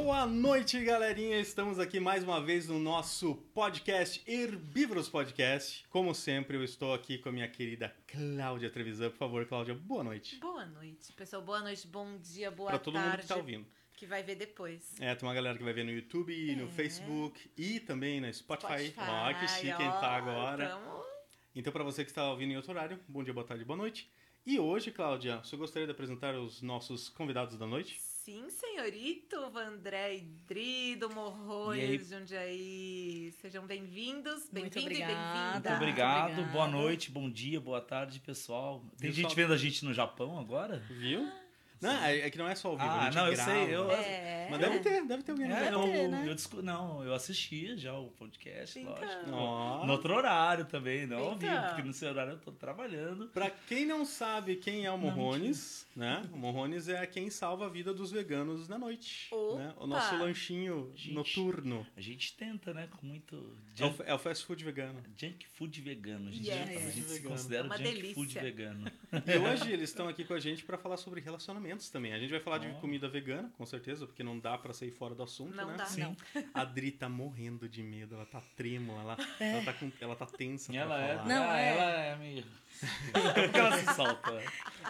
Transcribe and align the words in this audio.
Boa 0.00 0.24
noite, 0.26 0.82
galerinha. 0.84 1.40
Estamos 1.40 1.78
aqui 1.80 1.98
mais 1.98 2.22
uma 2.22 2.40
vez 2.40 2.68
no 2.68 2.78
nosso 2.78 3.34
podcast 3.52 4.22
Herbívoros 4.30 5.08
Podcast. 5.08 5.84
Como 5.90 6.14
sempre, 6.14 6.56
eu 6.56 6.62
estou 6.62 6.94
aqui 6.94 7.18
com 7.18 7.28
a 7.28 7.32
minha 7.32 7.48
querida 7.48 7.92
Cláudia 8.06 8.70
Trevisan. 8.70 9.10
Por 9.10 9.16
favor, 9.16 9.44
Cláudia, 9.46 9.74
boa 9.74 10.04
noite. 10.04 10.36
Boa 10.36 10.64
noite, 10.66 11.12
pessoal. 11.14 11.42
Boa 11.42 11.60
noite, 11.60 11.84
bom 11.88 12.16
dia, 12.18 12.48
boa 12.48 12.68
Pra 12.70 12.78
tarde. 12.78 12.84
todo 12.84 12.98
mundo 13.02 13.14
que 13.16 13.22
está 13.22 13.36
ouvindo. 13.36 13.66
Que 13.96 14.06
vai 14.06 14.22
ver 14.22 14.36
depois. 14.36 14.94
É, 15.00 15.12
tem 15.16 15.28
uma 15.28 15.34
galera 15.34 15.58
que 15.58 15.64
vai 15.64 15.72
ver 15.72 15.84
no 15.84 15.90
YouTube, 15.90 16.54
no 16.56 16.64
É. 16.66 16.68
Facebook 16.68 17.50
e 17.56 17.80
também 17.80 18.20
no 18.20 18.32
Spotify. 18.32 18.86
Spotify, 18.88 19.00
Ó, 19.00 19.34
que 19.34 19.48
chique 19.48 19.76
quem 19.76 19.90
tá 19.90 20.16
agora. 20.16 20.68
tamo- 20.68 21.02
Então, 21.56 21.72
para 21.72 21.82
você 21.82 22.04
que 22.04 22.10
está 22.10 22.30
ouvindo 22.30 22.52
em 22.52 22.56
outro 22.56 22.70
horário, 22.70 23.00
bom 23.08 23.24
dia, 23.24 23.34
boa 23.34 23.44
tarde, 23.44 23.64
boa 23.64 23.76
noite. 23.76 24.08
E 24.46 24.58
hoje, 24.60 24.92
Cláudia, 24.92 25.38
você 25.38 25.56
gostaria 25.56 25.86
de 25.86 25.92
apresentar 25.92 26.34
os 26.36 26.62
nossos 26.62 27.08
convidados 27.08 27.58
da 27.58 27.66
noite? 27.66 28.00
Sim, 28.28 28.44
senhorito 28.50 29.50
Vandré 29.50 30.16
Idri, 30.16 30.96
do 30.96 31.06
E 31.06 31.08
aí? 31.08 31.14
Morroios, 31.14 32.10
Jundiaí. 32.10 33.32
Sejam 33.40 33.66
bem-vindos, 33.66 34.50
Muito 34.52 34.74
bem-vindo 34.74 34.78
e 34.80 34.82
obrigada. 34.82 35.14
bem-vinda. 35.14 35.70
Muito 35.70 35.82
obrigado, 35.82 36.30
obrigada. 36.32 36.52
boa 36.52 36.68
noite, 36.68 37.10
bom 37.10 37.30
dia, 37.30 37.58
boa 37.58 37.80
tarde, 37.80 38.20
pessoal. 38.20 38.84
Tem 39.00 39.10
gente 39.12 39.30
só? 39.30 39.34
vendo 39.34 39.54
a 39.54 39.56
gente 39.56 39.82
no 39.82 39.94
Japão 39.94 40.38
agora? 40.38 40.82
Viu? 40.90 41.26
Não, 41.80 42.04
é, 42.04 42.18
é 42.18 42.30
que 42.30 42.36
não 42.36 42.46
é 42.48 42.54
só 42.56 42.68
ao 42.70 42.76
vivo, 42.76 42.90
a 42.90 42.98
Ah, 43.00 43.04
gente 43.04 43.14
não, 43.14 43.26
eu 43.28 43.32
grava. 43.34 43.50
sei, 43.50 43.74
eu- 43.74 43.90
É. 43.92 44.48
Mas 44.50 44.60
deve 44.60 44.78
ter, 44.80 45.06
deve 45.06 45.22
ter 45.22 45.30
alguém 45.30 45.48
no 45.48 45.54
É, 45.54 45.64
Japão. 45.66 45.86
eu, 45.86 45.92
ter, 45.92 46.08
né? 46.08 46.24
eu 46.26 46.34
discu- 46.34 46.60
não, 46.62 47.04
eu 47.04 47.14
assistia 47.14 47.76
já 47.78 47.94
o 47.94 48.08
podcast, 48.10 48.78
Então. 48.78 48.92
lógico. 48.92 49.30
Ó. 49.30 49.86
No 49.86 49.92
outro 49.92 50.12
horário 50.12 50.64
também, 50.66 51.06
não 51.06 51.18
ao 51.18 51.36
vivo, 51.38 51.50
Então. 51.52 51.66
porque 51.68 51.82
no 51.82 51.92
seu 51.94 52.10
horário 52.10 52.32
eu 52.32 52.38
tô 52.40 52.50
trabalhando. 52.52 53.28
Pra 53.28 53.48
quem 53.48 53.86
não 53.86 54.04
sabe 54.04 54.56
quem 54.56 54.84
é 54.86 54.90
o 54.90 54.98
Morrones, 54.98 55.86
né? 55.98 56.22
O 56.32 56.36
Morrones 56.38 56.88
é 56.88 57.04
quem 57.06 57.28
salva 57.28 57.66
a 57.66 57.68
vida 57.68 57.92
dos 57.92 58.10
veganos 58.12 58.68
na 58.68 58.78
noite. 58.78 59.28
Né? 59.56 59.74
O 59.78 59.86
nosso 59.86 60.16
lanchinho 60.16 60.92
Gente. 60.94 61.12
noturno. 61.12 61.84
A 61.96 62.00
gente 62.00 62.34
tenta, 62.36 62.72
né, 62.72 62.88
com 62.98 63.04
muito 63.06 63.34
É 63.76 63.84
o, 63.84 63.88
junk, 63.88 64.02
é 64.06 64.14
o 64.14 64.18
fast 64.18 64.46
food 64.46 64.64
vegano. 64.64 65.02
junk 65.16 65.46
food 65.48 65.80
vegano. 65.80 66.28
A 66.28 66.32
gente, 66.32 66.48
Yes. 66.48 66.86
a 66.86 66.90
gente 66.90 67.08
se 67.08 67.22
considera 67.22 67.64
É 67.64 67.66
uma 67.66 67.76
junk 67.76 67.90
delícia. 67.90 68.14
food 68.14 68.38
vegano. 68.38 68.90
E 69.26 69.38
hoje 69.38 69.72
eles 69.72 69.90
estão 69.90 70.08
aqui 70.08 70.24
com 70.24 70.34
a 70.34 70.40
gente 70.40 70.64
pra 70.64 70.78
falar 70.78 70.96
sobre 70.96 71.20
relacionamentos 71.20 71.90
também. 71.90 72.12
A 72.12 72.18
gente 72.18 72.30
vai 72.30 72.40
falar 72.40 72.58
de 72.58 72.68
Ó. 72.68 72.74
comida 72.74 73.08
vegana, 73.08 73.50
com 73.58 73.66
certeza, 73.66 74.06
porque 74.06 74.22
não 74.22 74.38
dá 74.38 74.56
pra 74.56 74.72
sair 74.72 74.92
fora 74.92 75.14
do 75.14 75.22
assunto, 75.24 75.56
Não 75.56 75.66
né? 75.66 75.76
dá. 75.76 75.86
Sim. 75.86 76.16
A 76.54 76.64
Dri 76.64 76.92
tá 76.92 77.08
morrendo 77.08 77.68
de 77.68 77.82
medo, 77.82 78.14
ela 78.14 78.26
tá 78.26 78.40
trêmula, 78.56 79.00
ela, 79.00 79.16
ela, 79.40 79.64
tá, 79.64 79.72
com, 79.72 79.90
ela 80.00 80.14
tá 80.14 80.26
tensa 80.26 80.70
E 80.72 80.76
pra 80.76 80.82
ela 80.84 81.00
é. 81.00 81.24
Não, 81.26 81.48
ah, 81.50 81.58
é. 81.60 81.68
ela 81.74 81.90
é 82.02 82.16
meio... 82.16 82.44
Porque 83.12 83.58
ela 83.58 83.78
se 83.78 83.94
solta. 83.94 84.32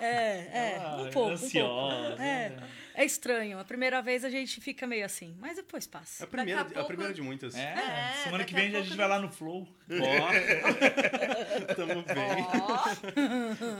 É, 0.00 0.06
é, 0.06 0.75
Ela 0.77 1.03
um 1.03 1.11
pouco, 1.11 1.33
ansiosa. 1.33 1.97
um 1.97 2.06
pouco. 2.08 2.22
É, 2.22 2.48
né? 2.50 2.69
É 3.00 3.04
estranho. 3.04 3.58
A 3.58 3.64
primeira 3.64 4.00
vez 4.02 4.24
a 4.24 4.30
gente 4.30 4.60
fica 4.60 4.86
meio 4.86 5.04
assim, 5.04 5.34
mas 5.41 5.56
depois 5.56 5.86
É 5.86 5.91
passa. 5.91 6.24
a 6.24 6.27
primeira, 6.27 6.60
a 6.60 6.64
a 6.64 6.66
pouco- 6.66 6.88
primeira 6.88 7.12
de 7.14 7.22
muitas. 7.22 7.54
É, 7.54 7.60
É, 7.62 8.24
semana 8.24 8.44
que 8.44 8.54
a 8.54 8.58
vem 8.58 8.68
a 8.68 8.72
pouco 8.72 8.86
gente 8.86 8.96
vai 8.96 9.08
lá 9.08 9.18
no 9.18 9.30
Flow. 9.30 9.66
Ó, 9.91 10.28
tamo 11.74 12.02
bem. 12.02 12.46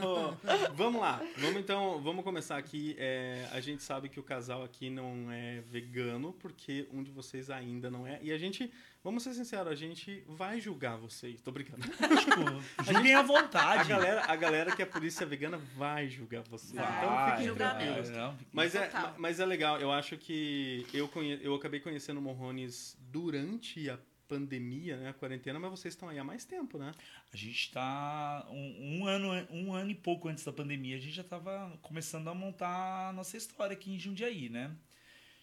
Ó, 0.01 0.33
Ó, 0.33 0.33
vamos 0.73 1.01
lá, 1.01 1.21
vamos 1.37 1.57
então, 1.61 2.01
vamos 2.01 2.23
começar 2.23 2.57
aqui. 2.57 2.95
É, 2.97 3.47
a 3.51 3.59
gente 3.59 3.83
sabe 3.83 4.09
que 4.09 4.19
o 4.19 4.23
casal 4.23 4.63
aqui 4.63 4.89
não 4.89 5.31
é 5.31 5.61
vegano, 5.69 6.33
porque 6.33 6.87
um 6.91 7.03
de 7.03 7.11
vocês 7.11 7.49
ainda 7.49 7.89
não 7.89 8.07
é. 8.07 8.19
E 8.21 8.31
a 8.31 8.37
gente, 8.37 8.71
vamos 9.03 9.23
ser 9.23 9.33
sinceros, 9.33 9.67
a 9.71 9.75
gente 9.75 10.23
vai 10.27 10.59
julgar 10.59 10.97
vocês. 10.97 11.41
Tô 11.41 11.51
brincando. 11.51 11.83
Julguem 12.83 13.13
à 13.13 13.19
A 13.19 13.23
vontade. 13.23 13.89
galera, 13.89 14.23
a 14.27 14.35
galera 14.35 14.75
que 14.75 14.81
é 14.81 14.85
polícia 14.85 15.25
vegana 15.25 15.57
vai 15.75 16.07
julgar 16.09 16.43
vocês. 16.49 16.73
Vai. 16.73 16.97
Então 16.97 17.29
fiquem 17.31 17.47
Julgamento. 17.47 17.83
tranquilos. 17.85 18.09
Não, 18.09 18.31
fiquem- 18.33 18.47
Mas 18.53 18.75
é, 18.75 18.89
Mas 19.17 19.39
é 19.39 19.45
legal, 19.45 19.79
eu 19.79 19.91
acho 19.91 20.17
que 20.17 20.85
eu, 20.93 21.07
conhe, 21.07 21.39
eu 21.41 21.55
acabei 21.55 21.79
conhecendo 21.79 22.17
o 22.17 22.21
Morrones 22.21 22.97
durante 22.99 23.89
a 23.89 23.97
pandemia, 24.27 24.95
né, 24.97 25.09
a 25.09 25.13
quarentena, 25.13 25.59
mas 25.59 25.71
vocês 25.71 25.95
estão 25.95 26.07
aí 26.07 26.19
há 26.19 26.23
mais 26.23 26.45
tempo, 26.45 26.77
né? 26.77 26.93
A 27.33 27.35
gente 27.35 27.71
tá 27.71 28.45
um, 28.51 28.99
um 28.99 29.07
ano, 29.07 29.29
um 29.49 29.73
ano 29.73 29.89
e 29.89 29.95
pouco 29.95 30.29
antes 30.29 30.43
da 30.45 30.53
pandemia, 30.53 30.95
a 30.95 30.99
gente 30.99 31.15
já 31.15 31.23
estava 31.23 31.75
começando 31.81 32.27
a 32.27 32.35
montar 32.35 33.09
a 33.09 33.13
nossa 33.13 33.35
história 33.35 33.73
aqui 33.73 33.91
em 33.91 33.99
Jundiaí, 33.99 34.47
né? 34.47 34.71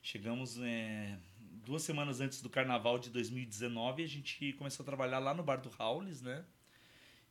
Chegamos 0.03 0.59
é, 0.63 1.19
duas 1.65 1.83
semanas 1.83 2.21
antes 2.21 2.41
do 2.41 2.49
carnaval 2.49 2.97
de 2.97 3.11
2019, 3.11 4.05
a 4.05 4.09
gente 4.09 4.53
começou 4.53 4.85
a 4.85 4.87
trabalhar 4.87 5.19
lá 5.19 5.35
no 5.35 5.43
bar 5.43 5.57
do 5.57 5.69
Raules, 5.69 6.23
né? 6.23 6.45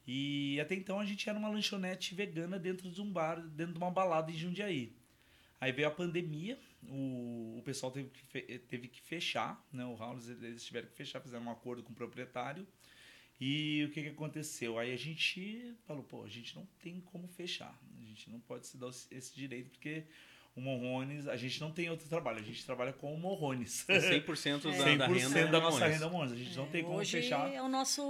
E 0.06 0.60
até 0.60 0.76
então 0.76 1.00
a 1.00 1.06
gente 1.06 1.28
era 1.28 1.40
uma 1.40 1.50
lanchonete 1.50 2.14
vegana 2.14 2.60
dentro 2.60 2.92
de 2.92 3.02
um 3.02 3.10
bar, 3.10 3.40
dentro 3.40 3.74
de 3.74 3.80
uma 3.80 3.90
balada 3.90 4.30
em 4.30 4.36
Jundiaí. 4.36 4.94
Aí 5.66 5.72
veio 5.72 5.88
a 5.88 5.92
pandemia, 5.92 6.60
o, 6.88 7.56
o 7.58 7.62
pessoal 7.66 7.92
teve 7.92 8.10
que, 8.10 8.22
fe- 8.22 8.60
teve 8.68 8.88
que 8.88 9.02
fechar, 9.02 9.66
né? 9.74 9.84
O 9.84 9.96
Raules, 9.96 10.30
eles 10.30 10.64
tiveram 10.64 10.88
que 10.88 10.94
fechar, 10.96 11.20
fizeram 11.20 11.46
um 11.46 11.50
acordo 11.50 11.82
com 11.82 11.92
o 11.92 11.96
proprietário. 11.96 12.68
E 13.42 13.84
o 13.86 13.92
que, 13.92 14.04
que 14.04 14.10
aconteceu? 14.10 14.78
Aí 14.78 14.94
a 14.94 14.98
gente 14.98 15.74
falou, 15.88 16.04
pô, 16.04 16.24
a 16.24 16.28
gente 16.30 16.56
não 16.56 16.66
tem 16.82 17.02
como 17.02 17.28
fechar. 17.28 17.76
A 18.00 18.06
gente 18.06 18.30
não 18.30 18.40
pode 18.40 18.68
se 18.68 18.78
dar 18.78 18.90
esse- 18.90 19.36
direito, 19.36 19.72
porque 19.72 20.04
o 20.56 20.62
Morrones, 20.62 21.28
a 21.28 21.36
gente 21.36 21.60
não 21.60 21.72
tem 21.72 21.90
outro 21.90 22.08
trabalho, 22.08 22.38
a 22.40 22.44
gente 22.44 22.64
trabalha 22.66 22.94
com 22.94 23.14
o 23.14 23.18
Morrones. 23.20 23.86
100% 23.90 24.62
da, 24.78 24.90
É. 24.92 24.98
da 24.98 25.10
100% 25.10 25.14
renda 25.18 25.40
é 25.40 25.48
da 25.48 25.60
nossa 25.60 25.72
Morrones. 25.80 25.94
renda 25.96 26.06
é 26.06 26.10
Morrones. 26.10 26.32
A 26.34 26.38
gente 26.38 26.56
não 26.58 26.68
tem 26.68 26.84
como 26.84 26.98
Hoje 26.98 27.12
fechar. 27.12 27.52
é 27.52 27.62
o 27.62 27.68
nosso, 27.68 28.02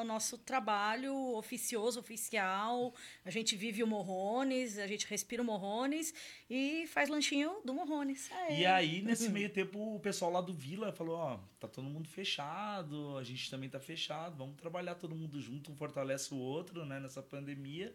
o 0.00 0.04
nosso 0.04 0.38
trabalho 0.38 1.14
oficioso, 1.34 2.00
oficial. 2.00 2.94
A 3.24 3.30
gente 3.30 3.56
vive 3.56 3.82
o 3.82 3.86
Morrones, 3.86 4.78
a 4.78 4.86
gente 4.86 5.06
respira 5.06 5.42
o 5.42 5.44
Morrones 5.44 6.12
e 6.48 6.86
faz 6.88 7.08
lanchinho 7.08 7.60
do 7.64 7.72
Morrones. 7.74 8.30
É. 8.30 8.60
E 8.60 8.66
aí, 8.66 9.02
nesse 9.02 9.28
meio 9.30 9.50
tempo, 9.50 9.96
o 9.96 10.00
pessoal 10.00 10.30
lá 10.30 10.40
do 10.40 10.52
Vila 10.52 10.92
falou, 10.92 11.16
ó, 11.16 11.38
tá 11.58 11.68
todo 11.68 11.88
mundo 11.88 12.08
fechado, 12.08 13.16
a 13.16 13.24
gente 13.24 13.50
também 13.50 13.68
tá 13.68 13.78
fechado, 13.80 14.36
vamos 14.36 14.56
trabalhar 14.56 14.94
todo 14.94 15.14
mundo 15.14 15.40
junto, 15.40 15.70
um 15.70 15.76
fortalece 15.76 16.32
o 16.34 16.38
outro, 16.38 16.84
né, 16.84 16.98
nessa 16.98 17.22
pandemia. 17.22 17.94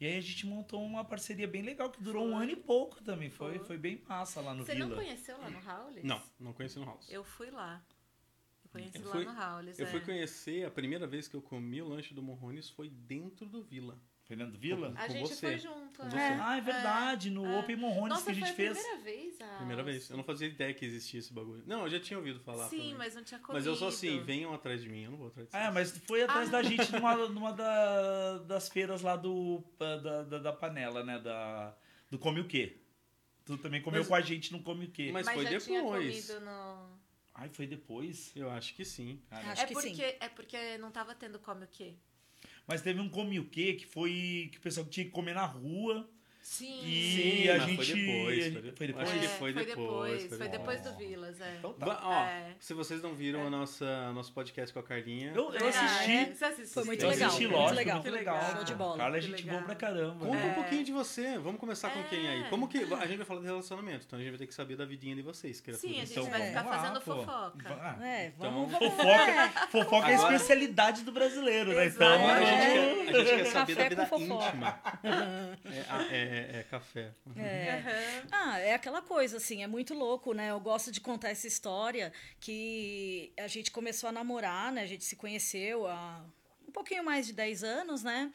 E 0.00 0.06
aí 0.06 0.16
a 0.16 0.20
gente 0.20 0.46
montou 0.46 0.82
uma 0.82 1.04
parceria 1.04 1.46
bem 1.46 1.62
legal, 1.62 1.88
que 1.88 2.02
durou 2.02 2.26
um 2.26 2.32
Foi. 2.32 2.42
ano 2.42 2.52
e 2.52 2.56
pouco 2.56 3.02
também, 3.02 3.30
foi, 3.30 3.58
Foi. 3.58 3.66
foi 3.66 3.78
bem 3.78 4.02
massa 4.08 4.40
lá 4.40 4.52
no 4.52 4.64
Você 4.64 4.74
Vila. 4.74 4.88
não 4.88 4.96
conheceu 4.96 5.38
lá 5.38 5.48
no 5.48 5.58
Howlis? 5.58 6.04
Não, 6.04 6.22
não 6.38 6.52
conheci 6.52 6.78
no 6.78 6.84
House. 6.84 7.08
Eu 7.08 7.22
fui 7.22 7.50
lá. 7.50 7.82
Eu 8.74 8.80
conheci 8.80 8.98
Eu 8.98 9.04
lá 9.06 9.12
fui- 9.12 9.24
no 9.24 9.30
Howlis. 9.56 9.78
Eu 9.78 9.86
é. 9.86 9.90
fui 9.90 10.00
conhecer, 10.00 10.66
a 10.66 10.70
primeira 10.70 11.06
vez 11.06 11.28
que 11.28 11.34
eu 11.36 11.42
comi 11.42 11.80
o 11.80 11.88
lanche 11.88 12.12
do 12.14 12.22
Morrones 12.22 12.68
foi 12.70 12.88
dentro 12.88 13.46
do 13.46 13.62
Vila. 13.62 13.98
Fernando 14.24 14.56
Vila? 14.58 14.94
A 14.96 15.06
com 15.06 15.12
gente 15.12 15.28
você. 15.28 15.46
foi 15.48 15.58
junto. 15.58 15.98
Com 15.98 16.06
é. 16.06 16.10
você. 16.10 16.16
Ah, 16.40 16.56
é 16.56 16.60
verdade, 16.62 17.28
no 17.30 17.44
é. 17.44 17.58
Open 17.60 17.76
Morrones 17.76 18.08
Nossa, 18.08 18.24
que 18.24 18.30
a 18.30 18.34
gente 18.34 18.46
foi 18.46 18.54
fez. 18.54 18.70
a 18.70 18.80
primeira 18.80 19.02
vez. 19.04 19.40
Ah, 19.42 19.56
Primeira 19.58 19.82
vez. 19.82 20.08
Eu 20.10 20.16
não 20.16 20.24
fazia 20.24 20.48
ideia 20.48 20.72
que 20.72 20.84
existia 20.84 21.20
esse 21.20 21.30
bagulho. 21.32 21.62
Não, 21.66 21.82
eu 21.82 21.90
já 21.90 22.00
tinha 22.00 22.16
ouvido 22.18 22.40
falar 22.40 22.68
Sim, 22.70 22.78
também. 22.78 22.94
mas 22.94 23.14
não 23.14 23.22
tinha 23.22 23.38
comido. 23.38 23.52
Mas 23.58 23.66
eu 23.66 23.76
sou 23.76 23.88
assim, 23.88 24.22
venham 24.22 24.54
atrás 24.54 24.80
de 24.82 24.88
mim, 24.88 25.02
eu 25.04 25.10
não 25.10 25.18
vou 25.18 25.26
atrás 25.28 25.46
de 25.50 25.54
É, 25.54 25.60
vocês. 25.60 25.74
mas 25.74 25.98
foi 26.06 26.22
atrás 26.22 26.48
Ah. 26.48 26.52
da 26.52 26.62
gente 26.62 26.90
numa, 26.92 27.16
numa 27.28 27.52
da- 27.52 28.38
das 28.38 28.68
feiras 28.70 29.02
lá 29.02 29.14
do, 29.14 29.62
da, 29.78 30.22
da, 30.22 30.38
da 30.38 30.52
panela, 30.54 31.04
né? 31.04 31.18
Da, 31.18 31.76
do 32.10 32.18
Come 32.18 32.40
o 32.40 32.48
Quê? 32.48 32.78
Tu 33.44 33.58
também 33.58 33.82
comeu 33.82 34.00
Mas- 34.00 34.08
com 34.08 34.14
a 34.14 34.20
gente 34.22 34.52
no 34.52 34.62
Come 34.62 34.86
o 34.86 34.90
Quê? 34.90 35.10
Mas 35.12 35.26
Mas 35.26 35.34
foi 35.34 35.44
já 35.52 35.60
tinha 35.60 35.82
depois. 35.82 36.26
comido 36.28 36.44
no... 36.46 37.03
Ai, 37.34 37.48
foi 37.48 37.66
depois? 37.66 38.32
Eu 38.36 38.48
acho 38.50 38.74
que 38.74 38.84
sim. 38.84 39.20
Cara, 39.28 39.50
Acho 39.52 39.62
é, 39.62 39.66
que 39.66 39.72
porque, 39.74 39.94
sim. 39.94 40.16
é 40.20 40.28
porque 40.28 40.78
não 40.78 40.90
tava 40.90 41.14
tendo 41.14 41.38
come 41.38 41.64
o 41.64 41.68
quê? 41.68 41.96
Mas 42.66 42.82
teve 42.82 43.00
um 43.00 43.08
Come 43.08 43.38
o 43.38 43.48
Quê 43.48 43.74
que 43.74 43.86
foi 43.86 44.48
que 44.52 44.58
o 44.58 44.60
pessoal 44.60 44.86
tinha 44.86 45.04
que 45.04 45.12
comer 45.12 45.34
na 45.34 45.44
rua. 45.44 46.08
Sim. 46.46 46.80
E 46.84 47.42
Sim, 47.44 47.48
a 47.48 47.58
gente. 47.58 47.76
foi 47.76 47.86
depois, 47.86 48.38
a- 48.46 48.50
foi 48.52 48.60
de- 48.60 48.76
Foi 48.76 48.86
depois? 48.86 49.08
acho 49.08 49.18
que 49.18 49.24
É, 49.24 49.28
foi 49.30 49.52
depois, 49.54 50.26
foi 50.26 50.38
Foi 50.38 50.48
depois 50.48 50.80
do 50.82 50.90
depois. 50.90 51.08
Vilas, 51.08 51.40
é. 51.40 51.54
Então 51.58 51.72
tá. 51.72 52.00
Ó, 52.04 52.12
É. 52.22 52.54
se 52.60 52.74
vocês 52.74 53.02
não 53.02 53.14
viram 53.14 53.46
a 53.46 53.50
nossa 53.50 54.12
nosso 54.12 54.30
podcast 54.34 54.70
com 54.72 54.78
a 54.78 54.82
Carlinha, 54.82 55.32
Eu, 55.34 55.54
eu 55.54 55.66
Ah, 55.66 55.68
assisti. 55.70 56.12
é? 56.12 56.24
Você 56.34 56.44
assistiu? 56.44 56.74
Foi 56.74 56.84
muito 56.84 57.02
eu 57.02 57.08
legal, 57.08 57.28
assisti, 57.28 57.46
muito 57.46 57.56
lógico, 57.58 57.76
legal. 57.78 57.94
muito 57.96 58.10
legal. 58.12 58.34
Que 58.36 58.40
legal. 58.44 58.56
Show 58.56 58.64
de 58.64 58.74
bola. 58.74 58.96
Carla 58.98 59.16
é 59.16 59.20
gente 59.22 59.36
legal. 59.42 59.54
boa 59.54 59.62
pra 59.64 59.74
caramba. 59.74 60.26
Conta 60.26 60.46
um 60.46 60.52
pouquinho 60.54 60.84
de 60.84 60.92
você. 60.92 61.38
Vamos 61.38 61.58
começar 61.58 61.88
com 61.90 62.02
quem 62.04 62.28
aí? 62.28 62.40
É. 62.42 62.48
Como 62.50 62.68
que 62.68 62.76
a 62.78 63.06
gente 63.06 63.16
vai 63.16 63.26
falar 63.26 63.40
de 63.40 63.46
relacionamento, 63.46 64.04
então 64.06 64.18
a 64.18 64.22
gente 64.22 64.30
vai 64.30 64.38
ter 64.38 64.46
que 64.46 64.54
saber 64.54 64.76
da 64.76 64.84
vidinha 64.84 65.16
de 65.16 65.22
vocês, 65.22 65.62
criaturas. 65.62 65.90
Sim, 65.94 66.00
a 66.02 66.04
gente 66.04 66.12
então, 66.12 66.30
vai 66.30 66.42
é. 66.42 66.46
ficar 66.48 66.62
lá, 66.66 66.78
fazendo 66.78 67.00
pô. 67.00 67.16
fofoca. 67.16 67.96
É, 68.02 68.26
Então, 68.36 68.50
vamos, 68.52 68.70
vamos 68.70 68.88
Fofoca, 68.94 69.66
fofoca 69.70 70.08
é 70.08 70.10
a 70.10 70.14
especialidade 70.14 71.02
do 71.04 71.10
brasileiro, 71.10 71.72
né? 71.72 71.86
Então, 71.86 72.28
a, 72.28 72.38
gente 72.44 73.18
É. 73.18 73.24
quer, 73.24 73.44
saber 73.46 73.74
da 73.74 73.88
vida 73.88 74.08
íntima. 74.18 74.80
É, 75.02 75.84
ah, 75.88 76.06
é, 76.34 76.60
é, 76.60 76.62
café. 76.64 77.12
É. 77.36 77.70
Aham. 77.78 78.28
Ah, 78.32 78.58
é 78.58 78.74
aquela 78.74 79.00
coisa, 79.02 79.36
assim, 79.36 79.62
é 79.62 79.66
muito 79.66 79.94
louco, 79.94 80.32
né? 80.32 80.50
Eu 80.50 80.60
gosto 80.60 80.90
de 80.90 81.00
contar 81.00 81.30
essa 81.30 81.46
história 81.46 82.12
que 82.40 83.32
a 83.38 83.46
gente 83.46 83.70
começou 83.70 84.08
a 84.08 84.12
namorar, 84.12 84.72
né? 84.72 84.82
A 84.82 84.86
gente 84.86 85.04
se 85.04 85.16
conheceu 85.16 85.86
há 85.86 86.24
um 86.66 86.72
pouquinho 86.72 87.04
mais 87.04 87.26
de 87.26 87.32
10 87.32 87.62
anos, 87.62 88.02
né? 88.02 88.32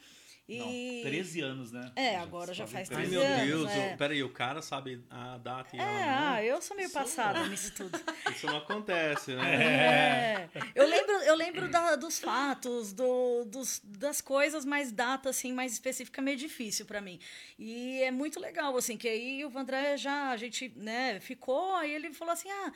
E... 0.52 0.58
Não, 0.58 1.10
13 1.10 1.40
anos, 1.42 1.70
né? 1.72 1.92
É, 1.94 2.16
agora 2.16 2.52
já 2.52 2.66
faz 2.66 2.90
Ai, 2.90 2.96
13 2.96 3.10
meu 3.12 3.22
anos, 3.22 3.46
Deus, 3.46 3.70
é. 3.70 3.96
peraí, 3.96 4.22
o 4.22 4.28
cara 4.30 4.60
sabe 4.60 5.04
a 5.08 5.38
data 5.38 5.76
e 5.76 5.78
É, 5.78 5.82
ela 5.82 5.92
não? 5.92 6.32
ah, 6.34 6.44
eu 6.44 6.60
sou 6.60 6.76
meio 6.76 6.90
passada 6.90 7.46
nisso 7.46 7.72
tudo. 7.76 7.98
Isso 8.34 8.46
não 8.46 8.56
acontece, 8.58 9.32
né? 9.34 9.54
É. 9.54 10.48
Eu 10.74 10.86
lembro, 10.88 11.12
eu 11.22 11.34
lembro 11.36 11.68
da- 11.70 11.94
dos 11.96 12.18
fatos, 12.18 12.92
do, 12.92 13.44
dos, 13.44 13.80
das 13.84 14.20
coisas, 14.20 14.64
mas 14.64 14.90
data, 14.90 15.30
assim, 15.30 15.52
mais 15.52 15.72
específica 15.72 16.20
é 16.20 16.24
meio 16.24 16.36
difícil 16.36 16.84
pra 16.86 17.00
mim. 17.00 17.20
E 17.58 18.02
é 18.02 18.10
muito 18.10 18.40
legal, 18.40 18.76
assim, 18.76 18.96
que 18.96 19.08
aí 19.08 19.44
o 19.44 19.50
Vandré 19.50 19.96
já, 19.96 20.30
a 20.30 20.36
gente, 20.36 20.72
né, 20.76 21.20
ficou, 21.20 21.74
aí 21.76 21.92
ele 21.94 22.12
falou 22.12 22.32
assim, 22.32 22.50
ah, 22.50 22.72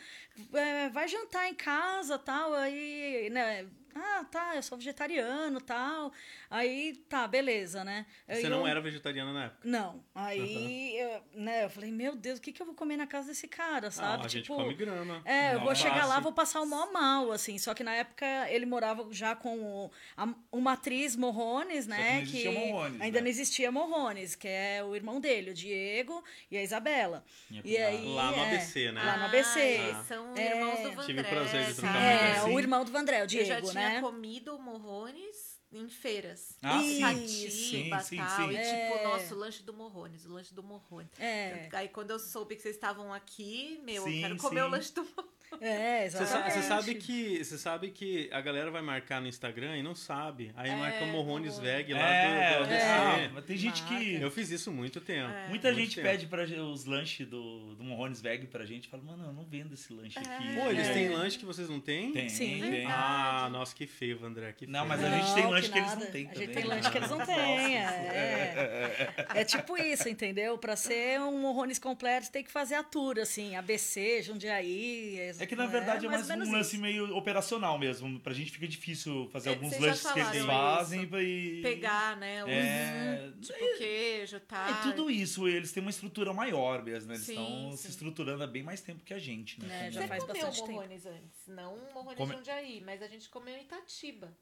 é, 0.55 0.89
vai 0.91 1.09
jantar 1.09 1.49
em 1.49 1.55
casa, 1.55 2.19
tal, 2.19 2.55
aí, 2.55 3.29
né, 3.31 3.67
ah, 3.95 4.25
tá, 4.31 4.53
eu 4.57 4.63
sou 4.63 4.77
vegetariano, 4.79 5.61
tal, 5.61 6.13
aí, 6.51 6.95
tá, 7.09 7.27
beleza, 7.29 7.85
né. 7.85 8.07
Você 8.29 8.39
Aí 8.39 8.49
não 8.49 8.61
eu- 8.61 8.67
era 8.67 8.81
vegetariana 8.81 9.33
na 9.33 9.45
época. 9.47 9.61
Não, 9.65 10.05
aí, 10.15 10.97
eu, 10.99 11.23
né, 11.35 11.65
eu 11.65 11.71
falei, 11.71 11.91
meu 11.91 12.15
Deus, 12.17 12.39
o 12.39 12.43
que 12.43 12.53
que 12.53 12.61
eu 12.63 12.67
vou 12.67 12.75
comer 12.75 12.97
na 12.97 13.07
casa 13.07 13.29
desse 13.29 13.49
cara, 13.49 13.91
sabe? 13.91 14.23
Ah, 14.23 14.27
a 14.27 14.29
gente 14.29 14.43
tipo, 14.43 14.57
come 14.57 14.75
grama. 14.75 15.23
é, 15.25 15.55
eu 15.55 15.61
vou 15.61 15.75
chegar 15.75 16.03
lá, 16.07 16.07
fácil. 16.09 16.23
vou 16.23 16.33
passar 16.33 16.61
o 16.61 16.67
maior 16.67 16.93
mal, 16.93 17.33
assim. 17.33 17.59
Só 17.59 17.75
que 17.75 17.83
na 17.85 17.93
época 17.95 18.27
ele 18.51 18.67
morava 18.67 19.07
já 19.11 19.35
com 19.35 19.59
o- 19.61 19.91
a- 20.17 20.35
uma 20.53 20.73
atriz 20.73 21.17
Morrones, 21.17 21.85
que 21.85 21.91
né? 21.91 22.15
não 22.15 22.23
existia 22.23 22.53
Morrones, 22.53 23.01
ainda 23.01 23.19
né? 23.19 23.23
não 23.23 23.29
existia 23.29 23.73
Morrones, 23.73 24.35
que 24.35 24.49
é 24.49 24.83
o 24.85 24.95
irmão 24.95 25.21
dele, 25.21 25.51
o 25.51 25.55
Diego 25.55 26.23
e 26.51 26.57
a 26.57 26.63
Isabela. 26.63 27.25
Minha 27.51 27.63
E 27.65 27.77
aí, 27.77 28.05
Lá 28.15 28.31
no 28.31 28.37
é, 28.39 28.47
ABC, 28.47 28.93
né? 28.93 29.03
Lá 29.03 29.17
no 29.17 29.23
Ah, 29.23 29.27
ABC. 29.27 29.61
eles 29.61 30.07
são 30.07 30.37
É. 30.37 30.51
irmãos 30.57 30.79
do 30.81 30.91
Vandré. 30.91 31.05
Tive 31.07 31.21
o 31.21 31.25
prazer 31.25 31.65
de 31.67 31.75
trocar 31.75 31.93
tá? 31.93 31.99
uma 31.99 32.09
É, 32.11 32.43
o 32.45 32.59
irmão 32.59 32.85
do 32.85 32.93
Vandré, 32.93 33.19
o 33.19 33.23
Eu 33.23 33.27
Diego, 33.27 33.71
tinha 33.71 33.84
né? 33.89 34.01
comido 34.01 34.59
morrones 34.59 35.61
em 35.73 35.89
feiras. 35.89 36.57
Ah, 36.63 36.79
sim. 36.81 36.99
Itatiba, 36.99 38.01
Sim, 38.01 38.05
sim, 38.05 38.17
tal. 38.17 38.37
sim. 38.49 38.51
E 38.53 38.57
É. 38.57 38.91
tipo, 38.93 39.05
nosso 39.05 39.35
lanche 39.35 39.63
do 39.63 39.73
morrones, 39.73 40.25
o 40.25 40.33
lanche 40.33 40.55
do 40.55 40.63
morrone. 40.63 41.09
É, 41.19 41.69
Aí 41.73 41.89
quando 41.89 42.11
eu 42.11 42.19
soube 42.19 42.55
que 42.57 42.63
vocês 42.63 42.75
estavam 42.77 43.13
aqui, 43.13 43.81
meu, 43.85 44.05
Sim, 44.05 44.15
eu 44.17 44.21
quero 44.21 44.37
comer 44.37 44.61
sim. 44.61 44.67
o 44.67 44.71
lanche 44.71 44.93
do 44.93 45.03
morrone. 45.05 45.34
é, 45.65 46.07
exatamente. 46.07 46.53
você 46.55 46.63
sabe 46.63 46.95
que 46.97 47.45
você 47.45 47.59
sabe 47.59 47.91
que 47.91 48.29
a 48.33 48.41
galera 48.41 48.71
vai 48.71 48.83
marcar 48.83 49.21
no 49.21 49.27
Instagram 49.29 49.77
e 49.77 49.83
não 49.83 49.95
sabe. 49.95 50.53
Aí 50.57 50.71
É, 50.71 50.77
marca 50.77 51.05
o 51.05 51.07
Morrones 51.09 51.55
Morrones. 51.55 51.59
Veg 51.59 51.93
lá 51.93 52.01
É, 52.01 52.59
do, 52.59 52.67
do 52.67 52.73
é. 52.73 52.93
ABC. 53.15 53.31
mas 53.35 53.45
tem 53.45 53.57
gente 53.57 53.83
que. 53.85 53.95
Marca. 54.13 54.25
Eu 54.25 54.31
fiz 54.31 54.51
isso 54.51 54.71
muito 54.73 55.01
tempo. 55.01 55.31
É. 55.31 55.49
Muita 55.49 55.69
Muito 55.69 55.81
gente 55.81 55.95
tempo. 55.97 56.09
pede 56.09 56.27
para 56.27 56.45
os 56.45 56.85
lanches 56.85 57.27
do, 57.27 57.75
do 57.75 57.85
Morrones 57.85 58.21
Veg 58.21 58.47
pra 58.47 58.65
gente. 58.65 58.89
Fala, 58.89 59.03
mano, 59.03 59.25
eu 59.27 59.33
não 59.33 59.45
vendo 59.45 59.75
esse 59.75 59.93
lanche 59.93 60.19
aqui. 60.19 60.55
Pô, 60.55 60.71
eles 60.71 60.87
É. 60.89 60.93
têm 60.93 61.09
lanche 61.09 61.39
que 61.39 61.45
vocês 61.45 61.69
não 61.69 61.81
têm? 61.81 62.13
Tem, 62.13 62.29
Sim. 62.29 62.61
tem. 62.61 62.87
Ah, 62.87 63.49
nossa, 63.51 63.75
que 63.75 63.87
feio, 63.87 64.25
André. 64.25 64.53
Que 64.53 64.67
Não, 64.67 64.81
feio. 64.81 64.89
mas 64.89 65.05
a 65.05 65.11
gente 65.19 65.35
tem 65.35 65.43
Não, 65.45 65.51
lanche 65.51 65.71
que 65.71 65.79
eles 65.79 65.89
nada. 65.91 66.05
não 66.05 66.11
têm 66.13 66.23
A 66.31 66.35
gente 66.35 66.47
também. 66.49 66.55
tem 66.55 66.65
lanche 66.65 66.91
que 66.91 66.97
eles 66.99 67.11
não 67.11 67.19
têm, 67.27 67.77
é. 67.77 69.15
É 69.35 69.45
tipo 69.45 69.77
isso, 69.77 70.09
entendeu? 70.09 70.57
Pra 70.59 70.77
ser 70.77 71.21
um 71.21 71.39
Morrones 71.41 71.79
completo, 71.79 72.31
tem 72.31 72.43
que 72.45 72.51
fazer 72.51 72.75
a 72.75 72.83
tour, 72.83 73.19
assim, 73.19 73.57
ABC, 73.57 74.23
Jundiaí. 74.23 75.19
É 75.45 75.47
que 75.47 75.55
na 75.57 75.65
né? 75.67 75.71
verdade 75.73 76.07
é 76.07 76.09
mais, 76.09 76.23
ou 76.23 76.29
menos 76.29 76.49
um 76.49 76.53
lance 76.53 76.73
isso. 76.75 76.83
meio 76.83 77.17
operacional 77.17 77.79
mesmo. 77.79 78.19
Pra 78.21 78.33
gente 78.33 78.51
fica 78.51 78.67
difícil 78.67 79.29
fazer 79.33 79.51
É, 79.51 79.53
alguns 79.53 79.79
lanches 79.79 80.11
que 80.11 80.19
eles 80.21 80.45
fazem 80.45 81.03
isso. 81.05 81.17
e. 81.21 81.63
Pegar, 81.63 82.17
né? 82.17 82.43
Os, 82.45 82.51
É, 82.51 83.33
tipo 83.41 83.79
queijo, 83.79 84.41
tá? 84.41 84.69
é 84.71 84.83
tudo 84.91 85.11
isso, 85.11 85.47
eles 85.47 85.71
têm 85.73 85.81
uma 85.83 85.91
estrutura 85.91 86.33
maior 86.33 86.83
mesmo, 86.83 87.09
né? 87.09 87.15
Eles 87.15 87.27
Sim, 87.27 87.33
estão 87.33 87.71
sim. 87.73 87.77
se 87.77 87.89
estruturando 87.91 88.43
há 88.43 88.47
bem 88.47 88.63
mais 88.63 88.81
tempo 88.81 89.05
que 89.05 89.15
a 89.15 89.19
gente, 89.19 89.61
né? 89.63 89.89
É, 89.89 89.91
já 89.91 90.03
Você 90.03 90.09
faz 90.09 90.23
comeu 90.25 90.35
bastante 90.43 90.61
tempo. 90.61 90.73
morrones 90.73 91.07
antes, 91.07 91.47
não 91.47 91.77
morrones 91.93 92.17
Come- 92.19 92.31
de 92.33 92.37
Jundiaí, 92.39 92.83
mas 92.85 93.03
a 93.03 93.07
gente 93.09 93.29
comeu 93.29 93.55
em 93.57 93.63
Itatiba. 93.63 94.37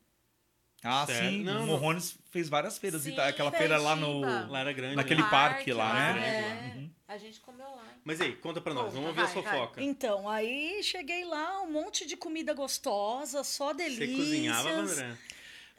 Ah, 0.85 1.07
Sério? 1.07 1.31
sim. 1.31 1.45
Não, 1.45 1.55
o 1.55 1.59
não. 1.61 1.67
Morrones 1.67 2.19
fez 2.31 2.49
várias 2.49 2.77
feiras. 2.79 3.03
Sim, 3.03 3.13
e 3.13 3.17
tá- 3.17 3.29
aquela 3.29 3.53
feira 3.53 3.79
lá 3.79 3.95
no. 3.95 4.21
Lá 4.21 4.61
era 4.61 4.73
grande. 4.73 4.97
Naquele 4.97 5.23
né? 5.23 5.29
parque 5.31 5.73
lá, 5.73 5.93
lá, 5.93 6.13
né? 6.15 6.73
é. 6.75 6.77
Uhum. 6.79 6.91
A 7.09 7.19
gente 7.19 7.41
comeu 7.41 7.69
lá. 7.69 7.85
Mas 8.05 8.21
aí, 8.21 8.35
conta 8.37 8.61
pra 8.61 8.75
nós. 8.75 8.85
Conta, 8.87 8.95
Vamos 8.97 9.09
ouvir 9.11 9.21
a 9.21 9.25
vai, 9.27 9.35
vai. 9.43 9.53
fofoca. 9.53 9.83
Então, 9.83 10.29
aí 10.29 10.83
cheguei 10.83 11.25
lá, 11.25 11.61
um 11.63 11.71
monte 11.71 12.07
de 12.07 12.17
comida 12.17 12.53
gostosa, 12.55 13.45
só 13.45 13.69
Você 13.69 13.75
delícias. 13.75 14.17
cozinhava, 14.17 14.71
André? 14.71 15.17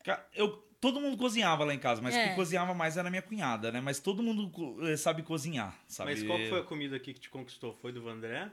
Ca- 0.06 0.26
Eu, 0.36 0.64
todo 0.80 1.02
mundo 1.02 1.18
cozinhava 1.18 1.64
lá 1.66 1.74
em 1.74 1.80
casa, 1.80 2.02
mas 2.02 2.16
É. 2.16 2.28
quem 2.28 2.36
cozinhava 2.36 2.74
mais 2.74 2.96
era 2.98 3.10
minha 3.10 3.22
cunhada, 3.22 3.72
né? 3.72 3.82
Mas 3.82 4.00
todo 4.00 4.22
mundo 4.24 4.52
eh, 4.88 4.96
sabe 4.96 5.22
cozinhar, 5.24 5.76
sabe? 5.88 6.12
Mas 6.12 6.24
qual 6.24 6.38
foi 6.48 6.60
a 6.60 6.64
comida 6.64 6.96
aqui 6.96 7.14
que 7.14 7.20
te 7.20 7.30
conquistou? 7.30 7.74
Foi 7.82 7.92
do 7.92 8.02
Vandré? 8.02 8.50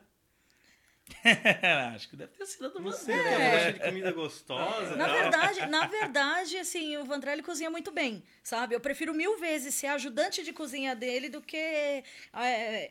Acho 1.94 2.08
que 2.08 2.16
deve 2.16 2.32
ter 2.32 2.46
sido 2.46 2.70
do 2.70 2.82
você. 2.82 3.12
ela 3.12 3.50
gosta 3.56 3.72
de 3.72 3.80
comida 3.80 4.12
gostosa. 4.12 4.96
Na 4.96 5.06
tal. 5.06 5.14
verdade, 5.16 5.66
na 5.66 5.86
verdade, 5.88 6.56
assim, 6.58 6.96
o 6.96 7.04
Vandré 7.04 7.32
ele 7.32 7.42
cozinha 7.42 7.70
muito 7.70 7.90
bem, 7.90 8.22
sabe? 8.42 8.74
Eu 8.74 8.80
prefiro 8.80 9.12
mil 9.14 9.38
vezes 9.38 9.74
ser 9.74 9.88
ajudante 9.88 10.42
de 10.42 10.52
cozinha 10.52 10.94
dele 10.94 11.28
do 11.28 11.40
que 11.40 11.56
é, 11.56 12.02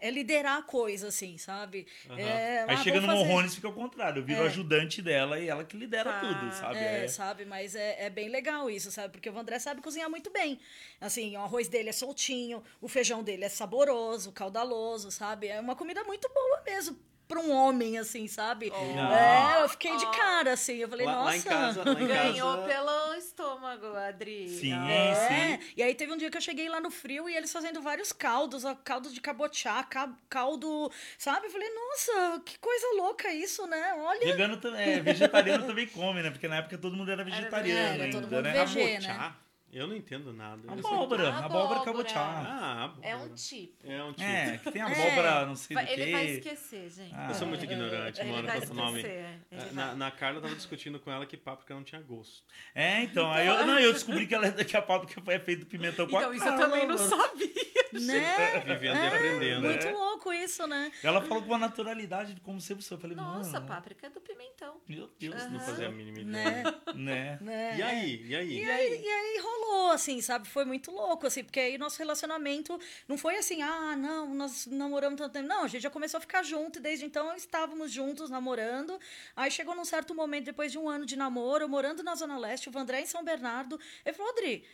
é, 0.02 0.12
liderar 0.12 0.58
a 0.60 0.62
coisa, 0.64 1.08
assim, 1.08 1.38
sabe? 1.38 1.88
Aham. 2.10 2.20
É, 2.20 2.66
Aí 2.68 2.76
ah, 2.76 2.78
chega 2.78 3.02
no 3.02 3.08
fazer- 3.08 3.18
Morrones 3.20 3.56
fica 3.56 3.68
ao 3.68 3.74
contrário. 3.74 4.20
Eu 4.22 4.26
viro 4.26 4.44
É. 4.44 4.46
ajudante 4.48 5.02
dela 5.02 5.40
e 5.40 5.48
ela 5.48 5.64
que 5.64 5.76
lidera 5.78 6.12
Tá. 6.12 6.20
tudo, 6.20 6.52
sabe? 6.54 6.78
É, 6.80 7.04
É. 7.06 7.08
sabe? 7.08 7.46
Mas 7.46 7.76
é, 7.76 8.06
é 8.06 8.10
bem 8.10 8.30
legal 8.30 8.70
isso, 8.70 8.92
sabe? 8.92 9.10
Porque 9.14 9.30
o 9.30 9.34
Vandré 9.34 9.60
sabe 9.60 9.82
cozinhar 9.82 10.10
muito 10.10 10.30
bem. 10.32 10.60
Assim, 11.00 11.36
o 11.38 11.42
arroz 11.42 11.68
dele 11.68 11.90
é 11.90 11.94
soltinho, 11.94 12.64
o 12.82 12.88
feijão 12.88 13.24
dele 13.24 13.46
é 13.46 13.50
saboroso, 13.50 14.32
caudaloso, 14.32 15.12
sabe? 15.12 15.48
É 15.48 15.60
uma 15.60 15.76
comida 15.76 16.04
muito 16.04 16.30
boa 16.30 16.62
mesmo 16.66 16.98
para 17.30 17.40
um 17.40 17.52
homem, 17.52 17.98
assim, 18.00 18.28
sabe? 18.28 18.72
É, 18.74 19.62
eu 19.64 19.70
fiquei 19.70 19.96
de 19.96 20.06
Oh. 20.06 20.12
cara, 20.12 20.54
assim. 20.54 20.78
Eu 20.78 20.90
falei, 20.90 21.06
Lá, 21.06 21.12
nossa. 21.14 21.26
lá 21.26 21.38
em 21.38 21.42
casa, 21.44 21.84
lá 21.86 21.92
em 22.02 22.08
Ganhou 22.36 22.56
casa... 22.58 22.68
pelo 22.68 23.14
estômago, 23.14 23.96
Adri. 23.96 24.50
Sim. 24.50 24.74
É, 24.74 25.60
e 25.78 25.84
aí 25.84 25.94
teve 25.94 26.12
um 26.12 26.18
dia 26.18 26.32
que 26.32 26.38
eu 26.38 26.42
cheguei 26.42 26.68
lá 26.68 26.80
no 26.82 26.90
frio 26.90 27.30
e 27.30 27.36
eles 27.38 27.54
fazendo 27.54 27.82
vários 27.82 28.12
caldos, 28.12 28.66
ó, 28.66 28.74
caldo 28.74 29.12
de 29.12 29.22
cabotiá, 29.22 29.84
ca- 29.84 30.12
caldo, 30.28 30.92
sabe? 31.20 31.46
Eu 31.46 31.52
falei, 31.52 31.70
nossa, 31.70 32.42
que 32.44 32.58
coisa 32.58 32.88
louca 32.98 33.32
isso, 33.32 33.68
né? 33.68 33.94
Olha. 34.00 34.26
Vegano 34.26 34.58
também, 34.58 34.82
é, 34.82 35.00
vegetariano 35.00 35.68
também 35.68 35.86
come, 35.88 36.24
né? 36.24 36.32
Porque 36.32 36.48
na 36.48 36.58
época 36.58 36.80
todo 36.80 36.98
mundo 36.98 37.12
era 37.12 37.24
vegetariano 37.24 37.80
Era, 37.94 38.04
ainda, 38.06 38.18
todo 38.20 38.24
mundo 38.32 38.42
né? 38.42 38.52
vegano. 38.66 38.68
VG, 38.74 39.08
Cabochá? 39.08 39.36
Eu 39.72 39.88
não 39.88 39.96
entendo 39.96 40.34
nada. 40.34 40.62
Eu 40.68 40.82
sei- 40.82 40.92
Abóbora, 40.92 41.30
Abóbora. 41.30 41.46
abóbora 41.46 41.80
cabotiá. 41.86 42.22
Ah, 42.22 42.84
abóbora. 42.86 43.08
É 43.08 43.16
um 43.16 43.34
tipo. 43.36 43.88
É 43.92 44.04
um 44.04 44.14
tipo. 44.14 44.24
É, 44.30 44.58
que 44.58 44.72
tem 44.72 44.82
abóbora, 44.82 45.46
não 45.46 45.56
sei 45.56 45.76
do 45.78 45.84
Vai- 45.84 45.94
Ele 45.94 46.12
vai 46.12 46.26
esquecer, 46.26 46.90
gente. 46.90 47.14
Ah, 47.16 47.28
Eu 47.30 47.36
sou 47.36 47.48
muito 47.48 47.64
ignorante, 47.64 48.24
mano, 48.24 48.48
com 48.48 48.58
esse 48.58 48.74
nome. 48.74 49.00
Ele 49.02 49.72
Na, 49.74 49.94
na 49.96 50.12
Carla 50.12 50.38
eu 50.38 50.42
tava 50.42 50.56
discutindo 50.56 51.00
com 51.00 51.12
ela 51.12 51.26
que 51.26 51.38
páprica 51.38 51.74
não 51.74 51.84
tinha 51.84 52.02
gosto. 52.02 52.44
É, 52.74 53.02
então, 53.04 53.32
aí 53.32 53.48
eu, 53.48 53.66
não, 53.66 53.80
eu 53.80 53.94
descobri 53.94 54.26
que, 54.28 54.34
ela, 54.36 54.52
que 54.52 54.76
a 54.76 54.82
páprica 54.82 55.22
é 55.32 55.40
feita 55.40 55.66
do 55.66 55.68
pimentão 55.68 56.08
com 56.08 56.18
a 56.18 56.22
Então, 56.22 56.34
isso 56.34 56.46
eu 56.48 56.58
também 56.58 56.88
não 56.88 56.98
sabia. 56.98 57.70
Né? 57.92 58.60
Vivendo 58.68 58.96
e 58.98 59.00
É, 59.00 59.08
aprendendo. 59.08 59.62
Muito 59.62 59.86
né? 59.86 59.92
louco 59.92 60.32
isso, 60.32 60.68
né? 60.68 60.92
Ela 61.04 61.22
falou 61.22 61.42
com 61.42 61.50
uma 61.50 61.58
naturalidade 61.58 62.36
de 62.36 62.42
como 62.42 62.62
ser 62.62 62.76
você. 62.76 62.94
Eu 62.94 63.00
falei, 63.00 63.16
Nossa, 63.18 63.54
mano, 63.54 63.66
páprica 63.66 64.06
é 64.06 64.10
do 64.12 64.22
pimentão. 64.22 64.80
meu 64.88 65.10
Deus, 65.20 65.50
Não 65.50 65.60
fazia 65.60 65.88
a 65.88 65.92
mínima 65.92 66.20
ideia. 66.20 66.64
Né? 66.94 66.94
né? 66.94 67.38
né? 67.42 67.76
E 67.78 67.82
aí? 67.82 68.26
E 68.28 68.36
aí? 68.36 68.60
E 68.64 68.70
aí, 68.70 69.02
e 69.04 69.08
aí 69.10 69.40
rolou, 69.42 69.59
assim, 69.92 70.22
sabe? 70.22 70.48
Foi 70.48 70.66
muito 70.66 70.92
louco, 70.92 71.28
assim, 71.28 71.44
porque 71.44 71.60
aí 71.60 71.78
nosso 71.78 71.98
relacionamento 71.98 72.80
não 73.08 73.18
foi 73.18 73.38
assim, 73.38 73.62
ah, 73.62 73.96
não, 73.96 74.34
nós 74.34 74.66
namoramos 74.68 75.18
tanto 75.18 75.34
tempo. 75.34 75.48
Não, 75.48 75.64
a 75.64 75.68
gente 75.68 75.82
já 75.82 75.90
começou 75.90 76.18
a 76.18 76.22
ficar 76.22 76.44
junto 76.44 76.80
e 76.80 76.82
desde 76.82 77.06
então 77.06 77.36
estávamos 77.36 77.92
juntos 77.92 78.30
namorando. 78.30 79.00
Aí 79.36 79.50
chegou 79.52 79.76
num 79.76 79.86
certo 79.86 80.14
momento, 80.16 80.46
depois 80.46 80.72
de 80.72 80.78
um 80.78 80.90
ano 80.90 81.06
de 81.06 81.16
namoro, 81.16 81.68
morando 81.68 82.04
na 82.04 82.16
Zona 82.16 82.38
Leste, 82.38 82.70
o 82.70 82.72
Vandré 82.72 83.02
em 83.02 83.06
São 83.06 83.24
Bernardo. 83.24 83.80
Ele 84.06 84.16
falou, 84.16 84.32
Adri, 84.32 84.66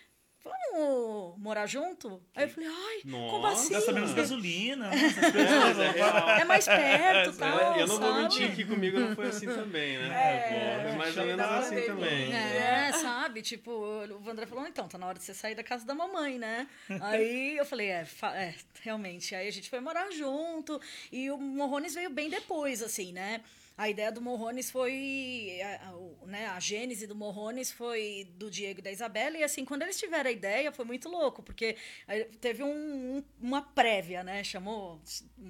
vamos 0.46 1.38
morar 1.40 1.66
junto? 1.66 2.22
Aí 2.36 2.46
eu 2.46 2.50
falei, 2.50 2.70
ai, 2.70 3.02
como 3.04 3.42
Nossa, 3.42 3.62
assim? 3.62 3.74
Gasta 3.74 3.92
menos 3.92 4.14
gasolina, 4.14 4.90
né? 4.90 4.96
É, 4.96 6.38
é. 6.38 6.42
É 6.42 6.46
mais 6.46 6.66
perto, 6.66 7.38
tal, 7.38 7.78
eu 7.78 7.88
não 7.88 8.00
vou 8.00 8.10
sabe? 8.10 8.22
mentir 8.24 8.56
que 8.56 8.66
comigo 8.66 9.00
não 9.00 9.16
foi 9.16 9.28
assim 9.28 9.48
também, 9.48 9.98
né? 9.98 10.08
É, 10.08 10.88
Foi 10.90 10.98
mais 10.98 11.18
ou 11.18 11.25
menos 11.25 11.46
assim 11.46 11.82
também. 11.82 12.34
É, 12.34 12.92
sabe? 12.94 13.42
Tipo, 13.42 13.72
o 13.72 14.20
Vandré 14.20 14.46
falou, 14.46 14.68
então, 14.68 14.88
tá 14.88 14.98
na 14.98 15.08
hora 15.08 15.18
de 15.18 15.24
você 15.24 15.34
sair 15.34 15.56
da 15.56 15.64
casa 15.64 15.86
da 15.86 15.96
mamãe, 15.96 16.38
né? 16.38 16.68
Aí 17.02 17.58
eu 17.58 17.66
falei, 17.66 17.90
é, 17.90 18.06
é, 18.34 18.54
realmente. 18.82 19.34
Aí 19.36 19.48
a 19.48 19.52
gente 19.52 19.70
foi 19.70 19.80
morar 19.80 20.12
junto 20.12 20.80
e 21.12 21.30
o 21.32 21.38
Morrones 21.38 21.96
veio 21.96 22.10
bem 22.10 22.30
depois, 22.30 22.82
assim, 22.84 23.12
né? 23.12 23.42
A 23.77 23.89
ideia 23.89 24.10
do 24.10 24.22
Morrones 24.22 24.72
foi, 24.72 25.60
a, 25.62 25.89
a- 25.89 25.96
o- 25.98 26.25
né, 26.25 26.46
a 26.48 26.60
gênese 26.62 27.05
do 27.05 27.13
Morrones 27.13 27.72
foi 27.74 28.25
do 28.38 28.50
Diego 28.50 28.79
e 28.79 28.82
da 28.82 28.89
Isabela, 28.89 29.38
e 29.38 29.44
assim, 29.44 29.65
quando 29.65 29.82
eles 29.82 30.00
tiveram 30.00 30.29
a 30.29 30.32
ideia, 30.34 30.72
foi 30.72 30.86
muito 30.86 31.10
louco, 31.10 31.44
porque 31.44 31.75
aí 32.08 32.24
teve 32.39 32.63
um- 32.63 33.17
um- 33.17 33.24
uma 33.41 33.62
prévia, 33.62 34.24
né, 34.24 34.44
chamou, 34.46 35.01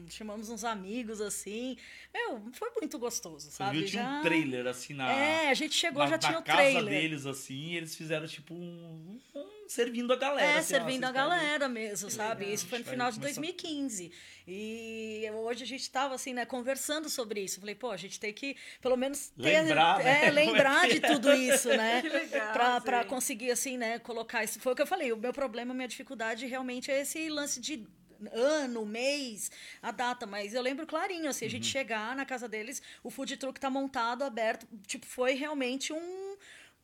chamamos 0.10 0.50
uns 0.50 0.64
amigos, 0.64 1.22
assim, 1.22 1.78
meu, 2.12 2.42
foi 2.54 2.72
muito 2.82 2.98
gostoso, 2.98 3.52
sabe? 3.52 3.78
viu, 3.80 3.88
tinha 3.88 4.02
Já- 4.04 4.20
um 4.20 4.24
trailer 4.24 4.66
assim 4.66 4.96
na, 4.96 5.12
É, 5.12 5.50
a 5.50 5.54
gente 5.54 5.76
chegou, 5.76 6.02
na, 6.04 6.10
já 6.10 6.18
tinha 6.18 6.32
na 6.34 6.40
o 6.40 6.44
casa 6.44 6.58
trailer. 6.64 6.86
deles, 7.02 7.26
assim, 7.28 7.74
e 7.74 7.78
eles 7.78 7.96
fizeram 7.96 8.26
tipo 8.28 8.56
um, 8.56 9.20
um 9.36 9.55
servindo 9.68 10.14
a 10.14 10.16
galera. 10.16 10.52
É, 10.52 10.58
assim, 10.60 10.68
servindo 10.76 11.04
a 11.06 11.12
galera 11.12 11.68
mesmo, 11.68 12.10
sabe? 12.10 12.42
legal. 12.42 12.56
Isso 12.56 12.68
foi 12.68 12.80
no 12.80 12.86
final 12.86 13.12
de 13.12 13.18
começar- 13.20 13.42
2015. 13.42 14.12
E 14.48 15.24
hoje 15.34 15.64
a 15.64 15.68
gente 15.68 15.82
estava 15.82 16.14
assim, 16.16 16.34
né, 16.34 16.46
conversando 16.46 17.10
sobre 17.10 17.42
isso. 17.42 17.58
Eu 17.58 17.62
Falei, 17.62 17.76
pô, 17.76 17.90
a 17.92 17.98
gente 17.98 18.20
tem 18.20 18.32
que 18.34 18.56
pelo 18.82 18.96
menos 18.96 19.30
ter, 19.30 19.62
Lembrar, 19.62 20.00
né? 20.00 20.26
é, 20.28 20.30
lembrar 20.32 20.88
de 20.88 21.00
tudo 21.00 21.34
isso, 21.34 21.70
né? 21.70 22.02
Que 22.06 22.10
legal, 22.10 22.54
gente. 23.02 23.08
conseguir, 23.10 23.52
assim, 23.52 23.78
né, 23.78 24.00
colocar 24.00 24.44
isso. 24.44 24.60
Foi 24.60 24.74
o 24.74 24.76
que 24.76 24.82
eu 24.82 24.88
falei, 24.88 25.12
o 25.12 25.18
meu 25.18 25.34
problema, 25.34 25.72
a 25.74 25.76
minha 25.76 25.88
dificuldade 25.88 26.46
realmente 26.46 26.92
é 26.92 27.02
esse 27.02 27.28
lance 27.30 27.60
de 27.60 27.86
ano, 28.32 28.86
mês, 28.86 29.52
a 29.82 29.92
data, 29.92 30.26
mas 30.26 30.54
eu 30.54 30.62
lembro 30.62 30.88
clarinho, 30.88 31.30
assim, 31.30 31.46
a 31.46 31.48
Uhum. 31.48 31.52
gente 31.52 31.68
chegar 31.68 32.16
na 32.16 32.26
casa 32.26 32.48
deles, 32.48 32.82
o 33.04 33.10
food 33.10 33.36
truck 33.38 33.60
tá 33.60 33.70
montado, 33.70 34.24
aberto, 34.24 34.66
tipo, 34.88 35.06
foi 35.06 35.34
realmente 35.34 35.92
um, 35.92 36.38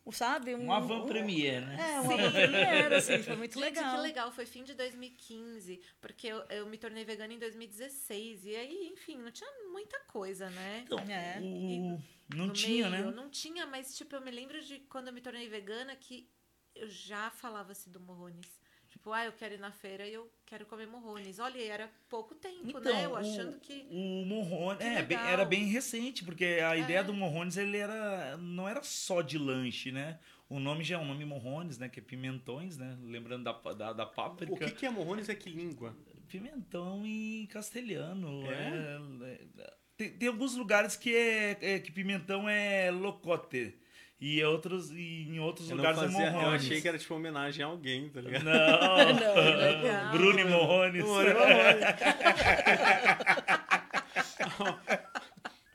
sabe? 0.10 0.55
Um 0.55 0.72
avant 0.72 1.05
premier, 1.05 1.62
né? 1.62 1.77
É, 1.79 2.01
um 2.01 2.12
avant 2.12 2.31
premier, 2.31 2.93
assim, 2.93 3.22
foi 3.22 3.36
muito 3.36 3.53
Gente, 3.60 3.75
legal. 3.75 3.96
que 3.96 4.01
legal. 4.01 4.31
Foi 4.31 4.46
fim 4.46 4.63
de 4.63 4.74
2015, 4.74 5.81
porque 6.00 6.27
eu, 6.27 6.39
eu 6.50 6.65
me 6.65 6.77
tornei 6.77 7.03
vegana 7.03 7.34
em 7.34 7.38
2016. 7.39 8.46
E 8.46 8.55
aí, 8.55 8.88
enfim, 8.93 9.17
não 9.17 9.31
tinha 9.31 9.50
muita 9.72 10.00
coisa, 10.08 10.50
né? 10.50 10.84
Então, 10.86 10.98
É. 11.00 11.38
o... 11.41 12.01
não 12.36 12.48
No 12.48 12.53
tinha, 12.53 12.89
meio. 12.89 13.05
né? 13.08 13.12
Não 13.12 13.29
tinha, 13.29 13.67
mas, 13.67 13.96
tipo, 13.96 14.15
eu 14.15 14.22
me 14.22 14.31
lembro 14.31 14.62
de 14.62 14.79
quando 14.79 15.08
eu 15.10 15.13
me 15.13 15.22
tornei 15.22 15.48
vegana 15.50 15.96
que 15.96 16.29
eu 16.74 16.88
já 16.89 17.29
falava-se 17.31 17.89
do 17.89 18.00
morrones. 18.00 18.61
Tipo, 19.01 19.13
ah, 19.13 19.25
eu 19.25 19.31
quero 19.31 19.55
ir 19.55 19.60
na 19.60 19.72
feira 19.72 20.05
e 20.05 20.13
eu 20.13 20.31
quero 20.46 20.63
comer 20.67 20.86
morrones. 20.86 21.39
Olha, 21.39 21.58
e 21.58 21.67
era 21.67 21.89
pouco 22.08 22.36
tempo, 22.36 22.79
né? 22.79 23.03
Eu 23.05 23.13
o- 23.13 23.15
achando 23.15 23.60
que... 23.60 23.88
O 23.89 24.24
Morrone, 24.27 24.77
é, 24.79 25.01
bem- 25.01 25.17
era 25.17 25.43
bem 25.43 25.65
recente, 25.65 26.24
porque 26.24 26.46
a 26.63 26.77
ideia 26.77 27.00
É. 27.00 27.03
do 27.03 27.12
Morrones, 27.12 27.58
ele 27.58 27.77
era, 27.77 28.38
não 28.38 28.70
era 28.70 28.84
só 28.84 29.24
de 29.24 29.39
lanche, 29.39 29.91
né? 29.91 30.20
O 30.48 30.60
nome 30.60 30.84
já 30.84 30.98
é 30.98 31.00
um 31.00 31.05
nome 31.05 31.25
Morrones, 31.25 31.79
né? 31.79 31.89
Que 31.89 32.00
é 32.00 32.03
pimentões, 32.03 32.77
né? 32.77 32.96
Lembrando 33.01 33.43
da, 33.46 33.53
da, 33.74 33.91
da 33.93 34.05
páprica. 34.05 34.53
O 34.53 34.58
que, 34.60 34.70
que 34.70 34.86
é 34.86 34.91
morrones 34.91 35.29
é 35.29 35.34
que 35.34 35.50
língua? 35.50 35.98
Pimentão 36.27 37.03
em 37.03 37.48
castelhano. 37.48 38.46
É? 38.51 39.00
é- 39.24 39.41
é- 39.63 39.74
tem, 39.98 40.12
tem 40.12 40.27
alguns 40.29 40.55
lugares 40.55 40.96
que, 40.96 41.15
é, 41.15 41.58
é- 41.60 41.79
que 41.79 41.91
pimentão 41.91 42.48
é 42.48 42.91
locote. 42.91 43.74
E, 44.21 44.43
outros, 44.43 44.91
e 44.91 45.25
em 45.27 45.39
outros 45.39 45.67
Eu, 45.67 45.75
não 45.77 45.83
lugares 45.83 45.99
fazia, 45.99 46.25
é 46.25 46.29
eu 46.29 46.33
morrones. 46.33 46.61
achei 46.63 46.79
que 46.79 46.87
era 46.87 46.95
tipo 46.97 47.15
homenagem 47.15 47.65
a 47.65 47.67
alguém, 47.67 48.07
tá 48.09 48.21
ligado? 48.21 48.43
Não, 48.43 48.53
Não, 49.15 49.57
legal. 49.57 50.11
Bruno 50.11 50.39
e 50.39 50.43
Morrones. 50.43 51.03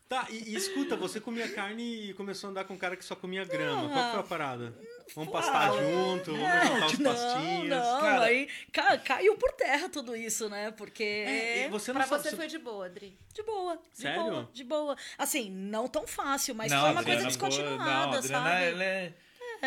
Tá, 0.08 0.26
e, 0.30 0.52
e 0.52 0.54
escuta, 0.54 0.94
você 0.94 1.18
comia 1.20 1.48
carne 1.48 2.10
e 2.10 2.14
começou 2.14 2.46
a 2.46 2.50
andar 2.52 2.64
com 2.64 2.74
um 2.74 2.78
cara 2.78 2.96
que 2.96 3.04
só 3.04 3.16
comia 3.16 3.44
grama. 3.44 3.88
Qual 3.88 4.04
que 4.04 4.10
foi 4.12 4.20
a 4.20 4.22
parada? 4.22 4.74
Vamos 5.16 5.32
pastar 5.32 5.72
junto, 5.72 6.30
vamos 6.32 6.70
juntar 6.70 6.86
os 6.86 6.98
não, 7.00 7.12
pastinhos. 7.12 7.68
não, 7.70 8.00
Cara- 8.00 8.22
aí 8.24 8.48
ca- 8.72 8.98
caiu 8.98 9.36
por 9.36 9.50
terra 9.52 9.88
tudo 9.88 10.14
isso, 10.14 10.48
né? 10.48 10.70
Porque 10.70 11.02
É, 11.02 11.66
e 11.66 11.68
você 11.70 11.92
não 11.92 12.00
Pra 12.00 12.08
sabe. 12.08 12.22
você 12.22 12.36
foi 12.36 12.46
de 12.46 12.58
boa, 12.58 12.86
Adri. 12.86 13.18
de 13.34 13.42
boa, 13.42 13.76
de 13.76 14.00
Sério? 14.02 14.22
boa, 14.22 14.50
de 14.52 14.64
boa. 14.64 14.96
Assim, 15.18 15.50
não 15.50 15.88
tão 15.88 16.06
fácil, 16.06 16.54
mas 16.54 16.70
Não, 16.70 16.80
foi 16.82 16.90
uma 16.92 17.00
Adriana, 17.00 17.22
coisa 17.22 17.38
descontinuada, 17.38 17.76
não, 17.84 18.12
a 18.12 18.18
Adriana, 18.18 18.44
sabe? 18.50 18.64
ela 18.64 18.84
é- 18.84 19.12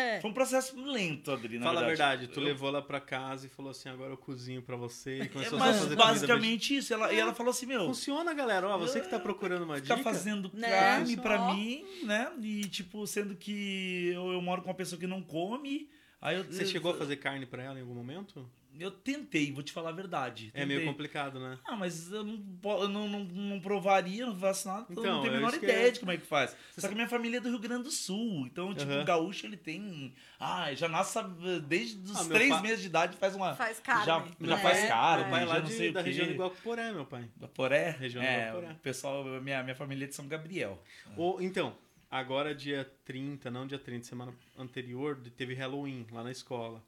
É. 0.00 0.20
Foi 0.20 0.30
um 0.30 0.34
processo 0.34 0.80
lento, 0.80 1.30
Adriana. 1.30 1.64
Fala 1.64 1.82
a 1.82 1.86
verdade, 1.86 2.28
tu 2.28 2.40
levou 2.40 2.68
ela 2.68 2.82
pra 2.82 3.00
casa 3.00 3.46
e 3.46 3.48
falou 3.48 3.70
assim: 3.70 3.88
agora 3.88 4.12
eu 4.12 4.16
cozinho 4.16 4.62
pra 4.62 4.76
você. 4.76 5.18
E 5.18 5.20
É, 5.22 5.28
começou 5.28 5.58
só 5.58 5.64
a 5.64 5.68
mas 5.68 5.76
fazer 5.76 5.88
comida 5.96 6.04
basicamente 6.04 6.76
isso. 6.76 6.92
Ela, 6.94 7.12
E 7.12 7.18
ela 7.18 7.34
falou 7.34 7.50
assim, 7.50 7.66
meu, 7.66 7.86
Funciona, 7.86 8.32
galera. 8.34 8.68
Ó, 8.68 8.78
você 8.78 9.00
que 9.00 9.08
tá 9.08 9.18
procurando 9.18 9.64
uma 9.64 9.80
dica. 9.80 9.96
fazendo 9.98 10.50
Né? 10.54 10.68
carne 10.68 11.16
Ó. 11.18 11.22
pra 11.22 11.52
mim, 11.54 11.84
né? 12.04 12.32
E 12.40 12.62
tipo, 12.68 13.06
sendo 13.06 13.34
que 13.34 14.10
eu, 14.14 14.32
eu 14.32 14.40
moro 14.42 14.62
com 14.62 14.68
uma 14.68 14.74
pessoa 14.74 14.98
que 14.98 15.06
não 15.06 15.22
come. 15.22 15.88
Aí 16.20 16.36
eu, 16.36 16.44
Você 16.44 16.62
eu, 16.62 16.66
chegou 16.66 16.92
a 16.92 16.94
fazer 16.96 17.16
carne 17.16 17.46
pra 17.46 17.62
ela 17.62 17.78
em 17.78 17.82
algum 17.82 17.94
momento? 17.94 18.48
Eu 18.78 18.90
tentei, 18.90 19.52
vou 19.52 19.62
te 19.62 19.72
falar 19.72 19.90
a 19.90 19.92
verdade. 19.92 20.50
É 20.54 20.64
meio 20.64 20.80
tentei. 20.80 20.92
complicado, 20.92 21.38
né? 21.40 21.58
Ah, 21.66 21.76
mas 21.76 22.10
eu 22.10 22.24
não, 22.24 22.42
eu 22.64 22.88
não, 22.88 23.08
não, 23.08 23.24
não 23.24 23.60
provaria, 23.60 24.24
não 24.24 24.34
faço 24.38 24.68
nada, 24.68 24.86
então, 24.90 25.02
Então, 25.02 25.14
não 25.16 25.22
tenho 25.22 25.34
a 25.34 25.36
é 25.36 25.40
menor 25.40 25.54
ideia 25.54 25.88
é. 25.88 25.90
de 25.90 26.00
como 26.00 26.12
é 26.12 26.16
que 26.16 26.26
faz. 26.26 26.56
Só 26.78 26.86
que 26.88 26.92
a 26.94 26.96
minha 26.96 27.08
família 27.08 27.38
é 27.38 27.40
do 27.40 27.48
Rio 27.50 27.58
Grande 27.58 27.84
do 27.84 27.90
Sul, 27.90 28.46
então, 28.46 28.74
tipo, 28.74 28.90
o 28.92 29.04
gaúcho, 29.04 29.44
ele 29.46 29.56
tem... 29.56 30.14
Ah, 30.38 30.72
já 30.74 30.88
nasce 30.88 31.18
desde 31.66 31.98
os 32.10 32.16
Ah, 32.16 32.24
três 32.32 32.50
pa- 32.50 32.62
meses 32.62 32.80
de 32.80 32.86
idade, 32.86 33.16
faz 33.16 33.34
uma... 33.34 33.54
Faz 33.54 33.80
carne. 33.80 34.06
Já, 34.06 34.24
já 34.40 34.58
É, 34.58 34.62
faz 34.62 34.88
carne, 34.88 35.22
Meu 35.24 35.30
pai 35.30 35.42
é 35.42 35.46
já 35.46 35.52
lá 35.52 35.58
não 35.60 35.66
de- 35.66 35.72
sei 35.74 35.90
o 35.90 35.92
da 35.92 36.00
região 36.02 36.26
do 36.28 36.34
Guaporé, 36.34 36.92
meu 36.92 37.04
pai. 37.04 37.28
Guaporé? 37.38 37.90
Região 37.90 38.22
do 38.22 38.28
é, 38.28 38.46
Guaporé. 38.52 38.72
o 38.72 38.76
pessoal, 38.76 39.24
minha, 39.42 39.62
minha 39.62 39.74
família 39.76 40.04
é 40.04 40.08
de 40.08 40.14
São 40.14 40.26
Gabriel. 40.26 40.82
Ou, 41.16 41.42
então, 41.42 41.76
agora 42.10 42.54
dia 42.54 42.90
30, 43.04 43.50
não 43.50 43.66
dia 43.66 43.78
30, 43.78 44.06
semana 44.06 44.32
anterior, 44.56 45.18
teve 45.36 45.54
Halloween 45.54 46.06
lá 46.10 46.22
na 46.22 46.30
escola. 46.30 46.82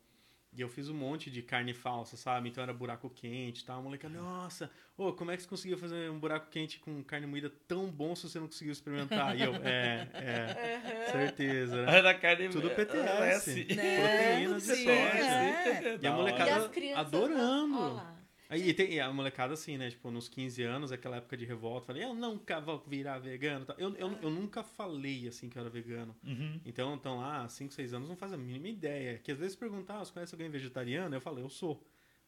E 0.54 0.61
eu 0.61 0.68
fiz 0.68 0.88
um 0.90 0.94
monte 0.94 1.30
de 1.30 1.40
carne 1.40 1.73
falsa, 1.73 2.14
sabe? 2.14 2.50
Então 2.50 2.62
era 2.62 2.75
buraco 2.75 3.09
quente 3.09 3.61
e 3.62 3.64
tal. 3.64 3.78
A 3.78 3.82
moleca, 3.82 4.06
nossa, 4.06 4.71
ô, 4.99 5.11
como 5.12 5.30
é 5.30 5.37
que 5.37 5.42
você 5.42 5.49
conseguiu 5.49 5.78
fazer 5.78 6.11
um 6.11 6.18
buraco 6.18 6.50
quente 6.50 6.78
com 6.78 7.02
carne 7.02 7.26
moída 7.26 7.50
tão 7.66 7.90
bom 7.90 8.14
se 8.14 8.28
você 8.28 8.38
não 8.38 8.47
conseguiu 8.49 8.73
experimentar? 8.73 9.35
E 9.35 9.42
eu, 9.42 9.54
é, 9.64 10.09
é, 10.12 11.11
certeza, 11.11 11.87
né? 11.87 12.02
Da 12.02 12.12
carne 12.14 12.50
Tudo 12.50 12.68
PTS. 12.68 13.64
Né? 13.75 13.97
Proteínas 13.99 14.62
de 14.62 14.75
Sim, 14.75 14.85
soja. 14.85 14.92
é. 14.94 15.99
E 16.02 16.06
a 16.06 16.12
molecada 16.12 16.50
E 16.50 16.54
as 16.54 16.68
crianças... 16.68 17.06
adorando. 17.06 17.78
Ó. 17.78 18.22
Aí 18.52 18.68
e 18.68 18.75
tem, 18.75 18.92
e 18.92 19.00
a 19.00 19.11
molecada 19.11 19.54
assim, 19.54 19.78
né? 19.78 19.88
Tipo, 19.88 20.11
nos 20.11 20.28
15 20.28 20.62
anos, 20.62 20.92
aquela 20.92 21.16
época 21.16 21.38
de 21.38 21.47
revolta, 21.47 21.87
falei, 21.87 22.04
eu 22.04 22.12
nunca 22.12 22.61
vou 22.61 22.85
virar 22.87 23.18
vegano. 23.18 23.64
Eu, 23.78 23.97
eu, 23.97 24.12
eu 24.21 24.28
nunca 24.28 24.62
falei 24.62 25.26
assim 25.26 25.49
que 25.49 25.56
eu 25.56 25.62
era 25.62 25.71
vegano. 25.71 26.14
Uhum. 26.23 26.61
Então, 26.66 26.94
estão 26.94 27.16
lá, 27.16 27.49
5, 27.49 27.73
6 27.73 27.94
anos, 27.94 28.11
não 28.11 28.14
faz 28.14 28.30
a 28.30 28.37
mínima 28.37 28.68
ideia. 28.68 29.18
Que 29.21 29.32
às 29.32 29.38
vezes 29.38 29.56
perguntam, 29.56 29.97
ah, 29.97 30.04
você 30.04 30.12
conhece 30.12 30.35
alguém 30.35 30.50
vegetariano? 30.50 31.16
Eu 31.16 31.21
falo, 31.23 31.38
eu 31.38 31.49
sou, 31.49 31.82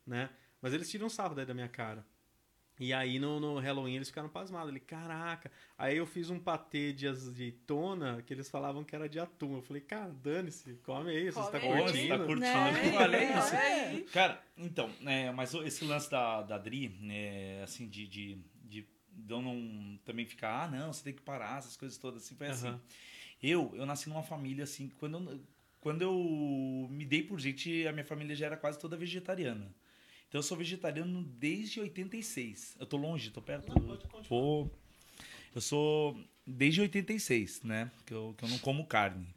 né? 0.06 0.30
Mas 0.62 0.72
eles 0.72 0.90
tiram 0.90 1.10
sarro 1.10 1.34
daí 1.34 1.44
da 1.44 1.52
minha 1.52 1.68
cara. 1.68 2.06
E 2.78 2.92
aí 2.92 3.18
no, 3.20 3.38
no 3.38 3.58
Halloween 3.58 3.96
eles 3.96 4.08
ficaram 4.08 4.28
pasmados. 4.28 4.68
Ele, 4.70 4.80
caraca. 4.80 5.50
Aí 5.78 5.96
eu 5.96 6.06
fiz 6.06 6.28
um 6.30 6.38
patê 6.38 6.92
de 6.92 7.06
azeitona 7.06 8.22
que 8.22 8.32
eles 8.32 8.50
falavam 8.50 8.82
que 8.82 8.94
era 8.94 9.08
de 9.08 9.20
atum. 9.20 9.56
Eu 9.56 9.62
falei, 9.62 9.82
cara, 9.82 10.12
dane-se, 10.12 10.74
come 10.82 11.10
aí, 11.10 11.30
você 11.30 11.40
está 11.40 11.60
curtindo. 11.60 11.92
você 11.92 12.08
tá 12.08 12.18
curtindo? 12.18 12.40
Né? 12.40 12.96
Olha 12.98 13.38
isso. 13.38 13.56
aí. 13.56 14.00
Cara, 14.12 14.42
então, 14.56 14.90
é, 15.06 15.30
mas 15.30 15.54
esse 15.54 15.84
lance 15.84 16.10
da, 16.10 16.42
da 16.42 16.58
Dri, 16.58 16.88
né, 17.00 17.62
assim, 17.62 17.88
de, 17.88 18.08
de, 18.08 18.38
de, 18.64 18.86
de 19.12 19.32
eu 19.32 19.40
não 19.40 19.98
também 20.04 20.26
ficar, 20.26 20.64
ah, 20.64 20.68
não, 20.68 20.92
você 20.92 21.04
tem 21.04 21.12
que 21.12 21.22
parar, 21.22 21.58
essas 21.58 21.76
coisas 21.76 21.96
todas, 21.96 22.24
assim, 22.24 22.34
foi 22.34 22.48
assim. 22.48 22.68
Aham. 22.68 22.80
Eu, 23.42 23.72
eu 23.74 23.84
nasci 23.84 24.08
numa 24.08 24.22
família, 24.22 24.64
assim, 24.64 24.90
quando 24.98 25.18
eu, 25.18 25.40
quando 25.80 26.02
eu 26.02 26.88
me 26.90 27.04
dei 27.04 27.22
por 27.22 27.38
gente, 27.38 27.86
a 27.86 27.92
minha 27.92 28.04
família 28.04 28.34
já 28.34 28.46
era 28.46 28.56
quase 28.56 28.78
toda 28.78 28.96
vegetariana. 28.96 29.70
Então 30.34 30.40
eu 30.40 30.42
sou 30.42 30.56
vegetariano 30.56 31.22
desde 31.38 31.78
86. 31.78 32.74
Eu 32.80 32.86
tô 32.86 32.96
longe, 32.96 33.30
tô 33.30 33.40
perto. 33.40 33.72
Pô, 34.28 34.68
eu 35.54 35.60
sou 35.60 36.20
desde 36.44 36.80
86, 36.80 37.62
né? 37.62 37.88
Que 38.04 38.12
eu, 38.12 38.34
que 38.36 38.44
eu 38.44 38.48
não 38.48 38.58
como 38.58 38.84
carne. 38.84 39.32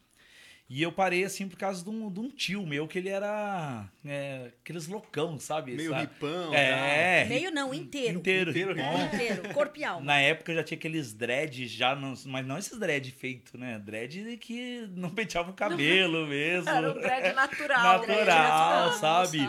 E 0.69 0.81
eu 0.81 0.91
parei 0.91 1.23
assim 1.23 1.47
por 1.47 1.57
causa 1.57 1.81
de 1.81 1.89
um, 1.89 2.11
de 2.11 2.19
um 2.19 2.29
tio 2.29 2.67
meu 2.67 2.89
que 2.89 2.97
ele 2.99 3.07
era 3.07 3.87
é, 4.05 4.51
aqueles 4.61 4.85
loucão, 4.85 5.39
sabe? 5.39 5.71
Meio 5.73 5.91
Sabe? 5.91 6.01
ripão. 6.01 6.53
É, 6.53 7.23
Meio 7.23 7.51
não, 7.51 7.73
inteiro. 7.73 8.17
inteiro. 8.19 8.49
Inteiro, 8.49 8.73
ripão. 8.73 9.05
Inteiro, 9.05 9.53
corpo 9.53 9.79
e 9.79 9.85
alma. 9.85 10.05
Na 10.05 10.19
época 10.19 10.53
já 10.53 10.61
tinha 10.63 10.77
aqueles 10.77 11.13
dread 11.13 11.67
já, 11.67 11.95
não, 11.95 12.13
mas 12.25 12.45
não 12.45 12.57
esses 12.57 12.77
dread 12.77 13.09
feito, 13.13 13.57
né? 13.57 13.79
Dread 13.79 14.35
que 14.41 14.85
não 14.93 15.09
penteava 15.09 15.51
o 15.51 15.53
cabelo 15.55 16.27
mesmo. 16.27 16.69
Era 16.69 16.91
um 16.91 16.99
dread 16.99 17.31
natural. 17.33 17.83
Natural. 17.83 18.07
né? 18.07 18.25
Natural, 18.25 18.93
sabe? 18.93 19.39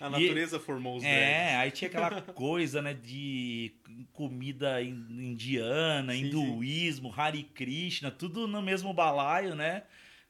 A 0.00 0.10
natureza 0.10 0.58
formou 0.58 0.96
os 0.96 1.04
dreads. 1.04 1.22
É, 1.22 1.54
aí 1.56 1.70
tinha 1.70 1.88
aquela 1.88 2.20
coisa, 2.34 2.82
né, 2.82 2.94
de 2.94 3.72
comida 4.12 4.82
in- 4.82 5.06
indiana, 5.10 6.12
Sim, 6.12 6.24
hinduísmo, 6.26 7.14
Hare 7.16 7.44
Krishna, 7.44 8.10
tudo 8.10 8.48
no 8.48 8.60
mesmo 8.60 8.92
balaio, 8.92 9.54
né? 9.54 9.84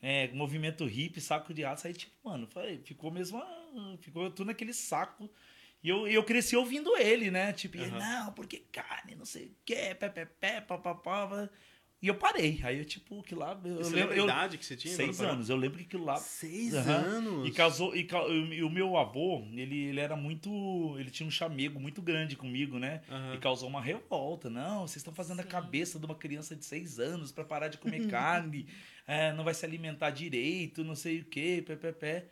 É, 0.07 0.31
movimento 0.35 0.85
hippie, 0.85 1.19
saco 1.19 1.55
de 1.55 1.63
raça, 1.63 1.89
aí 1.89 1.95
tipo, 1.95 2.13
mano, 2.23 2.47
ficou 2.85 3.11
mesmo, 3.11 3.39
ah, 3.39 3.97
ficou 4.01 4.31
tudo 4.31 4.49
naquele 4.49 4.75
saco. 4.75 5.31
E 5.83 5.89
eu, 5.89 6.07
eu 6.07 6.23
cresci 6.23 6.55
ouvindo 6.55 6.95
ele, 6.99 7.31
né? 7.31 7.55
Tipo, 7.55 7.79
e 7.79 7.85
ele, 7.85 7.91
não, 7.93 8.31
porque 8.35 8.59
carne, 8.71 9.15
não 9.15 9.25
sei 9.25 9.47
o 9.47 9.57
que, 9.65 9.95
pé, 9.95 10.11
pé, 10.11 10.27
pé, 10.27 10.61
papapá. 10.61 11.49
E 12.03 12.09
eu 12.09 12.15
parei. 12.17 12.61
Aí 12.63 12.79
eu, 12.79 12.85
tipo, 12.85 13.23
que 13.23 13.35
lá. 13.35 13.59
Eu, 13.65 13.77
Você 13.83 13.97
lembro, 13.97 14.15
lembra 14.15 14.15
a 14.21 14.25
idade 14.25 14.59
que 14.59 14.67
você 14.67 14.77
tinha? 14.77 14.95
seis 14.95 15.23
anos. 15.23 15.49
Eu 15.49 15.57
lembro 15.57 15.79
que 15.79 15.85
aquilo 15.85 16.05
lá 16.05 16.19
Seis 16.19 16.75
Aham. 16.75 17.03
anos? 17.03 17.49
e 17.49 17.51
causou, 17.51 17.97
e, 17.97 18.07
e 18.53 18.63
o 18.63 18.69
meu 18.69 18.95
avô, 18.99 19.43
ele, 19.55 19.85
ele 19.85 20.01
era 20.01 20.15
muito. 20.15 20.51
Ele 20.99 21.11
tinha 21.11 21.27
um 21.27 21.31
chamego 21.31 21.81
muito 21.81 22.03
grande 22.03 22.37
comigo, 22.37 22.79
né? 22.79 23.01
Aham. 23.09 23.35
E 23.35 23.39
causou 23.39 23.71
uma 23.71 23.81
revolta. 23.81 24.51
Não, 24.51 24.87
vocês 24.87 24.97
estão 24.99 25.15
fazendo 25.15 25.41
a 25.41 25.45
cabeça 25.45 25.99
de 25.99 26.05
uma 26.05 26.15
criança 26.15 26.55
de 26.55 26.67
seis 26.67 26.99
anos 26.99 27.33
pra 27.33 27.43
parar 27.43 27.69
de 27.69 27.79
comer 27.79 28.05
carne, 28.09 28.67
é, 29.07 29.33
não 29.33 29.45
vai 29.45 29.55
se 29.55 29.65
alimentar 29.65 30.11
direito, 30.11 30.83
não 30.85 30.95
sei 30.95 31.21
o 31.21 31.25
quê, 31.25 31.63
pé, 31.67 31.77
pé, 31.77 31.93
pé. 31.93 32.27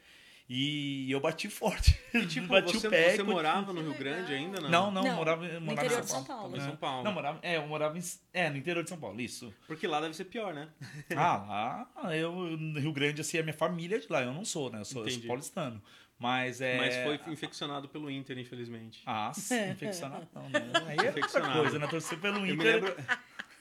E 0.48 1.10
eu 1.10 1.18
bati 1.20 1.48
forte. 1.48 1.98
E, 2.12 2.26
tipo, 2.26 2.48
bati 2.48 2.74
você, 2.76 2.86
o 2.86 2.90
pé. 2.90 3.16
você 3.16 3.22
morava 3.22 3.72
no 3.72 3.80
Rio. 3.80 3.94
Grande 3.94 4.34
ainda? 4.34 4.60
Não, 4.60 4.70
Não, 4.70 4.90
não, 4.90 5.02
Não, 5.02 5.10
eu 5.10 5.16
morava, 5.16 5.46
eu 5.46 5.60
no 5.60 5.66
morava 5.66 5.86
interior 5.86 6.04
em 6.04 6.06
São 6.08 6.24
Paulo. 6.24 6.56
Em 6.56 6.60
São 6.60 6.76
Paulo. 6.76 7.04
Não, 7.04 7.12
morava, 7.12 7.38
é, 7.42 7.56
eu 7.56 7.66
morava 7.66 7.96
em, 7.98 8.02
é, 8.34 8.50
no 8.50 8.56
interior 8.58 8.82
de 8.82 8.90
São 8.90 8.98
Paulo, 8.98 9.18
isso. 9.20 9.54
Porque 9.66 9.86
lá 9.86 10.00
deve 10.00 10.14
ser 10.14 10.24
pior, 10.24 10.52
né? 10.52 10.68
Ah, 11.16 11.86
lá, 11.96 12.16
eu, 12.16 12.32
no 12.32 12.78
Rio 12.80 12.92
Grande, 12.92 13.20
assim, 13.22 13.38
a 13.38 13.42
minha 13.42 13.54
família 13.54 13.96
é 13.96 14.00
de 14.00 14.06
lá, 14.10 14.22
eu 14.22 14.32
não 14.34 14.44
sou, 14.44 14.70
né? 14.70 14.80
Eu 14.80 14.84
sou, 14.84 15.04
eu 15.06 15.10
sou 15.10 15.22
paulistano. 15.22 15.80
Mas 16.18 16.60
é. 16.60 16.76
Mas 16.76 16.96
foi 17.24 17.32
infeccionado 17.32 17.88
pelo 17.88 18.08
Inter, 18.10 18.38
infelizmente. 18.38 19.02
Ah, 19.06 19.32
sim, 19.34 19.70
infeccionado 19.70 20.28
não, 20.34 20.48
né? 20.50 20.60
Aí 20.86 20.96
é 20.98 21.02
outra 21.06 21.18
Infeccionado. 21.20 21.60
coisa, 21.60 21.78
né? 21.80 21.86
Torcer 21.88 22.18
pelo 22.20 22.36
Eu 22.36 22.42
me, 22.42 22.52
Inter. 22.52 22.74
lembro, 22.74 22.96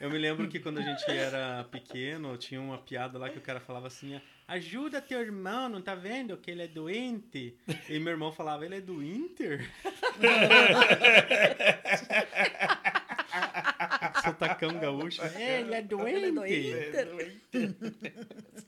eu 0.02 0.10
me 0.10 0.18
lembro 0.18 0.48
que 0.50 0.60
quando 0.60 0.80
a 0.80 0.82
gente 0.82 1.06
era 1.10 1.64
pequeno, 1.72 2.36
tinha 2.38 2.60
uma 2.60 2.78
piada 2.78 3.18
lá 3.18 3.30
que 3.30 3.38
o 3.38 3.42
cara 3.42 3.60
falava 3.60 3.88
assim: 3.88 4.20
ajuda 4.48 5.02
teu 5.02 5.20
irmão, 5.22 5.70
não 5.70 5.82
tá 5.82 5.96
vendo 5.96 6.36
que 6.38 6.52
ele 6.52 6.64
é 6.64 6.68
doente? 6.68 7.56
E 7.88 8.00
meu 8.00 8.12
irmão 8.12 8.32
falava, 8.32 8.66
ele 8.66 8.76
é 8.76 8.82
do 8.82 9.02
Inter? 9.04 9.70
Sotacão 14.24 14.78
gaúcho. 14.80 15.22
É, 15.24 15.62
ele 15.62 15.74
é 15.74 15.76
Ele 15.76 15.76
é 15.76 15.82
doente. 15.82 16.32
doente. 17.06 17.76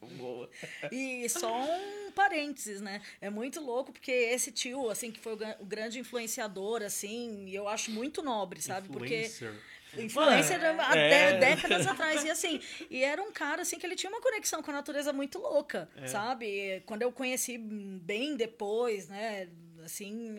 Boa. 0.18 0.50
E 0.92 1.28
só 1.30 1.64
um 1.64 2.12
parênteses, 2.12 2.82
né? 2.82 3.02
É 3.20 3.30
muito 3.30 3.60
louco 3.62 3.92
porque 3.92 4.12
esse 4.12 4.52
tio, 4.52 4.90
assim, 4.90 5.12
que 5.12 5.20
foi 5.20 5.34
o 5.34 5.38
gra- 5.38 5.58
o 5.60 5.66
grande 5.66 6.00
influenciador, 6.00 6.82
assim, 6.82 7.46
e 7.48 7.56
eu 7.56 7.68
acho 7.68 7.92
muito 7.92 8.22
nobre, 8.22 8.62
sabe? 8.62 8.88
Porque 8.90 9.30
Influencer. 9.98 10.60
Mano, 10.60 10.82
há 10.82 10.96
é. 10.98 11.10
dé- 11.40 11.56
décadas 11.56 11.86
atrás. 11.88 12.24
E 12.24 12.30
assim, 12.32 12.60
e 12.90 13.04
era 13.04 13.22
um 13.22 13.32
cara 13.32 13.62
assim 13.62 13.78
que 13.78 13.86
ele 13.86 13.96
tinha 13.96 14.10
uma 14.12 14.22
conexão 14.22 14.62
com 14.64 14.72
a 14.72 14.74
natureza 14.74 15.12
muito 15.14 15.40
louca, 15.40 15.90
É. 15.98 16.08
sabe? 16.08 16.82
Quando 16.86 17.02
eu 17.04 17.12
conheci 17.12 17.58
bem 17.58 18.36
depois, 18.36 19.08
né? 19.10 19.48
Assim. 19.84 20.36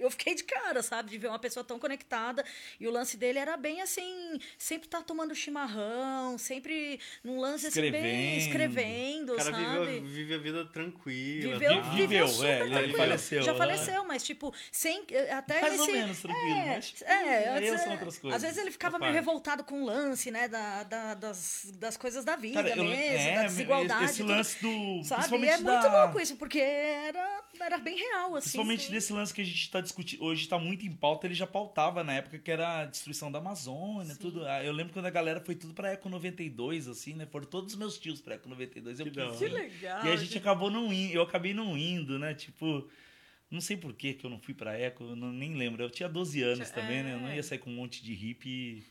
Eu 0.00 0.10
fiquei 0.10 0.34
de 0.34 0.44
cara, 0.44 0.82
sabe? 0.82 1.10
De 1.10 1.18
ver 1.18 1.28
uma 1.28 1.38
pessoa 1.38 1.62
tão 1.62 1.78
conectada. 1.78 2.44
E 2.80 2.88
o 2.88 2.90
lance 2.90 3.16
dele 3.16 3.38
era 3.38 3.56
bem 3.56 3.80
assim, 3.82 4.38
sempre 4.58 4.88
tá 4.88 5.02
tomando 5.02 5.34
chimarrão, 5.34 6.38
sempre 6.38 6.98
num 7.22 7.38
lance 7.38 7.66
assim, 7.66 7.90
bem 7.90 8.38
escrevendo, 8.38 9.34
O 9.34 9.36
cara 9.36 9.50
sabe? 9.52 9.86
vive, 10.00 10.00
vive 10.08 10.34
a 10.34 10.38
vida 10.38 10.64
tranquila. 10.66 11.58
Viveu? 11.58 11.82
Vi- 11.82 11.96
viveu, 11.96 12.28
super 12.28 12.46
é, 12.72 12.82
ele 12.82 12.94
faleceu, 12.94 13.42
Já 13.42 13.52
né? 13.52 13.58
faleceu, 13.58 14.04
mas 14.04 14.22
tipo, 14.22 14.52
sem, 14.72 15.04
até 15.36 15.60
Mais 15.60 15.72
nesse... 15.78 15.90
ou 15.90 15.96
menos 15.96 16.20
tranquilo, 16.22 16.56
é, 16.56 16.66
mas 16.76 17.02
é, 17.02 17.48
antes, 17.50 17.80
são 17.82 17.92
outras 17.92 18.18
coisas. 18.18 18.36
Às 18.36 18.42
vezes 18.42 18.58
ele 18.58 18.70
ficava 18.70 18.98
meio 18.98 19.12
revoltado 19.12 19.64
com 19.64 19.82
o 19.82 19.84
lance, 19.84 20.30
né, 20.30 20.48
da, 20.48 20.82
da- 20.84 21.14
das, 21.14 21.66
das 21.74 21.96
coisas 21.96 22.24
da 22.24 22.36
vida 22.36 22.62
Cara, 22.62 22.76
eu- 22.76 22.84
mesmo, 22.84 23.28
é, 23.28 23.34
da 23.34 23.42
desigualdade. 23.42 24.04
Esse 24.04 24.18
tudo, 24.22 24.32
lance 24.32 24.62
do. 24.62 25.04
sabe? 25.04 25.36
E 25.38 25.48
é 25.48 25.56
muito 25.58 25.64
da- 25.66 26.04
louco 26.04 26.20
isso, 26.20 26.36
porque 26.36 26.58
era, 26.60 27.39
era 27.66 27.78
bem 27.78 27.96
real, 27.96 28.34
assim. 28.36 28.44
Principalmente 28.44 28.84
sim. 28.84 28.90
desse 28.92 29.12
lance 29.12 29.32
que 29.34 29.40
a 29.40 29.44
gente 29.44 29.60
está 29.60 29.80
discutindo. 29.80 30.22
Hoje 30.24 30.42
está 30.42 30.58
muito 30.58 30.84
em 30.86 30.92
pauta, 30.92 31.26
ele 31.26 31.34
já 31.34 31.46
pautava 31.46 32.02
na 32.04 32.14
época 32.14 32.38
que 32.38 32.50
era 32.50 32.80
a 32.82 32.84
destruição 32.86 33.30
da 33.30 33.38
Amazônia, 33.38 34.14
tudo. 34.16 34.44
Ah, 34.46 34.62
Eu 34.64 34.72
lembro 34.72 34.92
quando 34.92 35.06
a 35.06 35.10
galera 35.10 35.40
foi 35.40 35.54
tudo 35.54 35.72
pra 35.74 35.92
Eco 35.92 36.08
92, 36.08 36.88
assim, 36.88 37.14
né? 37.14 37.26
Foram 37.26 37.46
todos 37.46 37.72
os 37.74 37.78
meus 37.78 37.98
tios 37.98 38.20
pra 38.20 38.34
Eco 38.34 38.48
92. 38.48 38.98
Eu 39.00 39.06
Que 39.06 39.12
quis. 39.12 39.38
Que 39.38 39.48
legal, 39.48 40.06
E 40.06 40.10
a 40.12 40.16
gente 40.16 40.36
acabou 40.38 40.70
não 40.70 40.92
indo, 40.92 41.12
eu 41.14 41.22
acabei 41.22 41.52
não 41.54 41.76
indo, 41.76 42.18
né? 42.18 42.34
Tipo. 42.34 42.88
Não 43.50 43.60
sei 43.60 43.76
por 43.76 43.92
que 43.94 44.14
que 44.14 44.24
eu 44.24 44.30
não 44.30 44.38
fui 44.38 44.54
pra 44.54 44.78
Eco, 44.78 45.02
eu 45.02 45.16
não, 45.16 45.32
nem 45.32 45.56
lembro. 45.56 45.82
Eu 45.82 45.90
tinha 45.90 46.08
12 46.08 46.40
anos 46.40 46.70
Tinha- 46.70 46.80
também, 46.82 47.02
né? 47.02 47.14
Eu 47.14 47.20
não 47.20 47.28
é. 47.28 47.34
ia 47.36 47.42
sair 47.42 47.58
com 47.58 47.68
um 47.68 47.74
monte 47.74 48.00
de 48.00 48.14
hippie 48.14 48.84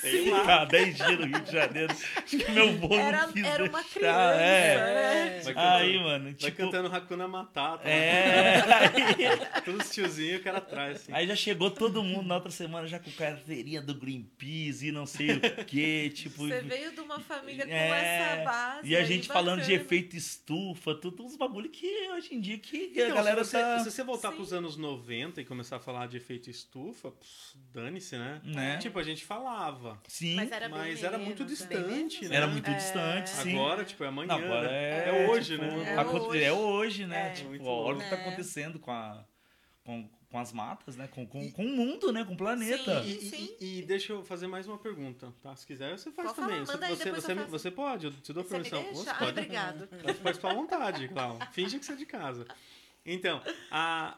Sei 0.00 0.30
lá. 0.30 0.40
Ficar 0.40 0.64
10 0.66 0.96
dias 0.96 1.18
no 1.18 1.26
Rio 1.26 1.40
de 1.40 1.52
Janeiro. 1.52 1.94
Acho 2.16 2.36
que 2.38 2.50
meu 2.50 2.76
vô 2.78 2.94
Era, 2.94 3.26
não 3.26 3.32
quis 3.32 3.44
era 3.44 3.64
uma 3.64 3.78
deixar. 3.82 3.98
criança, 3.98 4.40
É. 4.42 4.76
né? 4.94 5.40
Vai 5.44 5.54
cantando, 5.54 5.74
Aí, 5.76 5.98
mano, 6.02 6.24
vai 6.24 6.34
tipo. 6.34 6.56
cantando 6.56 6.94
Hakuna 6.94 7.28
Matata. 7.28 7.84
lá. 7.84 7.90
É. 7.90 8.60
Todos 9.64 9.86
os 9.86 9.94
tiozinhos, 9.94 10.40
o 10.40 10.44
cara 10.44 10.58
atrás, 10.58 10.96
assim. 10.96 11.12
Aí 11.12 11.26
já 11.26 11.36
chegou 11.36 11.70
todo 11.70 12.02
mundo 12.02 12.26
na 12.26 12.34
outra 12.36 12.50
semana 12.50 12.86
já 12.86 12.98
com 12.98 13.10
carteirinha 13.12 13.80
do 13.80 13.94
Greenpeace 13.94 14.88
e 14.88 14.92
não 14.92 15.06
sei 15.06 15.36
o 15.36 15.40
que, 15.64 16.10
tipo. 16.10 16.46
Você 16.46 16.60
veio 16.60 16.92
de 16.92 17.00
uma 17.00 17.20
família 17.20 17.64
com 17.66 17.72
É, 17.72 18.34
essa 18.34 18.44
base. 18.44 18.88
E 18.88 18.96
a 18.96 19.04
gente 19.04 19.28
falando 19.28 19.60
de 19.62 19.68
bacana. 19.70 19.82
efeito 19.82 20.16
estufa, 20.16 20.94
tudo 20.94 21.24
uns 21.24 21.36
bagulho 21.36 21.68
que 21.70 21.86
hoje 22.10 22.34
em 22.34 22.40
dia 22.40 22.58
que 22.58 22.90
Então, 22.92 23.12
a 23.12 23.14
galera 23.14 23.44
se, 23.44 23.50
você, 23.50 23.58
tá. 23.60 23.78
se 23.80 23.90
você 23.90 24.02
voltar 24.04 24.30
Sim. 24.30 24.36
pros 24.36 24.52
anos 24.52 24.76
90 24.76 25.40
e 25.40 25.44
começar 25.44 25.76
a 25.76 25.80
falar 25.80 26.06
de 26.06 26.16
efeito 26.16 26.50
estufa, 26.50 27.12
dane-se, 27.72 28.16
né? 28.16 28.40
Né? 28.44 28.76
Tipo, 28.78 28.98
a 28.98 29.02
gente 29.02 29.24
falava. 29.28 30.00
Sim, 30.08 30.34
Mas 30.36 30.50
era, 30.50 30.68
Mas 30.68 31.02
era 31.02 31.12
menos, 31.18 31.26
muito 31.26 31.42
né? 31.44 31.48
distante, 31.48 32.28
né? 32.28 32.36
era 32.36 32.46
muito 32.46 32.68
É. 32.70 32.74
distante, 32.74 33.30
sim. 33.30 33.52
Agora, 33.54 33.84
tipo, 33.84 34.02
é 34.02 34.08
amanhã. 34.08 34.34
Agora 34.34 34.68
né? 34.68 34.74
é, 34.74 35.08
É 35.24 35.28
hoje, 35.28 35.58
tipo, 35.58 35.64
né? 35.64 35.90
É 35.92 35.98
aconte- 35.98 36.26
hoje. 36.26 36.42
É 36.42 36.52
hoje, 36.52 37.06
né? 37.06 37.28
É. 37.28 37.30
Tipo, 37.32 37.48
Muito 37.50 37.66
olha 37.66 37.96
o 37.98 38.00
que 38.00 38.04
tá 38.08 38.16
louco. 38.16 38.28
acontecendo 38.28 38.78
com, 38.78 38.90
a, 38.90 39.24
com, 39.84 40.08
com 40.30 40.38
as 40.38 40.52
matas, 40.52 40.96
né? 40.96 41.06
Com, 41.08 41.26
com, 41.26 41.50
com 41.52 41.64
o 41.64 41.68
mundo, 41.68 42.10
né? 42.12 42.24
Com 42.24 42.32
o 42.32 42.36
planeta. 42.36 43.02
Sim. 43.04 43.08
E, 43.60 43.64
e- 43.64 43.78
e 43.78 43.82
deixa 43.82 44.12
eu 44.14 44.24
fazer 44.24 44.46
mais 44.46 44.66
uma 44.66 44.78
pergunta, 44.78 45.32
tá? 45.42 45.54
Se 45.54 45.66
quiser, 45.66 45.96
você 45.98 46.10
faz 46.10 46.32
Pode 46.32 46.40
também. 46.48 46.66
falar, 46.66 46.88
você, 46.88 47.10
você, 47.12 47.34
você, 47.34 47.44
você 47.44 47.70
pode, 47.70 48.06
eu 48.06 48.12
te 48.12 48.32
dou 48.32 48.42
Você 48.42 48.50
permissão. 48.50 48.82
Você 48.94 49.10
Ai, 49.10 49.18
pode. 49.18 49.30
obrigado. 49.30 49.88
Mas 50.02 50.18
faz 50.18 50.38
tua 50.38 50.54
vontade, 50.54 51.06
claro. 51.08 51.38
Finge 51.52 51.78
que 51.78 51.84
você 51.84 51.92
é 51.92 51.96
de 51.96 52.06
casa. 52.06 52.46
Então, 53.04 53.42
a, 53.70 54.16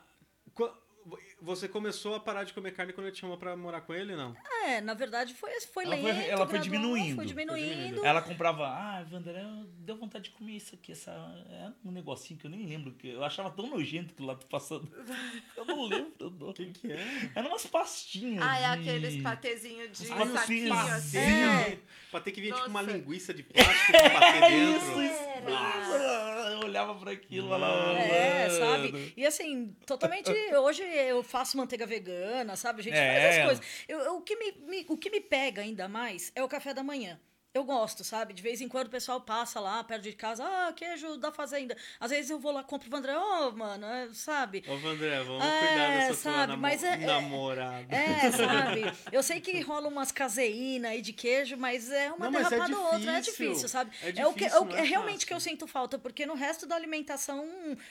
você 1.40 1.68
começou 1.68 2.14
a 2.14 2.20
parar 2.20 2.44
de 2.44 2.52
comer 2.52 2.72
carne 2.72 2.92
quando 2.92 3.06
eu 3.06 3.12
te 3.12 3.20
chamou 3.20 3.36
pra 3.36 3.56
morar 3.56 3.80
com 3.82 3.94
ele, 3.94 4.14
não? 4.16 4.36
É, 4.64 4.80
na 4.80 4.94
verdade 4.94 5.34
foi, 5.34 5.50
foi 5.62 5.84
Ela 5.84 5.94
lento, 5.96 6.14
foi- 6.14 6.28
ela 6.28 6.46
foi 6.48 6.58
diminuindo. 6.58 7.06
Foi 7.16 7.16
Foi 7.16 7.26
diminuindo. 7.26 8.04
Ela 8.04 8.20
comprava, 8.22 8.66
ah, 8.66 9.06
Wander, 9.10 9.36
eu- 9.36 9.64
deu 9.78 9.96
vontade 9.96 10.24
de 10.24 10.30
comer 10.30 10.52
isso 10.56 10.74
aqui, 10.74 10.92
essa, 10.92 11.10
é 11.50 11.70
um 11.84 11.90
negocinho 11.90 12.38
que 12.38 12.46
eu 12.46 12.50
nem 12.50 12.66
lembro, 12.66 12.92
que 12.92 13.08
eu 13.08 13.24
achava 13.24 13.50
tão 13.50 13.66
nojento 13.68 14.14
que 14.14 14.22
lá 14.22 14.34
tô 14.34 14.46
passando. 14.46 14.88
Eu 15.56 15.64
não 15.64 15.84
lembro. 15.86 16.12
O 16.48 16.52
que 16.54 16.66
que 16.66 16.92
é? 16.92 17.30
Eram 17.34 17.48
umas 17.50 17.66
pastinhas. 17.66 18.42
Ah, 18.42 18.56
é 18.58 18.76
de- 18.76 18.88
aqueles 18.90 19.22
patezinhos 19.22 19.98
de 19.98 20.08
patezinhos. 20.08 20.38
saquinho 20.40 20.74
assim. 20.94 21.18
É. 21.18 21.78
Pra 22.10 22.20
ter 22.20 22.32
que 22.32 22.40
vir 22.40 22.54
tipo 22.54 22.66
uma 22.68 22.82
Nossa. 22.82 22.96
linguiça 22.96 23.34
de 23.34 23.42
plástico 23.42 23.92
com 23.92 24.10
patê 24.10 24.40
dentro. 24.48 25.02
Isso, 25.02 25.50
Nossa, 25.50 26.39
eu 26.62 26.68
olhava 26.68 26.94
pra 26.94 27.12
aquilo 27.12 27.48
lá. 27.48 27.56
lá, 27.58 27.98
É, 28.00 28.48
mano. 28.48 28.58
sabe? 28.58 29.12
E 29.16 29.26
assim, 29.26 29.74
totalmente. 29.86 30.30
Hoje 30.30 30.82
eu 30.82 31.22
faço 31.22 31.56
manteiga 31.56 31.86
vegana, 31.86 32.56
sabe? 32.56 32.80
A 32.80 32.82
gente 32.84 32.96
É. 32.96 33.20
faz 33.22 33.36
as 33.38 33.44
coisas. 33.44 33.64
Eu, 33.88 33.98
eu- 34.00 34.16
o, 34.16 34.20
que 34.22 34.36
me, 34.36 34.52
me- 34.68 34.86
o 34.88 34.96
que 34.96 35.10
me 35.10 35.20
pega 35.20 35.62
ainda 35.62 35.88
mais 35.88 36.32
é 36.34 36.42
o 36.42 36.48
café 36.48 36.72
da 36.74 36.82
manhã. 36.82 37.18
Eu 37.52 37.64
gosto, 37.64 38.04
sabe? 38.04 38.32
De 38.32 38.40
vez 38.42 38.60
em 38.60 38.68
quando 38.68 38.86
o 38.86 38.90
pessoal 38.90 39.20
passa 39.20 39.58
lá 39.58 39.82
perto 39.82 40.04
de 40.04 40.12
casa, 40.12 40.44
ah, 40.44 40.72
queijo 40.72 41.16
da 41.16 41.32
fazenda. 41.32 41.76
Às 41.98 42.10
vezes 42.12 42.30
eu 42.30 42.38
vou 42.38 42.52
lá, 42.52 42.62
compro 42.62 42.86
o 42.86 42.90
Vandré, 42.90 43.16
ô, 43.18 43.50
mano, 43.50 43.84
é, 43.86 44.08
sabe? 44.12 44.62
Ô, 44.68 44.76
Vandré, 44.76 45.20
vamos 45.24 45.44
É, 45.44 45.58
cuidar 45.66 45.88
dessa 45.90 46.14
sabe, 46.14 46.56
mas 46.56 46.84
é- 46.84 46.92
é- 46.94 47.06
namorada. 47.06 47.92
É, 47.92 48.30
sabe? 48.78 48.82
Eu 49.10 49.20
sei 49.20 49.40
que 49.40 49.60
rola 49.62 49.88
umas 49.88 50.12
caseína 50.12 50.90
aí 50.90 51.02
de 51.02 51.12
queijo, 51.12 51.56
mas 51.56 51.90
é 51.90 52.12
uma 52.12 52.30
Não, 52.30 52.38
é 52.38 52.44
derrapada 52.44 52.78
ou 52.78 52.84
outra. 52.94 53.18
É 53.18 53.20
difícil. 53.20 53.46
difícil, 53.48 53.68
sabe? 53.68 53.90
É 54.00 54.20
É, 54.20 54.26
o 54.28 54.32
que, 54.32 54.44
difícil, 54.44 54.56
é, 54.58 54.66
o- 54.66 54.76
é 54.76 54.78
é 54.78 54.82
realmente 54.84 55.12
fácil. 55.14 55.26
que 55.26 55.34
eu 55.34 55.40
sinto 55.40 55.66
falta, 55.66 55.98
porque 55.98 56.24
no 56.24 56.34
resto 56.34 56.66
da 56.66 56.76
alimentação, 56.76 57.44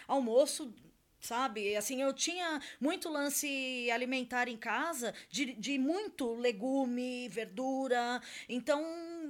almoço. 0.07 0.73
Sabe, 1.21 1.75
assim, 1.75 2.01
eu 2.01 2.13
tinha 2.13 2.61
muito 2.79 3.09
lance 3.09 3.91
alimentar 3.93 4.47
em 4.47 4.55
casa, 4.55 5.13
de, 5.29 5.51
de 5.51 5.77
muito 5.77 6.33
legume, 6.35 7.27
verdura, 7.27 8.21
então... 8.47 8.81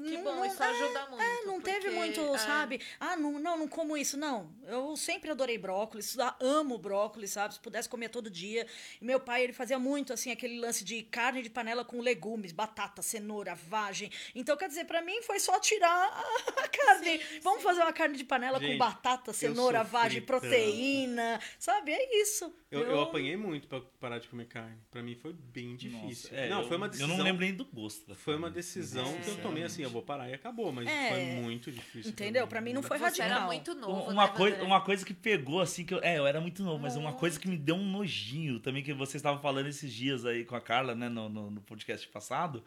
Que 0.03 0.17
não- 0.17 0.23
bom, 0.23 0.35
não- 0.35 0.45
isso 0.45 0.61
é, 0.63 0.65
ajuda 0.67 1.05
muito. 1.07 1.21
é, 1.21 1.45
não 1.45 1.61
teve 1.61 1.79
porque, 1.81 1.95
muito, 1.95 2.21
é, 2.35 2.37
sabe? 2.37 2.81
Ah, 2.99 3.15
não, 3.15 3.39
não, 3.39 3.57
não 3.57 3.67
como 3.67 3.95
isso. 3.97 4.17
Não, 4.17 4.53
eu 4.67 4.95
sempre 4.95 5.29
adorei 5.31 5.57
brócolis, 5.57 6.15
amo 6.39 6.77
brócolis, 6.77 7.31
sabe? 7.31 7.53
Se 7.53 7.59
pudesse 7.59 7.87
comer 7.89 8.09
todo 8.09 8.29
dia. 8.29 8.65
E 9.01 9.05
meu 9.05 9.19
pai, 9.19 9.43
ele 9.43 9.53
fazia 9.53 9.77
muito, 9.79 10.13
assim, 10.13 10.31
aquele 10.31 10.59
lance 10.59 10.83
de 10.83 11.03
carne 11.03 11.41
de 11.41 11.49
panela 11.49 11.83
com 11.85 11.99
legumes, 12.01 12.51
batata, 12.51 13.01
cenoura, 13.01 13.55
vagem. 13.55 14.11
Então, 14.35 14.55
quer 14.57 14.67
dizer, 14.67 14.85
pra 14.85 15.01
mim 15.01 15.21
foi 15.23 15.39
só 15.39 15.59
tirar 15.59 16.23
a 16.57 16.67
carne. 16.67 17.19
Sim, 17.19 17.39
Vamos 17.41 17.63
fazer 17.63 17.81
uma 17.81 17.93
carne 17.93 18.15
de 18.17 18.23
panela 18.23 18.59
Gente, 18.59 18.73
com 18.73 18.77
batata, 18.77 19.33
cenoura, 19.33 19.83
vagem, 19.83 20.21
tanto. 20.21 20.39
proteína, 20.41 21.39
sabe? 21.57 21.91
É 21.91 22.21
isso. 22.21 22.53
Eu, 22.71 22.81
eu 22.81 23.01
apanhei 23.01 23.35
muito 23.35 23.67
pra 23.67 23.81
parar 23.99 24.19
de 24.19 24.27
comer 24.27 24.45
carne. 24.45 24.77
Pra 24.91 25.01
mim 25.01 25.15
foi 25.15 25.33
bem 25.33 25.75
difícil. 25.75 26.29
Nossa, 26.29 26.35
é, 26.35 26.49
não, 26.49 26.61
eu- 26.61 26.67
foi 26.67 26.77
uma 26.77 26.87
decisão. 26.87 27.09
Eu 27.09 27.17
não 27.17 27.23
lembro 27.23 27.41
nem 27.43 27.51
do 27.53 27.65
gosto. 27.65 28.07
da 28.07 28.13
Foi 28.13 28.35
uma 28.35 28.51
decisão 28.51 29.03
que 29.05 29.09
eu 29.09 29.15
sinceramente. 29.15 29.41
tomei 29.41 29.63
assim, 29.63 29.81
eu 29.81 29.89
vou 29.89 30.03
parar 30.03 30.29
e 30.29 30.33
acabou, 30.35 30.71
mas 30.71 30.87
É. 30.87 31.09
foi 31.09 31.41
muito 31.41 31.71
difícil. 31.71 32.11
Entendeu? 32.11 32.45
Pra 32.47 32.61
mim 32.61 32.73
não 32.73 32.83
foi 32.83 32.99
Você 32.99 33.21
era 33.23 33.29
radical. 33.33 33.47
muito 33.47 33.73
novo, 33.73 34.11
Uma, 34.11 34.27
né, 34.27 34.33
coisa, 34.35 34.63
uma 34.63 34.81
coisa 34.81 35.03
que 35.03 35.15
pegou, 35.15 35.59
assim, 35.61 35.83
que 35.83 35.95
eu, 35.95 35.99
é, 36.03 36.19
eu 36.19 36.27
era 36.27 36.39
muito 36.39 36.61
novo, 36.61 36.79
mas 36.79 36.95
uma 36.95 37.13
coisa 37.13 37.39
que 37.39 37.47
me 37.47 37.57
deu 37.57 37.73
um 37.75 37.89
nojinho 37.89 38.59
também, 38.59 38.83
que 38.83 38.93
vocês 38.93 39.15
estavam 39.15 39.41
falando 39.41 39.65
esses 39.67 39.91
dias 39.91 40.23
aí 40.23 40.45
com 40.45 40.55
a 40.55 40.61
Carla, 40.61 40.93
né, 40.93 41.09
no, 41.09 41.27
no, 41.27 41.49
no 41.49 41.61
podcast 41.61 42.07
passado, 42.09 42.63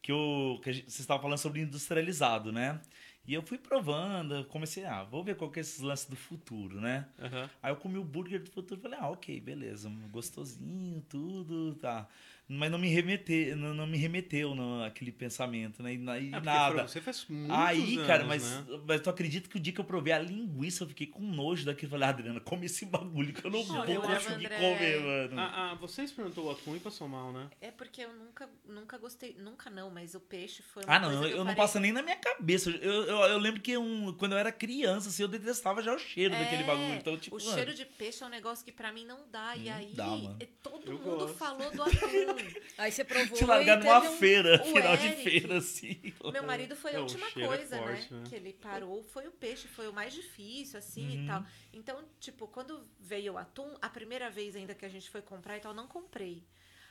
que, 0.00 0.10
eu, 0.10 0.58
que 0.64 0.70
a 0.70 0.72
gente, 0.72 0.84
vocês 0.84 1.00
estavam 1.00 1.22
falando 1.22 1.38
sobre 1.38 1.60
industrializado, 1.60 2.50
né? 2.50 2.80
E 3.24 3.34
eu 3.34 3.42
fui 3.42 3.56
provando, 3.56 4.44
comecei, 4.46 4.84
ah, 4.84 5.04
vou 5.04 5.22
ver 5.22 5.36
qual 5.36 5.50
que 5.50 5.60
é 5.60 5.62
esses 5.62 5.80
lances 5.80 6.06
do 6.06 6.16
futuro, 6.16 6.80
né? 6.80 7.06
Aham. 7.20 7.48
Aí 7.62 7.72
eu 7.72 7.76
comi 7.76 7.96
o 7.96 8.04
burger 8.04 8.42
do 8.42 8.50
futuro 8.50 8.80
e 8.80 8.82
falei, 8.82 8.98
ah, 9.00 9.10
ok, 9.10 9.40
beleza, 9.40 9.88
gostosinho, 10.10 11.00
tudo, 11.08 11.74
tá. 11.76 12.08
Mas 12.48 12.70
não 12.70 12.78
me 12.78 12.88
remeteu, 12.88 13.56
não, 13.56 13.72
não 13.72 13.86
me 13.86 13.96
remeteu 13.96 14.54
não, 14.54 14.82
aquele 14.84 15.10
pensamento, 15.10 15.82
né? 15.82 15.94
E, 15.94 15.96
e 15.96 16.34
É, 16.34 16.40
nada. 16.40 16.86
Você 16.86 17.00
faz 17.00 17.24
muitos 17.28 17.56
Aí, 17.56 17.96
cara, 18.06 18.24
anos, 18.24 18.26
mas, 18.28 18.42
né? 18.68 18.80
mas 18.86 19.00
tu 19.00 19.08
acredita 19.10 19.48
que 19.48 19.56
o 19.56 19.60
dia 19.60 19.72
que 19.72 19.80
eu 19.80 19.84
provei 19.84 20.12
a 20.12 20.18
linguiça, 20.18 20.84
eu 20.84 20.88
fiquei 20.88 21.06
com 21.06 21.22
nojo 21.22 21.64
daquilo. 21.64 21.90
Falei, 21.92 22.08
Adriana, 22.08 22.40
come 22.40 22.66
esse 22.66 22.84
bagulho 22.84 23.32
que 23.32 23.44
eu 23.44 23.50
não 23.50 23.62
vou 23.62 23.76
conseguir 23.84 24.46
André- 24.46 24.56
comer, 24.56 25.00
mano. 25.00 25.40
Ah, 25.40 25.70
ah, 25.70 25.74
você 25.76 26.02
experimentou 26.02 26.46
o 26.46 26.50
atum 26.50 26.76
e 26.76 26.80
passou 26.80 27.08
mal, 27.08 27.32
né? 27.32 27.48
É 27.60 27.70
porque 27.70 28.02
eu 28.02 28.12
nunca, 28.12 28.48
nunca 28.68 28.98
gostei. 28.98 29.34
Nunca 29.38 29.70
não, 29.70 29.90
mas 29.90 30.14
o 30.14 30.20
peixe 30.20 30.62
foi 30.62 30.84
uma 30.84 30.94
Ah, 30.94 30.98
não, 30.98 31.08
coisa 31.08 31.22
eu, 31.24 31.28
que 31.28 31.34
eu 31.34 31.38
não 31.38 31.44
parei- 31.46 31.56
passa 31.62 31.80
nem 31.80 31.92
na 31.92 32.02
minha 32.02 32.16
cabeça. 32.16 32.70
Eu, 32.70 33.04
eu, 33.04 33.16
eu 33.20 33.38
lembro 33.38 33.60
que 33.60 33.76
um, 33.78 34.12
quando 34.14 34.32
eu 34.32 34.38
era 34.38 34.52
criança, 34.52 35.08
assim, 35.08 35.22
eu 35.22 35.28
detestava 35.28 35.82
já 35.82 35.94
o 35.94 35.98
cheiro 35.98 36.34
daquele 36.34 36.62
É, 36.62 36.66
bagulho. 36.66 36.94
Então, 36.94 37.16
tipo, 37.16 37.36
o 37.36 37.40
mano, 37.40 37.54
cheiro 37.54 37.72
de 37.74 37.86
peixe 37.86 38.22
é 38.22 38.26
um 38.26 38.30
negócio 38.30 38.64
que 38.64 38.72
pra 38.72 38.92
mim 38.92 39.06
não 39.06 39.20
dá. 39.30 39.56
e 39.56 39.68
aí 39.70 39.92
dá, 39.94 40.06
mano. 40.06 40.36
eh, 40.40 40.48
todo 40.62 40.82
Eu 40.86 40.98
mundo 40.98 41.04
gosto. 41.18 41.36
falou 41.36 41.70
do 41.70 41.82
atum. 41.82 42.31
Aí 42.78 42.90
você 42.92 43.04
provou. 43.04 43.36
te 43.36 43.44
largar 43.44 43.78
numa 43.78 43.98
um- 44.00 44.16
feira, 44.18 44.60
o 44.62 44.64
final 44.72 44.96
de 44.96 45.06
Eric- 45.06 45.22
feira, 45.22 45.58
assim. 45.58 46.14
Meu 46.32 46.42
marido 46.42 46.74
foi 46.76 46.92
É, 46.92 46.96
a 46.96 46.98
o 46.98 47.02
última 47.02 47.28
cheiro 47.30 47.52
é 47.52 47.56
coisa, 47.56 47.76
forte, 47.78 48.12
né? 48.14 48.18
né? 48.20 48.24
Que 48.28 48.34
ele 48.34 48.52
parou, 48.52 49.02
foi 49.04 49.26
o 49.28 49.32
peixe, 49.32 49.68
foi 49.68 49.88
o 49.88 49.92
mais 49.92 50.12
difícil, 50.12 50.78
assim 50.78 51.06
Uhum. 51.18 51.24
e 51.24 51.26
tal. 51.26 51.46
Então, 51.72 52.04
tipo, 52.20 52.46
quando 52.48 52.88
veio 52.98 53.34
o 53.34 53.38
atum, 53.38 53.74
a 53.80 53.88
primeira 53.88 54.30
vez 54.30 54.56
ainda 54.56 54.74
que 54.74 54.84
a 54.84 54.88
gente 54.88 55.08
foi 55.10 55.22
comprar 55.22 55.56
e 55.56 55.60
tal, 55.60 55.74
não 55.74 55.86
comprei. 55.86 56.44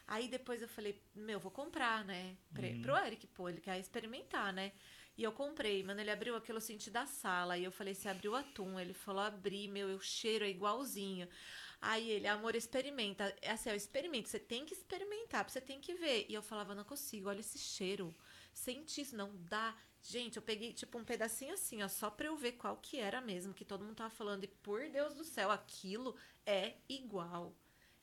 Aí 0.07 0.27
depois 0.27 0.61
eu 0.61 0.67
falei, 0.67 1.01
meu, 1.15 1.39
vou 1.39 1.51
comprar, 1.51 2.03
né? 2.03 2.35
Pra, 2.53 2.67
Uhum. 2.67 2.81
Pro 2.81 2.97
Eric, 2.97 3.27
pô, 3.27 3.47
ele 3.47 3.61
quer 3.61 3.79
experimentar, 3.79 4.51
né? 4.51 4.71
E 5.17 5.23
eu 5.23 5.31
comprei, 5.31 5.83
mano, 5.83 5.99
ele 6.01 6.09
abriu 6.09 6.35
aquilo, 6.35 6.57
eu 6.57 6.61
senti 6.61 6.89
da 6.89 7.05
sala. 7.05 7.57
E 7.57 7.63
eu 7.63 7.71
falei, 7.71 7.93
você 7.93 8.09
abriu 8.09 8.31
o 8.31 8.35
atum? 8.35 8.79
Ele 8.79 8.93
falou, 8.93 9.21
abri, 9.21 9.67
meu, 9.67 9.87
o 9.95 10.01
cheiro 10.01 10.43
é 10.43 10.49
igualzinho. 10.49 11.27
Aí 11.81 12.09
ele, 12.11 12.27
amor, 12.27 12.55
experimenta. 12.55 13.35
É 13.41 13.51
assim, 13.51 13.69
ó, 13.69 13.73
experimenta. 13.73 14.29
Você 14.29 14.39
tem 14.39 14.65
que 14.65 14.73
experimentar, 14.73 15.49
você 15.49 15.59
tem 15.59 15.81
que 15.81 15.93
ver. 15.95 16.25
E 16.29 16.33
eu 16.33 16.41
falava, 16.41 16.75
não 16.75 16.83
consigo, 16.83 17.29
olha 17.29 17.39
esse 17.39 17.57
cheiro. 17.57 18.15
Sente 18.53 19.01
isso, 19.01 19.15
não 19.15 19.35
dá. 19.35 19.75
Gente, 20.03 20.37
eu 20.37 20.41
peguei, 20.41 20.73
tipo, 20.73 20.97
um 20.97 21.03
pedacinho 21.03 21.53
assim, 21.53 21.81
ó, 21.83 21.87
só 21.87 22.09
pra 22.09 22.27
eu 22.27 22.35
ver 22.37 22.53
qual 22.53 22.77
que 22.77 22.97
era 22.97 23.21
mesmo, 23.21 23.53
que 23.53 23.65
todo 23.65 23.83
mundo 23.83 23.95
tava 23.95 24.09
falando. 24.09 24.43
E, 24.43 24.47
por 24.47 24.89
Deus 24.89 25.13
do 25.15 25.23
céu, 25.23 25.51
aquilo 25.51 26.15
é 26.45 26.75
igual. 26.87 27.55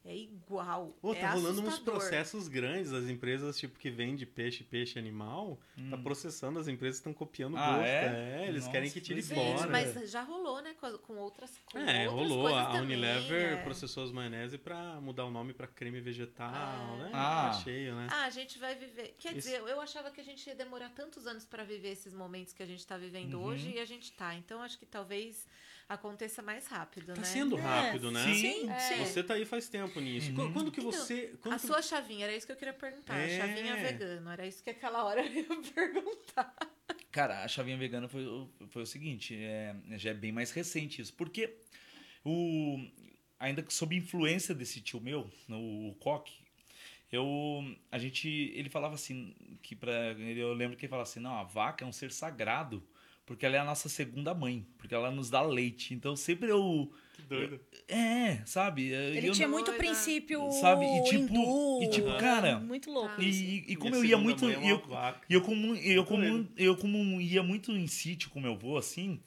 É 0.09 0.17
igual. 0.17 0.97
É 1.05 1.15
tá 1.21 1.33
rolando 1.33 1.61
uns 1.61 1.79
processos 1.79 2.49
grandes. 2.49 2.95
As 2.95 3.05
empresas, 3.11 3.59
tipo, 3.59 3.79
que 3.79 3.91
vende 3.91 4.25
peixe, 4.25 4.65
peixe 4.65 4.99
animal, 4.99 5.61
tá 5.91 5.99
processando, 5.99 6.59
as 6.59 6.67
empresas 6.67 6.97
estão 6.97 7.13
copiando 7.13 7.55
o 7.55 7.59
Ah, 7.59 7.73
gosto. 7.77 7.85
é? 7.85 8.49
eles 8.49 8.61
Nossa, 8.63 8.73
querem 8.73 8.91
que 8.91 9.01
tire 9.03 9.21
pois 9.23 9.31
é. 9.31 9.35
fora. 9.35 9.59
Gente, 9.83 9.95
mas 9.99 10.11
já 10.11 10.23
rolou, 10.23 10.63
né? 10.63 10.75
Com, 10.81 10.97
com 10.99 11.17
outras 11.19 11.61
com 11.71 11.79
É, 11.79 12.09
outras 12.09 12.29
rolou. 12.31 12.43
coisas 12.45 12.59
A 12.63 12.67
também, 12.67 12.81
Unilever 12.97 13.53
é. 13.59 13.63
processou 13.63 14.05
as 14.05 14.11
maionese 14.11 14.57
pra 14.57 14.99
mudar 15.01 15.27
o 15.27 15.31
nome 15.31 15.53
pra 15.53 15.67
creme 15.67 16.01
vegetal, 16.01 16.49
Ah. 16.55 16.97
né? 16.99 17.11
Ah. 17.13 17.51
Tá 17.53 17.61
cheio, 17.63 17.95
né? 17.95 18.07
Ah, 18.11 18.25
a 18.25 18.31
gente 18.31 18.59
vai 18.59 18.75
viver. 18.77 19.15
Quer 19.19 19.37
Isso- 19.37 19.49
dizer, 19.49 19.61
eu 19.61 19.79
achava 19.79 20.11
que 20.11 20.23
a 20.23 20.25
gente 20.25 20.47
ia 20.47 20.55
demorar 20.55 20.89
tantos 20.91 21.27
anos 21.27 21.45
para 21.45 21.65
viver 21.65 21.91
esses 21.91 22.15
momentos 22.15 22.55
que 22.55 22.63
a 22.63 22.67
gente 22.67 22.87
tá 22.87 22.97
vivendo 22.97 23.35
Uhum. 23.35 23.45
hoje 23.45 23.73
e 23.75 23.79
a 23.79 23.85
gente 23.85 24.11
tá. 24.13 24.35
Então 24.35 24.63
acho 24.63 24.79
que 24.79 24.87
talvez 24.87 25.47
aconteça 25.89 26.43
mais 26.43 26.67
rápido, 26.67 27.15
Tá 27.15 27.21
né? 27.21 27.25
sendo 27.27 27.57
É, 27.57 27.61
rápido, 27.63 28.11
né? 28.11 28.23
Sim, 28.35 28.69
É. 28.71 28.79
sim. 28.79 28.97
Você 29.05 29.23
tá 29.23 29.35
aí 29.35 29.45
faz 29.47 29.69
tempo 29.69 29.99
nisso. 30.01 30.31
Uhum. 30.39 30.53
Quando 30.53 30.71
que 30.71 30.81
Então, 30.81 30.93
você. 30.93 31.35
Quando 31.41 31.55
A 31.55 31.59
que- 31.59 31.67
sua 31.67 31.81
chavinha, 31.81 32.27
era 32.27 32.37
isso 32.37 32.45
que 32.47 32.53
eu 32.53 32.57
queria 32.57 32.75
perguntar. 32.75 33.17
É. 33.17 33.25
A 33.41 33.47
chavinha 33.47 33.77
vegano, 33.77 34.31
era 34.31 34.47
isso 34.47 34.63
que 34.63 34.71
aquela 34.71 35.05
hora 35.05 35.21
eu 35.27 35.33
ia 35.33 35.73
perguntar. 35.75 36.55
Cara, 37.11 37.43
a 37.43 37.49
chavinha 37.49 37.77
vegana 37.79 38.07
foi, 38.09 38.27
o- 38.27 38.51
foi 38.69 38.83
o 38.83 38.87
seguinte, 38.87 39.35
é, 39.35 39.75
já 39.97 40.11
é 40.11 40.15
bem 40.15 40.31
mais 40.31 40.51
recente 40.51 41.01
isso. 41.01 41.15
Porque 41.15 41.57
o, 42.25 42.79
ainda 43.41 43.63
que 43.63 43.73
sob 43.73 43.97
influência 43.97 44.55
desse 44.55 44.81
tio 44.83 45.01
meu, 45.01 45.31
o, 45.49 45.95
Coque, 46.01 46.35
eu, 47.11 47.25
a 47.91 47.99
gente, 47.99 48.29
ele 48.55 48.69
falava 48.69 48.95
assim, 48.95 49.35
que 49.63 49.75
pra, 49.75 50.13
eu 50.13 50.53
lembro 50.53 50.77
que 50.77 50.85
ele 50.85 50.91
falava 50.91 51.09
assim, 51.09 51.21
não, 51.21 51.35
a 51.35 51.43
vaca 51.45 51.83
é 51.83 51.89
um 51.89 51.93
ser 51.93 52.13
sagrado, 52.13 52.87
porque 53.29 53.47
ela 53.47 53.55
é 53.57 53.59
a 53.61 53.65
nossa 53.65 53.89
segunda 53.89 54.35
mãe, 54.35 54.67
porque 54.79 54.93
ela 54.95 55.11
nos 55.11 55.31
dá 55.31 55.41
leite. 55.43 55.95
Então 55.95 56.17
sempre 56.17 56.49
eu, 56.51 56.91
Que 57.15 57.23
doido. 57.23 57.61
é, 57.87 58.41
sabe? 58.45 58.89
Ele 58.91 59.29
eu 59.29 59.33
tinha 59.33 59.47
não- 59.47 59.55
muito 59.55 59.73
princípio 59.75 60.51
Sabe, 60.53 60.85
e 60.85 61.05
tipo- 61.05 61.33
hindu, 61.33 61.83
e 61.85 61.91
tipo, 61.91 62.09
né? 62.09 62.19
cara, 62.19 62.59
Muito 62.59 62.91
louco 62.91 63.15
Tá. 63.17 63.23
E, 63.23 63.65
e 63.69 63.77
como 63.77 63.95
eu 63.95 64.05
ia 64.05 64.19
muito. 64.19 64.45
é 64.49 64.53
e 64.65 64.69
eu, 64.69 64.83
e 65.29 65.35
eu 65.35 65.41
como, 65.43 65.75
e 65.77 65.93
eu 65.93 65.97
Muito 65.97 66.09
como, 66.09 66.49
eu 66.57 66.77
como 66.77 67.21
ia 67.21 67.43
muito 67.43 67.71
em 67.71 67.87
sítio 67.87 68.31
com 68.31 68.41
meu 68.41 68.55
avô, 68.55 68.77
assim. 68.79 69.21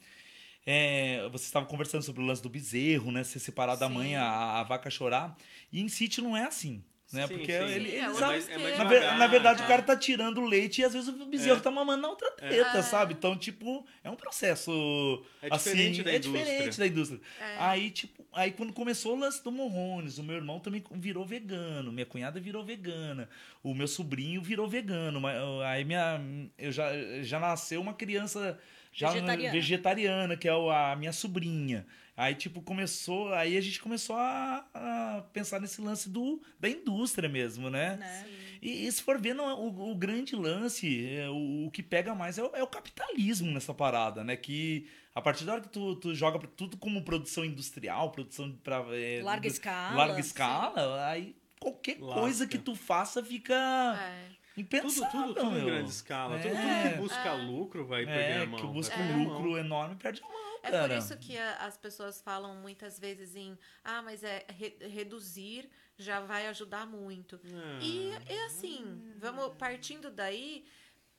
é, 0.66 1.28
você 1.30 1.44
estava 1.46 1.66
conversando 1.66 2.02
sobre 2.02 2.22
o 2.22 2.26
lance 2.26 2.42
do 2.42 2.48
bezerro, 2.48 3.10
né? 3.10 3.24
Ser 3.24 3.38
separado 3.38 3.80
da 3.80 3.88
mãe, 3.88 4.14
a, 4.16 4.60
a 4.60 4.62
vaca 4.62 4.90
chorar. 4.90 5.36
E 5.72 5.80
em 5.80 5.88
sítio 5.88 6.22
não 6.22 6.36
é 6.36 6.44
assim. 6.44 6.82
Né? 7.12 7.26
Sim, 7.26 7.34
Porque 7.36 7.52
sim. 7.52 7.64
ele, 7.64 7.88
ele 7.90 7.96
é 7.96 8.12
sabe- 8.14 8.22
é 8.22 8.58
mais 8.58 8.78
na, 8.78 8.84
ver- 8.84 8.94
devagar, 9.00 9.18
na 9.18 9.26
verdade, 9.26 9.60
é. 9.62 9.64
o 9.64 9.68
cara 9.68 9.82
tá 9.82 9.94
tirando 9.96 10.38
o 10.40 10.46
leite 10.46 10.80
e 10.80 10.84
às 10.84 10.92
vezes 10.94 11.08
o 11.08 11.26
bezerro 11.26 11.58
É. 11.58 11.60
tá 11.60 11.70
mamando 11.70 12.00
na 12.02 12.08
outra 12.08 12.30
teta, 12.32 12.78
É. 12.78 12.82
sabe? 12.82 13.12
Então, 13.14 13.36
tipo, 13.36 13.86
é 14.02 14.08
um 14.10 14.16
processo. 14.16 15.22
É 15.42 15.48
assim, 15.50 15.70
diferente 15.70 16.02
da 16.02 16.10
é 16.12 16.16
indústria. 16.16 16.44
diferente 16.44 16.78
da 16.78 16.86
indústria. 16.86 17.20
É. 17.40 17.56
Aí, 17.58 17.90
tipo, 17.90 18.24
aí 18.32 18.50
quando 18.52 18.72
começou 18.72 19.14
o 19.14 19.18
lance 19.20 19.42
do 19.44 19.52
Morrones, 19.52 20.16
o 20.18 20.22
meu 20.22 20.36
irmão 20.36 20.58
também 20.58 20.82
virou 20.92 21.24
vegano, 21.26 21.92
minha 21.92 22.06
cunhada 22.06 22.40
virou 22.40 22.64
vegana, 22.64 23.28
o 23.62 23.74
meu 23.74 23.86
sobrinho 23.88 24.40
virou 24.40 24.66
vegano, 24.66 25.20
mas, 25.20 25.36
aí 25.66 25.84
minha, 25.84 26.20
eu 26.58 26.72
já, 26.72 26.90
já 27.22 27.38
nasceu 27.38 27.80
uma 27.80 27.92
criança 27.94 28.58
já 28.94 29.10
Vegetariana. 29.10 29.52
vegetariana, 29.52 30.36
que 30.36 30.48
é 30.48 30.54
o- 30.54 30.70
a 30.70 30.94
minha 30.96 31.12
sobrinha. 31.12 31.86
Aí, 32.16 32.34
tipo, 32.34 32.60
começou, 32.60 33.32
aí 33.32 33.56
a 33.56 33.60
gente 33.60 33.80
começou 33.80 34.16
a, 34.16 34.66
a 34.74 35.22
pensar 35.32 35.60
nesse 35.60 35.80
lance 35.80 36.10
do, 36.10 36.42
da 36.60 36.68
indústria 36.68 37.26
mesmo, 37.28 37.70
né? 37.70 37.96
Né? 37.96 38.26
E, 38.60 38.86
e 38.86 38.92
se 38.92 39.02
for 39.02 39.18
ver, 39.18 39.34
não, 39.34 39.48
é 39.48 39.54
o, 39.54 39.90
o 39.90 39.94
grande 39.94 40.36
lance, 40.36 41.06
é, 41.08 41.28
o, 41.30 41.66
o 41.66 41.70
que 41.70 41.82
pega 41.82 42.14
mais 42.14 42.36
é 42.36 42.42
o, 42.42 42.50
é 42.54 42.62
o 42.62 42.66
capitalismo 42.66 43.50
nessa 43.50 43.72
parada, 43.72 44.22
né? 44.22 44.36
Que 44.36 44.86
a 45.14 45.22
partir 45.22 45.44
da 45.44 45.52
hora 45.54 45.62
que 45.62 45.70
tu, 45.70 45.96
tu 45.96 46.14
joga 46.14 46.38
tudo 46.54 46.76
como 46.76 47.02
produção 47.02 47.44
industrial, 47.44 48.10
produção 48.12 48.52
para 48.62 48.84
Larga 49.22 49.48
escala, 49.48 49.96
larga 49.96 50.14
sim. 50.14 50.20
escala, 50.20 51.06
aí 51.08 51.34
qualquer 51.58 51.98
Lasca. 51.98 52.20
coisa 52.20 52.46
que 52.46 52.58
tu 52.58 52.74
faça 52.74 53.22
fica 53.24 53.54
É. 53.54 54.28
Tudo, 54.54 54.60
impensável. 54.60 55.10
tudo, 55.10 55.34
tudo 55.34 55.50
em 55.50 55.54
meu. 55.54 55.64
grande 55.64 55.90
escala. 55.90 56.38
Tudo, 56.38 56.54
É. 56.54 56.82
tudo 56.82 56.92
que 56.92 57.00
busca 57.00 57.28
É. 57.28 57.32
lucro 57.42 57.86
vai 57.86 58.04
perder 58.04 58.20
É, 58.22 58.42
a 58.42 58.46
mão. 58.46 58.60
que 58.60 58.66
busca 58.66 58.96
vai 58.96 59.12
um 59.12 59.24
lucro 59.24 59.56
enorme 59.56 59.96
perde 59.96 60.20
a 60.22 60.28
mão, 60.28 60.51
É 60.62 60.70
cara. 60.70 60.88
por 60.88 60.96
isso 60.96 61.16
que 61.18 61.36
a- 61.36 61.56
as 61.66 61.76
pessoas 61.76 62.20
falam 62.20 62.54
muitas 62.56 62.98
vezes 62.98 63.34
em 63.34 63.58
ah, 63.82 64.00
mas 64.02 64.22
é 64.22 64.46
re- 64.48 64.76
reduzir 64.80 65.68
já 65.98 66.20
vai 66.20 66.46
ajudar 66.48 66.86
muito. 66.86 67.40
É. 67.44 67.82
E 67.82 68.10
é 68.28 68.44
assim, 68.46 69.12
vamos 69.18 69.54
partindo 69.56 70.10
daí, 70.10 70.64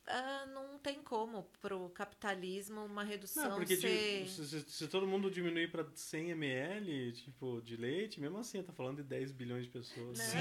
ah, 0.07 0.45
não 0.53 0.77
tem 0.79 1.01
como 1.01 1.43
pro 1.61 1.89
capitalismo 1.91 2.83
uma 2.85 3.03
redução 3.03 3.49
Não, 3.51 3.55
porque 3.57 3.75
de- 3.77 3.81
ser. 3.81 4.27
se, 4.27 4.47
se- 4.47 4.65
se 4.69 4.87
todo 4.87 5.07
mundo 5.07 5.31
diminuir 5.31 5.71
pra 5.71 5.85
100 5.95 6.31
ml, 6.31 7.13
tipo, 7.13 7.61
de 7.61 7.77
leite, 7.77 8.19
mesmo 8.19 8.37
assim, 8.37 8.61
tá 8.61 8.73
falando 8.73 8.97
de 8.97 9.03
10 9.03 9.31
bilhões 9.31 9.63
de 9.63 9.69
pessoas. 9.71 10.17
Não, 10.19 10.25
Sim, 10.25 10.37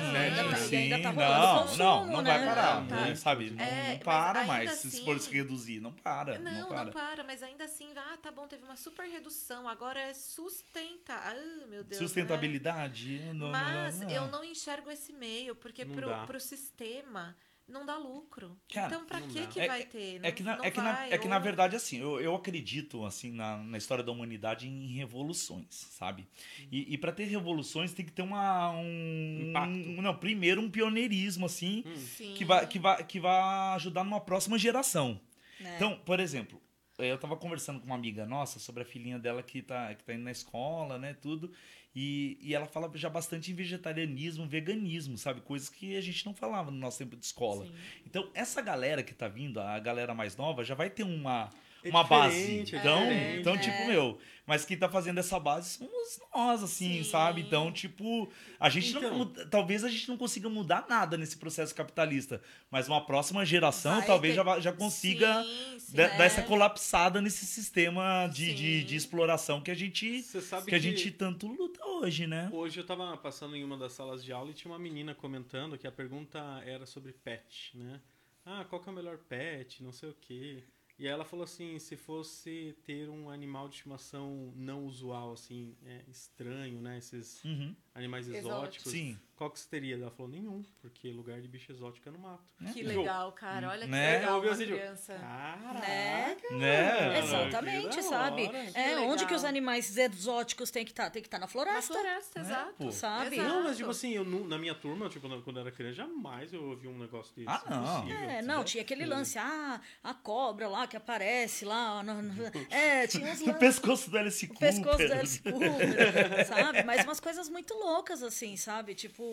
tá- 0.51 0.57
sim, 0.57 0.77
ainda 0.77 1.01
tá 1.03 1.12
não, 1.12 1.22
rolando 1.22 1.46
não, 1.46 1.62
consumo, 1.98 2.12
não 2.16 2.22
né? 2.22 2.38
vai 2.38 2.46
parar, 2.46 2.81
Não, 2.81 2.88
tá. 2.88 3.01
né, 3.03 3.14
sabe? 3.14 3.51
Não, 3.51 3.64
É, 3.64 3.92
não 3.92 3.98
para 4.01 4.44
mais 4.44 4.70
se 4.72 4.88
assim- 4.88 5.05
for 5.05 5.18
se 5.20 5.31
reduzir, 5.33 5.81
não 5.81 5.92
para, 5.92 6.38
não, 6.38 6.53
Não, 6.53 6.68
para. 6.68 6.85
não 6.87 6.92
para, 6.92 7.25
mas 7.25 7.42
ainda 7.42 7.64
assim, 7.64 7.92
ah, 7.96 8.16
tá 8.20 8.31
bom, 8.33 8.48
teve 8.48 8.64
uma 8.64 8.77
super 8.77 9.07
redução, 9.09 9.68
agora 9.68 10.01
é 10.01 10.12
sustenta. 10.12 11.14
Ah, 11.14 11.35
meu 11.68 11.85
Deus. 11.85 12.01
né? 12.01 12.07
Sustentabilidade, 12.07 13.20
não, 13.27 13.35
não- 13.35 13.51
Mas 13.53 14.01
não, 14.01 14.11
eu 14.11 14.27
não 14.29 14.44
enxergo 14.44 14.90
esse 14.90 15.12
meio, 15.12 15.55
porque 15.55 15.85
pro, 15.85 16.09
dá. 16.09 16.27
pro 16.27 16.40
sistema 16.40 17.37
não 17.68 17.87
dá 17.87 17.96
lucro. 17.96 18.57
Cara, 18.72 18.87
então, 18.88 19.07
pra 19.07 19.20
não 19.20 19.29
que 19.29 19.40
dá. 19.40 19.46
que 19.46 19.61
É- 19.61 19.66
vai 19.66 19.85
ter? 19.87 20.20
É 20.22 20.31
que, 20.33 20.42
na, 20.42 20.57
Não 20.59 20.64
é, 20.64 20.70
que 20.70 20.81
na, 20.81 20.92
vai, 20.92 21.12
é 21.12 21.18
que 21.18 21.29
na 21.29 21.37
ou- 21.37 21.42
verdade, 21.42 21.77
assim, 21.77 21.98
eu, 21.98 22.20
eu 22.20 22.35
acredito, 22.35 23.05
assim, 23.05 23.31
na, 23.33 23.59
na 23.59 23.79
história 23.79 24.05
da 24.05 24.12
humanidade 24.12 24.68
em 24.68 24.88
revoluções, 24.94 25.66
sabe? 25.70 26.27
E, 26.70 26.94
e 26.94 26.98
para 26.98 27.12
ter 27.12 27.25
revoluções 27.25 27.92
tem 27.92 28.05
que 28.05 28.12
ter 28.12 28.22
uma, 28.22 28.70
um... 28.72 29.48
Impacto. 29.48 29.70
um- 29.88 30.03
não, 30.03 30.16
primeiro 30.16 30.61
um 30.61 30.70
pioneirismo, 30.70 31.46
assim, 31.46 31.85
Sim. 31.96 32.35
que 32.35 32.44
vai, 32.44 32.66
que, 32.66 32.79
vai, 32.79 33.05
que 33.05 33.20
vai 33.20 33.75
ajudar 33.77 34.05
numa 34.05 34.20
próxima 34.20 34.59
geração. 34.59 35.20
né? 35.61 35.75
Então, 35.77 35.98
por 36.05 36.20
exemplo, 36.20 36.61
eu 37.09 37.19
tava 37.19 37.37
conversando 37.37 37.81
com 37.81 37.87
uma 37.87 37.95
amiga 37.95 38.27
nossa 38.27 38.59
sobre 38.59 38.83
a 38.83 38.85
filhinha 38.85 39.19
dela 39.19 39.43
que 39.43 39.62
tá, 39.62 39.95
que 39.95 40.05
tá 40.05 40.15
indo 40.15 40.25
na 40.25 40.31
escola, 40.31 40.99
né, 40.99 41.15
tudo, 41.21 41.53
e, 41.95 42.38
e 42.41 42.55
ela 42.55 42.67
fala 42.67 42.91
já 42.95 43.11
bastante 43.11 43.53
em 43.53 43.55
vegetarianismo, 43.55 44.47
veganismo, 44.47 45.19
sabe? 45.19 45.41
Coisas 45.43 45.69
que 45.69 45.97
a 45.97 46.01
gente 46.01 46.25
não 46.25 46.35
falava 46.35 46.71
no 46.71 46.79
nosso 46.79 46.99
tempo 46.99 47.17
de 47.17 47.25
escola. 47.25 47.67
Sim. 47.67 47.73
Então, 48.07 48.31
essa 48.35 48.62
galera 48.62 49.03
que 49.03 49.15
tá 49.15 49.29
vindo, 49.29 49.61
a 49.61 49.79
galera 49.79 50.15
mais 50.15 50.37
nova, 50.37 50.65
já 50.65 50.75
vai 50.75 50.88
ter 50.88 51.03
uma, 51.03 51.51
É 51.51 51.71
uma 51.90 52.05
base. 52.05 52.37
é 52.37 52.61
Então, 52.61 52.99
diferente. 53.01 53.40
então 53.40 53.59
tipo, 53.59 53.87
meu, 53.87 54.18
mas 54.47 54.64
quem 54.64 54.77
tá 54.77 54.88
fazendo 54.88 55.18
essa 55.18 55.38
base 55.38 55.71
somos 55.71 56.21
nós, 56.35 56.62
assim, 56.62 57.03
Sim. 57.03 57.11
sabe? 57.11 57.40
Então, 57.42 57.71
tipo, 57.71 58.31
a 58.59 58.68
gente 58.68 58.90
Então. 58.90 59.18
não. 59.18 59.27
Talvez 59.49 59.85
a 59.85 59.88
gente 59.88 60.09
não 60.09 60.16
consiga 60.16 60.49
mudar 60.49 60.87
nada 60.88 61.16
nesse 61.16 61.37
processo 61.37 61.75
capitalista. 61.75 62.42
Mas 62.71 62.88
uma 62.88 63.05
próxima 63.07 63.45
geração 63.47 63.97
Vai 63.99 64.07
talvez 64.07 64.35
ter- 64.35 64.45
já, 64.45 64.61
já 64.61 64.73
consiga 64.73 65.42
Sim, 65.45 65.79
sim. 65.79 65.97
da- 65.97 66.03
É. 66.05 66.18
dar 66.18 66.25
essa 66.25 66.42
colapsada 66.42 67.21
nesse 67.23 67.47
sistema 67.47 68.29
de, 68.33 68.53
de, 68.55 68.85
de 68.85 68.97
exploração 68.97 69.61
que 69.61 69.71
a 69.71 69.75
gente. 69.75 70.23
Você 70.23 70.40
sabe 70.40 70.66
Que 70.66 70.75
a 70.75 70.79
gente 70.79 71.11
tanto 71.12 71.47
luta 71.47 71.85
hoje, 71.87 72.27
né? 72.27 72.51
Hoje 72.53 72.81
eu 72.81 72.85
tava 72.85 73.16
passando 73.16 73.55
em 73.57 73.62
uma 73.62 73.77
das 73.77 73.92
salas 73.92 74.25
de 74.25 74.33
aula 74.33 74.51
e 74.51 74.55
tinha 74.55 74.73
uma 74.73 74.79
menina 74.79 75.14
comentando 75.14 75.79
que 75.79 75.87
a 75.87 75.92
pergunta 75.92 76.38
era 76.66 76.85
sobre 76.85 77.12
pet, 77.12 77.71
né? 77.77 78.01
Ah, 78.45 78.64
qual 78.68 78.83
que 78.83 78.88
é 78.88 78.92
o 78.92 78.95
melhor 78.95 79.18
pet? 79.18 79.85
Não 79.85 79.92
sei 79.92 80.09
o 80.11 80.14
quê. 80.21 80.64
E 81.03 81.07
aí 81.09 81.12
ela 81.12 81.25
falou 81.25 81.43
assim, 81.43 81.81
se 81.81 81.97
fosse 81.97 82.77
ter 82.85 83.09
um 83.09 83.29
animal 83.29 83.69
de 83.69 83.75
estimação 83.75 84.53
não 84.55 84.87
usual, 84.87 85.33
assim, 85.33 85.75
é, 85.85 86.01
estranho, 86.09 86.81
né? 86.81 86.97
Esses 86.99 87.43
Uhum. 87.45 87.75
animais 87.93 88.29
Exóticos. 88.29 88.47
exóticos. 88.53 88.93
Sim. 88.93 89.19
Qual 89.37 89.51
que 89.51 89.59
você 89.59 89.68
teria? 89.68 89.97
Ela 89.97 90.11
falou, 90.11 90.31
nenhum, 90.31 90.62
porque 90.81 91.11
lugar 91.11 91.40
de 91.40 91.49
bicho 91.49 91.73
exótico 91.73 92.09
é 92.09 92.12
no 92.12 92.18
mato. 92.18 92.45
Que 92.73 92.83
Ju, 92.83 92.88
legal, 92.88 93.33
cara. 93.33 93.71
Olha 93.71 93.81
que 93.87 93.90
Né? 93.90 94.18
legal 94.18 94.40
uma 94.40 94.57
criança. 94.57 95.18
Né? 95.18 96.37
Né? 96.53 97.18
Exatamente, 97.18 97.97
que 97.97 98.03
sabe? 98.03 98.49
Que 98.49 98.79
É, 98.79 99.01
onde 99.01 99.27
que 99.27 99.35
os 99.35 99.45
animais 99.45 99.97
exóticos 99.97 100.71
têm 100.71 100.85
que 100.85 100.92
estar? 100.92 101.11
Tem 101.11 101.21
que 101.23 101.27
estar 101.29 101.38
na 101.38 101.47
Na 101.47 101.49
floresta. 101.49 101.92
floresta, 101.95 102.40
Né, 102.42 102.47
exato. 102.51 102.75
pô? 102.79 102.92
Sabe? 102.92 103.37
Exato. 103.37 103.49
Não, 103.49 103.64
mas 103.64 103.77
tipo 103.77 103.90
assim, 103.90 104.12
eu, 104.12 104.25
na 104.25 104.59
minha 104.59 104.75
turma, 104.75 105.09
tipo, 105.09 105.27
na- 105.27 105.40
quando 105.40 105.57
eu 105.57 105.62
era 105.62 105.73
criança, 105.73 105.97
jamais 105.97 106.53
eu 106.53 106.62
ouvi 106.64 106.87
um 106.87 106.99
negócio 106.99 107.35
desse. 107.35 107.49
Ah, 107.49 107.62
não. 107.68 107.99
Impossível. 108.05 108.31
É, 108.31 108.42
não, 108.42 108.62
tinha 108.64 108.83
aquele 108.83 109.07
lance, 109.07 109.38
ah, 109.38 109.81
a 110.05 110.14
cobra 110.14 110.68
lá 110.68 110.87
que 110.87 110.97
aparece 110.97 111.64
lá. 111.64 112.03
no- 112.03 112.23
no- 112.23 112.33
é, 112.71 113.07
tinha 113.07 113.31
uns 113.33 113.40
O 113.42 113.47
lances. 113.47 113.59
pescoço 113.59 114.11
do 114.11 114.18
Alice 114.18 114.45
O 114.45 114.49
Cooper. 114.51 114.68
pescoço 114.73 115.07
do 115.09 115.12
Alice 115.14 115.42
Cooper, 115.42 116.47
sabe? 116.47 116.83
Mas 116.85 117.05
umas 117.05 117.18
coisas 117.21 117.49
muito 117.49 117.75
loucas, 117.75 118.23
assim, 118.23 118.57
sabe? 118.57 118.95
Tipo, 118.95 119.32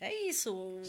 é 0.00 0.28
isso. 0.28 0.80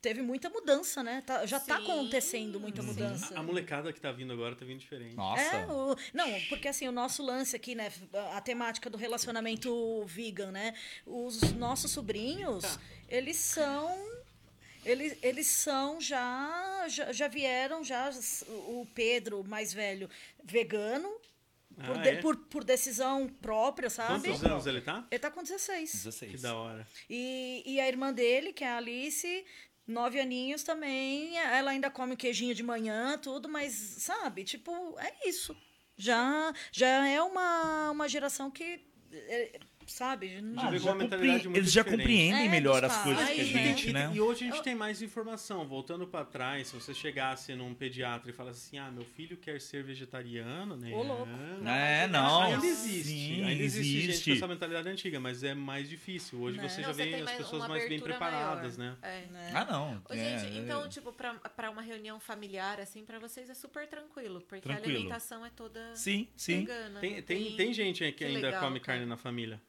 Teve 0.00 0.20
muita 0.20 0.50
mudança, 0.50 1.00
né? 1.00 1.22
Tá- 1.24 1.46
já 1.46 1.60
tá 1.60 1.76
Sim. 1.76 1.84
acontecendo 1.84 2.58
muita 2.58 2.82
mudança. 2.82 3.36
A, 3.36 3.38
a 3.38 3.42
molecada 3.42 3.92
que 3.92 4.00
tá 4.00 4.10
vindo 4.10 4.32
agora 4.32 4.56
tá 4.56 4.64
vindo 4.64 4.80
diferente. 4.80 5.14
Nossa. 5.14 5.40
É, 5.40 5.66
o- 5.66 5.96
não, 6.12 6.28
porque 6.48 6.66
assim, 6.66 6.88
o 6.88 6.92
nosso 6.92 7.22
lance 7.22 7.54
aqui, 7.54 7.76
né? 7.76 7.92
A 8.34 8.40
temática 8.40 8.90
do 8.90 8.98
relacionamento 8.98 10.04
vegan, 10.06 10.50
né? 10.50 10.74
Os 11.06 11.40
nossos 11.52 11.92
sobrinhos, 11.92 12.64
Tá. 12.64 12.80
eles 13.08 13.36
são. 13.36 14.10
Eles, 14.84 15.16
eles 15.22 15.46
são 15.46 16.00
já, 16.00 16.84
já. 16.88 17.12
Já 17.12 17.28
vieram, 17.28 17.84
já. 17.84 18.10
O 18.48 18.84
Pedro, 18.92 19.44
mais 19.44 19.72
velho, 19.72 20.10
vegano, 20.42 21.08
por, 21.74 21.96
Ah, 21.98 22.02
de- 22.02 22.08
é? 22.08 22.16
por, 22.20 22.36
por 22.36 22.64
decisão 22.64 23.28
própria, 23.28 23.88
sabe? 23.90 24.28
Quantos 24.28 24.44
anos 24.44 24.66
ele 24.66 24.80
tá? 24.80 25.06
Ele 25.10 25.18
tá 25.18 25.30
com 25.30 25.42
16. 25.42 25.92
16. 25.92 26.30
Que 26.32 26.38
da 26.38 26.54
hora. 26.54 26.86
E, 27.08 27.62
e 27.66 27.80
a 27.80 27.88
irmã 27.88 28.12
dele, 28.12 28.52
que 28.52 28.64
é 28.64 28.68
a 28.68 28.76
Alice, 28.78 29.44
nove 29.86 30.20
aninhos 30.20 30.62
também, 30.62 31.36
ela 31.38 31.70
ainda 31.72 31.90
come 31.90 32.14
o 32.14 32.16
queijinho 32.16 32.54
de 32.54 32.62
manhã, 32.62 33.18
tudo, 33.18 33.48
mas, 33.48 33.72
sabe, 33.72 34.44
tipo, 34.44 34.96
é 34.98 35.28
isso. 35.28 35.56
Já, 35.96 36.52
já 36.72 37.06
é 37.08 37.20
uma, 37.22 37.90
uma 37.90 38.08
geração 38.08 38.50
que, 38.50 38.80
é, 39.12 39.60
sabe, 39.92 40.40
não- 40.40 40.62
Já 40.62 40.70
pegou 40.70 40.88
uma 40.90 40.94
mentalidade 40.96 41.44
compre- 41.44 41.58
Eles 41.60 41.72
já 41.72 41.84
compreendem 41.84 42.46
É, 42.46 42.48
melhor 42.48 42.84
as 42.84 42.96
coisas 43.02 43.24
pais, 43.24 43.34
que 43.34 43.40
a 43.40 43.44
gente, 43.44 43.90
e, 43.90 43.92
né? 43.92 44.10
e 44.14 44.20
hoje 44.20 44.44
a 44.46 44.50
gente 44.50 44.62
tem 44.62 44.74
mais 44.74 45.00
informação. 45.02 45.66
Voltando 45.66 46.06
pra 46.06 46.24
trás, 46.24 46.68
se 46.68 46.74
você 46.74 46.92
chegasse 46.94 47.54
num 47.54 47.74
pediatra 47.74 48.30
e 48.30 48.32
falasse 48.32 48.66
assim: 48.66 48.78
ah, 48.78 48.90
meu 48.90 49.04
filho 49.04 49.36
quer 49.36 49.60
ser 49.60 49.82
vegetariano, 49.84 50.76
né? 50.76 50.92
Ô, 50.92 51.02
louco. 51.02 51.28
É, 51.66 52.06
não. 52.08 52.42
Ainda 52.42 52.66
existe. 52.66 53.08
Sim, 53.12 53.44
ainda 53.44 53.62
existe, 53.62 53.92
gente 53.92 54.08
existe. 54.10 54.30
com 54.30 54.36
essa 54.36 54.48
mentalidade 54.48 54.88
antiga, 54.88 55.20
mas 55.20 55.42
é 55.44 55.54
mais 55.54 55.88
difícil. 55.88 56.40
Hoje 56.40 56.58
Né? 56.58 56.68
você 56.68 56.80
Não, 56.80 56.88
já 56.88 56.92
vê 56.92 57.14
as 57.14 57.30
pessoas 57.32 57.68
mais 57.68 57.88
bem 57.88 58.00
preparadas, 58.00 58.76
maior. 58.76 58.92
né? 58.92 58.98
É. 59.02 59.32
né? 59.32 59.50
Ah, 59.54 59.64
não. 59.64 60.02
Ô, 60.08 60.12
é, 60.14 60.38
gente, 60.38 60.56
é- 60.56 60.58
então, 60.60 60.88
tipo, 60.88 61.12
pra, 61.12 61.34
pra 61.34 61.70
uma 61.70 61.82
reunião 61.82 62.18
familiar, 62.18 62.80
assim, 62.80 63.04
pra 63.04 63.18
vocês 63.18 63.48
é 63.50 63.54
super 63.54 63.86
tranquilo, 63.86 64.40
porque 64.48 64.68
a 64.68 64.72
Tranquilo. 64.74 64.96
alimentação 64.96 65.44
é 65.44 65.50
toda 65.50 65.94
Sim, 65.94 66.28
sim. 66.36 66.60
vegana. 66.60 67.00
Tem, 67.00 67.16
não 67.16 67.22
tem, 67.22 67.56
tem 67.56 67.72
gente 67.72 67.98
que, 68.04 68.12
que 68.12 68.24
ainda 68.24 68.40
legal, 68.48 68.60
come 68.62 68.80
cara. 68.80 68.98
carne 68.98 69.06
na 69.08 69.16
família. 69.16 69.60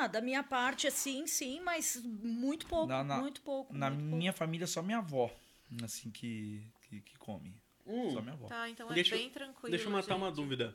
Ah, 0.00 0.06
da 0.06 0.20
minha 0.22 0.42
parte, 0.42 0.86
assim, 0.86 1.26
sim, 1.26 1.60
mas 1.60 2.00
muito 2.02 2.66
pouco, 2.66 2.86
Na- 2.86 3.04
na- 3.04 3.18
muito 3.18 3.42
pouco. 3.42 3.74
Na 3.76 3.90
muito 3.90 4.16
minha 4.16 4.32
família, 4.32 4.66
só 4.66 4.80
minha 4.82 4.96
avó, 4.98 5.30
assim, 5.84 6.10
que, 6.10 6.66
que, 6.88 7.02
que 7.02 7.18
come. 7.18 7.54
Hum. 7.86 8.10
Só 8.12 8.22
minha 8.22 8.32
avó. 8.32 8.46
Tá, 8.46 8.68
então 8.70 8.88
Deixa 8.88 9.14
é 9.14 9.18
eu- 9.18 9.22
bem 9.22 9.30
tranquilo. 9.30 9.70
Deixa 9.70 9.84
eu 9.84 9.90
matar 9.90 10.16
uma 10.16 10.28
gente. 10.28 10.36
dúvida. 10.36 10.74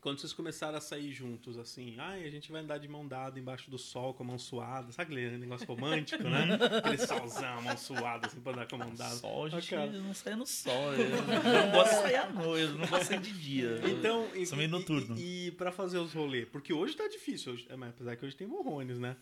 Quando 0.00 0.20
vocês 0.20 0.32
começaram 0.32 0.78
a 0.78 0.80
sair 0.80 1.12
juntos, 1.12 1.58
assim, 1.58 1.96
ai, 1.98 2.24
a 2.24 2.30
gente 2.30 2.52
vai 2.52 2.62
andar 2.62 2.78
de 2.78 2.86
mão 2.86 3.06
dada 3.06 3.38
embaixo 3.40 3.70
do 3.70 3.78
sol 3.78 4.14
com 4.14 4.22
a 4.22 4.26
mão 4.26 4.38
suada, 4.38 4.92
sabe 4.92 5.12
aquele 5.12 5.36
negócio 5.38 5.66
romântico, 5.66 6.22
né? 6.22 6.56
Aquele 6.78 6.98
solzão, 6.98 7.62
mão 7.62 7.76
suada, 7.76 8.26
assim, 8.28 8.40
pra 8.40 8.52
andar 8.52 8.68
com 8.68 8.76
a 8.76 8.78
mão 8.78 8.94
dada. 8.94 9.14
Sol, 9.16 9.46
a 9.46 9.48
gente 9.48 9.74
Ah, 9.74 9.86
não 9.86 10.14
sai 10.14 10.36
no 10.36 10.46
sol. 10.46 10.92
Eu 10.94 11.08
não 11.10 11.72
gosto 11.72 11.94
de 11.96 12.02
sair 12.02 12.16
à 12.16 12.30
noite, 12.30 12.62
eu 12.62 12.72
não 12.78 12.86
gosto 12.86 12.98
de 13.02 13.04
sair 13.06 13.20
de 13.20 13.32
dia. 13.32 13.80
Então, 13.86 14.28
e, 14.34 14.46
Sou 14.46 14.56
meio 14.56 14.70
noturno. 14.70 15.16
E, 15.18 15.48
e 15.48 15.50
pra 15.52 15.72
fazer 15.72 15.98
os 15.98 16.12
rolês? 16.12 16.46
Porque 16.48 16.72
hoje 16.72 16.94
tá 16.94 17.08
difícil, 17.08 17.54
hoje, 17.54 17.66
é, 17.68 17.74
mas 17.76 17.90
apesar 17.90 18.14
que 18.16 18.24
hoje 18.24 18.36
tem 18.36 18.46
morrones, 18.46 18.98
né? 18.98 19.16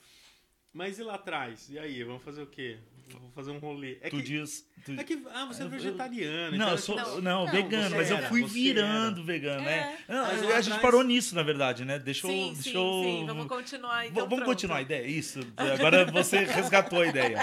Mas 0.75 0.99
e 0.99 1.03
lá 1.03 1.15
atrás? 1.15 1.69
E 1.71 1.79
aí, 1.79 2.03
vamos 2.03 2.23
fazer 2.23 2.43
o 2.43 2.47
quê? 2.47 2.79
Vamos 3.13 3.33
fazer 3.35 3.51
um 3.53 3.59
rolê. 3.59 3.99
É 4.01 4.09
tu 4.11 4.17
que, 4.17 4.23
diz. 4.23 4.67
tu- 4.85 4.93
é 4.99 5.05
que 5.05 5.23
ah, 5.33 5.45
você 5.45 5.61
é 5.63 5.65
Eu- 5.65 5.67
eu- 5.67 5.71
vegetariano. 5.71 6.51
Não, 6.57 6.57
então, 6.57 6.71
eu 6.71 6.79
sou, 6.79 6.97
tipo, 6.97 7.11
não, 7.21 7.45
Não, 7.45 7.53
vegano, 7.53 7.95
mas 7.97 8.11
eu 8.11 8.17
era, 8.17 8.29
fui 8.29 8.41
você 8.43 8.53
virando 8.55 9.23
vegano, 9.23 9.63
né? 9.63 9.99
Não, 10.09 10.23
Mas 10.25 10.43
a 10.43 10.47
lá 10.47 10.55
gente 10.57 10.73
atrás- 10.73 10.83
parou 10.83 11.05
nisso, 11.05 11.35
na 11.35 11.43
verdade, 11.43 11.85
né? 11.85 11.99
Deixa 11.99 12.27
eu. 12.27 12.31
Sim, 12.31 12.53
deixa 12.55 12.63
sim, 12.71 12.75
eu- 12.75 13.03
sim. 13.05 13.27
Vamos 13.27 13.47
continuar 13.47 14.01
V- 14.01 14.07
então. 14.09 14.23
Vamos 14.25 14.37
pronto. 14.37 14.47
continuar 14.51 14.77
a 14.79 14.83
ideia, 14.83 15.07
isso. 15.07 15.41
Agora 15.57 16.05
você 16.07 16.39
resgatou 16.45 17.03
a 17.03 17.07
ideia. 17.07 17.43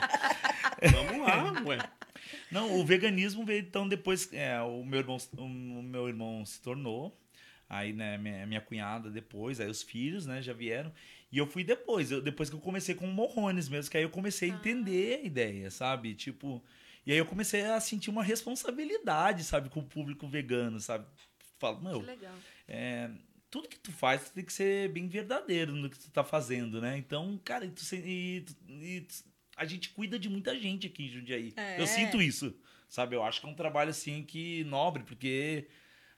Vamos 0.91 1.26
lá, 1.28 1.63
ué. 1.65 1.78
Não, 2.52 2.80
o 2.80 2.86
veganismo 2.86 3.46
veio 3.46 3.60
então 3.62 3.88
depois. 3.88 4.28
É, 4.34 4.60
o, 4.62 4.84
meu 4.84 5.00
irmão, 5.00 5.17
o 5.38 5.48
meu 5.84 6.08
irmão 6.10 6.46
se 6.46 6.60
tornou. 6.62 7.17
Aí, 7.70 7.94
né, 7.94 8.17
minha, 8.17 8.46
minha 8.46 8.60
cunhada 8.60 9.10
depois, 9.10 9.62
aí 9.62 9.70
os 9.70 9.82
filhos, 9.82 10.26
né, 10.26 10.41
já 10.41 10.52
vieram. 10.52 10.91
E 11.32 11.38
eu 11.38 11.48
fui 11.48 11.63
depois, 11.63 12.12
eu- 12.12 12.22
depois 12.22 12.50
que 12.50 12.56
eu 12.56 12.60
comecei 12.60 12.94
com 12.94 13.06
o 13.06 13.12
Morrones 13.13 13.70
mesmo, 13.70 13.89
que 13.89 13.98
aí 13.98 14.04
eu 14.04 14.10
comecei 14.10 14.52
a 14.52 14.54
entender 14.56 15.20
a 15.22 15.26
ideia, 15.26 15.72
sabe? 15.72 16.13
Tipo. 16.13 16.63
E 17.06 17.12
aí 17.12 17.17
eu 17.17 17.26
comecei 17.26 17.62
a 17.63 17.80
sentir 17.80 18.10
uma 18.10 18.22
responsabilidade, 18.24 19.44
sabe, 19.44 19.70
com 19.70 19.80
o 19.80 19.84
público 19.86 20.28
vegano, 20.28 20.80
sabe? 20.80 21.06
Falo, 21.60 21.78
Que 21.78 21.84
meu, 21.86 22.00
legal. 22.02 22.36
é, 22.67 23.10
tudo 23.50 23.67
que 23.67 23.80
tu 23.80 23.91
faz 23.91 24.26
tu 24.30 24.34
tem 24.34 24.44
que 24.46 24.54
ser 24.54 24.89
bem 24.89 25.08
verdadeiro 25.08 25.74
no 25.76 25.89
que 25.89 25.98
tu 26.00 26.10
tá 26.12 26.24
fazendo, 26.24 26.80
né? 26.82 26.98
Então, 26.98 27.39
cara, 27.44 27.65
e 27.65 27.70
tu, 27.72 27.82
e 27.96 28.46
e 28.70 29.08
a 29.58 29.65
gente 29.65 29.89
cuida 29.89 30.17
de 30.20 30.30
muita 30.30 30.58
gente 30.60 30.88
aqui 30.88 31.06
em 31.06 31.10
Jundiaí. 31.10 31.54
É. 31.56 31.80
Eu 31.80 31.86
sinto 31.88 32.22
isso, 32.22 32.56
sabe? 32.89 33.15
Eu 33.15 33.24
acho 33.24 33.39
que 33.41 33.48
é 33.48 33.50
um 33.50 33.54
trabalho, 33.56 33.89
assim, 33.91 34.24
que 34.24 34.63
nobre, 34.65 35.04
porque 35.04 35.67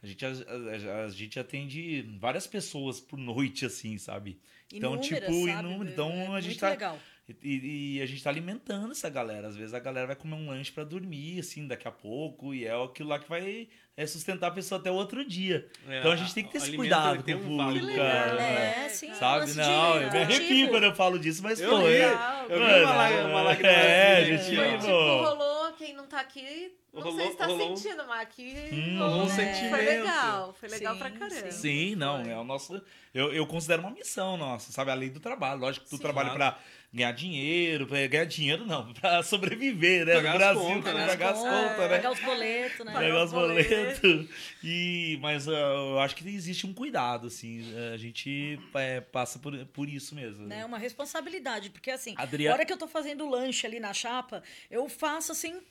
a 0.01 0.07
gente, 0.07 0.25
a, 0.25 0.29
a- 0.29 1.03
a 1.05 1.09
gente 1.09 1.39
atende 1.39 2.01
várias 2.19 2.45
pessoas 2.47 2.99
por 2.99 3.17
noite, 3.17 3.65
assim, 3.65 3.97
sabe? 3.97 4.39
Então, 4.73 4.93
Inúmeras, 4.95 5.07
tipo, 5.19 5.47
sabe? 5.47 5.67
inúmero. 5.67 5.89
Então, 5.91 6.09
É 6.11 6.27
a 6.27 6.41
gente 6.41 6.45
muito 6.49 6.59
tá... 6.59 6.69
legal. 6.69 6.99
E, 7.41 7.95
e 7.97 8.01
a 8.01 8.05
gente 8.05 8.21
tá 8.21 8.29
alimentando 8.29 8.91
essa 8.91 9.09
galera. 9.09 9.47
Às 9.47 9.55
vezes 9.55 9.73
a 9.73 9.79
galera 9.79 10.07
vai 10.07 10.15
comer 10.15 10.35
um 10.35 10.49
lanche 10.49 10.71
pra 10.73 10.83
dormir, 10.83 11.39
assim, 11.39 11.65
daqui 11.65 11.87
a 11.87 11.91
pouco, 11.91 12.53
e 12.53 12.65
é 12.65 12.73
aquilo 12.83 13.07
lá 13.07 13.17
que 13.17 13.29
vai 13.29 13.69
é, 13.95 14.05
sustentar 14.05 14.47
a 14.47 14.51
pessoa 14.51 14.77
até 14.81 14.91
o 14.91 14.95
outro 14.95 15.23
dia. 15.25 15.65
É, 15.87 15.99
Então 15.99 16.11
a 16.11 16.17
gente 16.17 16.33
tem 16.33 16.43
que 16.43 16.51
ter 16.51 16.57
esse 16.57 16.75
cuidado 16.75 17.23
com 17.23 17.31
o 17.31 17.35
um 17.35 17.39
público, 17.65 17.85
Que 17.87 17.93
legal, 17.93 18.05
cara. 18.11 18.35
né? 18.35 18.85
É, 18.85 18.89
sim. 18.89 19.13
Sabe? 19.13 19.53
Não, 19.53 20.01
eu 20.01 20.11
me 20.11 20.17
arrepio 20.19 20.37
cultivo. 20.47 20.69
quando 20.71 20.83
eu 20.83 20.95
falo 20.95 21.17
disso, 21.17 21.41
mas 21.41 21.61
Eu 21.61 21.69
pô, 21.69 21.77
vi. 21.79 21.93
é- 21.93 22.07
Legal. 22.07 22.45
Eu 22.49 22.59
vi 22.59 22.83
uma, 22.83 23.27
uma 23.29 23.41
lágrima 23.41 23.69
é, 23.69 24.33
assim, 24.35 24.49
gente, 24.49 24.55
foi 24.57 24.71
Tipo, 24.79 24.87
rolou, 24.87 25.52
quem 25.83 25.93
não 25.93 26.07
tá 26.07 26.19
aqui, 26.21 26.71
não 26.93 27.01
Rolou- 27.01 27.19
sei 27.19 27.31
se 27.31 27.37
tá 27.37 27.45
rolou 27.45 27.75
sentindo, 27.75 28.05
mas 28.07 28.21
aqui 28.21 28.53
Hum, 28.71 28.97
rolou 28.99 29.21
um 29.23 29.29
sentimento. 29.29 29.69
Foi 29.75 29.81
legal, 29.85 30.53
foi 30.53 30.69
legal 30.69 30.93
Sim, 30.93 30.99
pra 30.99 31.11
caramba. 31.11 31.51
sim. 31.51 31.51
Sim, 31.51 31.95
não, 31.95 32.23
Foi. 32.23 32.31
é 32.31 32.37
o 32.37 32.43
nosso. 32.43 32.81
Eu, 33.13 33.33
eu 33.33 33.45
considero 33.45 33.81
uma 33.81 33.91
missão 33.91 34.37
nossa, 34.37 34.71
sabe? 34.71 34.91
Além 34.91 35.09
do 35.11 35.19
trabalho. 35.19 35.59
Lógico 35.59 35.83
que 35.85 35.89
tu 35.89 35.97
Sim. 35.97 36.01
trabalha 36.03 36.29
Claro. 36.31 36.55
pra 36.55 36.63
ganhar 36.93 37.11
dinheiro, 37.11 37.85
pra 37.87 38.05
ganhar 38.07 38.25
dinheiro 38.25 38.65
não, 38.65 38.93
pra 38.93 39.21
sobreviver, 39.23 40.05
né? 40.05 40.15
Pagar 40.15 40.29
no 40.29 40.35
as 40.35 40.37
Brasil, 40.53 40.61
contas, 40.75 40.83
pra 40.83 40.93
né? 40.93 41.07
pagar 41.07 41.29
as 41.31 41.39
contas, 41.39 41.77
né? 41.79 41.87
Pagar 41.89 42.11
os 42.11 42.19
boletos, 42.19 42.79
né? 42.85 42.93
Pagar 42.93 42.99
Pegar 43.05 43.17
os 43.17 43.23
os 43.25 43.31
boletos. 43.31 44.29
E, 44.63 45.17
mas 45.21 45.47
uh, 45.47 45.51
eu 45.51 45.99
acho 45.99 46.15
que 46.15 46.27
existe 46.29 46.65
um 46.65 46.73
cuidado, 46.73 47.27
assim. 47.27 47.63
A 47.93 47.97
gente 47.97 48.59
é, 48.75 49.01
passa 49.01 49.37
por, 49.39 49.53
por 49.67 49.89
isso 49.89 50.15
mesmo. 50.15 50.47
né? 50.47 50.63
Uma 50.65 50.77
responsabilidade, 50.77 51.69
porque 51.69 51.91
assim, 51.91 52.13
Adria- 52.17 52.51
a 52.51 52.53
hora 52.53 52.65
que 52.65 52.71
eu 52.73 52.77
tô 52.77 52.87
fazendo 52.87 53.27
lanche 53.29 53.65
ali 53.67 53.79
na 53.79 53.93
chapa, 53.93 54.41
eu 54.71 54.87
faço 54.87 55.31
assim 55.31 55.61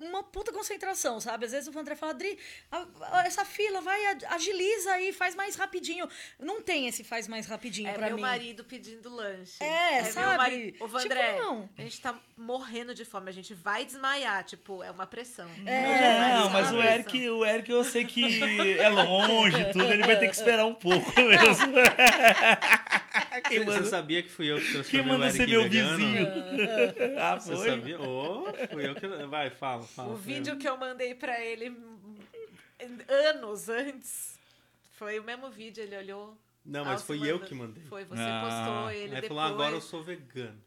uma 0.00 0.22
puta 0.22 0.52
concentração, 0.52 1.18
sabe? 1.20 1.46
Às 1.46 1.52
vezes 1.52 1.68
o 1.68 1.72
Vandré 1.72 1.94
fala, 1.96 2.12
Adri, 2.12 2.38
essa 3.24 3.44
fila 3.44 3.80
vai, 3.80 4.04
ag- 4.06 4.24
agiliza 4.26 4.92
aí, 4.92 5.12
faz 5.12 5.34
mais 5.34 5.56
rapidinho. 5.56 6.08
Não 6.38 6.60
tem 6.60 6.86
esse 6.86 7.02
faz 7.02 7.26
mais 7.26 7.46
rapidinho 7.46 7.88
É 7.88 7.92
pra 7.94 8.06
meu 8.08 8.16
mim. 8.16 8.22
marido 8.22 8.62
pedindo 8.64 9.08
lanche. 9.08 9.62
É, 9.62 10.02
meu 10.02 10.12
sabe? 10.12 10.36
mari- 10.36 10.76
Ô, 10.78 10.86
Vandré, 10.86 11.32
Tipo, 11.32 11.42
não. 11.42 11.68
a 11.78 11.82
gente 11.82 12.00
tá 12.00 12.14
morrendo 12.36 12.94
de 12.94 13.04
fome, 13.04 13.30
a 13.30 13.32
gente 13.32 13.54
vai 13.54 13.84
desmaiar, 13.84 14.44
tipo, 14.44 14.82
é 14.82 14.90
uma 14.90 15.06
pressão. 15.06 15.48
É, 15.66 16.34
Não, 16.34 16.50
mas 16.50 16.70
uma 16.70 16.80
o. 16.80 16.82
Eric, 16.82 17.28
o 17.30 17.44
Eric 17.46 17.70
eu 17.70 17.84
sei 17.84 18.04
que 18.04 18.78
é 18.78 18.88
longe 18.88 19.64
tudo, 19.72 19.90
ele 19.92 20.02
vai 20.04 20.18
ter 20.18 20.28
que 20.28 20.34
esperar 20.36 20.66
um 20.66 20.74
pouco 20.74 21.10
mesmo. 21.20 21.72
Quem 23.48 23.58
Você, 23.60 23.64
você 23.64 23.76
manda, 23.76 23.84
sabia 23.84 24.22
que 24.22 24.28
fui 24.28 24.50
eu 24.50 24.56
que 24.56 24.64
quem 24.64 24.72
transformei 24.72 25.04
manda 25.04 25.24
o 25.24 25.28
Eric 25.28 25.36
ser 25.36 25.48
meu 25.48 25.62
vegano? 25.62 25.96
vizinho? 25.98 26.26
ah, 27.20 27.38
Você 27.38 27.56
foi? 27.56 27.70
sabia? 27.70 28.00
Ô, 28.00 28.52
fui 28.72 28.88
eu 28.88 28.94
que... 28.94 29.06
Vai, 29.06 29.50
fala, 29.50 29.82
fala. 29.84 30.12
O 30.12 30.16
vídeo 30.16 30.54
eu. 30.54 30.58
que 30.58 30.68
eu 30.68 30.76
mandei 30.76 31.14
pra 31.14 31.40
ele 31.40 31.70
hum, 31.70 32.16
anos 33.08 33.68
antes 33.68 34.34
foi 34.92 35.18
o 35.18 35.24
mesmo 35.24 35.50
vídeo, 35.50 35.82
ele 35.82 35.96
olhou. 35.96 36.36
Não, 36.64 36.82
mas 36.82 36.92
Alce 36.94 37.04
foi 37.06 37.18
mandou. 37.18 37.30
eu 37.34 37.40
que 37.40 37.54
mandei. 37.54 37.84
Foi, 37.84 38.04
você 38.06 38.22
Ah. 38.22 38.42
postou 38.42 38.90
ele 38.90 39.14
Aí 39.14 39.20
depois. 39.20 39.28
falou, 39.28 39.42
agora 39.42 39.74
eu 39.74 39.80
sou 39.82 40.02
vegano. 40.02 40.62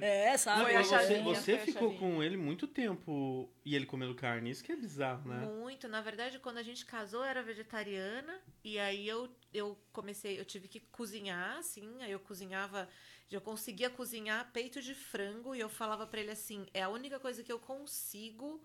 É, 0.00 0.36
sabe? 0.38 0.62
Foi 0.62 0.74
a 0.76 0.78
Mas 0.78 0.86
você, 0.88 1.20
você 1.20 1.58
ficou 1.58 1.96
com 1.98 2.22
ele 2.22 2.36
muito 2.36 2.68
tempo 2.68 3.52
e 3.64 3.74
ele 3.74 3.86
comendo 3.86 4.14
carne, 4.14 4.50
isso 4.50 4.62
que 4.62 4.70
é 4.70 4.76
bizarro, 4.76 5.28
né? 5.28 5.44
Muito. 5.46 5.88
Na 5.88 6.00
verdade, 6.00 6.38
quando 6.38 6.58
a 6.58 6.62
gente 6.62 6.86
casou, 6.86 7.20
eu 7.24 7.26
era 7.30 7.42
vegetariana. 7.42 8.40
E 8.62 8.78
aí 8.78 9.08
eu, 9.08 9.28
eu 9.52 9.76
comecei, 9.92 10.38
eu 10.38 10.44
tive 10.44 10.68
que 10.68 10.78
cozinhar, 10.78 11.58
assim. 11.58 12.00
Aí 12.00 12.12
eu 12.12 12.20
cozinhava, 12.20 12.88
eu 13.30 13.40
conseguia 13.40 13.90
cozinhar 13.90 14.48
peito 14.52 14.80
de 14.80 14.94
frango. 14.94 15.56
E 15.56 15.60
eu 15.60 15.68
falava 15.68 16.06
pra 16.06 16.20
ele 16.20 16.30
assim: 16.30 16.66
é 16.72 16.82
a 16.82 16.88
única 16.88 17.18
coisa 17.18 17.42
que 17.42 17.50
eu 17.50 17.58
consigo. 17.58 18.62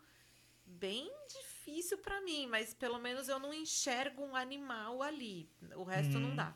Bem 0.63 1.09
difícil 1.27 1.56
pra 1.97 2.21
mim, 2.21 2.47
mas 2.47 2.73
pelo 2.73 2.99
menos 2.99 3.27
eu 3.27 3.39
não 3.39 3.53
enxergo 3.53 4.23
um 4.23 4.35
animal 4.35 5.01
ali. 5.01 5.49
O 5.75 5.83
resto 5.83 6.19
não 6.19 6.35
dá. 6.35 6.55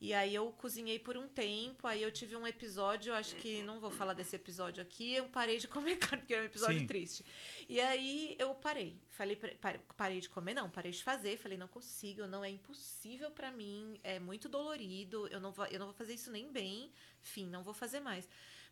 E 0.00 0.14
aí 0.14 0.34
eu 0.34 0.50
cozinhei 0.52 0.98
por 0.98 1.18
um 1.18 1.28
tempo, 1.28 1.86
aí 1.86 2.02
eu 2.02 2.10
tive 2.10 2.34
um 2.34 2.46
episódio, 2.46 3.12
acho 3.12 3.36
que 3.36 3.62
não 3.62 3.78
vou 3.78 3.90
falar 3.90 4.14
desse 4.14 4.34
episódio 4.34 4.82
aqui, 4.82 5.12
eu 5.12 5.28
parei 5.28 5.58
de 5.58 5.68
comer 5.68 5.96
carne, 5.96 6.20
porque 6.20 6.32
é 6.34 6.40
um 6.40 6.44
episódio 6.44 6.80
Sim. 6.80 6.86
triste. 6.86 7.22
E 7.68 7.78
aí 7.78 8.34
eu 8.38 8.54
parei. 8.54 8.98
Falei, 9.10 9.38
parei 9.98 10.20
de 10.20 10.30
comer, 10.30 10.54
não, 10.54 10.70
parei 10.70 10.90
de 10.90 11.02
fazer. 11.02 11.36
Falei, 11.36 11.58
não 11.58 11.68
consigo, 11.68 12.26
não 12.26 12.42
é 12.42 12.48
impossível 12.48 13.30
pra 13.30 13.52
mim, 13.52 14.00
é 14.02 14.18
muito 14.18 14.48
dolorido, 14.48 15.28
eu 15.28 15.38
não, 15.38 15.52
vou, 15.52 15.66
eu 15.66 15.78
não 15.78 15.86
vou 15.86 15.94
fazer 15.94 16.14
isso 16.14 16.30
nem 16.30 16.50
bem. 16.50 16.90
Enfim, 17.22 17.46
não 17.46 17.62
vou 17.62 17.74
fazer 17.74 18.00
mais. 18.00 18.26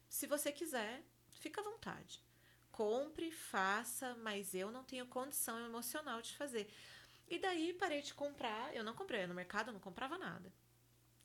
Se 0.09 0.27
você 0.27 0.51
quiser, 0.51 1.03
fica 1.29 1.61
à 1.61 1.65
vontade. 1.65 2.23
Compre, 2.79 3.33
faça, 3.33 4.14
mas 4.23 4.55
eu 4.55 4.71
não 4.71 4.85
tenho 4.85 5.05
condição 5.07 5.59
emocional 5.67 6.23
de 6.23 6.33
fazer. 6.37 6.71
E 7.29 7.37
daí 7.45 7.73
parei 7.75 8.03
de 8.03 8.14
comprar, 8.14 8.64
eu 8.79 8.85
não 8.85 8.95
comprei, 8.95 9.27
no 9.27 9.35
mercado 9.35 9.71
eu 9.71 9.73
não 9.73 9.81
comprava 9.81 10.17
nada. 10.17 10.53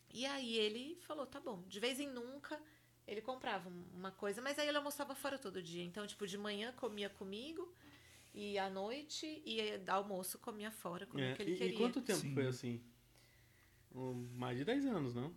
E 0.10 0.26
aí 0.26 0.58
ele 0.58 0.98
falou, 1.08 1.28
tá 1.28 1.40
bom, 1.40 1.62
de 1.68 1.80
vez 1.80 2.00
em 2.00 2.10
nunca 2.10 2.60
ele 3.06 3.22
comprava 3.22 3.70
um- 3.70 3.86
uma 3.94 4.12
coisa, 4.12 4.42
mas 4.42 4.58
aí 4.58 4.68
ele 4.68 4.78
almoçava 4.78 5.14
fora 5.14 5.38
todo 5.38 5.62
dia. 5.62 5.84
Então, 5.84 6.08
tipo, 6.08 6.26
de 6.26 6.40
manhã 6.40 6.74
comia 6.74 7.10
comigo 7.20 7.72
e 8.34 8.58
à 8.58 8.68
noite 8.68 9.26
e 9.46 9.60
almoço 9.88 10.40
comia 10.40 10.72
fora, 10.72 11.06
comia 11.06 11.30
É, 11.30 11.34
o 11.34 11.36
que 11.36 11.42
ele 11.44 11.52
E, 11.52 11.54
e 11.54 11.58
queria. 11.60 11.78
quanto 11.78 12.02
tempo 12.02 12.20
Sim. 12.22 12.34
foi 12.34 12.48
assim? 12.48 12.82
Um, 13.94 14.28
mais 14.36 14.58
de 14.58 14.66
10 14.66 14.86
anos, 14.88 15.14
não? 15.14 15.32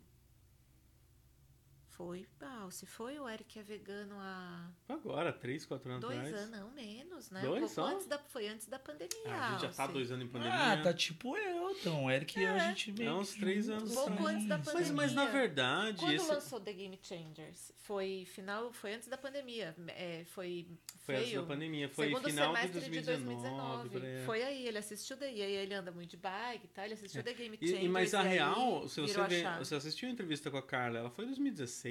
Foi, 1.96 2.26
ah, 2.42 2.68
se 2.70 2.84
foi 2.84 3.18
o 3.18 3.26
Eric 3.26 3.58
é 3.58 3.62
vegano 3.62 4.16
há 4.18 4.68
Foi 4.86 4.96
agora, 4.96 5.32
3, 5.32 5.64
4 5.64 5.90
anos 5.90 6.02
dois 6.02 6.18
atrás. 6.18 6.34
anos, 6.34 6.50
não 6.50 6.70
menos, 6.72 7.30
né? 7.30 7.40
Dois 7.40 7.54
um 7.56 7.58
pouco 7.60 7.74
só? 7.74 7.86
antes 7.86 8.06
da, 8.06 8.18
foi 8.18 8.48
antes 8.48 8.66
da 8.66 8.78
pandemia. 8.78 9.08
Ah, 9.28 9.48
a 9.48 9.52
gente 9.52 9.62
já 9.62 9.72
tá 9.72 9.86
dois 9.86 10.12
anos 10.12 10.26
em 10.26 10.28
pandemia. 10.28 10.72
Ah, 10.72 10.82
tá 10.82 10.92
tipo 10.92 11.34
eu, 11.38 11.70
então. 11.70 12.04
O 12.04 12.10
Eric 12.10 12.38
e 12.38 12.42
eu, 12.42 12.52
a 12.54 12.58
gente 12.58 12.92
meio 12.92 13.08
É 13.08 13.14
uns 13.14 13.34
três 13.34 13.70
anos 13.70 13.92
Um 13.92 13.94
pouco 13.94 14.12
assim. 14.12 14.34
antes 14.34 14.46
da 14.46 14.58
Mas, 14.58 14.66
pandemia. 14.66 14.92
mas 14.92 15.12
na 15.14 15.24
verdade, 15.24 15.98
Quando 16.00 16.12
esse 16.12 16.28
lançou 16.28 16.60
The 16.60 16.72
Game 16.74 16.98
Changers? 17.02 17.72
Foi 17.78 18.26
final, 18.26 18.70
foi 18.74 18.92
antes 18.94 19.08
da 19.08 19.16
pandemia. 19.16 19.74
É, 19.88 20.24
foi 20.26 20.66
foi 20.98 21.16
antes 21.16 21.32
da 21.32 21.42
pandemia. 21.44 21.88
Foi 21.88 22.08
Segundo 22.08 22.28
final 22.28 22.52
de 22.52 22.60
semestre 22.60 22.90
2019. 22.90 23.88
por 23.88 24.04
aí. 24.04 24.24
Foi 24.26 24.42
aí, 24.42 24.66
ele 24.66 24.76
assistiu 24.78 25.16
daí. 25.16 25.40
Aí 25.40 25.52
ele 25.54 25.72
anda 25.72 25.92
muito 25.92 26.10
de 26.10 26.16
bike 26.16 26.64
e 26.64 26.68
tal. 26.68 26.84
Ele 26.84 26.94
assistiu 26.94 27.22
The 27.22 27.32
Game 27.32 27.56
Changers. 27.56 27.84
E, 27.84 27.88
mas 27.88 28.12
a 28.12 28.22
real, 28.22 28.88
se 28.88 29.00
você, 29.00 29.22
vê, 29.28 29.44
você 29.58 29.74
assistiu 29.76 30.08
a 30.08 30.12
entrevista 30.12 30.50
com 30.50 30.56
a 30.58 30.62
Carla, 30.62 30.98
ela 30.98 31.10
foi 31.10 31.24
em 31.24 31.28
2016. 31.28 31.85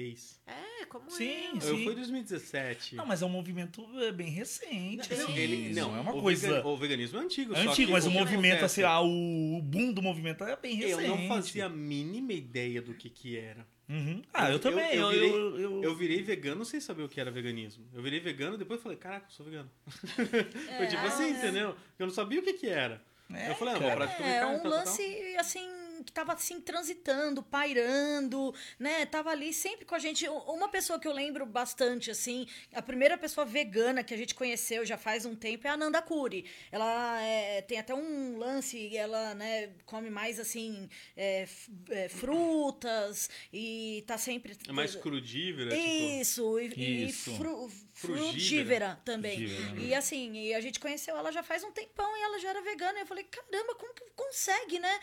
É, 0.46 0.84
como 0.86 1.10
Sim, 1.10 1.58
eu. 1.62 1.68
Eu 1.68 1.76
fui 1.78 1.92
em 1.92 1.94
2017. 1.94 2.96
Não, 2.96 3.06
mas 3.06 3.22
é 3.22 3.26
um 3.26 3.28
movimento 3.30 3.86
é, 4.00 4.12
bem 4.12 4.28
recente. 4.30 5.14
Não, 5.14 5.24
assim, 5.24 5.36
ele, 5.36 5.74
não, 5.74 5.96
é 5.96 6.00
uma 6.00 6.14
o 6.14 6.20
coisa. 6.22 6.48
vega- 6.56 6.66
o 6.68 6.76
veganismo 6.76 7.18
é 7.18 7.22
antigo. 7.22 7.52
É 7.54 7.64
só 7.64 7.70
antigo, 7.70 7.86
que 7.88 7.92
mas 7.92 8.06
o 8.06 8.10
movimento, 8.10 8.52
acontece? 8.54 8.82
assim, 8.82 8.82
ah, 8.82 9.00
o 9.00 9.60
boom 9.62 9.92
do 9.92 10.02
movimento 10.02 10.44
é 10.44 10.56
bem 10.56 10.80
Eu 10.80 10.98
recente. 10.98 11.08
não 11.08 11.28
fazia 11.28 11.66
a 11.66 11.68
mínima 11.68 12.32
ideia 12.32 12.80
do 12.82 12.94
que 12.94 13.08
que 13.10 13.36
era. 13.36 13.66
Uhum. 13.88 14.20
Ah, 14.34 14.48
eu, 14.48 14.54
Eu- 14.54 14.58
também. 14.58 14.94
eu 14.96 15.02
Eu, 15.02 15.10
virei- 15.10 15.30
eu, 15.30 15.58
eu- 15.60 15.82
Eu 15.84 15.94
virei 15.94 16.22
vegano 16.22 16.64
sem 16.64 16.80
saber 16.80 17.02
o 17.04 17.08
que 17.08 17.20
era 17.20 17.30
veganismo. 17.30 17.86
Eu 17.94 18.02
virei 18.02 18.18
vegano 18.18 18.56
e 18.56 18.58
depois 18.58 18.82
falei, 18.82 18.98
caraca, 18.98 19.26
eu 19.28 19.30
sou 19.30 19.46
vegano. 19.46 19.70
É, 20.68 20.76
Foi 20.78 20.86
tipo 20.88 21.06
assim, 21.06 21.30
entendeu? 21.30 21.76
Eu 21.98 22.06
não 22.06 22.12
sabia 22.12 22.40
o 22.40 22.42
que 22.42 22.52
que 22.54 22.68
era. 22.68 23.00
É, 23.32 23.50
eu 23.50 23.54
falei, 23.56 23.74
ah, 23.74 23.78
vou 23.78 23.88
É, 23.90 23.96
carne, 24.06 24.24
um 24.56 24.60
tal, 24.60 24.62
tal, 24.62 24.70
lance, 24.70 25.36
assim, 25.38 25.66
que 26.04 26.12
tava 26.12 26.32
assim, 26.32 26.60
transitando, 26.60 27.42
pairando, 27.42 28.54
né? 28.78 29.06
Tava 29.06 29.30
ali 29.30 29.52
sempre 29.52 29.84
com 29.84 29.94
a 29.94 29.98
gente. 29.98 30.28
Uma 30.28 30.68
pessoa 30.68 30.98
que 30.98 31.06
eu 31.06 31.12
lembro 31.12 31.46
bastante, 31.46 32.10
assim, 32.10 32.46
a 32.74 32.82
primeira 32.82 33.16
pessoa 33.16 33.44
vegana 33.44 34.04
que 34.04 34.14
a 34.14 34.16
gente 34.16 34.34
conheceu 34.34 34.84
já 34.84 34.96
faz 34.96 35.24
um 35.24 35.34
tempo 35.34 35.66
é 35.66 35.70
a 35.70 35.76
Nanda 35.76 36.02
Curi. 36.02 36.44
Ela 36.70 37.20
é, 37.22 37.62
tem 37.62 37.78
até 37.78 37.94
um 37.94 38.36
lance, 38.38 38.96
ela, 38.96 39.34
né, 39.34 39.70
come 39.84 40.10
mais, 40.10 40.38
assim, 40.38 40.88
é, 41.16 41.46
é, 41.90 42.08
frutas 42.08 43.28
e 43.52 44.04
tá 44.06 44.18
sempre... 44.18 44.56
É 44.68 44.72
mais 44.72 44.94
crudívera, 44.94 45.70
tipo... 45.70 45.86
Isso, 46.20 46.60
e, 46.60 46.72
e 46.76 47.06
Isso. 47.08 47.36
fru- 47.36 47.70
Frutífera 47.96 49.00
também. 49.06 49.38
Frugívera, 49.38 49.72
né? 49.72 49.80
E 49.80 49.94
assim, 49.94 50.32
e 50.34 50.54
a 50.54 50.60
gente 50.60 50.78
conheceu 50.78 51.16
ela 51.16 51.32
já 51.32 51.42
faz 51.42 51.64
um 51.64 51.72
tempão 51.72 52.14
e 52.14 52.20
ela 52.20 52.38
já 52.38 52.50
era 52.50 52.60
vegana. 52.60 52.98
Eu 52.98 53.06
falei, 53.06 53.24
caramba, 53.24 53.74
como 53.74 53.94
que 53.94 54.04
consegue, 54.14 54.78
né? 54.78 55.00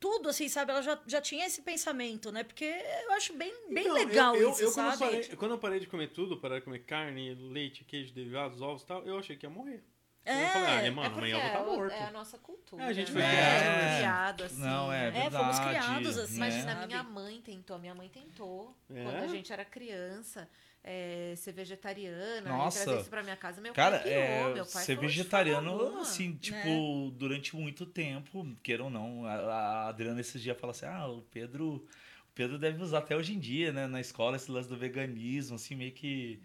Tudo 0.00 0.28
assim, 0.28 0.48
sabe? 0.48 0.72
Ela 0.72 0.82
já, 0.82 1.00
já 1.06 1.20
tinha 1.20 1.46
esse 1.46 1.62
pensamento, 1.62 2.32
né? 2.32 2.42
Porque 2.42 2.64
eu 2.64 3.12
acho 3.12 3.32
bem, 3.34 3.54
bem 3.70 3.84
Então, 3.84 3.94
legal 3.94 4.34
eu, 4.34 4.42
eu, 4.42 4.50
isso, 4.50 4.62
eu, 4.62 4.72
quando, 4.72 4.86
eu 4.86 4.98
sabe? 4.98 5.10
parei, 5.12 5.36
quando 5.36 5.50
eu 5.52 5.58
parei 5.58 5.78
de 5.80 5.86
comer 5.86 6.08
tudo, 6.08 6.36
parar 6.36 6.58
de 6.58 6.64
comer 6.64 6.80
carne, 6.80 7.34
leite, 7.36 7.84
queijo, 7.84 8.12
derivados, 8.12 8.60
ovos 8.60 8.82
e 8.82 8.86
tal, 8.86 9.04
eu 9.06 9.16
achei 9.16 9.36
que 9.36 9.46
ia 9.46 9.50
morrer. 9.50 9.84
É, 10.24 10.44
eu 10.44 10.48
falei, 10.48 10.68
ah, 10.68 10.82
É 10.86 10.90
mano, 10.90 11.10
porque 11.10 11.32
amanhã 11.32 11.34
eu 11.34 11.40
vou 11.40 11.48
estar 11.48 11.60
é 11.60 11.76
morto. 11.76 11.92
É 11.92 12.04
a 12.04 12.10
nossa 12.12 12.38
cultura. 12.38 12.82
É, 12.82 12.86
a 12.86 12.92
gente 12.92 13.12
né? 13.12 13.20
foi 13.20 13.30
gente 13.30 13.36
criado. 13.36 13.62
é 13.62 13.96
criado 13.98 14.44
assim. 14.44 14.60
Não, 14.60 14.92
é 14.92 15.08
É, 15.08 15.12
fomos 15.12 15.58
verdade, 15.58 15.68
criados 15.68 16.18
assim, 16.18 16.38
né? 16.38 16.46
Imagina, 16.46 16.74
sabe? 16.74 16.86
minha 16.86 17.02
mãe 17.02 17.40
tentou, 17.40 17.78
minha 17.78 17.94
mãe 17.94 18.08
tentou. 18.08 18.76
É? 18.90 19.02
Quando 19.02 19.16
a 19.16 19.26
gente 19.26 19.52
era 19.52 19.64
criança, 19.64 20.48
é, 20.84 21.34
ser 21.36 21.52
vegetariana, 21.52 22.48
Nossa. 22.48 22.80
e 22.80 22.84
trazer 22.84 23.00
isso 23.00 23.10
pra 23.10 23.22
minha 23.22 23.36
casa. 23.36 23.60
Meu 23.60 23.72
Cara, 23.72 23.98
pai 23.98 24.08
pirou, 24.08 24.22
é, 24.22 24.54
meu 24.54 24.66
pai 24.66 24.84
ser 24.84 24.98
vegetariano, 24.98 26.00
assim, 26.00 26.34
tipo, 26.34 26.56
Né? 26.56 27.12
durante 27.16 27.54
muito 27.56 27.86
tempo, 27.86 28.46
queira 28.62 28.84
ou 28.84 28.90
não, 28.90 29.24
a, 29.24 29.32
a 29.34 29.88
Adriana 29.88 30.20
esses 30.20 30.42
dias 30.42 30.58
fala 30.58 30.72
assim, 30.72 30.86
ah, 30.86 31.06
o 31.06 31.22
Pedro, 31.22 31.74
o 31.74 32.32
Pedro 32.34 32.58
deve 32.58 32.82
usar 32.82 32.98
até 32.98 33.16
hoje 33.16 33.32
em 33.34 33.38
dia, 33.38 33.72
né, 33.72 33.86
na 33.86 34.00
escola, 34.00 34.36
esse 34.36 34.50
lance 34.50 34.68
do 34.68 34.76
veganismo, 34.76 35.54
assim, 35.56 35.74
meio 35.76 35.92
que 35.92 36.40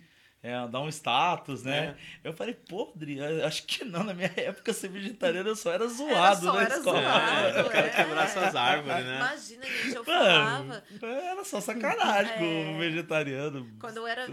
é, 0.47 0.67
dar 0.67 0.79
um 0.81 0.88
status, 0.89 1.63
né? 1.63 1.97
Eu 2.23 2.31
falei, 2.33 2.57
eu 2.69 3.45
acho 3.45 3.63
que 3.65 3.83
não, 3.83 4.03
na 4.03 4.13
minha 4.13 4.31
época 4.38 4.71
ser 4.73 4.88
vegetariano 4.89 5.49
eu 5.49 5.55
só 5.55 5.71
era 5.71 5.86
zoado 5.88 6.45
só, 6.45 6.53
na 6.53 6.62
era 6.63 6.77
escola. 6.77 7.01
zoado. 7.01 7.57
É, 7.57 7.60
eu 7.62 7.69
quero 7.69 7.88
é. 7.88 7.89
quebrar 7.89 8.23
essas 8.25 8.55
árvores, 8.55 9.05
né? 9.05 9.15
Imagina, 9.17 9.65
gente, 9.65 9.95
eu 9.95 10.05
Mano, 10.05 10.73
falava. 10.73 10.83
era 11.01 11.43
só 11.43 11.60
sacanagem 11.60 12.38
com 12.38 12.43
É. 12.45 12.75
o 12.75 12.77
vegetariano. 12.79 13.71
Quando 13.79 13.97
eu 13.97 14.07
era, 14.07 14.25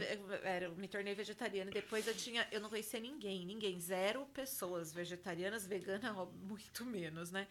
era, 0.45 0.65
eu 0.67 0.75
me 0.77 0.89
tornei 0.89 1.15
vegetariana, 1.15 1.71
e 1.71 1.75
depois 1.75 2.07
eu 2.07 2.15
tinha, 2.15 2.47
eu 2.53 2.61
não 2.61 2.69
conhecia 2.69 3.01
ninguém, 3.01 3.45
ninguém, 3.45 3.81
zero 3.81 4.25
pessoas 4.27 4.93
vegetarianas, 4.93 5.67
veganas, 5.67 6.17
ó, 6.17 6.27
muito 6.27 6.85
menos, 6.85 7.31
né? 7.31 7.47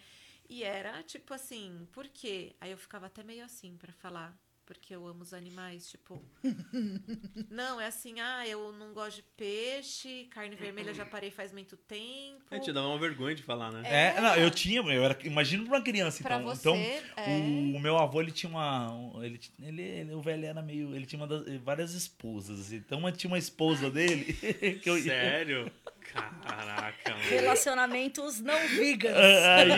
E 0.50 0.64
era 0.64 1.02
tipo 1.04 1.34
assim, 1.34 1.88
por 1.92 2.08
quê? 2.08 2.54
Aí 2.60 2.72
eu 2.72 2.78
ficava 2.78 3.08
até 3.08 3.24
meio 3.24 3.44
assim 3.46 3.76
pra 3.78 3.92
falar, 3.94 4.38
porque 4.66 4.96
eu 4.96 5.06
amo 5.08 5.22
os 5.22 5.34
animais, 5.34 5.90
tipo. 5.90 6.22
não, 7.50 7.80
é 7.80 7.88
assim, 7.88 8.20
ah, 8.20 8.48
eu 8.48 8.72
não 8.74 8.94
gosto 8.94 9.18
de 9.18 9.24
peixe, 9.36 10.26
carne 10.32 10.56
vermelha 10.56 10.90
eu 10.90 10.94
já 10.94 11.06
parei 11.06 11.30
faz 11.32 11.52
muito 11.52 11.76
tempo. 11.78 12.42
É, 12.52 12.60
te 12.60 12.72
dava 12.72 12.88
uma 12.88 12.98
vergonha 13.00 13.36
de 13.36 13.44
falar, 13.44 13.72
né? 13.72 13.82
É, 13.86 14.22
não, 14.22 14.36
eu 14.36 14.50
tinha, 14.50 14.80
eu 14.82 15.04
era, 15.04 15.18
imagina 15.24 15.64
pra 15.66 15.78
uma 15.78 15.84
criança, 15.84 16.24
Pra 16.24 16.38
então. 16.38 16.48
você, 16.56 16.70
então, 17.12 17.24
é. 17.24 17.30
o, 17.30 17.76
o 17.76 17.80
meu 17.80 17.98
avô, 17.98 18.22
ele 18.22 18.32
tinha 18.32 18.50
uma. 18.50 18.92
um- 18.92 19.24
Ele, 19.24 19.40
ele, 19.62 19.82
ele- 19.82 20.14
o 20.14 20.22
velho 20.22 20.46
era 20.46 20.62
meio. 20.62 20.96
Ele 20.96 21.06
tinha 21.06 21.20
uma 21.22 21.28
das- 21.28 21.46
várias 21.62 21.94
esposas. 21.94 22.60
assim. 22.60 22.78
Então, 22.78 23.00
uma- 23.00 23.12
tinha 23.12 23.30
uma 23.30 23.38
esposa 23.40 23.90
dele 23.92 24.34
que 24.82 24.90
eu. 24.90 25.02
Sério? 25.02 25.72
Caraca, 26.14 27.12
mano. 27.12 27.24
Relacionamentos 27.30 28.40
não 28.40 28.58
vegan. 28.70 29.14
Aí, 29.16 29.70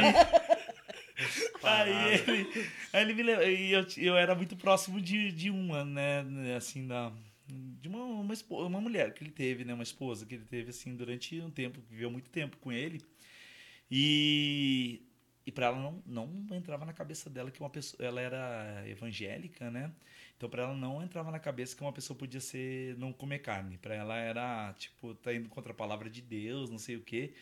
Parada. 1.66 1.92
aí 1.92 2.14
ele, 2.14 2.72
aí 2.94 3.02
ele 3.02 3.14
me 3.14 3.24
levou. 3.24 3.44
E 3.46 3.72
eu, 3.72 3.86
eu 3.98 4.18
era 4.18 4.36
muito 4.36 4.56
próximo 4.56 5.02
de, 5.02 5.32
de 5.32 5.50
uma, 5.50 5.84
né? 5.84 6.24
Assim, 6.56 6.88
da, 6.88 7.12
de 7.48 7.88
uma, 7.88 8.04
uma, 8.04 8.34
esposa, 8.34 8.68
uma 8.68 8.82
mulher 8.82 9.14
que 9.14 9.24
ele 9.24 9.32
teve, 9.32 9.66
né? 9.66 9.74
Uma 9.74 9.84
esposa 9.84 10.26
que 10.26 10.36
ele 10.36 10.46
teve, 10.46 10.70
assim, 10.70 10.96
durante 10.96 11.40
um 11.42 11.52
tempo, 11.52 11.80
viveu 11.90 12.10
muito 12.10 12.30
tempo 12.30 12.58
com 12.58 12.72
ele. 12.72 13.02
E, 13.90 15.02
e 15.46 15.52
para 15.52 15.68
ela 15.68 15.78
não, 15.78 16.28
não 16.28 16.58
entrava 16.58 16.86
na 16.86 16.94
cabeça 16.94 17.30
dela 17.30 17.52
que 17.52 17.60
uma 17.60 17.70
pessoa, 17.70 18.04
ela 18.06 18.20
era 18.20 18.84
evangélica, 18.88 19.70
né? 19.70 19.92
Então 20.38 20.50
para 20.50 20.64
ela 20.64 20.74
não 20.74 21.02
entrava 21.02 21.32
na 21.32 21.40
cabeça 21.40 21.76
que 21.76 21.82
uma 21.82 21.94
pessoa 21.94 22.18
podia 22.18 22.42
ser 22.42 22.98
não 22.98 23.14
comer 23.14 23.40
carne. 23.40 23.78
Para 23.78 23.96
ela 23.96 24.18
era 24.18 24.74
tipo 24.74 25.14
tá 25.16 25.34
indo 25.34 25.50
contra 25.50 25.72
a 25.72 25.76
palavra 25.76 26.10
de 26.10 26.22
Deus, 26.22 26.70
não 26.70 26.80
sei 26.80 26.96
o 26.98 27.02
quê. 27.02 27.34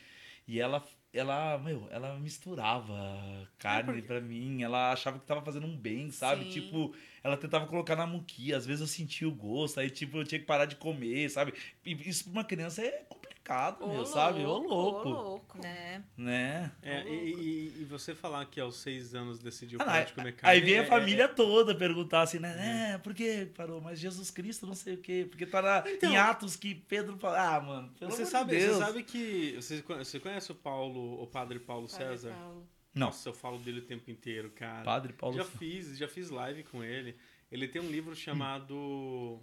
E 0.48 0.60
ela 0.60 0.86
ela, 1.13 1.60
meu, 1.60 1.88
ela 1.91 2.17
misturava 2.17 3.47
carne 3.60 3.91
é 3.91 3.93
porque... 3.93 4.02
para 4.02 4.19
mim, 4.19 4.63
ela 4.63 4.91
achava 4.91 5.19
que 5.19 5.26
tava 5.26 5.43
fazendo 5.43 5.67
um 5.67 5.78
bem, 5.78 6.10
sabe? 6.10 6.45
Sim. 6.45 6.49
Tipo, 6.49 6.93
ela 7.23 7.38
tentava 7.38 7.67
colocar 7.67 7.95
na 7.95 8.08
muquia, 8.08 8.58
às 8.58 8.65
vezes 8.65 8.82
eu 8.82 8.88
sentia 8.88 9.28
o 9.28 9.32
gosto, 9.32 9.80
aí 9.80 9.89
tipo, 9.91 10.17
eu 10.17 10.26
tinha 10.26 10.39
que 10.39 10.45
parar 10.45 10.65
de 10.65 10.76
comer, 10.76 11.30
sabe? 11.30 11.54
E 11.86 11.93
isso 12.10 12.23
pra 12.23 12.34
uma 12.34 12.43
criança 12.43 12.82
é 12.82 13.06
complicado, 13.43 13.88
meu, 13.88 14.06
sabe? 14.06 14.45
Ô 14.45 14.58
louco. 14.58 15.10
Ô 15.10 15.12
louco. 15.12 15.58
Né? 15.62 16.03
Né? 16.17 16.71
É, 16.82 17.03
e, 17.08 17.82
e, 17.82 17.86
você 17.86 18.15
falar 18.15 18.45
que 18.45 18.60
aos 18.60 18.77
seis 18.77 19.13
anos 19.13 19.39
decidiu 19.39 19.79
ah, 19.82 19.86
parar 19.86 20.03
de 20.06 20.13
comer 20.13 20.36
carne. 20.36 20.58
Aí 20.58 20.63
vem 20.63 20.79
a 20.79 20.84
é, 20.84 20.86
família 20.86 21.23
é, 21.23 21.27
toda 21.27 21.75
perguntar 21.75 22.21
assim, 22.21 22.39
né? 22.39 22.93
É, 22.93 22.97
por 22.97 23.13
que 23.13 23.45
parou? 23.47 23.82
Mas 23.82 23.99
Jesus 23.99 24.32
Cristo 24.32 24.65
não 24.65 24.73
sei 24.73 24.95
o 24.95 24.97
quê. 24.97 25.27
Porque 25.29 25.45
tá 25.45 25.62
na, 25.62 25.84
então, 25.86 26.10
em 26.10 26.17
Atos 26.17 26.56
que 26.56 26.73
Pedro 26.73 27.17
fala. 27.17 27.56
Ah, 27.56 27.62
mano, 27.62 27.93
pelo 27.99 28.12
você 28.12 28.25
sabe, 28.25 28.58
Deus. 28.58 28.77
Você 28.77 28.84
sabe 28.84 29.03
que. 29.03 29.56
Você, 29.56 29.82
você 29.82 30.19
conhece 30.19 30.51
o 30.51 30.56
Paulo, 30.56 31.21
o 31.21 31.27
padre 31.27 31.60
Paulo 31.60 31.88
padre 31.88 32.06
César? 32.08 32.32
Paulo. 32.32 32.67
Não. 32.95 33.08
Nossa, 33.08 33.29
eu 33.29 33.34
falo 33.34 33.58
dele 33.58 33.79
o 33.79 33.86
tempo 33.86 34.10
inteiro, 34.10 34.51
cara. 34.51 34.83
Padre 34.83 35.13
Paulo 35.13 35.35
Já 35.35 35.44
fiz, 35.44 35.98
já 35.98 36.08
fiz 36.08 36.29
live 36.29 36.63
com 36.63 36.83
ele. 36.83 37.15
Ele 37.52 37.67
tem 37.67 37.81
um 37.81 37.89
livro 37.89 38.15
chamado 38.15 39.39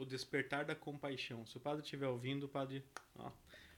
O 0.00 0.04
Despertar 0.04 0.64
da 0.64 0.74
Compaixão. 0.74 1.44
Se 1.46 1.56
o 1.56 1.60
padre 1.60 1.82
estiver 1.82 2.08
ouvindo, 2.08 2.44
o 2.44 2.48
padre. 2.48 2.82
Ó, 3.16 3.30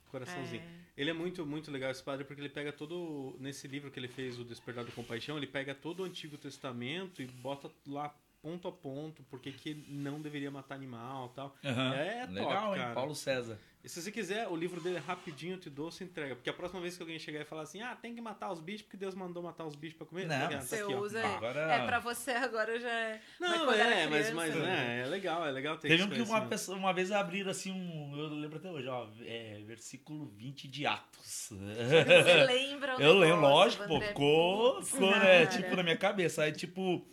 coraçãozinho. 0.09 0.63
É. 0.63 0.83
Ele 0.97 1.11
é 1.11 1.13
muito, 1.13 1.45
muito 1.45 1.71
legal 1.71 1.91
esse 1.91 2.03
padre 2.03 2.25
porque 2.25 2.41
ele 2.41 2.49
pega 2.49 2.73
todo. 2.73 3.37
Nesse 3.41 3.67
livro 3.67 3.91
que 3.91 3.99
ele 3.99 4.09
fez, 4.09 4.39
O 4.39 4.45
Despertar 4.45 4.85
da 4.85 4.93
Compaixão, 4.93 5.37
ele 5.37 5.47
pega 5.47 5.75
todo 5.75 6.01
o 6.01 6.05
Antigo 6.05 6.39
Testamento 6.39 7.21
e 7.21 7.27
bota 7.27 7.71
lá 7.87 8.15
ponto 8.43 8.67
a 8.67 8.73
ponto 8.73 9.23
porque 9.31 9.53
que 9.53 9.87
não 9.89 10.21
deveria 10.21 10.51
matar 10.51 10.75
animal 10.75 11.29
tal. 11.31 11.57
Uhum. 11.63 11.93
É 11.93 12.27
Legal, 12.29 12.67
top, 12.67 12.79
cara. 12.79 12.95
Paulo 12.95 13.15
César. 13.15 13.59
E 13.85 13.89
se 13.89 14.01
você 14.01 14.13
quiser, 14.13 14.47
o 14.47 14.55
livro 14.55 14.81
dele 14.81 14.97
é 14.97 15.01
rapidinho, 15.01 15.55
eu 15.55 15.59
te 15.59 15.69
dou, 15.69 15.91
se 15.91 16.05
entrega. 16.05 16.37
Porque 16.37 16.49
a 16.49 16.53
próxima 16.53 16.81
vez 16.81 16.97
que 16.97 17.03
alguém 17.03 17.19
chegar 17.19 17.41
e 17.41 17.45
falar 17.45 17.63
assim, 17.63 17.83
ah, 17.83 17.97
tem 17.97 18.15
que 18.15 18.21
matar 18.21 18.53
os 18.53 18.61
bichos 18.61 18.83
porque 18.83 18.97
Deus 18.97 19.13
mandou 19.15 19.43
matar 19.43 19.65
os 19.65 19.75
bichos 19.75 19.99
pra 19.99 20.07
comer. 20.07 20.27
Não, 20.27 20.49
tá 20.49 20.61
você 20.61 20.77
aqui, 20.77 20.95
usa. 20.95 21.27
Agora... 21.27 21.61
É 21.61 21.87
pra 21.87 21.99
você 21.99 22.31
agora 22.31 22.79
já 22.79 22.91
é. 22.91 23.21
Não, 23.41 23.73
é, 23.73 24.07
mas, 24.07 24.33
mas 24.33 24.55
né, 24.55 25.03
é 25.05 25.07
legal, 25.07 25.45
é 25.45 25.51
legal 25.51 25.77
ter 25.79 25.89
Teve 25.89 26.05
um 26.05 26.11
que 26.11 26.23
uma, 26.23 26.47
pessoa, 26.47 26.79
uma 26.79 26.93
vez 26.93 27.11
abriram 27.11 27.51
assim 27.51 27.73
um. 27.73 28.17
Eu 28.17 28.29
lembro 28.29 28.59
até 28.59 28.71
hoje, 28.71 28.87
ó. 28.87 29.09
É, 29.23 29.61
versículo 29.67 30.27
20 30.27 30.69
de 30.69 30.87
Atos. 30.87 31.51
Você 31.51 32.45
lembra? 32.45 32.95
eu 33.03 33.19
lembro, 33.19 33.41
lógico, 33.41 33.85
pô. 33.89 34.01
Ficou, 34.01 34.83
ficou 34.83 35.11
né, 35.11 35.47
tipo, 35.47 35.75
na 35.75 35.83
minha 35.83 35.97
cabeça. 35.97 36.45
Aí, 36.45 36.53
tipo. 36.53 37.05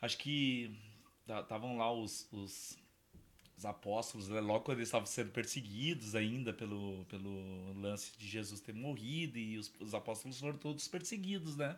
Acho 0.00 0.18
que. 0.18 0.70
Estavam 1.28 1.76
lá 1.76 1.92
os, 1.92 2.26
os 2.32 2.78
os 3.58 3.66
apóstolos, 3.66 4.28
né? 4.28 4.40
logo 4.40 4.60
quando 4.60 4.78
eles 4.78 4.88
estavam 4.88 5.06
sendo 5.06 5.32
perseguidos 5.32 6.14
ainda 6.14 6.52
pelo, 6.52 7.04
pelo 7.06 7.72
lance 7.80 8.12
de 8.16 8.26
Jesus 8.26 8.60
ter 8.60 8.72
morrido, 8.72 9.36
e 9.36 9.58
os, 9.58 9.72
os 9.80 9.94
apóstolos 9.94 10.38
foram 10.38 10.56
todos 10.56 10.86
perseguidos, 10.86 11.56
né? 11.56 11.76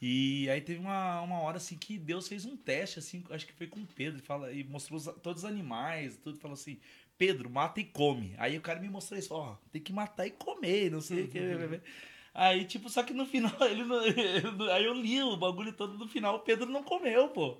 E 0.00 0.48
aí 0.50 0.60
teve 0.60 0.80
uma, 0.80 1.20
uma 1.20 1.40
hora 1.40 1.58
assim 1.58 1.76
que 1.76 1.98
Deus 1.98 2.26
fez 2.26 2.46
um 2.46 2.56
teste, 2.56 2.98
assim, 2.98 3.22
acho 3.30 3.46
que 3.46 3.52
foi 3.52 3.66
com 3.66 3.84
Pedro, 3.84 4.18
e, 4.20 4.22
fala, 4.22 4.52
e 4.52 4.64
mostrou 4.64 4.98
os, 4.98 5.04
todos 5.22 5.44
os 5.44 5.48
animais, 5.48 6.16
tudo, 6.16 6.38
falou 6.38 6.54
assim, 6.54 6.80
Pedro, 7.18 7.50
mata 7.50 7.78
e 7.78 7.84
come. 7.84 8.34
Aí 8.38 8.56
o 8.56 8.62
cara 8.62 8.80
me 8.80 8.88
mostrou 8.88 9.18
isso, 9.18 9.34
ó, 9.34 9.56
tem 9.70 9.82
que 9.82 9.92
matar 9.92 10.26
e 10.26 10.30
comer, 10.30 10.90
não 10.90 11.02
sei 11.02 11.24
o 11.24 11.28
que. 11.28 11.38
Aí, 12.34 12.64
tipo, 12.64 12.88
só 12.88 13.02
que 13.02 13.12
no 13.12 13.26
final, 13.26 13.52
ele 13.68 13.84
não, 13.84 14.00
aí 14.72 14.84
eu 14.84 14.94
li 14.94 15.22
o 15.22 15.36
bagulho 15.36 15.72
todo 15.72 15.98
no 15.98 16.08
final, 16.08 16.36
o 16.36 16.40
Pedro 16.40 16.66
não 16.66 16.82
comeu, 16.82 17.28
pô. 17.28 17.58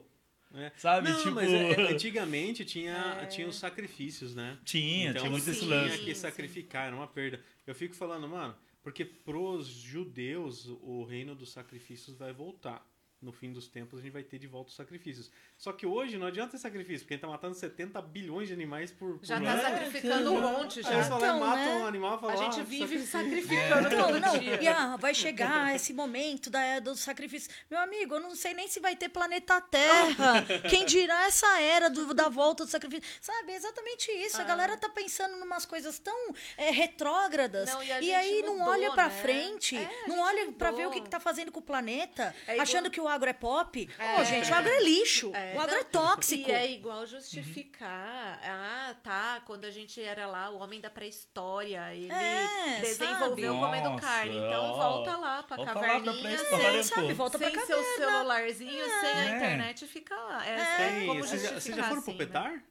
É. 0.55 0.71
Sabe? 0.77 1.09
Não, 1.09 1.19
tipo... 1.19 1.35
mas 1.35 1.51
é, 1.51 1.73
é 1.73 1.81
antigamente 1.93 2.65
tinha, 2.65 3.21
é. 3.23 3.27
tinha 3.27 3.49
os 3.49 3.57
sacrifícios, 3.57 4.35
né? 4.35 4.59
Tinha, 4.65 5.11
então, 5.11 5.23
tinha 5.23 5.31
muito 5.31 5.49
esse 5.49 5.65
lance. 5.65 5.97
Tinha 5.97 6.07
que 6.07 6.15
sacrificar, 6.15 6.87
era 6.87 6.97
uma 6.97 7.07
perda. 7.07 7.43
Eu 7.67 7.75
fico 7.75 7.95
falando, 7.95 8.29
mano, 8.29 8.55
porque 8.83 9.05
pros 9.05 9.67
judeus 9.67 10.67
o 10.83 11.05
reino 11.05 11.35
dos 11.35 11.53
sacrifícios 11.53 12.17
vai 12.17 12.33
voltar 12.33 12.87
no 13.23 13.33
fim 13.33 13.53
dos 13.53 13.69
tempos 13.69 14.01
a 14.01 14.03
gente 14.03 14.13
vai 14.13 14.25
ter 14.25 14.39
de 14.39 14.47
volta 14.47 14.71
os 14.71 14.77
sacrifícios. 14.77 15.31
Só 15.57 15.73
que 15.73 15.87
hoje 15.87 16.19
não 16.19 16.27
adianta 16.27 16.53
ter 16.53 16.59
sacrifício, 16.59 17.01
porque 17.01 17.15
a 17.15 17.17
gente 17.17 17.23
tá 17.23 17.29
matando 17.29 17.55
70 17.55 18.03
bilhões 18.03 18.49
de 18.49 18.55
animais 18.55 18.91
por, 18.91 19.19
por 19.19 19.25
Já 19.25 19.41
tá 19.41 19.59
sacrificando 19.59 20.33
um 20.33 20.41
monte 20.41 20.83
já. 20.83 20.91
Aí 20.91 21.07
então, 21.07 21.41
lá, 21.41 21.57
né? 21.57 21.77
um 21.77 21.87
animal 21.87 22.21
fala, 22.21 22.33
A 22.33 22.37
gente 22.37 22.61
ah, 22.61 22.65
vive 22.65 22.99
sacrificando 23.07 23.87
é. 23.87 23.97
todo 23.97 24.21
não, 24.21 24.39
dia. 24.39 24.63
E 24.63 24.67
ah, 24.67 24.97
vai 24.97 25.15
chegar 25.15 25.75
esse 25.75 25.93
momento 25.93 26.51
da, 26.51 26.81
do 26.81 26.97
sacrifício. 26.97 27.51
Meu 27.71 27.79
amigo, 27.79 28.17
eu 28.17 28.21
não 28.21 28.35
sei 28.35 28.55
nem 28.55 28.67
se 28.67 28.81
vai 28.81 28.97
ter 28.97 29.09
planeta 29.09 29.61
Terra. 29.61 30.45
Quem 30.69 30.85
dirá 30.85 31.27
essa 31.27 31.61
era 31.61 31.89
do, 31.89 32.13
da 32.13 32.29
volta 32.29 32.65
do 32.65 32.71
sacrifício? 32.71 33.09
Sabe, 33.21 33.53
é 33.53 33.57
exatamente 33.57 34.11
isso. 34.11 34.39
Ah. 34.39 34.43
A 34.43 34.45
galera 34.45 34.77
tá 34.77 34.89
pensando 34.89 35.37
em 35.37 35.43
umas 35.43 35.65
coisas 35.65 35.99
tão 36.01 36.35
é, 36.57 36.71
retrógradas. 36.71 37.71
Não, 37.71 37.83
e, 37.83 37.87
e 37.87 38.15
aí 38.15 38.43
mudou, 38.43 38.57
não 38.57 38.67
olha 38.67 38.91
pra 38.93 39.09
né? 39.09 39.23
frente, 39.23 39.77
é, 39.77 40.09
não 40.09 40.19
olha 40.19 40.51
para 40.53 40.73
ver 40.73 40.89
o 40.89 40.91
que, 40.91 41.01
que 41.01 41.09
tá 41.09 41.21
fazendo 41.21 41.53
com 41.53 41.61
o 41.61 41.63
planeta, 41.63 42.35
é 42.47 42.59
achando 42.59 42.91
que 42.91 43.01
o 43.01 43.12
agro 43.13 43.31
é 43.31 43.33
pop. 43.33 43.89
É. 43.99 44.21
Oh, 44.21 44.25
gente, 44.25 44.51
o 44.51 44.55
agro 44.55 44.71
é 44.71 44.83
lixo. 44.83 45.33
É. 45.35 45.55
O 45.57 45.61
agro 45.61 45.75
é 45.75 45.85
tóxico. 45.85 46.51
E 46.51 46.53
é 46.53 46.73
igual 46.73 47.07
justificar. 47.07 48.41
Uhum. 48.43 48.51
Ah, 48.51 48.97
tá. 49.03 49.43
Quando 49.47 49.65
a 49.65 49.71
gente 49.71 50.03
era 50.03 50.27
lá, 50.27 50.51
o 50.51 50.59
homem 50.59 50.81
da 50.81 50.91
pré-história, 50.91 51.95
ele 51.95 52.13
é, 52.13 52.81
desenvolveu 52.81 53.53
sabe? 53.53 53.65
comendo 53.65 53.91
Nossa, 53.91 54.07
carne. 54.07 54.37
Então 54.37 54.75
volta 54.75 55.17
lá 55.17 55.43
pra 55.43 55.57
volta 55.57 55.73
caverninha. 55.73 56.43
Lá 56.51 56.61
sem, 56.71 56.83
sabe? 56.83 57.15
Volta 57.15 57.39
sem 57.39 57.51
pra 57.51 57.67
seu 57.67 57.83
celularzinho, 57.97 58.85
é. 58.85 59.01
sem 59.01 59.11
a 59.11 59.37
internet, 59.37 59.87
fica 59.87 60.17
lá. 60.17 60.47
É, 60.47 61.03
é. 61.03 61.07
como 61.07 61.21
Vocês 61.21 61.43
já, 61.43 61.77
já 61.77 61.85
foram 61.85 62.01
assim, 62.01 62.17
pro 62.17 62.27
Petar? 62.27 62.53
Né? 62.53 62.63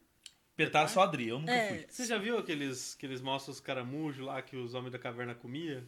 Petar 0.56 0.90
só 0.90 1.02
Adri, 1.02 1.30
eu 1.30 1.40
nunca 1.40 1.52
é. 1.52 1.68
fui. 1.70 1.86
Você 1.90 2.06
já 2.06 2.18
viu 2.18 2.38
aqueles 2.38 2.94
que 2.96 3.06
eles 3.06 3.22
mostram 3.22 3.54
os 3.54 3.60
caramujos 3.60 4.26
lá 4.26 4.42
que 4.42 4.56
os 4.56 4.74
homens 4.74 4.92
da 4.92 5.00
caverna 5.00 5.34
comiam? 5.34 5.84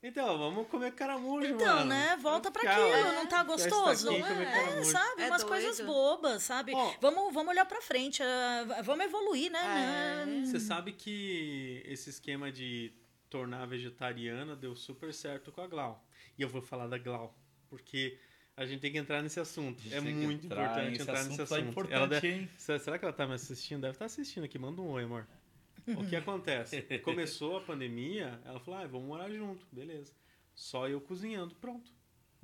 Então, 0.00 0.38
vamos 0.38 0.68
comer 0.68 0.92
caramujo, 0.92 1.46
então, 1.54 1.78
mano. 1.78 1.86
né? 1.86 2.16
Volta 2.22 2.52
para 2.52 2.70
aquilo, 2.70 2.86
é, 2.86 3.12
não 3.16 3.26
tá 3.26 3.42
gostoso? 3.42 4.10
Aqui, 4.10 4.22
é, 4.22 4.84
sabe? 4.84 5.22
É 5.22 5.26
Umas 5.26 5.42
doido. 5.42 5.48
coisas 5.48 5.80
bobas, 5.80 6.42
sabe? 6.44 6.70
Bom, 6.70 6.94
vamos, 7.00 7.34
vamos 7.34 7.50
olhar 7.50 7.64
para 7.64 7.80
frente, 7.80 8.22
uh, 8.22 8.82
vamos 8.84 9.04
evoluir, 9.04 9.50
né? 9.50 10.22
É. 10.22 10.46
Você 10.46 10.60
sabe 10.60 10.92
que 10.92 11.82
esse 11.84 12.10
esquema 12.10 12.52
de 12.52 12.92
tornar 13.28 13.66
vegetariana 13.66 14.54
deu 14.54 14.76
super 14.76 15.12
certo 15.12 15.50
com 15.50 15.62
a 15.62 15.66
Glau. 15.66 16.06
E 16.38 16.42
eu 16.42 16.48
vou 16.48 16.62
falar 16.62 16.86
da 16.86 16.96
Glau, 16.96 17.36
porque 17.68 18.16
a 18.56 18.64
gente 18.64 18.80
tem 18.80 18.92
que 18.92 18.98
entrar 18.98 19.20
nesse 19.20 19.40
assunto. 19.40 19.82
É 19.90 20.00
muito 20.00 20.46
importante 20.46 21.02
entrar 21.02 21.24
nesse 21.24 21.42
assunto. 21.42 21.58
É 21.58 21.60
importante, 21.60 21.94
ela 21.94 22.06
deve, 22.06 22.48
será 22.56 22.98
que 22.98 23.04
ela 23.04 23.14
tá 23.14 23.26
me 23.26 23.34
assistindo? 23.34 23.80
Deve 23.80 23.92
estar 23.92 24.04
tá 24.04 24.06
assistindo 24.06 24.44
aqui. 24.44 24.58
Manda 24.58 24.80
um 24.80 24.90
oi, 24.90 25.02
amor. 25.02 25.26
O 25.96 26.06
que 26.06 26.16
acontece? 26.16 26.82
Começou 27.02 27.56
a 27.56 27.60
pandemia, 27.60 28.40
ela 28.44 28.60
falou: 28.60 28.80
ah, 28.80 28.86
vamos 28.86 29.08
morar 29.08 29.30
junto, 29.30 29.66
beleza. 29.72 30.12
Só 30.54 30.88
eu 30.88 31.00
cozinhando, 31.00 31.54
pronto. 31.54 31.90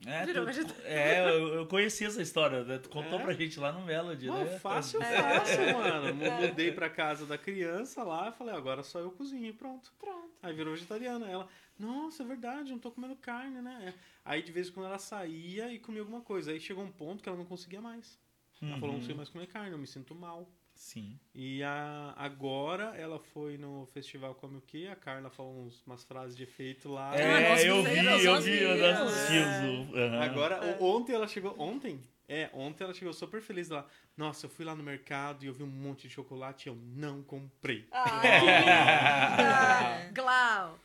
É, 0.07 0.27
tu, 0.27 0.75
é 0.85 1.21
eu, 1.21 1.55
eu 1.55 1.67
conheci 1.67 2.05
essa 2.05 2.21
história, 2.21 2.65
né? 2.65 2.79
Tu 2.79 2.89
contou 2.89 3.21
é. 3.21 3.23
pra 3.23 3.33
gente 3.33 3.59
lá 3.59 3.73
no 3.73 3.85
Melody, 3.87 4.27
Mano, 4.27 4.45
né? 4.45 4.59
Fácil, 4.59 5.01
é. 5.03 5.23
fácil, 5.23 5.63
mano. 5.73 6.15
Mudei 6.15 6.73
pra 6.73 6.91
casa 6.91 7.25
da 7.25 7.39
criança 7.39 8.03
lá, 8.03 8.33
falei, 8.33 8.55
agora 8.55 8.83
só 8.83 8.99
eu 8.99 9.11
cozinho, 9.13 9.55
pronto. 9.55 9.93
Pronto. 9.99 10.33
Aí 10.43 10.53
virou 10.53 10.75
vegetariana. 10.75 11.27
Ela, 11.27 11.49
nossa, 11.79 12.23
é 12.23 12.27
verdade, 12.27 12.71
não 12.71 12.79
tô 12.79 12.91
comendo 12.91 13.17
carne, 13.17 13.63
né? 13.63 13.95
Aí 14.25 14.43
de 14.43 14.53
vez 14.53 14.69
em 14.69 14.73
quando 14.73 14.87
ela 14.87 14.99
saía 14.99 15.73
e 15.73 15.79
comia 15.79 16.03
alguma 16.03 16.21
coisa. 16.21 16.51
Aí 16.51 16.61
chegou 16.61 16.85
um 16.85 16.93
ponto 16.93 17.23
que 17.23 17.29
ela 17.29 17.39
não 17.39 17.47
conseguia 17.47 17.81
mais. 17.81 18.19
Ela 18.61 18.75
uhum. 18.75 18.81
falou, 18.81 18.97
não 18.97 19.03
sei 19.03 19.15
mais 19.15 19.29
comer 19.29 19.47
carne, 19.47 19.73
eu 19.73 19.79
me 19.79 19.87
sinto 19.87 20.15
mal. 20.15 20.51
Sim. 20.75 21.19
E 21.35 21.63
a, 21.63 22.15
agora 22.17 22.95
ela 22.97 23.19
foi 23.19 23.57
no 23.57 23.87
festival 23.93 24.35
Come 24.35 24.59
o 24.59 24.61
Que, 24.61 24.89
a 24.89 24.97
Carla 24.97 25.31
falou 25.31 25.67
uns, 25.67 25.83
umas 25.87 26.05
frases 26.05 26.37
de 26.37 26.43
efeito 26.43 26.89
lá. 26.89 27.17
É, 27.17 27.53
ah, 27.53 27.63
eu 27.63 27.83
vi, 27.83 28.25
eu 28.25 28.41
vi, 28.41 28.63
eu 28.63 29.05
assisti 29.05 29.39
uhum. 29.39 30.23
Agora, 30.23 30.57
é. 30.57 30.77
ontem 30.81 31.15
ela 31.15 31.29
chegou, 31.29 31.55
ontem? 31.59 32.01
É, 32.29 32.49
ontem 32.55 32.85
ela 32.85 32.95
chegou 32.95 33.13
super 33.13 33.41
feliz 33.41 33.69
lá. 33.69 33.87
Nossa, 34.17 34.47
eu 34.47 34.51
fui 34.51 34.65
lá 34.65 34.75
no 34.75 34.83
mercado 34.83 35.45
e 35.45 35.49
eu 35.49 35.53
vi 35.53 35.63
um 35.63 35.67
monte 35.67 36.09
de 36.09 36.15
chocolate 36.15 36.69
e 36.69 36.71
eu 36.71 36.77
não 36.77 37.23
comprei. 37.23 37.87
Ah, 37.93 40.09
Glau! 40.13 40.79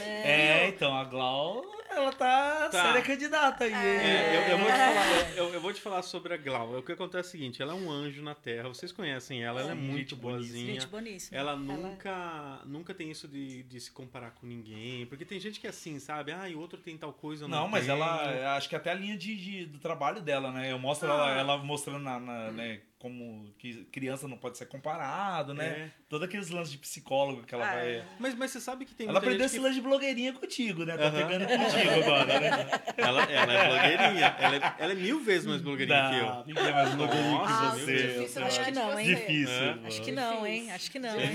é, 0.00 0.68
então, 0.68 0.94
a 0.94 1.04
Glau, 1.04 1.64
ela 1.96 2.12
tá 2.12 2.68
Tá. 2.70 2.82
séria 2.82 3.02
candidata 3.02 3.64
aí. 3.64 3.72
É, 3.72 4.36
eu, 4.36 4.50
eu 4.52 4.58
vou 4.58 4.66
te 4.66 4.72
falar, 4.72 5.32
eu, 5.36 5.54
eu 5.54 5.60
vou 5.60 5.72
te 5.72 5.80
falar 5.80 6.02
sobre 6.02 6.34
a 6.34 6.36
Glau. 6.36 6.78
O 6.78 6.82
que 6.82 6.92
acontece 6.92 7.26
é 7.26 7.28
o 7.28 7.30
seguinte, 7.32 7.60
ela 7.62 7.72
é 7.72 7.76
um 7.76 7.90
anjo 7.90 8.22
na 8.22 8.34
Terra. 8.34 8.68
Vocês 8.68 8.92
conhecem 8.92 9.42
ela, 9.42 9.60
ela 9.60 9.72
é 9.72 9.74
muito 9.74 10.16
boazinha. 10.16 10.74
Gente 10.74 10.86
boníssima. 10.86 11.36
Ela 11.38 11.56
nunca, 11.56 12.60
nunca 12.64 12.94
tem 12.94 13.10
isso 13.10 13.28
de, 13.28 13.62
de 13.64 13.80
se 13.80 13.90
comparar 13.90 14.30
com 14.32 14.46
ninguém. 14.46 15.06
Porque 15.06 15.24
tem 15.24 15.38
gente 15.40 15.60
que 15.60 15.66
é 15.66 15.70
assim, 15.70 15.98
sabe? 15.98 16.32
Ah, 16.32 16.48
e 16.48 16.54
o 16.54 16.60
outro 16.60 16.78
tem 16.80 16.96
tal 16.96 17.12
coisa, 17.12 17.46
não 17.48 17.62
Não, 17.62 17.68
mas 17.68 17.84
tenho. 17.86 17.96
ela. 17.96 18.56
Acho 18.56 18.68
que 18.68 18.76
até 18.76 18.90
a 18.90 18.94
linha 18.94 19.16
de, 19.16 19.36
de- 19.36 19.66
do 19.66 19.78
trabalho 19.78 20.20
dela, 20.20 20.50
né? 20.50 20.72
Eu 20.72 20.78
mostro 20.78 21.10
Ah. 21.10 21.14
ela, 21.14 21.38
ela 21.38 21.58
mostrando 21.58 21.98
na, 22.00 22.18
na, 22.18 22.50
né, 22.52 22.80
como 23.02 23.52
que 23.58 23.84
criança 23.86 24.28
não 24.28 24.36
pode 24.36 24.56
ser 24.56 24.66
comparado, 24.66 25.52
né? 25.52 25.66
É. 25.66 25.90
Todos 26.08 26.28
aqueles 26.28 26.50
lances 26.50 26.70
de 26.70 26.78
psicólogo 26.78 27.42
que 27.42 27.52
ela 27.52 27.68
É. 27.68 27.98
vai. 27.98 28.08
Mas, 28.20 28.34
mas 28.36 28.50
você 28.52 28.60
sabe 28.60 28.84
que 28.84 28.94
tem 28.94 29.08
Ela 29.08 29.18
aprendeu 29.18 29.44
esse 29.44 29.56
que... 29.56 29.60
lance 29.60 29.74
de 29.74 29.80
blogueirinha 29.80 30.32
contigo, 30.32 30.84
né? 30.84 30.96
Tá 30.96 31.06
Aham. 31.08 31.26
pegando 31.26 31.46
contigo 31.48 31.90
agora, 32.04 32.38
né? 32.40 32.50
ela, 32.96 33.22
ela 33.24 33.52
é 33.52 33.66
blogueirinha. 33.66 34.36
Ela 34.38 34.54
é, 34.56 34.74
ela 34.78 34.92
é 34.92 34.94
mil 34.94 35.18
vezes 35.20 35.46
mais 35.48 35.60
blogueirinha 35.60 36.10
que 36.10 36.16
eu. 36.16 36.26
Não, 36.26 36.44
ninguém 36.46 36.64
é 36.64 36.72
mais 36.72 36.94
blogueirinha 36.94 37.40
que 37.40 37.80
você. 37.80 37.96
Difícil 38.06 38.44
Acho 38.44 38.64
que 38.64 38.70
não, 38.70 39.00
hein? 39.00 39.06
Difícil. 39.06 39.54
É. 39.64 39.78
Acho 39.84 40.02
que 40.02 40.12
não, 40.12 40.46
hein? 40.46 40.70
Acho 40.70 40.90
que 40.92 40.98
não, 41.00 41.20
hein? 41.20 41.32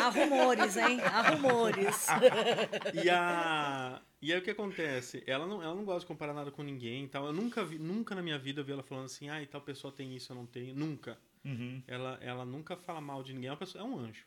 Há 0.00 0.08
rumores, 0.10 0.76
hein? 0.76 1.00
Há 1.02 1.30
rumores. 1.30 2.06
E 3.02 3.10
a. 3.10 4.00
E 4.22 4.32
aí 4.32 4.38
o 4.38 4.42
que 4.42 4.50
acontece? 4.50 5.22
Ela 5.26 5.46
não, 5.46 5.62
ela 5.62 5.74
não 5.74 5.84
gosta 5.84 6.00
de 6.00 6.06
comparar 6.06 6.34
nada 6.34 6.50
com 6.50 6.62
ninguém 6.62 7.04
e 7.04 7.08
tal. 7.08 7.26
Eu 7.26 7.32
nunca 7.32 7.64
vi, 7.64 7.78
nunca 7.78 8.14
na 8.14 8.22
minha 8.22 8.38
vida 8.38 8.60
eu 8.60 8.64
vi 8.64 8.72
ela 8.72 8.82
falando 8.82 9.06
assim, 9.06 9.30
ah, 9.30 9.42
e 9.42 9.46
tal 9.46 9.60
pessoa 9.62 9.92
tem 9.92 10.14
isso, 10.14 10.32
eu 10.32 10.36
não 10.36 10.46
tenho. 10.46 10.74
Nunca. 10.74 11.18
Uhum. 11.44 11.82
Ela, 11.86 12.18
ela 12.20 12.44
nunca 12.44 12.76
fala 12.76 13.00
mal 13.00 13.22
de 13.22 13.32
ninguém. 13.32 13.48
É, 13.48 13.52
uma 13.52 13.56
pessoa, 13.56 13.82
é 13.82 13.86
um 13.86 13.98
anjo. 13.98 14.26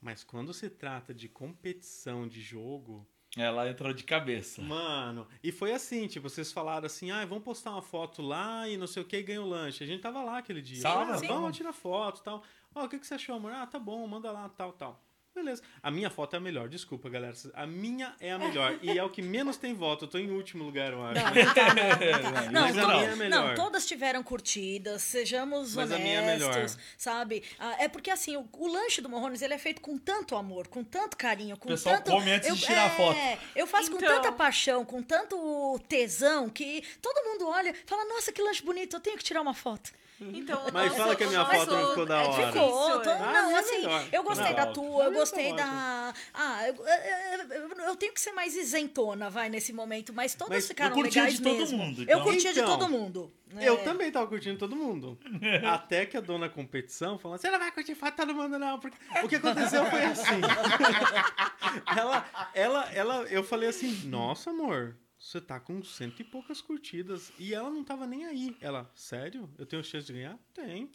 Mas 0.00 0.24
quando 0.24 0.52
se 0.54 0.70
trata 0.70 1.12
de 1.12 1.28
competição 1.28 2.26
de 2.26 2.40
jogo, 2.40 3.06
Ela 3.36 3.68
entrou 3.70 3.92
de 3.92 4.02
cabeça. 4.02 4.60
mano, 4.62 5.26
e 5.42 5.52
foi 5.52 5.72
assim, 5.72 6.06
tipo, 6.06 6.28
vocês 6.28 6.50
falaram 6.50 6.86
assim, 6.86 7.10
ah, 7.10 7.24
vamos 7.24 7.44
postar 7.44 7.70
uma 7.70 7.82
foto 7.82 8.20
lá 8.20 8.68
e 8.68 8.76
não 8.76 8.86
sei 8.86 9.02
o 9.02 9.06
que 9.06 9.16
e 9.16 9.22
ganha 9.22 9.42
o 9.42 9.48
lanche. 9.48 9.84
A 9.84 9.86
gente 9.86 10.00
tava 10.00 10.22
lá 10.22 10.38
aquele 10.38 10.60
dia. 10.60 10.82
Tava, 10.82 11.14
ah, 11.14 11.16
vamos 11.18 11.56
tirar 11.56 11.72
foto 11.72 12.20
e 12.20 12.24
tal. 12.24 12.42
Ó, 12.74 12.84
o 12.84 12.88
que, 12.88 12.98
que 12.98 13.06
você 13.06 13.14
achou, 13.14 13.36
amor? 13.36 13.52
Ah, 13.52 13.66
tá 13.66 13.78
bom, 13.78 14.06
manda 14.06 14.32
lá, 14.32 14.48
tal, 14.48 14.72
tal. 14.72 15.02
Beleza. 15.34 15.62
A 15.82 15.90
minha 15.90 16.10
foto 16.10 16.34
é 16.34 16.36
a 16.36 16.40
melhor, 16.40 16.68
desculpa, 16.68 17.08
galera. 17.08 17.32
A 17.54 17.66
minha 17.66 18.14
é 18.20 18.32
a 18.32 18.38
melhor. 18.38 18.78
e 18.82 18.98
é 18.98 19.02
o 19.02 19.08
que 19.08 19.22
menos 19.22 19.56
tem 19.56 19.72
voto. 19.72 20.04
Eu 20.04 20.08
tô 20.08 20.18
em 20.18 20.30
último 20.30 20.62
lugar, 20.62 20.92
eu 20.92 21.02
acho. 21.02 21.14
Não, 21.24 21.32
não 21.44 21.54
tá, 21.54 21.74
não, 21.74 22.42
não. 22.44 22.52
Não, 22.52 22.60
Mas 22.62 22.78
a 22.78 22.86
minha 22.88 23.04
é 23.10 23.16
melhor. 23.16 23.48
não, 23.48 23.54
todas 23.54 23.86
tiveram 23.86 24.22
curtidas, 24.22 25.00
sejamos 25.02 25.74
Mas 25.74 25.90
a 25.90 25.94
honestos, 25.94 26.04
minha 26.04 26.20
é 26.20 26.26
melhor. 26.26 26.66
sabe? 26.98 27.42
Ah, 27.58 27.76
é 27.78 27.88
porque 27.88 28.10
assim, 28.10 28.36
o, 28.36 28.46
o 28.52 28.66
lanche 28.70 29.00
do 29.00 29.08
Morrones, 29.08 29.40
ele 29.40 29.54
é 29.54 29.58
feito 29.58 29.80
com 29.80 29.96
tanto 29.96 30.36
amor, 30.36 30.68
com 30.68 30.84
tanto 30.84 31.16
carinho, 31.16 31.56
com 31.56 31.64
O 31.68 31.72
pessoal 31.72 31.96
tanto... 31.96 32.10
come 32.10 32.30
antes 32.30 32.54
de 32.54 32.60
tirar 32.66 32.86
a 32.86 32.90
foto. 32.90 33.18
É, 33.18 33.38
eu 33.56 33.66
faço 33.66 33.90
com 33.90 33.96
Então. 33.96 34.14
tanta 34.16 34.32
paixão, 34.32 34.84
com 34.84 35.02
tanto 35.02 35.78
tesão, 35.88 36.50
que 36.50 36.82
todo 37.00 37.24
mundo 37.26 37.48
olha 37.48 37.70
e 37.70 37.74
fala, 37.86 38.04
nossa, 38.04 38.30
que 38.32 38.42
lanche 38.42 38.62
bonito, 38.62 38.96
eu 38.96 39.00
tenho 39.00 39.16
que 39.16 39.24
tirar 39.24 39.40
uma 39.40 39.54
foto. 39.54 39.92
Então, 40.34 40.60
Mas 40.72 40.84
nosso- 40.86 40.96
fala 40.96 41.16
que 41.16 41.24
a 41.24 41.26
minha 41.28 41.44
foto 41.44 41.70
não 41.74 41.88
ficou 41.88 42.06
da 42.06 42.22
é 42.22 42.26
hora. 42.28 42.46
Ficou, 42.52 43.00
é. 43.00 43.02
tô- 43.02 43.10
Ah, 43.10 43.32
não, 43.32 43.50
é 43.50 43.58
assim, 43.60 43.76
melhor. 43.78 44.04
eu 44.12 44.22
gostei 44.22 44.48
Não, 44.48 44.54
da 44.56 44.66
tua, 44.66 45.04
eu 45.04 45.12
tá 45.12 45.18
gostei 45.18 45.52
da... 45.54 46.14
Ah, 46.34 46.68
eu, 46.68 46.74
eu- 46.74 47.68
eu 47.86 47.96
tenho 47.96 48.12
que 48.12 48.20
ser 48.20 48.32
mais 48.32 48.54
isentona, 48.56 49.28
vai, 49.30 49.48
nesse 49.48 49.72
momento, 49.72 50.12
mas 50.12 50.34
todas 50.34 50.54
Mas 50.54 50.64
eu 50.64 50.68
ficaram 50.68 50.94
curtia 50.94 51.22
legais 51.22 51.38
de 51.38 51.42
todo 51.44 51.56
mesmo. 51.58 51.78
mundo, 51.78 52.00
Eu 52.02 52.04
então. 52.04 52.22
curtia 52.22 52.52
de 52.52 52.60
Então, 52.60 52.78
todo 52.78 52.88
mundo. 52.90 53.32
Eu 53.60 53.74
É. 53.74 53.76
também 53.78 54.10
tava 54.10 54.26
curtindo 54.26 54.58
todo 54.58 54.74
mundo. 54.74 55.18
Até 55.70 56.06
que 56.06 56.16
a 56.16 56.20
dona 56.22 56.48
competição 56.48 57.18
falou: 57.18 57.36
você 57.36 57.50
não 57.50 57.58
vai 57.58 57.70
curtir 57.70 57.94
foto 57.94 58.16
todo 58.16 58.34
mundo, 58.34 58.58
não. 58.58 58.78
Porque 58.80 58.96
o 59.22 59.28
que 59.28 59.36
aconteceu 59.36 59.84
foi 59.90 60.02
assim. 60.04 60.40
ela, 61.96 62.24
ela, 62.54 62.90
ela, 62.94 63.14
eu 63.24 63.44
falei 63.44 63.68
assim: 63.68 64.06
nossa, 64.08 64.50
amor, 64.50 64.96
você 65.22 65.40
tá 65.40 65.60
com 65.60 65.82
cento 65.84 66.20
e 66.20 66.24
poucas 66.24 66.60
curtidas. 66.60 67.32
E 67.38 67.54
ela 67.54 67.70
não 67.70 67.84
tava 67.84 68.06
nem 68.06 68.26
aí. 68.26 68.56
Ela, 68.60 68.90
sério? 68.92 69.48
Eu 69.56 69.64
tenho 69.64 69.84
chance 69.84 70.06
de 70.06 70.12
ganhar? 70.12 70.36
Tem. 70.52 70.90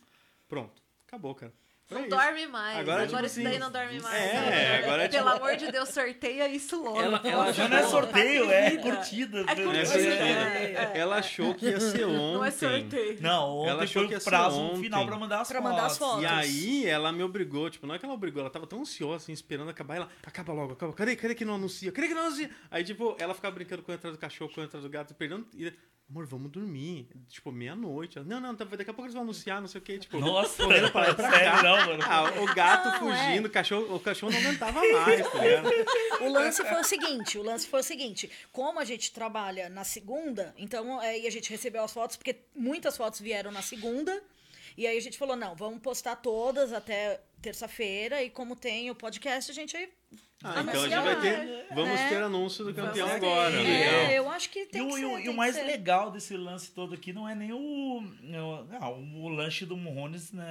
Pronto, 0.49 0.83
acabou, 1.07 1.33
cara. 1.33 1.53
Não 1.89 2.01
isso. 2.01 2.09
dorme 2.09 2.47
mais. 2.47 2.77
Agora, 2.79 3.03
Agora, 3.03 3.07
tipo 3.07 3.25
isso 3.27 3.35
daí 3.37 3.47
assim, 3.47 3.59
não 3.59 3.71
dorme 3.71 3.99
mais. 4.01 4.15
é, 4.15 4.33
né? 4.33 4.77
agora 4.83 5.03
é 5.03 5.07
Pelo 5.07 5.23
tipo- 5.31 5.35
amor 5.43 5.55
de 5.55 5.71
Deus, 5.71 5.89
sorteia 5.89 6.47
isso 6.49 6.83
logo. 6.83 7.01
Ela- 7.01 7.21
ela 7.23 7.53
Já 7.53 7.67
não 7.69 7.77
é 7.77 7.83
sorteio, 7.83 8.51
é 8.51 8.77
curtida. 8.77 9.37
É? 9.39 9.41
É 9.51 9.55
curtida. 9.55 9.97
É, 9.97 10.91
é. 10.93 10.99
Ela 10.99 11.17
achou 11.19 11.55
que 11.55 11.65
ia 11.65 11.79
ser 11.79 12.05
ontem. 12.05 12.17
Não 12.37 12.43
é 12.45 12.51
sorteio. 12.51 13.17
Não, 13.21 13.63
Ela 13.65 13.73
ontem 13.75 13.83
achou 13.85 14.01
foi 14.01 14.07
que 14.09 14.13
ia 14.15 14.19
prazo 14.19 14.59
ontem. 14.59 14.81
final 14.83 15.05
pra 15.05 15.17
mandar 15.17 15.41
as 15.41 15.47
Pra 15.47 15.61
fotos. 15.61 15.71
mandar 15.75 15.85
as 15.87 15.97
fotos. 15.97 16.23
E 16.23 16.25
aí 16.25 16.85
ela 16.85 17.11
me 17.11 17.23
obrigou, 17.23 17.69
tipo, 17.69 17.87
não 17.87 17.95
é 17.95 17.99
que 17.99 18.05
ela 18.05 18.13
obrigou, 18.13 18.41
ela 18.41 18.49
tava 18.49 18.67
tão 18.67 18.81
ansiosa, 18.81 19.23
assim, 19.23 19.31
esperando 19.31 19.69
acabar, 19.69 19.95
ela, 19.95 20.09
acaba 20.25 20.51
logo, 20.53 20.73
acaba, 20.73 20.91
cadê, 20.93 21.15
cadê 21.15 21.35
que 21.35 21.45
não 21.45 21.55
anuncia? 21.55 21.91
Cadê 21.91 22.09
que 22.09 22.13
não 22.13 22.23
anuncia? 22.27 22.49
Aí, 22.69 22.83
tipo, 22.83 23.15
ela 23.19 23.33
ficava 23.33 23.55
brincando 23.55 23.81
com 23.81 23.91
a 23.91 23.95
entrada 23.95 24.15
do 24.15 24.19
cachorro, 24.19 24.51
com 24.53 24.59
a 24.61 24.63
entrada 24.65 24.85
do 24.85 24.89
gato, 24.91 25.15
perdendo, 25.15 25.47
e, 25.55 25.71
amor, 26.09 26.25
vamos 26.25 26.49
dormir, 26.51 27.07
tipo, 27.27 27.51
meia-noite. 27.51 28.19
Não, 28.21 28.39
não, 28.39 28.55
tá- 28.55 28.63
daqui 28.65 28.83
a 28.89 28.93
pouco 28.93 29.03
eles 29.03 29.13
vão 29.13 29.23
anunciar, 29.23 29.59
não 29.59 29.67
sei 29.67 29.79
o 29.79 29.83
que, 29.83 29.99
tipo, 29.99 30.19
Nossa, 30.19 30.63
correndo 30.63 30.89
pra 30.91 31.01
lá 31.01 31.09
e 31.09 31.15
pra 31.15 31.29
sério, 31.31 31.51
cá. 31.51 31.63
não, 31.63 31.85
mano. 31.85 32.03
Ah, 32.05 32.41
o 32.41 32.55
gato 32.55 32.85
Não, 32.89 32.99
fugindo, 32.99 33.45
o, 33.47 33.49
cachorro, 33.49 33.95
o 33.95 33.99
cachorro 33.99 34.31
não 34.31 34.39
aguentava 34.39 34.79
mais, 34.79 35.31
tá 35.31 35.43
ligado? 35.43 35.69
O 36.21 36.31
lance 36.31 36.63
foi 36.63 36.79
o 36.81 36.83
seguinte, 36.83 37.37
o 37.37 37.43
lance 37.43 37.67
foi 37.67 37.79
o 37.81 37.83
seguinte, 37.83 38.29
como 38.51 38.79
a 38.79 38.85
gente 38.85 39.11
trabalha 39.11 39.69
na 39.69 39.83
segunda, 39.83 40.53
então 40.57 40.99
aí 40.99 41.27
a 41.27 41.29
gente 41.31 41.49
recebeu 41.49 41.83
as 41.83 41.91
fotos, 41.91 42.15
porque 42.15 42.37
muitas 42.55 42.95
fotos 42.97 43.19
vieram 43.19 43.51
na 43.51 43.61
segunda, 43.61 44.21
e 44.77 44.85
aí 44.87 44.97
a 44.97 45.01
gente 45.01 45.17
falou, 45.17 45.35
não, 45.35 45.55
vamos 45.55 45.79
postar 45.81 46.15
todas 46.17 46.71
até 46.71 47.19
terça-feira, 47.41 48.21
e 48.23 48.29
como 48.29 48.55
tem 48.55 48.89
o 48.91 48.95
podcast, 48.95 49.49
a 49.51 49.53
gente 49.53 49.75
aí... 49.75 49.89
Ah, 50.43 50.61
então 50.61 50.81
a 50.83 50.87
gente 50.87 50.95
vai 51.01 51.19
ter, 51.19 51.65
vamos 51.73 51.99
É. 51.99 52.09
ter 52.09 52.21
anúncio 52.21 52.63
do 52.63 52.71
campeão 52.71 53.07
Vamos 53.07 53.23
agora, 53.23 53.55
É. 53.59 54.13
É, 54.13 54.19
eu 54.19 54.29
acho 54.29 54.51
que 54.51 54.59
E 54.59 54.65
tem 54.67 54.81
o, 54.83 54.89
que 54.89 54.93
e 54.93 54.97
ser. 54.99 55.05
o- 55.05 55.09
e 55.09 55.21
tem 55.23 55.27
o 55.29 55.31
que 55.31 55.35
mais 55.37 55.55
ser. 55.55 55.63
legal 55.63 56.11
desse 56.11 56.37
lance 56.37 56.71
todo 56.71 56.93
aqui 56.93 57.11
não 57.11 57.27
é 57.27 57.33
nem 57.33 57.51
o. 57.51 58.01
Não, 58.21 58.67
o 59.15 59.29
lanche 59.29 59.65
do 59.65 59.75
Morrones, 59.75 60.31
né? 60.31 60.45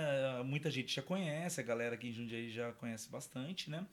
Muita 0.45 0.73
gente 0.73 0.93
já 0.93 1.03
conhece, 1.03 1.61
a 1.61 1.63
galera 1.63 1.95
aqui 1.95 2.09
em 2.09 2.13
Jundiaí 2.13 2.51
já 2.51 2.73
conhece 2.73 3.09
bastante, 3.09 3.71
né? 3.71 3.87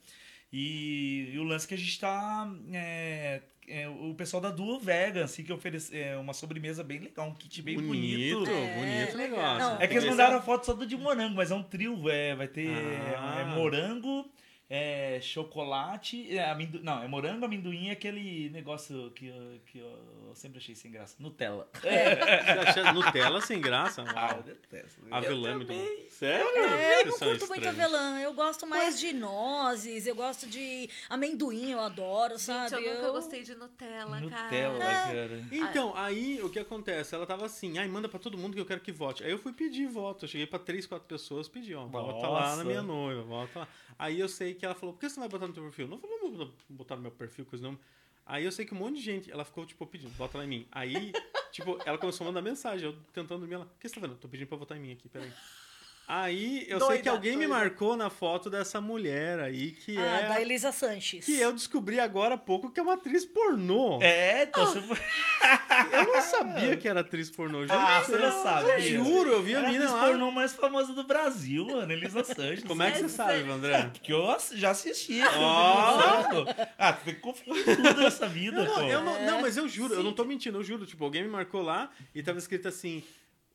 E, 0.56 1.30
e 1.34 1.38
o 1.40 1.42
lance 1.42 1.66
que 1.66 1.74
a 1.74 1.76
gente 1.76 1.98
tá. 1.98 2.48
é, 2.72 3.42
é, 3.66 3.88
o 3.88 4.14
pessoal 4.14 4.40
da 4.40 4.50
Duo 4.50 4.78
Vegan, 4.78 5.24
assim, 5.24 5.42
que 5.42 5.52
oferece 5.52 5.98
é, 5.98 6.16
uma 6.16 6.32
sobremesa 6.32 6.84
bem 6.84 7.00
legal, 7.00 7.26
um 7.26 7.34
kit 7.34 7.60
bem 7.60 7.74
bonito. 7.74 8.38
bonito, 8.38 8.50
É, 8.50 8.74
bonito 8.76 9.16
legal. 9.16 9.38
negócio. 9.56 9.74
Não, 9.74 9.80
É 9.82 9.88
que 9.88 9.94
eles 9.94 10.08
mandaram 10.08 10.36
a 10.36 10.42
foto 10.42 10.64
só 10.64 10.72
do 10.74 10.86
de 10.86 10.96
morango, 10.96 11.34
mas 11.34 11.50
é 11.50 11.54
um 11.56 11.62
trio, 11.64 12.08
é, 12.08 12.36
vai 12.36 12.46
ter 12.46 12.68
Ah. 13.18 13.40
é, 13.40 13.44
morango, 13.56 14.30
é, 14.68 15.20
chocolate, 15.20 16.36
é, 16.36 16.50
amendo... 16.50 16.82
não, 16.82 17.02
é 17.02 17.06
morango, 17.08 17.44
amendoim 17.44 17.88
e 17.88 17.90
aquele 17.90 18.48
negócio 18.50 19.10
que, 19.12 19.26
eu- 19.28 19.60
que 19.66 19.78
eu 19.78 20.32
sempre 20.34 20.58
achei 20.58 20.74
sem 20.74 20.90
graça, 20.90 21.16
Nutella. 21.18 21.68
Você 21.74 21.88
acha 21.88 22.92
Nutella 22.92 23.40
sem 23.40 23.60
graça? 23.60 24.04
Ah, 24.16 24.34
eu 24.38 24.42
detesto. 24.42 25.00
Avelã, 25.10 25.56
muito 25.56 25.68
bom. 25.72 25.86
Sério? 26.08 26.46
É, 26.64 27.02
eu 27.02 27.06
não 27.06 27.18
curto 27.18 27.46
muito 27.48 27.68
avelã, 27.68 28.20
eu 28.20 28.32
gosto 28.32 28.66
mais 28.66 28.98
de 28.98 29.12
nozes, 29.12 30.06
eu 30.06 30.14
gosto 30.14 30.46
de 30.46 30.88
amendoim, 31.08 31.70
eu 31.72 31.80
adoro, 31.80 32.38
sabe? 32.38 32.70
Gente, 32.70 32.84
eu 32.84 32.94
nunca 32.96 33.10
gostei 33.12 33.42
de 33.42 33.54
Nutella, 33.54 34.20
Nutella, 34.20 34.78
cara. 34.78 35.12
cara. 35.12 35.44
Então, 35.52 35.94
aí 35.96 36.40
o 36.42 36.48
que 36.48 36.58
acontece? 36.58 37.14
Ela 37.14 37.26
tava 37.26 37.46
assim, 37.46 37.78
ai, 37.78 37.86
manda 37.88 38.08
pra 38.08 38.18
todo 38.18 38.38
mundo 38.38 38.54
que 38.54 38.60
eu 38.60 38.66
quero 38.66 38.80
que 38.80 38.92
vote. 38.92 39.22
Aí 39.22 39.30
eu 39.30 39.38
fui 39.38 39.52
pedir 39.52 39.86
voto. 39.86 40.24
Eu 40.24 40.28
cheguei 40.28 40.46
pra 40.46 40.58
três, 40.58 40.86
quatro 40.86 41.06
pessoas, 41.06 41.48
pedi, 41.48 41.74
ó, 41.74 41.84
vota 41.86 42.26
lá 42.28 42.40
Nossa. 42.40 42.56
na 42.56 42.64
minha 42.64 42.82
noiva, 42.82 43.22
vota 43.22 43.60
lá. 43.60 43.68
Aí 43.98 44.18
eu 44.18 44.28
sei 44.28 44.53
que 44.54 44.64
ela 44.64 44.74
falou, 44.74 44.94
por 44.94 45.00
que 45.00 45.08
você 45.08 45.20
não 45.20 45.28
vai 45.28 45.30
botar 45.30 45.46
no 45.48 45.52
teu 45.52 45.62
perfil? 45.64 45.88
Não 45.88 45.98
falou, 45.98 46.18
não 46.22 46.32
vou 46.32 46.54
botar 46.68 46.96
no 46.96 47.02
meu 47.02 47.10
perfil, 47.10 47.44
coisa 47.44 47.64
não. 47.64 47.78
Aí 48.26 48.44
eu 48.44 48.52
sei 48.52 48.64
que 48.64 48.74
um 48.74 48.78
monte 48.78 48.96
de 48.96 49.02
gente, 49.02 49.30
ela 49.30 49.44
ficou, 49.44 49.66
tipo, 49.66 49.86
pedindo, 49.86 50.10
vota 50.12 50.38
lá 50.38 50.44
em 50.44 50.48
mim. 50.48 50.68
Aí, 50.72 51.12
tipo, 51.52 51.78
ela 51.84 51.98
começou 51.98 52.24
a 52.24 52.28
mandar 52.28 52.40
mensagem, 52.40 52.86
eu 52.86 52.96
tentando 53.12 53.40
dormir, 53.40 53.54
ela, 53.54 53.64
o 53.64 53.78
que 53.78 53.88
você 53.88 53.94
tá 53.94 54.00
vendo? 54.00 54.16
Tô 54.16 54.28
pedindo 54.28 54.48
pra 54.48 54.56
votar 54.56 54.78
em 54.78 54.80
mim 54.80 54.92
aqui, 54.92 55.08
peraí. 55.08 55.30
Aí 56.06 56.66
eu 56.68 56.78
sei 56.78 56.88
Doida, 56.88 57.02
que 57.02 57.08
alguém 57.08 57.32
me 57.36 57.46
doida. 57.46 57.60
marcou 57.60 57.96
na 57.96 58.10
foto 58.10 58.50
dessa 58.50 58.78
mulher 58.80 59.40
aí, 59.40 59.72
que 59.72 59.96
Ah, 59.96 60.20
é. 60.20 60.28
da 60.28 60.40
Elisa 60.40 60.70
Sanches. 60.70 61.24
Que 61.24 61.40
eu 61.40 61.50
descobri 61.52 61.98
agora 61.98 62.34
há 62.34 62.38
pouco 62.38 62.70
que 62.70 62.78
é 62.78 62.82
uma 62.82 62.92
atriz 62.94 63.24
pornô. 63.24 63.98
É, 64.02 64.42
então 64.42 64.66
você 64.66 64.80
foi. 64.82 64.98
Eu 65.92 66.04
não 66.12 66.20
sabia 66.22 66.76
que 66.76 66.86
era 66.88 67.00
atriz 67.00 67.30
pornô. 67.30 67.62
Juro 67.66 67.72
Ah, 67.78 68.00
você 68.02 68.16
não 68.16 68.42
sabia. 68.42 68.80
Juro, 68.80 69.30
eu 69.30 69.42
vi 69.42 69.54
a 69.54 69.58
Era 69.58 69.68
a 69.68 69.70
mina 69.72 69.84
atriz 69.86 70.00
lá. 70.00 70.06
pornô 70.08 70.30
mais 70.30 70.52
famosa 70.54 70.92
do 70.92 71.04
Brasil, 71.04 71.66
mano, 71.66 71.92
Elisa 71.92 72.22
Sanches. 72.22 72.64
Como 72.64 72.82
é 72.82 72.90
que 72.90 72.98
você 72.98 73.08
sabe, 73.08 73.50
André? 73.50 73.90
Porque 73.92 74.12
eu 74.12 74.36
já 74.52 74.70
assisti. 74.70 75.20
Ó. 75.22 76.46
Ah, 76.78 76.92
tu 76.92 77.04
tem 77.04 77.14
que 77.14 77.20
confiar 77.20 77.56
em 77.56 77.64
tudo 77.64 77.94
nessa 78.00 78.28
vida, 78.28 78.62
Não, 78.64 78.74
pô. 78.74 78.80
não, 78.80 78.88
eu 78.90 79.02
não, 79.02 79.26
não, 79.26 79.40
mas 79.42 79.56
eu 79.56 79.68
juro, 79.68 79.94
eu 79.94 80.02
não 80.02 80.12
tô 80.12 80.24
mentindo, 80.24 80.58
eu 80.58 80.62
juro. 80.64 80.86
Tipo, 80.86 81.04
alguém 81.04 81.22
me 81.22 81.28
marcou 81.28 81.62
lá 81.62 81.90
e 82.14 82.22
tava 82.22 82.38
escrito 82.38 82.68
assim: 82.68 83.02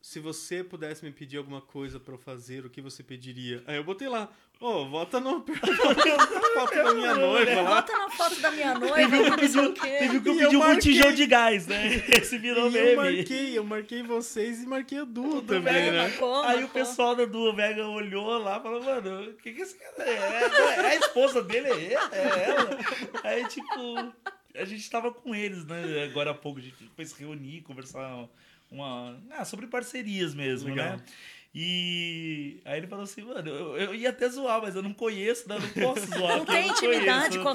se 0.02 0.18
você 0.18 0.64
pudesse 0.64 1.04
me 1.04 1.10
pedir 1.12 1.36
alguma 1.36 1.60
coisa 1.60 2.00
pra 2.00 2.14
eu 2.14 2.18
fazer, 2.18 2.64
o 2.64 2.70
que 2.70 2.80
você 2.80 3.02
pediria? 3.02 3.62
Aí 3.66 3.76
eu 3.76 3.84
botei 3.84 4.08
lá, 4.08 4.28
ô, 4.58 4.86
vota 4.88 5.20
no 5.20 5.44
foto 5.44 6.74
da 6.74 6.94
minha 6.94 7.14
noiva 7.14 7.60
lá. 7.62 7.74
Bota 7.76 7.92
na 7.98 8.10
foto 8.10 8.40
da 8.40 8.50
minha 8.50 8.74
noiva, 8.78 8.94
Teve 8.96 9.16
um 9.18 9.30
que 9.30 9.36
pediu, 9.36 9.64
o 9.64 9.72
quê. 9.74 9.80
teve 9.98 10.16
um 10.18 10.22
que 10.22 10.28
eu 10.30 10.36
pediu 10.38 10.60
um 10.60 10.74
botijão 10.74 11.12
de 11.12 11.26
gás, 11.26 11.66
né? 11.66 11.86
Esse 12.16 12.38
virou 12.38 12.70
E 12.70 12.76
eu 12.76 12.96
meme. 12.96 12.96
marquei, 13.16 13.58
eu 13.58 13.64
marquei 13.64 14.02
vocês 14.02 14.62
e 14.62 14.66
marquei 14.66 14.98
a 15.00 15.04
Du 15.04 15.42
também, 15.42 15.72
Vega, 15.74 15.92
né? 15.92 16.08
marcou, 16.08 16.34
Aí 16.42 16.56
o 16.56 16.60
marcou. 16.62 16.68
pessoal 16.70 17.14
da 17.14 17.24
Duo 17.26 17.54
Vega 17.54 17.86
olhou 17.86 18.38
lá 18.38 18.58
e 18.58 18.62
falou, 18.62 18.82
mano, 18.82 19.30
o 19.30 19.34
que 19.34 19.52
que 19.52 19.60
esse 19.62 19.76
cara 19.76 20.08
é? 20.08 20.14
É, 20.14 20.74
é 20.76 20.86
a 20.86 20.96
esposa 20.96 21.42
dele, 21.42 21.68
é, 21.68 21.94
é 22.12 22.44
ela. 22.48 22.78
Aí, 23.22 23.46
tipo... 23.48 24.14
a 24.54 24.64
gente 24.64 24.88
tava 24.90 25.12
com 25.12 25.34
eles, 25.34 25.64
né? 25.66 26.04
Agora 26.10 26.30
há 26.30 26.34
pouco 26.34 26.58
a 26.58 26.62
gente 26.62 26.90
foi 26.96 27.04
se 27.04 27.18
reunir, 27.20 27.60
conversar 27.62 28.26
uma, 28.70 29.20
ah, 29.30 29.44
sobre 29.44 29.66
parcerias 29.66 30.34
mesmo, 30.34 30.70
Legal. 30.70 30.96
né? 30.96 31.04
E 31.52 32.60
aí 32.64 32.78
ele 32.78 32.86
falou 32.86 33.02
assim, 33.02 33.22
mano, 33.22 33.48
eu, 33.48 33.76
eu 33.76 33.94
ia 33.94 34.10
até 34.10 34.28
zoar, 34.28 34.62
mas 34.62 34.76
eu 34.76 34.82
não 34.82 34.94
conheço, 34.94 35.48
né? 35.48 35.58
Não 35.58 35.82
posso 35.84 36.06
zoar. 36.16 36.38
Não 36.38 36.44
tem 36.44 36.68
intimidade 36.68 37.38
conheço, 37.38 37.42
com 37.42 37.48
a 37.48 37.54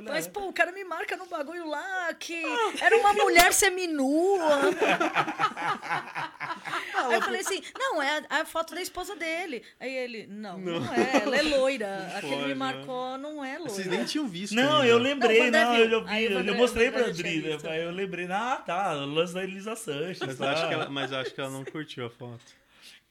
né? 0.00 0.10
Mas, 0.10 0.26
pô, 0.26 0.48
o 0.48 0.52
cara 0.52 0.72
me 0.72 0.82
marca 0.82 1.14
no 1.14 1.26
bagulho 1.26 1.68
lá 1.68 2.14
que 2.14 2.42
era 2.80 2.96
uma 2.96 3.12
mulher 3.12 3.52
seminua. 3.52 4.62
Aí 7.12 7.18
eu 7.18 7.22
falei 7.22 7.40
assim, 7.40 7.62
não, 7.78 8.02
é 8.02 8.22
a, 8.30 8.40
a 8.40 8.44
foto 8.44 8.74
da 8.74 8.80
esposa 8.82 9.14
dele. 9.16 9.62
Aí 9.80 9.94
ele, 9.94 10.26
não, 10.26 10.58
não, 10.58 10.80
Não. 10.80 10.94
é, 10.94 11.22
ela 11.22 11.36
é 11.36 11.42
loira. 11.42 12.08
Não 12.10 12.16
Aquele 12.16 12.32
pode, 12.32 12.42
me 12.42 12.48
né? 12.48 12.54
marcou, 12.54 13.18
não 13.18 13.44
é 13.44 13.58
Vocês 13.58 13.86
loira. 13.86 13.90
nem 13.96 14.04
tinham 14.06 14.26
visto 14.28 14.54
Não, 14.54 14.76
ainda. 14.76 14.86
eu 14.88 14.98
lembrei, 14.98 15.50
Não, 15.50 15.64
não, 15.64 15.76
eu, 15.76 16.04
Aí 16.06 16.26
o 16.26 16.28
vi, 16.28 16.34
eu 16.34 16.38
Vandré- 16.40 16.56
mostrei 16.56 16.90
pra 16.90 17.06
Adri, 17.06 17.40
né? 17.42 17.58
Aí 17.70 17.82
eu 17.82 17.90
lembrei, 17.90 18.26
ah, 18.30 18.62
tá, 18.64 18.94
o 18.94 19.06
lance 19.06 19.34
da 19.34 19.42
Elisa 19.42 19.74
Sanches. 19.76 20.18
Mas 20.20 20.30
eu, 20.40 20.46
tá. 20.46 20.52
acho 20.52 20.68
que 20.68 20.74
ela, 20.74 20.88
mas 20.88 21.12
eu 21.12 21.18
acho 21.18 21.34
que 21.34 21.40
ela 21.40 21.50
não 21.50 21.64
curtiu 21.64 22.06
a 22.06 22.10
foto. 22.10 22.61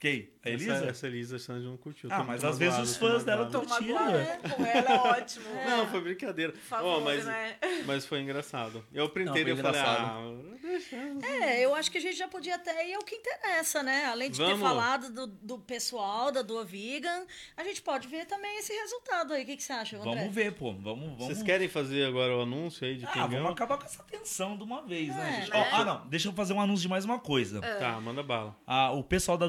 Quem? 0.01 0.31
A 0.43 0.49
Elisa? 0.49 0.73
Essa, 0.73 0.85
essa 0.87 1.07
Elisa 1.07 1.37
Santos 1.37 1.63
não 1.63 1.77
curtiu. 1.77 2.09
Ah, 2.11 2.23
mas 2.23 2.43
às 2.43 2.57
vezes 2.57 2.79
os 2.79 2.97
fãs 2.97 3.23
dela 3.23 3.45
né? 3.45 3.51
Com 3.51 4.65
ela 4.65 4.89
é 4.89 5.21
ótimo. 5.21 5.45
Não, 5.69 5.87
foi 5.87 6.01
brincadeira. 6.01 6.51
Favor, 6.67 6.97
Ó, 6.97 6.99
mas, 7.01 7.23
né? 7.23 7.55
mas 7.85 8.07
foi 8.07 8.21
engraçado. 8.21 8.83
Eu 8.91 9.07
printei 9.09 9.43
e 9.43 9.55
falei, 9.55 9.79
ah, 9.79 10.19
deixa. 10.59 10.95
É, 11.23 11.63
eu 11.63 11.75
acho 11.75 11.91
que 11.91 11.99
a 11.99 12.01
gente 12.01 12.17
já 12.17 12.27
podia 12.27 12.55
até 12.55 12.89
ir 12.89 12.95
ao 12.95 13.03
que 13.03 13.13
interessa, 13.13 13.83
né? 13.83 14.05
Além 14.05 14.31
de 14.31 14.39
ter 14.39 14.43
Vamos. 14.45 14.61
falado 14.61 15.13
do, 15.13 15.27
do 15.27 15.59
pessoal, 15.59 16.31
da 16.31 16.41
Dua 16.41 16.65
Vegan, 16.65 17.23
a 17.55 17.63
gente 17.63 17.83
pode 17.83 18.07
ver 18.07 18.25
também 18.25 18.57
esse 18.57 18.73
resultado 18.73 19.33
aí. 19.33 19.43
O 19.43 19.45
que, 19.45 19.57
que 19.57 19.63
você 19.63 19.73
acha, 19.73 19.97
André? 19.97 20.15
Vamos 20.15 20.33
ver, 20.33 20.53
pô. 20.53 20.73
Vamos, 20.73 21.09
vamos. 21.09 21.17
Vocês 21.27 21.43
querem 21.43 21.69
fazer 21.69 22.07
agora 22.07 22.35
o 22.35 22.41
anúncio 22.41 22.87
aí 22.87 22.95
de 22.95 23.05
quem 23.05 23.21
Ah, 23.21 23.27
ganhou? 23.27 23.43
vamos 23.43 23.51
acabar 23.55 23.77
com 23.77 23.85
essa 23.85 24.01
tensão 24.05 24.57
de 24.57 24.63
uma 24.63 24.81
vez, 24.81 25.15
né, 25.15 25.29
É, 25.29 25.41
gente? 25.41 25.51
né? 25.51 25.69
Ó, 25.71 25.75
ah, 25.75 25.85
não. 25.85 26.07
Deixa 26.07 26.27
eu 26.29 26.33
fazer 26.33 26.53
um 26.53 26.59
anúncio 26.61 26.81
de 26.81 26.89
mais 26.89 27.05
uma 27.05 27.19
coisa. 27.19 27.61
Tá, 27.61 28.01
manda 28.01 28.23
bala. 28.23 28.55
Ah, 28.65 28.91
o 28.91 29.03
pessoal 29.03 29.37
da 29.37 29.47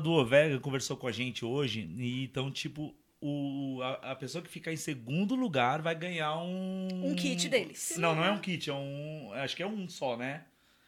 Duovega 0.49 0.61
conversou 0.61 0.97
com 0.97 1.07
a 1.07 1.13
gente 1.13 1.45
hoje. 1.45 1.89
E 1.97 2.25
então, 2.25 2.51
tipo, 2.51 2.95
o, 3.21 3.81
a, 3.83 4.13
a 4.13 4.17
pessoa 4.17 4.43
que 4.43 4.51
ficar 4.51 4.73
em 4.73 4.77
segundo 4.77 5.35
lugar 5.35 5.81
vai 5.83 5.95
ganhar 5.95 6.37
um. 6.39 6.89
Um 7.11 7.15
kit 7.15 7.49
deles. 7.49 7.95
Não, 7.97 8.15
não 8.15 8.25
é 8.25 8.31
um 8.31 8.39
kit, 8.39 8.69
é 8.71 8.75
um. 8.75 9.31
Acho 9.35 9.55
que 9.57 9.63
é 9.63 9.67
um 9.67 9.89
só, 9.89 10.17
né? 10.17 10.43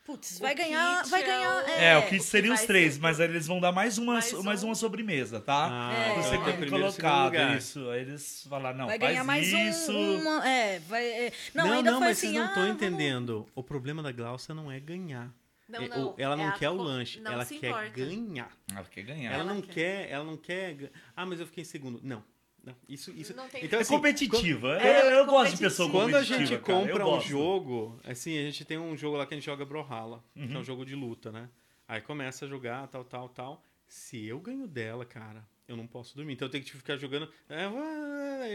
Putz, 0.04 0.38
vai 0.38 0.54
ganhar. 0.54 0.98
kit 1.00 1.10
Vai 1.10 1.22
é 1.22 1.26
ganhar. 1.26 1.56
o- 1.64 1.66
É, 1.66 1.84
É, 1.92 1.96
o 1.98 2.02
kit 2.02 2.16
que 2.18 2.20
seria 2.24 2.52
os 2.52 2.58
vai 2.58 2.66
três, 2.66 2.94
ser- 2.94 3.00
mas 3.00 3.20
aí 3.20 3.26
eles 3.28 3.46
vão 3.46 3.58
dar 3.58 3.72
mais 3.72 3.96
uma, 3.96 4.12
Mais 4.14 4.32
mais 4.44 4.62
um. 4.62 4.66
uma 4.68 4.74
sobremesa, 4.74 5.40
tá? 5.40 5.68
Ah, 5.70 5.94
É, 5.94 6.12
Pro 6.12 6.20
então 6.20 6.34
é 6.34 6.52
primeiro 6.56 6.92
segundo 6.92 7.10
colocado, 7.10 7.56
isso. 7.56 7.88
Aí 7.88 8.00
eles 8.02 8.46
falaram, 8.46 8.76
não, 8.76 8.86
vai 8.86 8.98
faz 8.98 9.10
ganhar 9.12 9.24
mais 9.24 9.48
isso. 9.48 9.92
um. 9.92 10.20
Uma, 10.20 10.46
é, 10.46 10.78
vai. 10.80 11.06
é. 11.06 11.32
Não, 11.54 11.66
Não, 11.66 11.72
ainda 11.78 11.90
não, 11.92 11.98
foi 12.00 12.08
mas 12.08 12.18
assim. 12.18 12.26
vocês 12.26 12.34
não 12.34 12.42
ah, 12.42 12.48
estão 12.48 12.62
vamos- 12.64 12.76
entendendo. 12.82 13.46
O 13.54 13.62
problema 13.62 14.02
da 14.02 14.12
Glaucia 14.12 14.54
não 14.54 14.70
é 14.70 14.78
ganhar. 14.78 15.32
Não, 15.68 15.80
É, 15.82 15.88
não, 15.88 16.08
o- 16.10 16.14
ela 16.18 16.36
não 16.36 16.44
é 16.44 16.48
a 16.48 16.52
quer 16.52 16.68
o 16.70 16.74
lanche, 16.74 17.20
não 17.20 17.32
ela 17.32 17.44
quer 17.46 17.56
importa. 17.68 17.88
ganhar. 17.90 18.50
Ela 18.70 18.84
quer 18.84 19.02
ganhar. 19.02 19.32
Ela, 19.32 19.42
Ela 19.44 19.54
não 19.54 19.62
quer. 19.62 19.72
quer. 19.72 20.10
ela 20.10 20.24
não 20.24 20.36
quer. 20.36 20.92
Ah, 21.16 21.24
mas 21.24 21.40
eu 21.40 21.46
fiquei 21.46 21.62
em 21.62 21.64
segundo. 21.64 22.00
Não. 22.02 22.22
não. 22.62 22.74
Isso, 22.88 23.10
isso. 23.12 23.34
Não 23.34 23.48
tem- 23.48 23.64
Então, 23.64 23.78
É 23.78 23.82
assim, 23.82 23.94
competitiva. 23.94 24.78
É, 24.80 25.02
eu 25.06 25.10
eu 25.18 25.26
gosto 25.26 25.52
de 25.52 25.58
pessoa 25.62 25.90
competitiva. 25.90 26.10
Quando 26.12 26.16
a 26.16 26.22
gente 26.46 26.60
cara, 26.60 26.62
compra 26.80 27.06
um 27.06 27.10
gosto. 27.10 27.28
jogo, 27.28 27.98
assim, 28.04 28.38
a 28.38 28.42
gente 28.42 28.64
tem 28.64 28.78
um 28.78 28.96
jogo 28.96 29.16
lá 29.16 29.26
que 29.26 29.32
a 29.34 29.36
gente 29.36 29.46
joga 29.46 29.64
Brawlhalla, 29.64 30.22
que 30.34 30.40
é 30.42 30.44
Uhum. 30.46 30.58
um 30.58 30.64
jogo 30.64 30.84
de 30.84 30.94
luta, 30.94 31.32
né? 31.32 31.48
Aí 31.88 32.00
começa 32.00 32.44
a 32.44 32.48
jogar, 32.48 32.86
tal, 32.88 33.04
tal, 33.04 33.28
tal. 33.28 33.62
Se 33.86 34.24
eu 34.26 34.38
ganho 34.40 34.66
dela, 34.66 35.04
cara, 35.04 35.46
eu 35.66 35.76
não 35.76 35.86
posso 35.86 36.14
dormir. 36.16 36.34
Então 36.34 36.46
eu 36.46 36.50
tenho 36.52 36.62
que 36.64 36.70
ficar 36.72 36.96
jogando. 36.96 37.28
É, 37.48 37.64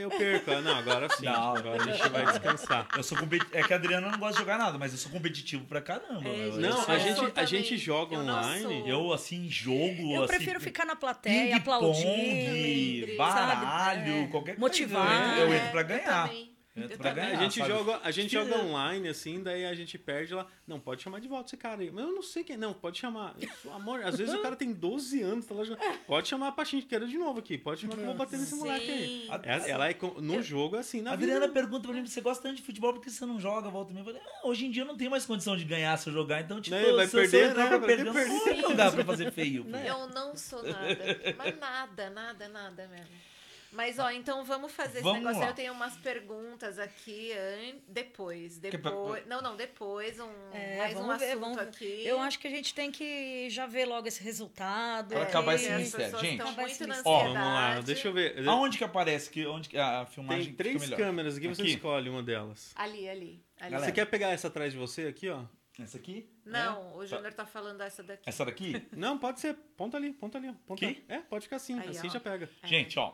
eu 0.04 0.10
perco. 0.10 0.52
Ah, 0.52 0.62
Não, 0.62 0.76
agora 0.76 1.10
sim. 1.10 1.26
Não. 1.26 1.56
Agora 1.56 1.82
a 1.82 1.86
gente 1.86 2.10
vai 2.10 2.26
descansar. 2.26 2.88
Eu 2.96 3.02
sou 3.04 3.18
competi... 3.18 3.46
É 3.52 3.64
que 3.64 3.74
a 3.74 3.78
Adriana 3.78 4.10
não 4.12 4.20
gosta 4.20 4.34
de 4.34 4.40
jogar 4.40 4.58
nada, 4.58 4.78
mas 4.78 4.92
eu 4.92 4.98
sou 4.98 5.12
competitivo 5.12 5.66
pra 5.66 5.82
caramba. 5.82 6.28
É, 6.30 6.48
Não, 6.58 6.86
a 6.88 6.98
gente, 7.00 7.32
a 7.40 7.46
gente 7.46 7.78
joga 7.78 8.16
Eu 8.16 8.22
online. 8.22 8.62
sou. 8.64 8.88
Eu, 8.88 9.14
assim, 9.14 9.50
jogo. 9.50 10.14
Eu 10.16 10.24
assim, 10.24 10.36
prefiro 10.36 10.60
ficar 10.60 10.86
na 10.86 10.96
plateia, 10.96 11.56
ping-pong, 11.56 11.76
aplaudindo. 11.76 13.18
baralho, 13.18 13.60
sabe? 14.02 14.10
É. 14.12 14.28
qualquer 14.28 14.56
coisa. 14.56 14.60
Motivar. 14.60 15.38
Eu, 15.40 15.48
eu 15.48 15.54
É, 15.54 15.58
entro 15.58 15.72
pra 15.72 15.84
ganhar. 15.84 16.32
Eu 16.34 16.49
Eu. 16.84 17.38
A 17.40 17.42
gente, 17.44 17.60
sabe? 17.60 17.70
joga, 17.72 18.00
a 18.04 18.12
gente 18.12 18.32
joga 18.32 18.58
online, 18.60 19.08
assim, 19.08 19.42
daí 19.44 19.66
a 19.66 19.74
gente 19.74 19.98
perde 19.98 20.34
lá. 20.34 20.46
Não, 20.68 20.80
pode 20.80 21.02
chamar 21.02 21.20
de 21.20 21.28
volta 21.28 21.48
esse 21.48 21.58
cara 21.58 21.82
aí. 21.82 21.92
Mas 21.92 22.06
eu 22.06 22.12
não 22.12 22.22
sei 22.22 22.44
quem. 22.44 22.58
Não, 22.58 22.74
pode 22.74 22.98
chamar. 23.00 23.36
Isso, 23.40 23.70
amor, 23.72 24.04
às 24.04 24.18
vezes 24.18 24.34
o 24.34 24.42
cara 24.42 24.56
tem 24.56 24.72
12 24.74 25.22
anos, 25.22 25.46
tá 25.46 25.54
lá 25.56 25.64
jogando. 25.64 25.84
Pode 26.08 26.28
chamar 26.28 26.48
a 26.50 26.52
Pachinqueira 26.52 27.06
de 27.08 27.18
novo 27.18 27.40
aqui. 27.40 27.58
Pode 27.58 27.82
chamar 27.82 27.96
que 27.96 28.02
eu 28.02 28.06
vou 28.06 28.16
bater 28.16 28.40
nesse 28.40 28.56
moleque 28.56 28.90
aí. 28.92 29.22
Sim. 29.26 29.28
A- 29.32 29.42
É- 29.44 29.70
Ela 29.72 29.90
é 29.90 29.98
no 30.22 30.42
jogo 30.42 30.76
é 30.76 30.80
assim, 30.80 31.02
na 31.02 31.14
A 31.14 31.16
vida. 31.16 31.34
Adriana 31.34 31.52
pergunta 31.54 31.88
pra 31.88 31.96
mim, 31.98 32.06
você 32.06 32.22
gosta 32.22 32.44
tanto 32.44 32.56
de 32.58 32.62
futebol, 32.62 32.94
por 32.94 33.02
que 33.02 33.10
você 33.10 33.26
não 33.26 33.40
joga? 33.40 33.70
Volta. 33.70 33.94
Eu 33.98 34.04
falei, 34.04 34.22
ah, 34.24 34.48
hoje 34.48 34.66
em 34.66 34.72
dia 34.72 34.84
eu 34.84 34.88
não 34.88 34.96
tenho 34.98 35.12
mais 35.12 35.26
condição 35.26 35.56
de 35.58 35.64
ganhar 35.66 35.98
se 35.98 36.10
eu 36.10 36.14
jogar, 36.14 36.42
então, 36.42 36.62
tipo, 36.62 36.76
Né, 36.76 36.92
vai 36.94 37.08
se, 37.08 37.16
eu- 37.18 37.24
eu 37.24 37.30
perder, 37.30 37.50
entrar 37.52 37.64
né? 37.64 37.70
pra 37.70 37.78
Vai 37.80 37.88
perder, 37.88 38.08
eu 38.08 38.14
não 38.14 38.40
vou 38.46 38.56
jogar 38.70 38.92
pra 38.92 39.04
fazer 39.06 39.32
feio. 39.34 39.66
pô. 39.66 39.78
Eu 39.78 40.08
não 40.10 40.36
sou 40.36 40.64
nada. 40.64 41.20
Mas 41.38 41.60
nada, 41.60 42.10
nada, 42.10 42.48
nada 42.50 42.88
mesmo. 42.88 43.29
Mas, 43.72 44.00
ó, 44.00 44.10
então 44.10 44.44
vamos 44.44 44.72
fazer 44.72 45.02
Vamos 45.02 45.18
esse 45.18 45.26
negócio. 45.26 45.42
lá. 45.42 45.48
Eu 45.50 45.54
tenho 45.54 45.74
umas 45.74 45.96
perguntas 45.98 46.80
aqui 46.80 47.32
an- 47.34 47.80
depois. 47.88 48.58
Depois. 48.58 49.26
Não, 49.28 49.42
não, 49.42 49.56
depois. 49.56 50.20
Um, 50.20 50.28
É, 50.54 50.78
mais 50.78 50.98
um 50.98 51.08
ver, 51.18 51.26
assunto 51.26 51.40
vamos 51.40 51.58
aqui. 51.60 52.02
Eu 52.06 52.20
acho 52.20 52.40
que 52.40 52.48
a 52.48 52.50
gente 52.50 52.74
tem 52.74 52.92
que 52.92 53.48
já 53.50 53.68
ver 53.68 53.86
logo 53.86 54.08
esse 54.08 54.24
resultado. 54.24 55.10
Pra 55.10 55.20
aí- 55.20 55.24
acabar 55.24 55.54
esse 55.56 55.68
as 55.70 55.80
mistério. 55.82 56.20
Gente, 56.20 56.44
muito 56.44 56.88
na. 56.88 57.02
Ó, 57.06 57.20
vamos 57.20 57.36
lá, 57.36 57.80
deixa 57.82 58.08
eu 58.08 58.14
ver. 58.14 58.48
Aonde 58.48 58.78
que 58.78 58.84
aparece 58.84 59.30
que 59.30 59.46
onde 59.46 59.70
que 59.70 59.78
a 59.78 60.06
filmagem 60.06 60.46
Tem 60.46 60.56
três 60.56 60.90
câmeras 60.90 61.38
aqui, 61.38 61.48
você 61.48 61.62
Aqui? 61.62 61.72
escolhe 61.72 62.10
uma 62.10 62.24
delas. 62.24 62.72
Ali, 62.76 63.08
ali. 63.08 63.44
ali. 63.60 63.76
Você 63.78 63.92
quer 63.92 64.06
pegar 64.06 64.30
essa 64.30 64.48
atrás 64.48 64.74
de 64.74 64.80
você 64.80 65.04
aqui, 65.08 65.30
ó? 65.30 65.44
Essa 65.80 65.98
aqui? 65.98 66.30
Não, 66.44 66.98
o 66.98 67.06
Júnior 67.06 67.32
tá 67.34 67.46
falando 67.46 67.80
essa 67.82 68.04
daqui. 68.04 68.24
Essa 68.28 68.44
daqui? 68.44 68.86
Não, 68.92 69.18
pode 69.18 69.40
ser. 69.40 69.54
Ponta 69.78 69.96
ali, 69.96 70.12
ponta 70.12 70.38
ali. 70.38 70.50
ó, 70.50 70.54
Ponta. 70.68 70.86
Aqui? 70.86 71.06
É, 71.08 71.20
pode 71.20 71.44
ficar 71.46 71.56
assim. 71.56 71.80
Aí, 71.80 71.90
assim 71.90 72.08
ó. 72.08 72.10
já 72.10 72.20
pega. 72.20 72.50
É. 72.64 72.68
Gente, 72.68 73.00
ó, 73.00 73.14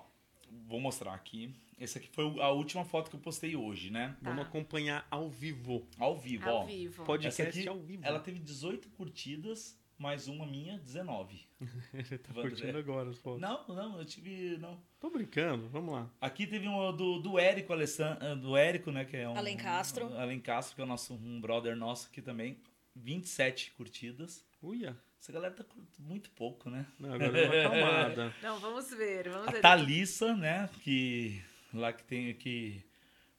vou 0.67 0.79
mostrar 0.79 1.13
aqui. 1.13 1.53
Essa 1.77 1.99
aqui 1.99 2.07
foi 2.11 2.23
a 2.41 2.49
última 2.51 2.85
foto 2.85 3.09
que 3.09 3.15
eu 3.15 3.19
postei 3.19 3.55
hoje, 3.55 3.89
né? 3.91 4.15
Tá. 4.23 4.29
Vamos 4.29 4.45
acompanhar 4.45 5.05
ao 5.11 5.29
vivo. 5.29 5.85
Ao 5.99 6.17
vivo, 6.17 6.47
Ao 6.49 6.61
ó. 6.61 6.65
vivo. 6.65 7.03
Podcast 7.03 7.41
Essa 7.41 7.49
aqui, 7.59 7.67
ao 7.67 7.79
vivo. 7.79 8.03
ela 8.05 8.19
teve 8.19 8.39
18 8.39 8.87
curtidas, 8.91 9.77
mais 9.97 10.27
uma 10.29 10.45
minha, 10.45 10.77
19. 10.79 11.45
Você 11.93 12.17
tá 12.17 12.31
Vandré. 12.31 12.49
curtindo 12.51 12.77
agora 12.77 13.09
as 13.09 13.17
fotos. 13.17 13.41
Não, 13.41 13.67
não, 13.67 13.99
eu 13.99 14.05
tive. 14.05 14.57
Não. 14.57 14.79
Tô 15.01 15.09
brincando, 15.09 15.67
vamos 15.67 15.93
lá. 15.93 16.09
Aqui 16.21 16.47
teve 16.47 16.65
uma 16.67 16.93
do, 16.93 17.19
do 17.19 17.37
Érico 17.37 17.73
Alessan- 17.73 18.37
do 18.41 18.55
Érico, 18.55 18.89
né? 18.91 19.03
Que 19.03 19.17
é 19.17 19.27
um. 19.29 19.35
Alen 19.37 19.57
Castro. 19.57 20.17
Alen 20.17 20.39
Castro, 20.39 20.75
que 20.75 20.81
é 20.81 20.83
o 20.85 20.87
nosso, 20.87 21.13
um 21.13 21.41
brother 21.41 21.75
nosso 21.75 22.07
aqui 22.07 22.21
também. 22.21 22.57
27 22.95 23.71
curtidas. 23.71 24.45
Uia. 24.63 24.97
Essa 25.25 25.31
galera 25.31 25.55
tá 25.55 25.65
muito 25.97 26.29
pouco, 26.29 26.69
né? 26.69 26.85
Não, 26.99 27.11
agora 27.15 27.31
deu 27.31 27.45
uma 27.45 27.59
acalmada. 27.65 28.33
Não, 28.43 28.59
vamos 28.59 28.91
ver, 28.91 29.27
vamos 29.27 29.47
A 29.47 29.51
ver. 29.53 29.59
Thalissa, 29.59 30.35
né? 30.35 30.69
Que. 30.83 31.41
Lá 31.73 31.91
que 31.91 32.03
tem 32.03 32.31
que 32.35 32.85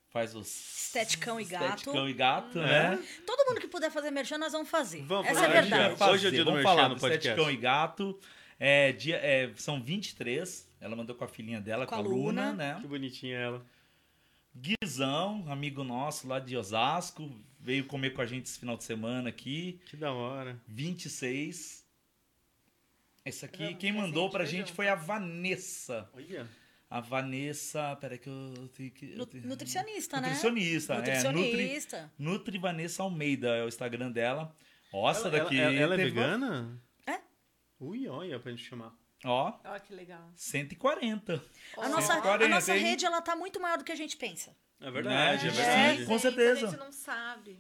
faz 0.09 0.35
os. 0.35 0.49
Esteticão 0.49 1.41
e 1.41 1.45
gato. 1.45 1.65
Esteticão 1.65 2.09
e 2.09 2.13
gato, 2.13 2.59
É? 2.59 2.97
né? 2.97 3.05
Todo 3.25 3.49
mundo 3.49 3.61
que 3.61 3.69
puder 3.69 3.93
fazer 3.93 4.11
merchan, 4.11 4.37
nós 4.37 4.51
vamos 4.51 4.69
fazer. 4.69 5.05
Vamos 5.05 5.29
Essa 5.29 5.43
fazer. 5.43 5.53
é 5.55 5.59
a 5.59 5.61
Hoje 5.61 5.71
verdade. 5.71 6.03
é- 6.03 6.07
Hoje 6.07 6.27
é 6.27 6.31
dia 6.31 6.39
do 6.41 6.45
Vamos 6.47 6.59
merchan 6.65 6.77
falar 6.77 6.89
no 6.89 6.95
do 6.97 7.01
podcast. 7.01 7.29
Esteticão 7.29 7.53
e 7.53 7.57
gato. 7.57 8.19
É, 8.59 8.91
dia, 8.91 9.17
é, 9.19 9.53
são 9.55 9.81
23. 9.81 10.69
Ela 10.81 10.97
mandou 10.97 11.15
com 11.15 11.23
a 11.23 11.29
filhinha 11.29 11.61
dela, 11.61 11.87
com, 11.87 11.95
a 11.95 12.01
Luna, 12.01 12.53
né? 12.53 12.79
Que 12.81 12.89
bonitinha 12.89 13.39
ela. 13.39 13.65
Guizão, 14.53 15.45
amigo 15.49 15.85
nosso 15.85 16.27
lá 16.27 16.41
de 16.41 16.57
Osasco, 16.57 17.31
veio 17.67 17.85
comer 17.85 18.11
com 18.15 18.23
a 18.23 18.27
gente 18.27 18.47
esse 18.47 18.59
final 18.61 18.77
de 18.77 18.85
semana 18.85 19.29
aqui. 19.29 19.81
Que 19.87 19.97
da 19.97 20.13
hora. 20.13 20.57
26. 20.69 21.85
Esse 23.25 23.45
aqui, 23.45 23.65
Vamos, 23.65 23.79
quem 23.81 23.93
mandou 23.93 24.31
pra 24.31 24.45
gente 24.45 24.73
foi 24.73 24.87
a 24.89 24.95
Vanessa. 24.95 26.09
Olha. 26.15 26.49
A 26.89 27.01
Vanessa, 27.01 27.97
peraí 28.01 28.19
que 28.19 28.29
eu 28.29 28.69
tenho 28.73 28.91
que... 28.93 29.15
eu 29.19 29.27
tenho- 29.27 29.45
Nutricionista, 29.49 30.21
né? 30.21 30.29
Nutricionista, 30.29 30.95
é. 30.95 30.97
Nutri, 30.99 31.33
Nutricionista. 31.33 32.13
Nutri 32.17 32.59
Vanessa 32.59 33.03
Almeida 33.03 33.49
é 33.57 33.65
o 33.65 33.69
Instagram 33.69 34.13
dela. 34.13 34.55
Ó, 34.93 35.11
essa 35.11 35.23
Ela, 35.27 35.31
daqui... 35.41 35.59
ela, 35.59 35.75
ela 35.75 35.95
é 35.95 35.97
teve 35.97 36.13
uma- 36.13 36.23
vegana? 36.23 36.83
É. 37.05 37.19
Ui, 37.81 38.07
olha 38.07 38.39
pra 38.39 38.53
gente 38.53 38.63
chamar. 38.63 38.95
Ó, 39.25 39.53
Ó, 39.65 39.79
que 39.81 39.93
legal. 39.93 40.31
140. 40.37 41.43
A 41.79 41.89
nossa, 41.89 42.13
a 42.13 42.17
140, 42.23 42.49
nossa 42.49 42.77
hein? 42.77 42.83
rede, 42.85 43.05
ela 43.05 43.21
tá 43.21 43.35
muito 43.35 43.59
maior 43.61 43.79
do 43.79 43.83
que 43.85 43.91
a 43.91 43.97
gente 43.97 44.17
pensa. 44.17 44.57
É 44.81 44.91
verdade, 44.91 45.47
é, 45.47 45.49
É, 45.49 45.53
verdade. 45.53 46.05
com 46.05 46.13
Gente, 46.13 46.23
certeza. 46.23 46.67
A 46.67 46.71
gente 46.71 46.79
não 46.81 46.93
sabe. 46.93 47.59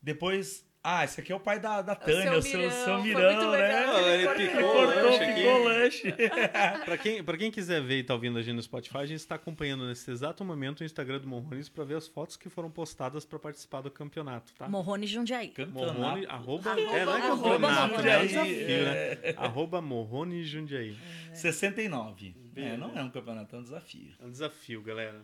Depois... 0.00 0.64
Ah, 0.84 1.04
esse 1.04 1.20
aqui 1.20 1.30
é 1.30 1.36
o 1.36 1.38
pai 1.38 1.60
da, 1.60 1.80
da 1.80 1.94
Tânia, 1.94 2.36
o 2.36 2.42
seu 2.42 2.68
seu, 2.68 2.70
seu 2.72 3.02
Mirão, 3.04 3.20
Mirão, 3.20 3.52
né? 3.52 4.14
ele 4.14 4.24
ele 4.24 4.48
picou 4.48 4.58
Ele 4.58 4.64
o 4.64 4.72
cortou, 4.72 5.18
picou 5.20 5.54
o 5.54 5.62
lanche. 5.62 6.12
pra, 6.84 6.98
quem, 6.98 7.22
pra 7.22 7.38
quem 7.38 7.52
quiser 7.52 7.80
ver 7.80 7.98
e 8.00 8.02
tá 8.02 8.14
ouvindo 8.14 8.36
a 8.36 8.42
gente 8.42 8.56
no 8.56 8.62
Spotify, 8.64 8.98
a 8.98 9.06
gente 9.06 9.20
está 9.20 9.36
acompanhando 9.36 9.86
nesse 9.86 10.10
exato 10.10 10.44
momento 10.44 10.80
o 10.80 10.84
Instagram 10.84 11.20
do 11.20 11.28
Monrones 11.28 11.68
pra 11.68 11.84
ver 11.84 11.98
as 11.98 12.08
fotos 12.08 12.36
que 12.36 12.48
foram 12.48 12.68
postadas 12.68 13.24
pra 13.24 13.38
participar 13.38 13.80
do 13.80 13.92
campeonato, 13.92 14.52
tá? 14.54 14.68
Morrone 14.68 15.06
Jundiaí. 15.06 15.54
Morrone, 15.68 16.26
arroba, 16.26 16.70
Arroba 16.72 16.80
é, 16.96 17.04
não 17.04 17.16
é 17.16 17.20
campeonato, 17.28 17.94
Arroba 17.94 18.02
né? 18.02 18.10
É 18.10 18.18
um 18.18 18.26
desafio, 18.26 18.84
né? 18.84 19.34
Arroba 19.36 19.80
Morrone 19.80 20.42
Jundiaí. 20.42 20.98
69. 21.32 22.34
É, 22.56 22.76
não 22.76 22.98
é 22.98 23.04
um 23.04 23.10
campeonato, 23.10 23.54
é 23.54 23.58
um 23.60 23.62
desafio. 23.62 24.12
É 24.20 24.24
um 24.24 24.30
desafio, 24.32 24.82
galera. 24.82 25.22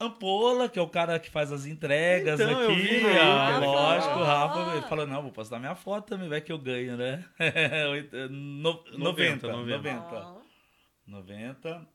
Ampola, 0.00 0.68
que 0.68 0.78
é 0.78 0.82
o 0.82 0.88
cara 0.88 1.18
que 1.18 1.28
faz 1.28 1.50
as 1.50 1.66
entregas 1.66 2.38
Então, 2.38 2.62
eu 2.62 2.70
aqui. 2.70 2.80
vi, 2.82 3.00
cara, 3.02 3.58
lógico, 3.58 4.18
o. 4.20 4.22
Rafa 4.24 4.76
ele 4.76 4.86
falou, 4.86 5.06
não, 5.06 5.22
vou 5.22 5.32
postar 5.32 5.58
minha 5.58 5.74
foto 5.74 6.06
também, 6.08 6.28
vai 6.28 6.40
que 6.40 6.52
eu 6.52 6.58
ganho, 6.58 6.96
né? 6.96 7.24
Oito- 7.90 8.28
no- 8.28 8.84
90, 8.96 9.48
90, 9.48 9.76
90. 9.92 10.16
Ó. 10.16 10.40
90. 11.06 11.88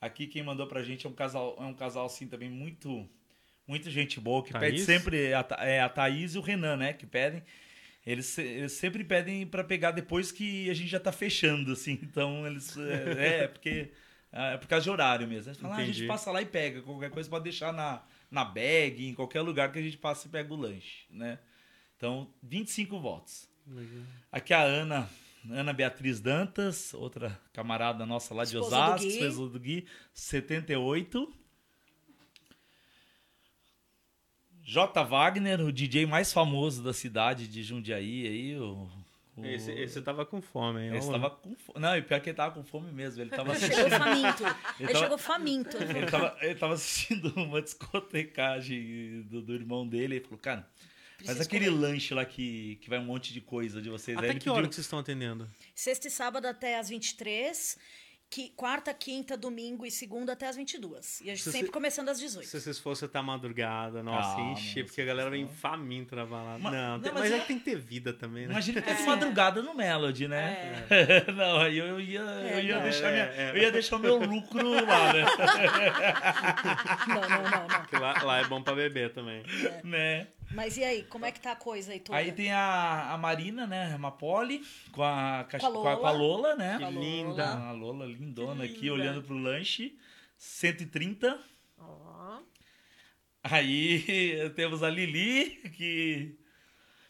Aqui 0.00 0.26
quem 0.26 0.42
mandou 0.42 0.66
pra 0.66 0.82
gente 0.82 1.06
é 1.06 1.08
um 1.10 1.14
casal, 1.14 1.56
é 1.58 1.62
um 1.62 1.74
casal 1.74 2.06
assim 2.06 2.26
também 2.26 2.50
muito 2.50 3.08
muito 3.66 3.88
gente 3.88 4.18
boa, 4.18 4.42
que 4.42 4.52
Thaís? 4.52 4.72
pede 4.72 4.80
sempre 4.84 5.32
a, 5.32 5.46
é, 5.60 5.80
a 5.80 5.88
Thaís 5.88 6.34
e 6.34 6.38
o 6.38 6.42
Renan, 6.42 6.76
né, 6.76 6.92
que 6.92 7.06
pedem. 7.06 7.42
Eles, 8.04 8.36
eles 8.38 8.72
sempre 8.72 9.04
pedem 9.04 9.46
pra 9.46 9.62
pegar 9.62 9.92
depois 9.92 10.32
que 10.32 10.68
a 10.68 10.74
gente 10.74 10.88
já 10.88 10.98
tá 11.00 11.12
fechando, 11.12 11.72
assim. 11.72 11.98
Então, 12.02 12.46
eles. 12.46 12.76
É, 12.76 13.44
é 13.44 13.48
porque. 13.48 13.92
É 14.32 14.56
por 14.56 14.68
causa 14.68 14.84
de 14.84 14.90
horário 14.90 15.26
mesmo. 15.26 15.50
Eles 15.50 15.60
falam, 15.60 15.76
ah, 15.76 15.80
a 15.80 15.84
gente 15.84 16.06
passa 16.06 16.30
lá 16.30 16.40
e 16.40 16.46
pega. 16.46 16.82
Qualquer 16.82 17.10
coisa 17.10 17.28
pode 17.28 17.44
deixar 17.44 17.72
na, 17.72 18.02
na 18.30 18.44
bag, 18.44 19.08
em 19.08 19.14
qualquer 19.14 19.40
lugar 19.40 19.72
que 19.72 19.78
a 19.78 19.82
gente 19.82 19.98
passa 19.98 20.28
e 20.28 20.30
pega 20.30 20.52
o 20.52 20.56
lanche, 20.56 21.04
né? 21.10 21.38
Então, 21.96 22.32
25 22.42 22.98
votos. 23.00 23.48
Aqui 24.30 24.54
a 24.54 24.62
Ana, 24.62 25.08
Ana 25.50 25.72
Beatriz 25.72 26.20
Dantas, 26.20 26.94
outra 26.94 27.38
camarada 27.52 28.06
nossa 28.06 28.32
lá 28.32 28.44
de 28.44 28.56
Esposa 28.56 28.76
do 28.76 28.82
Osasco, 28.82 29.06
Gui. 29.06 29.18
esposa 29.18 29.50
do 29.50 29.60
Gui, 29.60 29.86
78. 30.14 31.34
J. 34.62 35.02
Wagner, 35.02 35.60
o 35.60 35.72
DJ 35.72 36.06
mais 36.06 36.32
famoso 36.32 36.82
da 36.82 36.92
cidade 36.92 37.48
de 37.48 37.62
Jundiaí, 37.62 38.26
aí, 38.26 38.58
o. 38.58 38.88
o- 39.40 39.46
Esse, 39.46 39.70
esse 39.72 40.02
tava 40.02 40.24
com 40.26 40.40
fome, 40.40 40.80
hein? 40.82 40.96
esse 40.96 41.10
tava 41.10 41.30
com 41.30 41.54
fome. 41.56 41.80
Não, 41.80 41.96
e 41.96 42.02
pior 42.02 42.20
que 42.20 42.30
ele 42.30 42.36
tava 42.36 42.54
com 42.54 42.62
fome 42.64 42.92
mesmo. 42.92 43.20
Ele 43.22 43.30
tava 43.30 43.52
Ele 43.54 43.64
assistindo, 43.64 43.74
chegou 43.90 43.98
faminto. 43.98 44.44
Ele 44.80 44.88
tava- 44.88 44.98
chegou 45.04 45.18
faminto. 45.18 45.76
ele 45.76 46.06
tava, 46.06 46.36
ele 46.40 46.54
tava 46.54 46.74
assistindo 46.74 47.32
uma 47.36 47.60
discotecagem 47.62 49.22
do, 49.22 49.42
do 49.42 49.54
irmão 49.54 49.86
dele. 49.86 50.16
Ele 50.16 50.24
falou, 50.24 50.38
cara, 50.38 50.60
faz 50.60 51.16
Preciso 51.18 51.42
aquele 51.42 51.66
comer. 51.66 51.78
lanche 51.80 52.14
lá 52.14 52.24
que, 52.24 52.76
que 52.82 52.88
vai 52.88 52.98
um 52.98 53.04
monte 53.04 53.32
de 53.32 53.40
coisa 53.40 53.80
de 53.80 53.88
vocês. 53.88 54.16
Aí 54.16 54.24
Até 54.24 54.32
ele 54.32 54.40
que 54.40 54.48
hora 54.48 54.58
pediu- 54.58 54.68
que 54.70 54.74
vocês 54.76 54.86
estão 54.86 54.98
atendendo? 54.98 55.48
Sexta 55.74 56.08
e 56.08 56.10
sábado 56.10 56.46
até 56.46 56.78
às 56.78 56.88
23 56.88 57.78
que, 58.30 58.50
quarta, 58.50 58.94
quinta, 58.94 59.36
domingo 59.36 59.84
e 59.84 59.90
segunda 59.90 60.34
até 60.34 60.46
às 60.46 60.54
22. 60.54 61.20
E 61.20 61.24
a 61.30 61.34
gente 61.34 61.42
Se 61.42 61.50
sempre 61.50 61.66
você- 61.66 61.72
começando 61.72 62.08
às 62.10 62.18
18. 62.20 62.46
Se 62.46 62.60
vocês 62.60 62.78
fossem 62.78 63.06
até 63.06 63.18
a 63.18 63.22
madrugada, 63.24 64.04
nossa, 64.04 64.36
Ah, 64.38 64.52
encher, 64.52 64.82
mas 64.82 64.90
porque 64.92 65.02
a 65.02 65.04
galera 65.04 65.28
vem 65.30 65.48
faminta 65.48 66.14
pra 66.14 66.24
lá. 66.24 66.56
Mas- 66.60 66.72
não, 66.72 66.92
não, 66.92 67.00
tem- 67.00 67.12
mas 67.12 67.22
mas, 67.22 67.32
é- 67.32 67.36
é 67.36 67.40
que 67.40 67.46
tem 67.48 67.58
que 67.58 67.64
ter 67.64 67.76
vida 67.76 68.12
também, 68.12 68.46
né? 68.46 68.52
Imagina 68.52 68.80
que 68.80 68.88
é 68.88 68.94
de 68.94 69.02
madrugada 69.02 69.60
no 69.62 69.74
Melody, 69.74 70.28
né? 70.28 70.86
não, 71.36 71.58
aí 71.58 71.76
eu 71.76 72.00
ia, 72.00 72.20
eu 72.20 72.60
ia 72.60 72.76
não. 72.76 72.82
deixar 72.84 73.08
É, 73.08 73.12
minha, 73.12 73.24
é. 73.24 73.50
eu 73.50 73.62
ia 73.62 73.72
deixar 73.72 73.96
o 73.96 73.98
meu 73.98 74.16
lucro 74.16 74.70
lá, 74.86 75.12
né? 75.12 75.24
Não, 77.08 77.20
não, 77.20 77.42
não, 77.50 77.68
não. 77.68 77.80
Porque 77.80 77.96
lá, 77.96 78.22
lá 78.22 78.38
é 78.38 78.44
bom 78.44 78.62
pra 78.62 78.74
beber 78.74 79.12
também. 79.12 79.42
né? 79.82 80.28
Mas 80.52 80.76
e 80.76 80.82
aí, 80.84 81.02
como 81.04 81.24
é 81.24 81.30
que 81.32 81.40
tá 81.40 81.52
a 81.52 81.56
coisa 81.56 81.92
aí 81.92 82.00
toda? 82.00 82.18
Aí 82.18 82.32
tem 82.32 82.50
a, 82.52 83.12
a 83.12 83.18
Marina, 83.18 83.66
né? 83.66 83.92
A 83.94 83.98
Mapoli, 83.98 84.62
com 84.92 85.02
a, 85.02 85.46
Com 85.48 85.56
a 85.56 85.60
com 85.60 85.88
a, 85.88 85.96
com 85.96 86.06
a 86.06 86.10
Lola, 86.10 86.56
né? 86.56 86.76
Que 86.78 86.84
A 86.84 86.88
Lola. 86.88 87.04
linda. 87.04 87.46
A 87.54 87.72
Lola 87.72 88.06
lindona 88.06 88.66
Que 88.66 88.72
aqui, 88.72 88.80
linda. 88.82 88.92
olhando 88.94 89.22
pro 89.22 89.36
lanche. 89.36 89.96
130. 90.36 91.38
Ó. 91.78 92.38
Aí 93.44 94.50
temos 94.56 94.82
a 94.82 94.90
Lili, 94.90 95.50
que 95.76 96.36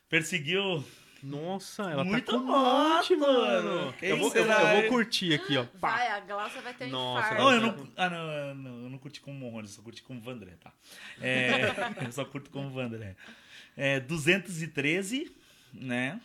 perseguiu. 0.08 0.84
Nossa, 1.22 1.82
ela 1.90 2.02
Muito 2.04 2.24
tá 2.24 2.32
com 2.32 2.38
um 2.38 2.46
monte, 2.46 3.14
mano. 3.16 3.92
Quem 3.98 4.08
Eu 4.08 4.16
vou, 4.18 4.34
eu, 4.34 4.44
eu 4.44 4.80
vou 4.82 4.88
curtir 4.88 5.34
aqui, 5.34 5.56
ó. 5.56 5.64
Pá. 5.80 5.90
Vai, 5.96 6.08
a 6.08 6.20
Glaucia 6.20 6.60
vai 6.62 6.72
ter 6.74 6.86
um 6.86 6.90
Nossa, 6.90 7.34
infarto. 7.34 7.42
Não, 7.42 7.52
eu 7.52 7.60
não. 7.60 7.92
Ah, 7.96 8.10
não, 8.10 8.30
eu 8.32 8.54
não, 8.54 8.82
eu 8.84 8.90
não 8.90 8.98
curti 8.98 9.20
como 9.20 9.36
Morrone, 9.38 9.64
eu 9.64 9.72
só 9.72 9.82
curti 9.82 10.02
como 10.02 10.20
Vandré, 10.20 10.52
tá? 10.60 10.72
É, 11.20 11.60
eu 12.06 12.12
só 12.12 12.24
curto 12.24 12.50
como 12.50 12.70
Vandré. 12.70 13.16
É, 13.76 14.00
213, 14.00 15.30
né? 15.74 16.20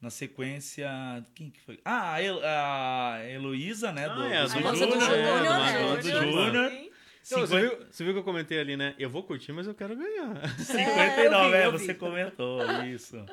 Na 0.00 0.10
sequência. 0.10 0.88
Quem 1.34 1.50
que 1.50 1.60
foi? 1.60 1.78
Ah, 1.84 2.14
a, 2.14 2.22
El, 2.22 2.40
a 2.42 3.18
Heloísa, 3.24 3.92
né? 3.92 4.08
Do, 4.08 4.22
Ah, 4.22 4.28
é, 4.28 4.38
a 4.38 4.46
do 4.46 4.54
do 4.54 4.60
do 4.60 4.76
Júnior, 4.76 5.00
Júnior, 5.00 5.42
né? 5.42 5.96
Do 5.96 6.02
Do 6.02 6.32
Júnior. 6.32 6.89
Então, 7.26 7.40
você, 7.40 7.54
50 7.60 7.60
viu, 7.76 7.86
você 7.92 8.04
viu 8.04 8.12
que 8.14 8.18
eu 8.18 8.24
comentei 8.24 8.58
ali, 8.58 8.76
né? 8.76 8.94
Eu 8.98 9.10
vou 9.10 9.22
curtir, 9.22 9.52
mas 9.52 9.66
eu 9.66 9.74
quero 9.74 9.94
ganhar. 9.96 10.48
59, 10.58 11.56
É, 11.56 11.62
é, 11.62 11.70
você 11.70 11.94
comentou 11.94 12.60
isso. 12.84 13.24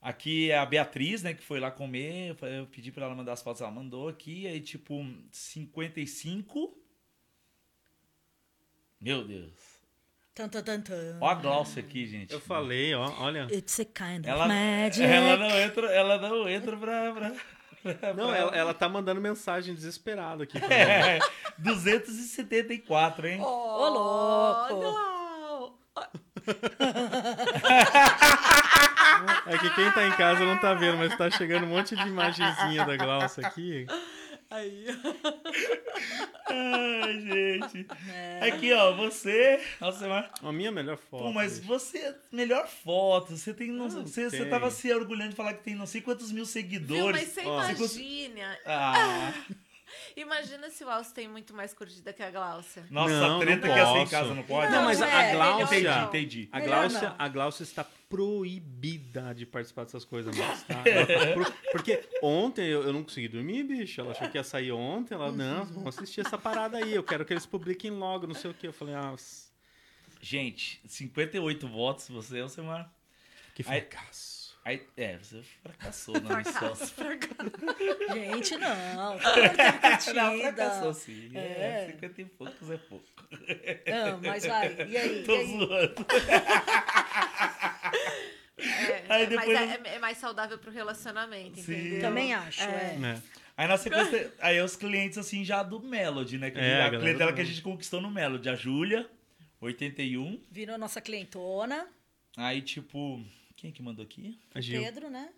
Aqui 0.00 0.50
é 0.50 0.58
a 0.58 0.66
Beatriz, 0.66 1.22
né, 1.22 1.32
que 1.34 1.42
foi 1.44 1.60
lá 1.60 1.70
comer. 1.70 2.36
Eu 2.42 2.66
pedi 2.66 2.90
pra 2.90 3.04
ela 3.06 3.14
mandar 3.14 3.34
as 3.34 3.42
fotos, 3.42 3.60
ela 3.62 3.70
mandou 3.70 4.08
aqui. 4.08 4.46
Aí, 4.48 4.60
tipo, 4.60 5.06
55. 5.30 6.76
Meu 9.00 9.24
Deus. 9.24 9.52
Tan, 10.34 10.48
tan, 10.48 10.62
tan, 10.62 10.80
tan. 10.80 11.18
Ó 11.20 11.28
a 11.28 11.34
Glaucia 11.34 11.82
aqui, 11.82 12.06
gente. 12.06 12.32
Eu 12.32 12.40
falei, 12.40 12.94
ó, 12.94 13.04
olha. 13.20 13.46
It's 13.52 13.78
a 13.80 13.84
kind 13.84 14.24
Ela, 14.24 14.46
of 14.46 14.48
magic. 14.54 15.02
ela 15.04 15.36
não 15.36 15.50
entra, 15.60 15.86
ela 15.92 16.18
não 16.18 16.48
entra 16.48 16.76
pra. 16.76 17.12
pra- 17.12 17.36
Não, 18.16 18.28
pra- 18.28 18.36
ela, 18.36 18.56
ela 18.56 18.74
tá 18.74 18.88
mandando 18.88 19.20
mensagem 19.20 19.74
desesperada 19.74 20.44
aqui. 20.44 20.58
pra 20.58 20.68
mim. 20.68 20.74
É, 20.74 21.18
274, 21.58 23.26
hein? 23.26 23.40
Ô, 23.40 23.88
louco. 23.88 24.80
Glau. 24.80 25.78
É 29.46 29.58
que 29.58 29.70
quem 29.70 29.90
tá 29.92 30.06
em 30.06 30.12
casa 30.12 30.44
não 30.44 30.58
tá 30.58 30.74
vendo, 30.74 30.96
mas 30.98 31.16
tá 31.16 31.30
chegando 31.30 31.64
um 31.64 31.68
monte 31.68 31.94
de 31.96 32.02
imagenzinha 32.08 32.84
da 32.84 32.96
Glaucia 32.96 33.46
aqui. 33.46 33.86
Aí. 34.52 34.86
Ai, 36.46 37.20
gente. 37.20 37.86
É. 38.12 38.40
Aqui, 38.48 38.72
ó, 38.72 38.92
você. 38.92 39.60
Nossa, 39.80 40.06
mas. 40.08 40.26
A 40.42 40.52
minha 40.52 40.70
melhor 40.70 40.96
foto. 40.98 41.24
Pô, 41.24 41.32
mas 41.32 41.58
você. 41.60 42.14
Melhor 42.30 42.66
foto. 42.68 43.36
Você 43.36 43.54
tem. 43.54 43.68
Não, 43.70 43.86
Ah, 43.86 43.88
você, 43.88 44.28
você 44.28 44.38
tem. 44.40 44.50
tava 44.50 44.70
se 44.70 44.92
orgulhando 44.92 45.30
de 45.30 45.36
falar 45.36 45.54
que 45.54 45.62
tem 45.64 45.74
não 45.74 45.86
sei 45.86 46.00
quantos 46.00 46.30
mil 46.30 46.44
Viu, 46.44 46.52
seguidores. 46.52 47.20
mas 47.20 47.28
você 47.28 47.40
Ó. 47.46 47.64
imagina. 47.70 48.58
Ah, 48.66 49.32
Imagina 50.16 50.68
se 50.70 50.82
o 50.84 50.90
Alce 50.90 51.12
tem 51.12 51.28
muito 51.28 51.54
mais 51.54 51.72
curtida 51.74 52.12
que 52.12 52.22
a 52.22 52.30
Glaucia. 52.30 52.84
nossa, 52.90 53.12
Não, 53.14 53.36
a 53.36 53.40
treta 53.40 53.66
não 53.66 53.74
que 53.74 53.80
ia 53.80 53.86
ser 53.86 53.98
em 53.98 54.06
casa, 54.08 54.34
não 54.34 54.42
pode? 54.42 54.72
Não, 54.72 54.84
mas 54.84 55.00
a, 55.02 55.06
é, 55.08 55.32
a 55.32 55.38
não. 55.38 55.60
Entendi, 55.62 55.88
entendi. 55.88 56.48
A 56.50 56.60
não. 56.60 57.14
a 57.18 57.28
Glaucia 57.28 57.62
está 57.62 57.86
proibida 58.12 59.34
de 59.34 59.46
participar 59.46 59.84
dessas 59.84 60.04
coisas 60.04 60.36
mais, 60.36 60.62
tá? 60.64 60.82
Ela 60.86 61.06
tá 61.06 61.32
pro- 61.32 61.52
Porque 61.72 62.04
ontem 62.22 62.66
eu, 62.66 62.82
eu 62.82 62.92
não 62.92 63.02
consegui 63.02 63.26
dormir, 63.28 63.62
bicho. 63.64 64.00
Ela 64.02 64.12
achou 64.12 64.28
que 64.28 64.36
ia 64.36 64.44
sair 64.44 64.70
ontem. 64.70 65.14
Ela, 65.14 65.32
não, 65.32 65.64
vamos 65.64 65.96
assistir 65.98 66.20
essa 66.20 66.36
parada 66.36 66.76
aí. 66.76 66.94
Eu 66.94 67.02
quero 67.02 67.24
que 67.24 67.32
eles 67.32 67.46
publiquem 67.46 67.90
logo, 67.90 68.26
não 68.26 68.34
sei 68.34 68.50
o 68.50 68.54
quê. 68.54 68.66
Eu 68.68 68.72
falei, 68.72 68.94
ah, 68.94 69.14
Gente, 70.20 70.80
58 70.86 71.66
votos, 71.66 72.08
você, 72.08 72.38
Alcemar. 72.40 72.92
que 73.54 73.62
Aí- 73.66 73.80
fracasso. 73.80 74.42
Aí, 74.64 74.80
é, 74.96 75.16
você 75.18 75.42
fracassou 75.60 76.20
na 76.20 76.36
missão. 76.36 76.52
Fracasso, 76.76 76.94
fracasso. 76.94 78.14
Gente, 78.14 78.56
não. 78.58 78.68
Não, 78.94 79.14
Não, 79.14 80.38
fracassou 80.38 80.94
sim. 80.94 81.32
É. 81.34 81.86
É. 81.88 81.92
50 81.94 82.20
e 82.22 82.24
poucos 82.26 82.70
é 82.70 82.76
pouco. 82.76 83.04
Não, 83.32 84.20
mas 84.24 84.46
vai. 84.46 84.86
E 84.88 84.96
aí? 84.96 85.24
Tô 85.24 85.32
E 85.34 85.36
aí? 85.38 85.46
zoando. 85.58 86.06
É, 88.62 89.04
Aí 89.08 89.22
é, 89.22 89.26
depois 89.26 89.58
mas 89.58 89.70
eu- 89.78 89.84
é, 89.86 89.94
é 89.94 89.98
mais 89.98 90.18
saudável 90.18 90.58
pro 90.58 90.70
relacionamento, 90.70 91.60
Sim. 91.60 91.72
entendeu? 91.74 92.00
Também 92.00 92.32
acho, 92.34 92.62
é. 92.62 92.64
É. 92.66 93.22
Aí 93.56 93.68
na 93.68 93.76
sequência, 93.76 94.32
aí 94.40 94.60
os 94.60 94.76
clientes 94.76 95.18
assim 95.18 95.44
já 95.44 95.62
do 95.62 95.80
Melody, 95.80 96.38
né? 96.38 96.50
Que 96.50 96.58
É, 96.58 96.62
a 96.62 96.66
a, 96.74 96.78
galera 96.90 97.00
clientela 97.00 97.32
do- 97.32 97.34
que 97.34 97.40
a 97.40 97.44
gente 97.44 97.60
conquistou 97.62 98.00
no 98.00 98.10
Melody. 98.10 98.48
A 98.48 98.54
Júlia, 98.54 99.08
81. 99.60 100.40
Virou 100.50 100.78
nossa 100.78 101.00
clientona, 101.00 101.86
Aí, 102.34 102.62
tipo, 102.62 103.22
quem 103.56 103.68
é 103.68 103.72
que 103.74 103.82
mandou 103.82 104.02
aqui? 104.02 104.38
A 104.54 104.60
Gil. 104.60 104.80
Pedro, 104.82 105.10
né? 105.10 105.28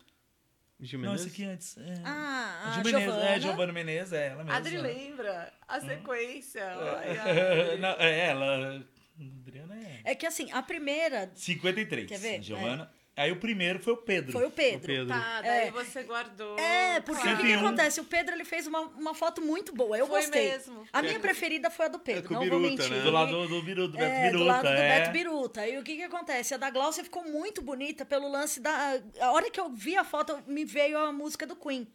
Gil 0.80 1.00
Não, 1.00 1.06
Menezes? 1.08 1.26
esse 1.26 1.34
aqui 1.34 1.44
antes. 1.50 1.76
É. 1.76 2.02
Ah, 2.04 2.62
a 2.66 2.70
Gil 2.74 2.84
Menezes, 2.84 3.04
Giovana. 3.06 3.28
é, 3.30 3.40
Giovana 3.40 3.72
Menezes, 3.72 4.12
é 4.12 4.26
ela 4.28 4.44
mesma. 4.44 4.56
Adri 4.58 4.78
lembra 4.78 5.52
a 5.66 5.80
sequência. 5.80 6.60
É. 6.60 7.76
Não, 7.78 7.88
é 7.98 8.26
ela. 8.28 8.86
Adriana 9.40 9.74
é. 9.76 10.00
É 10.04 10.14
que 10.14 10.24
assim, 10.26 10.50
a 10.52 10.62
primeira 10.62 11.30
53. 11.34 12.06
Quer 12.08 12.18
ver? 12.18 12.42
Giovana. 12.42 12.90
Aí 13.16 13.30
o 13.30 13.36
primeiro 13.36 13.78
foi 13.78 13.92
o 13.92 13.96
Pedro. 13.96 14.32
foi 14.32 14.44
o 14.44 14.50
Pedro. 14.50 14.78
O 14.78 14.86
Pedro. 14.86 15.06
Tá, 15.06 15.40
daí 15.40 15.68
É. 15.68 15.70
você 15.70 16.02
guardou. 16.02 16.58
É, 16.58 16.98
porque 17.00 17.20
o 17.20 17.36
que, 17.36 17.42
que 17.42 17.48
101. 17.52 17.66
acontece? 17.66 18.00
O 18.00 18.04
Pedro 18.04 18.34
ele 18.34 18.44
fez 18.44 18.66
uma, 18.66 18.80
uma 18.80 19.14
foto 19.14 19.40
muito 19.40 19.72
boa. 19.72 19.96
Eu 19.96 20.08
Foi 20.08 20.20
gostei. 20.22 20.48
mesmo. 20.50 20.84
A 20.92 21.00
minha 21.00 21.20
preferida 21.20 21.70
foi 21.70 21.86
a 21.86 21.88
do 21.88 22.00
Pedro, 22.00 22.26
É 22.32 22.34
não 22.34 22.44
o 22.44 22.48
vou 22.50 22.58
Biruta, 22.60 22.82
mentir. 22.82 22.96
né? 22.96 23.02
Do 23.04 23.10
lado 23.12 23.46
do, 23.48 23.62
Biru, 23.62 23.86
do 23.86 23.96
Beto 23.96 24.04
É, 24.04 24.22
Biruta. 24.26 24.38
do 24.38 24.44
lado 24.44 24.62
do 24.62 24.68
é. 24.68 24.98
Beto 24.98 25.10
Biruta. 25.12 25.68
E 25.68 25.78
o 25.78 25.84
que 25.84 25.94
que 25.96 26.02
acontece? 26.02 26.54
A 26.54 26.56
da 26.56 26.70
Glaucia 26.70 27.04
ficou 27.04 27.22
muito 27.22 27.62
bonita 27.62 28.04
pelo 28.04 28.28
lance 28.28 28.58
da... 28.58 29.00
A 29.20 29.30
hora 29.30 29.48
que 29.48 29.60
eu 29.60 29.70
vi 29.70 29.96
a 29.96 30.02
foto, 30.02 30.42
me 30.48 30.64
veio 30.64 30.98
a 30.98 31.12
música 31.12 31.46
do 31.46 31.54
Queen. 31.54 31.86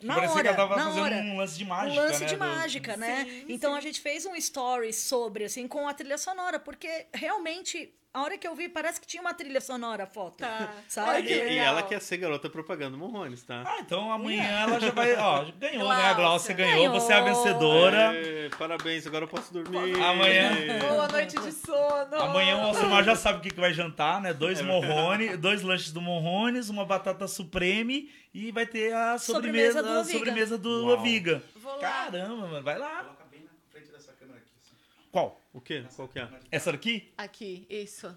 Na 0.00 0.14
Parecia 0.14 0.34
hora, 0.34 0.42
que 0.42 0.48
ela 0.48 0.56
tava 0.56 0.76
na 0.76 0.84
fazendo 0.84 1.02
hora. 1.02 1.14
um 1.16 1.36
lance 1.38 1.58
de 1.58 1.64
Um 1.64 1.68
mágica, 1.68 2.00
lance 2.02 2.20
né? 2.20 2.26
de 2.26 2.34
do- 2.34 2.38
mágica, 2.38 2.96
né? 2.96 3.24
Sim, 3.24 3.44
então 3.48 3.72
sim. 3.72 3.78
a 3.78 3.80
gente 3.80 4.00
fez 4.00 4.26
um 4.26 4.34
story 4.36 4.92
sobre, 4.92 5.44
assim, 5.44 5.66
com 5.68 5.86
a 5.88 5.94
trilha 5.94 6.18
sonora, 6.18 6.58
porque 6.58 7.06
realmente 7.14 7.92
a 8.14 8.22
hora 8.22 8.36
que 8.36 8.46
eu 8.46 8.54
vi, 8.54 8.68
parece 8.68 9.00
que 9.00 9.06
tinha 9.06 9.20
uma 9.22 9.32
trilha 9.32 9.60
sonora 9.60 10.04
a 10.04 10.06
foto. 10.06 10.36
Tá. 10.38 10.70
Sabe? 10.88 11.10
Ai, 11.10 11.22
E, 11.22 11.52
e 11.54 11.58
ela 11.58 11.82
quer 11.82 12.00
ser 12.00 12.18
garota 12.18 12.50
propaganda 12.50 12.96
Monrones, 12.96 13.42
tá? 13.42 13.62
Ah, 13.66 13.78
então 13.80 14.12
amanhã 14.12 14.42
ela 14.44 14.78
já 14.78 14.90
vai. 14.90 15.14
Ó, 15.16 15.44
ganhou, 15.58 15.88
né? 15.88 15.94
A 15.94 16.14
Glaucia 16.14 16.54
Glaucia. 16.54 16.54
ganhou, 16.54 16.90
você 16.92 17.12
é 17.12 17.16
a 17.16 17.20
Ganhou. 17.22 17.42
vencedora. 17.42 18.10
Aê, 18.10 18.50
parabéns, 18.58 19.06
agora 19.06 19.24
eu 19.24 19.28
posso 19.28 19.52
dormir. 19.52 19.98
Amanhã- 20.00 20.78
Boa 20.88 21.08
noite 21.08 21.38
de 21.40 21.52
sono. 21.52 22.14
Amanhã 22.16 22.56
o 22.58 22.60
Alcimar 22.66 23.02
já 23.02 23.16
sabe 23.16 23.38
o 23.38 23.40
que, 23.40 23.50
que 23.50 23.60
vai 23.60 23.72
jantar, 23.72 24.20
né? 24.20 24.34
Dois 24.34 24.60
É 24.60 24.62
morrone, 24.62 25.36
dois 25.36 25.62
lanches 25.62 25.90
do 25.92 26.00
Morrones, 26.00 26.68
uma 26.68 26.84
batata 26.84 27.26
supreme 27.26 28.10
e 28.34 28.50
vai 28.52 28.66
ter 28.66 28.92
a 28.94 29.18
sobremesa, 29.18 29.78
Sobremesa 29.78 29.82
do 29.82 29.88
a 29.88 30.00
Oviga. 30.00 30.18
sobremesa 30.18 30.58
do 30.58 30.86
Uau. 30.86 30.98
Oviga. 30.98 31.42
Vou 31.56 31.72
lá. 31.76 31.80
Caramba, 31.80 32.46
mano, 32.46 32.62
vai 32.62 32.78
lá. 32.78 33.04
Coloca 33.04 33.24
bem 33.30 33.40
na 33.40 33.50
frente 33.70 33.90
dessa 33.90 34.12
câmera 34.12 34.38
aqui. 34.38 34.48
assim. 34.60 34.76
Qual? 35.10 35.40
O 35.52 35.60
quê? 35.60 35.84
Qual 35.94 36.08
que 36.08 36.18
é? 36.18 36.28
Essa 36.50 36.72
daqui? 36.72 37.12
Aqui, 37.16 37.66
isso. 37.68 38.16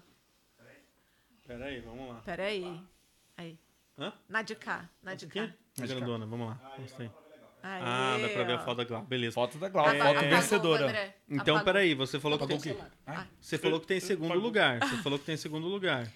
Pera 1.46 1.66
aí, 1.66 1.80
vamos 1.80 2.08
lá. 2.08 2.14
Pera 2.24 2.44
aí. 2.44 2.80
Aí. 3.36 3.58
Hã? 3.98 4.12
Na 4.28 4.42
de 4.42 4.54
cá, 4.54 4.88
na 5.02 5.14
de 5.14 5.26
Aqui? 5.26 5.34
cá. 5.46 5.52
A 5.82 5.86
grandona, 5.86 6.26
vamos 6.26 6.48
lá. 6.48 6.72
Aí, 7.62 7.82
Ah, 7.84 8.16
dá 8.20 8.28
pra 8.28 8.44
ver 8.44 8.52
ó. 8.52 8.56
a 8.56 8.58
foto 8.64 8.76
da 8.78 8.84
Glau. 8.84 9.02
Beleza. 9.02 9.34
Foto 9.34 9.58
da 9.58 9.68
Glaucia, 9.68 10.02
Apa- 10.02 10.14
foto 10.20 10.28
vencedora. 10.28 11.14
Então, 11.28 11.56
Apagou. 11.56 11.64
peraí, 11.64 11.94
você 11.94 12.18
falou 12.20 12.38
que 12.38 12.44
Apagou 12.44 12.62
tem, 12.62 12.72
o 12.72 12.76
quê? 12.76 12.82
Ah, 13.06 13.26
você 13.40 13.58
falou 13.58 13.80
que 13.80 13.86
tem 13.86 14.00
segundo 14.00 14.26
Apagou. 14.26 14.44
lugar. 14.44 14.78
Você 14.80 14.96
falou 15.02 15.18
que 15.18 15.24
tem 15.24 15.36
segundo 15.36 15.66
lugar. 15.68 16.10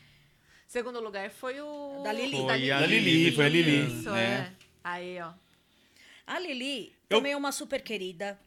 Segundo 0.67 1.01
lugar 1.01 1.31
foi 1.31 1.61
o... 1.61 2.03
Da 2.05 2.13
Lili. 2.13 2.37
Foi 2.37 2.71
a 2.71 2.81
Da 2.81 2.87
Lili, 2.87 3.33
foi 3.33 3.45
a 3.45 3.49
Lili, 3.49 3.87
Isso, 4.01 4.11
né? 4.11 4.23
é. 4.39 4.53
Aí, 4.85 5.21
ó. 5.21 5.33
A 6.27 6.39
Lili 6.39 6.93
Eu- 7.09 7.19
também 7.19 7.33
é 7.33 7.37
uma 7.37 7.51
super 7.53 7.83
querida. 7.83 8.39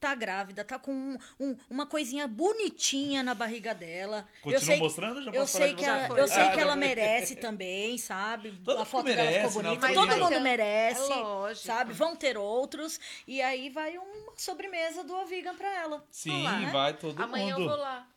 Tá 0.00 0.14
grávida, 0.14 0.64
tá 0.64 0.78
com 0.78 0.90
um- 0.92 1.18
um- 1.38 1.56
uma 1.68 1.84
coisinha 1.84 2.26
bonitinha 2.26 3.22
na 3.22 3.34
barriga 3.34 3.74
dela. 3.74 4.26
Continua 4.40 4.56
eu 4.56 4.60
sei, 4.64 4.78
mostrando 4.78 5.22
já 5.22 5.30
eu 5.30 5.46
sei 5.46 5.74
que 5.74 5.84
ela, 5.84 6.18
eu 6.18 6.26
sei 6.26 6.42
Ah, 6.42 6.50
que 6.52 6.58
ela 6.60 6.74
merece 6.74 7.36
também, 7.36 7.98
sabe? 7.98 8.50
Todo 8.64 8.76
a 8.76 8.78
mundo 8.78 8.86
foto 8.86 9.04
dela 9.04 9.22
merece, 9.22 9.48
ficou 9.48 9.62
né? 9.62 9.68
bonita. 9.68 9.86
Todo 9.92 10.06
então, 10.14 10.30
mundo 10.30 10.40
merece, 10.40 11.12
é 11.12 11.16
lógico. 11.16 11.66
sabe? 11.66 11.92
Vão 11.92 12.16
ter 12.16 12.38
outros 12.38 12.98
e 13.28 13.42
aí 13.42 13.68
vai 13.68 13.98
uma 13.98 14.32
sobremesa 14.36 15.04
do 15.04 15.14
Ovigan 15.14 15.54
pra 15.54 15.70
ela. 15.70 16.02
Sim, 16.10 16.44
lá, 16.44 16.58
né? 16.58 16.70
vai 16.72 16.94
todo 16.94 17.22
Amanhã 17.22 17.54
mundo. 17.58 17.64
eu 17.64 17.68
vou 17.68 17.78
lá. 17.78 18.08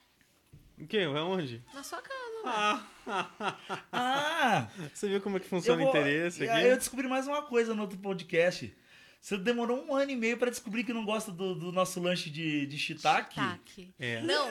O 0.80 0.88
quê? 0.88 1.06
Vai 1.06 1.20
aonde? 1.22 1.62
Na 1.74 1.84
sua 1.84 2.02
casa, 2.02 2.46
ué. 2.46 2.80
Ah, 3.92 4.68
Você 4.94 5.08
viu 5.10 5.20
como 5.22 5.36
é 5.38 5.40
que 5.42 5.48
funciona 5.48 5.78
vou... 5.84 5.88
o 5.88 5.90
interesse 5.98 6.44
aqui? 6.44 6.52
aí 6.52 6.70
eu 6.70 6.78
descobri 6.78 7.08
mais 7.10 7.28
uma 7.28 7.42
coisa 7.42 7.76
no 7.76 7.82
outro 7.82 7.98
podcast. 7.98 8.74
Você 9.24 9.38
demorou 9.38 9.82
um 9.86 9.96
ano 9.96 10.12
e 10.12 10.18
meio 10.18 10.36
pra 10.38 10.50
descobrir 10.50 10.84
que 10.84 10.92
não 10.92 11.06
gosta 11.06 11.32
do, 11.32 11.56
do 11.56 11.72
nosso 11.72 11.98
lanche 12.02 12.30
de, 12.30 12.66
de 12.66 12.78
shiitake? 12.78 13.36
Shiitake. 13.36 13.94
É. 13.98 14.22
Não, 14.22 14.50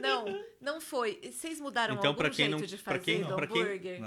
não, 0.00 0.44
não 0.60 0.80
foi. 0.80 1.20
Vocês 1.22 1.60
mudaram 1.60 1.94
Então, 1.94 2.08
algum 2.08 2.18
pra 2.18 2.28
quem 2.28 2.46
jeito 2.46 2.58
não- 2.58 2.66
de 2.66 2.76
pra 2.78 2.94
fazer 2.94 3.04
quem- 3.04 3.22
do 3.22 3.36
pra 3.36 3.46
quem- 3.46 3.62
hambúrguer? 3.62 4.00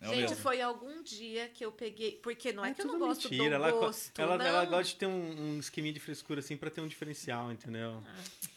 Não, 0.00 0.12
é 0.12 0.14
Gente, 0.14 0.28
mesmo. 0.30 0.36
foi 0.36 0.60
algum 0.60 1.02
dia 1.02 1.48
que 1.48 1.64
eu 1.64 1.72
peguei. 1.72 2.12
Porque 2.22 2.52
não 2.52 2.64
é, 2.64 2.70
É 2.70 2.74
que 2.74 2.82
eu 2.82 2.86
não 2.86 3.00
gosto 3.00 3.28
mentira. 3.28 3.48
do 3.48 3.54
Ela, 3.64 3.70
gosto. 3.72 4.20
ela, 4.20 4.38
não. 4.38 4.44
ela 4.46 4.64
gosta 4.64 4.84
de 4.84 4.94
ter 4.96 5.06
um, 5.06 5.56
um 5.56 5.58
esqueminha 5.58 5.92
de 5.92 5.98
frescura 5.98 6.38
assim 6.38 6.56
pra 6.56 6.70
ter 6.70 6.80
um 6.80 6.86
diferencial, 6.86 7.50
entendeu? 7.50 8.00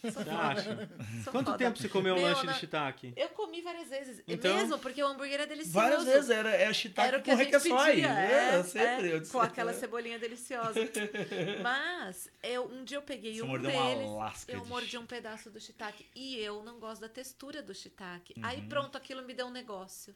Sou 0.02 0.12
Você 0.12 0.12
foda. 0.12 0.38
acha? 0.38 0.90
Sou 1.24 1.32
Quanto 1.34 1.46
foda. 1.48 1.58
tempo 1.58 1.80
você 1.80 1.90
comeu 1.90 2.14
o 2.14 2.18
Meu, 2.18 2.28
lanche 2.28 2.46
na- 2.46 2.52
de 2.52 2.60
shiitake? 2.60 3.14
Eu 3.18 3.30
comi 3.30 3.60
várias 3.62 3.90
vezes. 3.90 4.22
Então- 4.28 4.56
Mesmo 4.56 4.78
porque 4.78 5.02
o 5.02 5.08
hambúrguer 5.08 5.42
é 5.42 5.46
delicioso. 5.48 5.74
Várias 5.74 6.04
vezes, 6.06 6.30
era, 6.30 6.52
é 6.56 6.62
Era 6.64 6.74
shiitake 6.74 7.16
o 7.18 7.22
que 7.24 7.32
com 7.32 7.38
pedia, 7.78 8.08
É, 8.08 8.56
é, 8.60 8.64
sempre, 8.64 9.12
é, 9.16 9.20
com 9.22 9.40
aquela 9.40 9.74
cebolinha 9.74 10.20
deliciosa. 10.20 10.74
Mas 11.64 12.30
eu, 12.44 12.66
um 12.72 12.84
dia 12.84 12.98
eu 12.98 13.02
peguei 13.02 13.34
Você 13.36 13.42
um 13.44 13.48
mordeu 13.48 13.72
uma 13.72 13.96
deles, 13.96 14.12
lasca 14.12 14.52
eu 14.52 14.62
de 14.62 14.68
mordi 14.68 14.98
um 14.98 15.06
pedaço 15.06 15.50
do 15.50 15.60
shiitake 15.60 16.06
e 16.16 16.38
eu 16.40 16.62
não 16.64 16.80
gosto 16.80 17.02
da 17.02 17.10
textura 17.10 17.62
do 17.62 17.74
shiitake. 17.74 18.34
Uhum. 18.38 18.46
Aí 18.46 18.62
pronto, 18.64 18.98
aquilo 18.98 19.24
me 19.24 19.34
deu 19.34 19.48
um 19.48 19.52
negócio. 19.52 20.16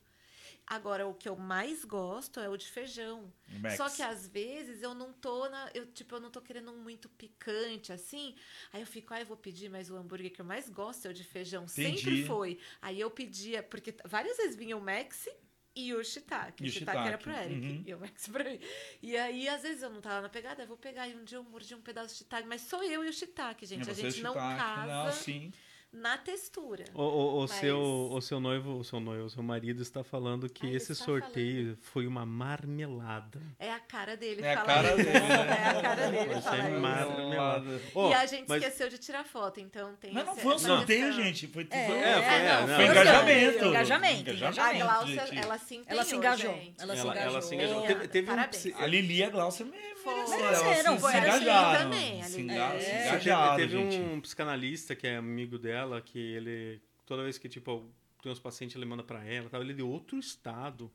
Agora, 0.67 1.05
o 1.07 1.13
que 1.13 1.29
eu 1.29 1.35
mais 1.35 1.85
gosto 1.85 2.39
é 2.39 2.49
o 2.49 2.57
de 2.57 2.65
feijão. 2.67 3.31
Max. 3.59 3.77
Só 3.77 3.87
que 3.87 4.01
às 4.01 4.27
vezes 4.27 4.81
eu 4.81 4.95
não 4.95 5.13
tô 5.13 5.47
na. 5.47 5.69
Eu, 5.75 5.85
tipo, 5.85 6.15
eu 6.15 6.19
não 6.19 6.31
tô 6.31 6.41
querendo 6.41 6.71
um 6.71 6.77
muito 6.77 7.07
picante, 7.07 7.93
assim. 7.93 8.35
Aí 8.73 8.81
eu 8.81 8.87
fico, 8.87 9.13
ah, 9.13 9.19
eu 9.19 9.25
vou 9.27 9.37
pedir, 9.37 9.69
mas 9.69 9.91
o 9.91 9.95
hambúrguer 9.95 10.31
que 10.31 10.41
eu 10.41 10.45
mais 10.45 10.67
gosto 10.67 11.05
é 11.05 11.09
o 11.09 11.13
de 11.13 11.23
feijão. 11.23 11.63
Entendi. 11.65 11.97
Sempre 11.99 12.25
foi. 12.25 12.59
Aí 12.81 12.99
eu 12.99 13.11
pedia, 13.11 13.61
porque 13.61 13.93
várias 14.05 14.37
vezes 14.37 14.55
vinha 14.55 14.75
o 14.75 14.81
Max 14.81 15.29
e 15.75 15.93
o 15.93 16.03
shiitake. 16.03 16.63
E 16.63 16.67
o 16.67 16.71
shiitake 16.71 16.97
era 17.07 17.17
pro 17.17 17.31
Eric 17.31 17.67
Uhum. 17.67 17.83
e 17.85 17.93
o 17.93 17.99
Max 17.99 18.27
pra 18.27 18.43
mim. 18.43 18.59
E 19.03 19.15
aí, 19.17 19.47
às 19.47 19.61
vezes 19.61 19.83
eu 19.83 19.89
não 19.91 20.01
tava 20.01 20.21
na 20.21 20.29
pegada, 20.29 20.63
eu 20.63 20.67
vou 20.67 20.77
pegar. 20.77 21.07
E 21.07 21.15
um 21.15 21.23
dia 21.23 21.37
eu 21.37 21.43
mordi 21.43 21.75
um 21.75 21.81
pedaço 21.81 22.07
de 22.09 22.15
shiitake, 22.19 22.47
mas 22.47 22.61
sou 22.61 22.81
eu 22.83 23.03
e 23.03 23.09
o 23.09 23.13
shiitake, 23.13 23.65
gente. 23.67 23.87
É 23.87 23.91
a 23.91 23.93
gente 23.93 24.21
não 24.21 24.33
shiitake, 24.33 24.57
casa 24.57 24.87
Não, 25.05 25.11
sim. 25.11 25.51
Na 25.95 26.17
textura. 26.17 26.85
O, 26.93 27.01
o, 27.01 27.37
o 27.37 27.41
Mas- 27.41 27.51
seu, 27.51 27.79
o 27.79 28.21
seu 28.21 28.39
noivo, 28.39 28.77
o 28.77 28.83
seu 28.83 28.99
noivo, 28.99 29.25
o 29.25 29.29
seu 29.29 29.41
marido 29.43 29.81
está 29.81 30.03
falando 30.03 30.49
que 30.49 30.67
Ah, 30.67 30.71
esse 30.73 30.93
sorteio 30.95 31.77
foi 31.81 32.05
uma 32.07 32.25
marmelada. 32.25 33.39
É 33.59 33.71
a 33.71 33.79
cara 33.79 34.15
dele 34.17 34.41
É 34.41 34.53
a 34.53 34.57
falar 34.61 34.65
cara 34.83 34.87
isso. 34.89 34.97
dele, 34.97 35.19
né? 35.19 35.45
É 35.65 35.77
a 35.77 35.81
cara 35.81 36.07
dele 36.11 36.41
falar 36.41 36.41
ser 36.41 36.71
isso. 36.71 36.79
marmelada. 36.81 37.81
Ô, 37.93 38.09
e 38.09 38.13
a 38.13 38.25
gente 38.25 38.45
mas- 38.47 38.61
esqueceu 38.63 38.89
de 38.89 38.97
tirar 38.97 39.23
foto, 39.25 39.59
então 39.59 39.95
tem 39.95 40.13
Mas 40.13 40.25
não 40.25 40.35
foi 40.35 40.55
um 40.55 40.59
sorteio, 40.59 41.11
gente. 41.13 41.47
Foi, 41.47 41.67
É, 41.69 41.85
foi, 41.87 41.95
É, 41.97 42.13
foi, 42.13 42.33
É, 42.33 42.45
é, 42.45 42.59
não, 42.59 42.65
foi 42.67 42.75
foi 42.75 42.85
engajamento. 42.85 43.65
Engajamento, 43.65 44.29
A 44.29 44.33
engajamento. 44.33 44.85
Glaucia, 44.85 45.25
gente. 45.27 45.37
ela 45.39 45.57
se 45.57 45.75
empenhou, 45.75 45.85
Ela 45.95 46.03
se 46.03 46.15
engajou. 46.15 46.53
gente. 46.53 46.73
Ela 46.79 46.93
se 46.95 46.99
Ela, 47.01 47.11
engajou. 47.11 47.31
ela 47.31 47.41
se 47.41 47.55
engajou. 47.55 47.83
É. 47.83 47.87
Teve, 47.87 48.07
teve 48.07 48.31
um, 48.31 48.35
A 48.83 48.87
Lili 48.87 49.15
e 49.17 49.23
a 49.23 49.29
Glaucia 49.29 49.65
me 49.65 49.71
Foi. 50.03 50.13
mereceram. 50.15 50.99
Se 50.99 51.05
a 51.05 51.09
Lili 51.11 51.27
engajaram. 51.43 51.79
também, 51.83 52.21
a 52.21 52.25
Se 52.25 52.37
É. 52.39 52.41
engajaram, 52.41 53.55
teve 53.55 53.77
gente. 53.77 53.97
um 53.97 54.21
psicanalista 54.21 54.95
que 54.95 55.07
é 55.07 55.15
amigo 55.17 55.57
dela, 55.57 55.84
que 56.01 56.17
ele, 56.19 56.81
toda 57.05 57.23
vez 57.23 57.37
que, 57.37 57.47
tipo, 57.49 57.89
tem 58.21 58.31
uns 58.31 58.39
pacientes, 58.39 58.75
ele 58.75 58.85
manda 58.85 59.03
pra 59.03 59.23
ela, 59.23 59.49
tal, 59.49 59.61
ele 59.61 59.71
é 59.71 59.75
de 59.75 59.81
outro 59.81 60.17
estado, 60.17 60.91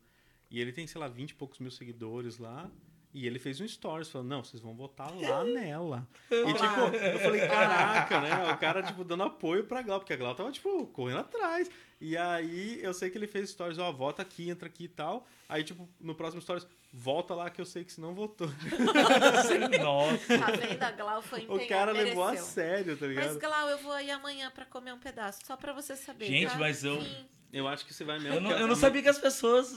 e 0.51 0.61
ele 0.61 0.73
tem, 0.73 0.87
sei 0.87 1.01
lá, 1.01 1.09
20 1.09 1.31
e 1.31 1.35
poucos 1.35 1.59
mil 1.59 1.71
seguidores 1.71 2.39
lá, 2.39 2.71
e 3.13 3.27
ele 3.27 3.39
fez 3.39 3.61
um 3.61 3.67
stories, 3.67 4.09
falando, 4.09 4.29
não, 4.29 4.45
vocês 4.45 4.63
vão 4.63 4.75
votar 4.75 5.13
lá 5.15 5.43
nela. 5.45 6.09
E, 6.31 6.53
tipo, 6.53 6.97
eu 6.97 7.19
falei, 7.19 7.41
caraca, 7.47 8.21
né, 8.21 8.53
o 8.53 8.59
cara, 8.59 8.83
tipo, 8.85 9.05
dando 9.05 9.25
apoio 9.25 9.65
pra 9.65 9.83
Glau, 9.83 9.99
porque 9.99 10.13
a 10.13 10.17
Glau 10.17 10.35
tava, 10.35 10.53
tipo, 10.53 10.87
correndo 10.89 11.21
atrás. 11.21 11.71
E 12.01 12.17
aí, 12.17 12.79
eu 12.83 12.95
sei 12.95 13.11
que 13.11 13.19
ele 13.19 13.27
fez 13.27 13.51
stories, 13.51 13.79
ó, 13.79 13.93
vota 13.93 14.23
aqui, 14.23 14.49
entra 14.49 14.67
aqui 14.67 14.85
e 14.85 14.89
tal. 14.89 15.27
Aí, 15.49 15.63
tipo, 15.63 15.87
no 16.01 16.15
próximo 16.15 16.41
stories, 16.41 16.67
volta 16.93 17.35
lá 17.35 17.51
que 17.51 17.61
eu 17.61 17.67
sei 17.67 17.85
que 17.85 17.93
se 17.93 18.01
não 18.01 18.15
votou. 18.15 18.49
Nossa. 19.83 20.39
Tá 20.39 20.47
vendo? 20.51 20.83
A 20.83 20.91
Glau 20.93 21.23
foi 21.23 21.43
empenhada, 21.43 21.65
O 21.65 21.69
cara 21.69 21.93
levou 21.93 22.25
a 22.25 22.29
mereceu. 22.33 22.47
sério, 22.49 22.97
tá 22.97 23.07
ligado? 23.07 23.27
Mas, 23.27 23.37
Glau, 23.37 23.69
eu 23.69 23.79
vou 23.79 23.93
aí 23.93 24.11
amanhã 24.11 24.51
pra 24.51 24.65
comer 24.65 24.93
um 24.95 24.99
pedaço, 24.99 25.41
só 25.47 25.57
pra 25.57 25.73
você 25.73 25.95
saber. 25.97 26.27
Gente, 26.27 26.51
tá? 26.53 26.59
mas 26.59 26.85
eu- 26.85 27.01
Sim. 27.03 27.27
Eu 27.53 27.67
acho 27.67 27.85
que 27.85 27.93
você 27.93 28.05
vai 28.05 28.19
mesmo. 28.21 28.35
Eu 28.37 28.41
não, 28.41 28.51
eu 28.53 28.69
não 28.69 28.77
sabia 28.77 29.03
que 29.03 29.09
as 29.09 29.19
pessoas 29.19 29.73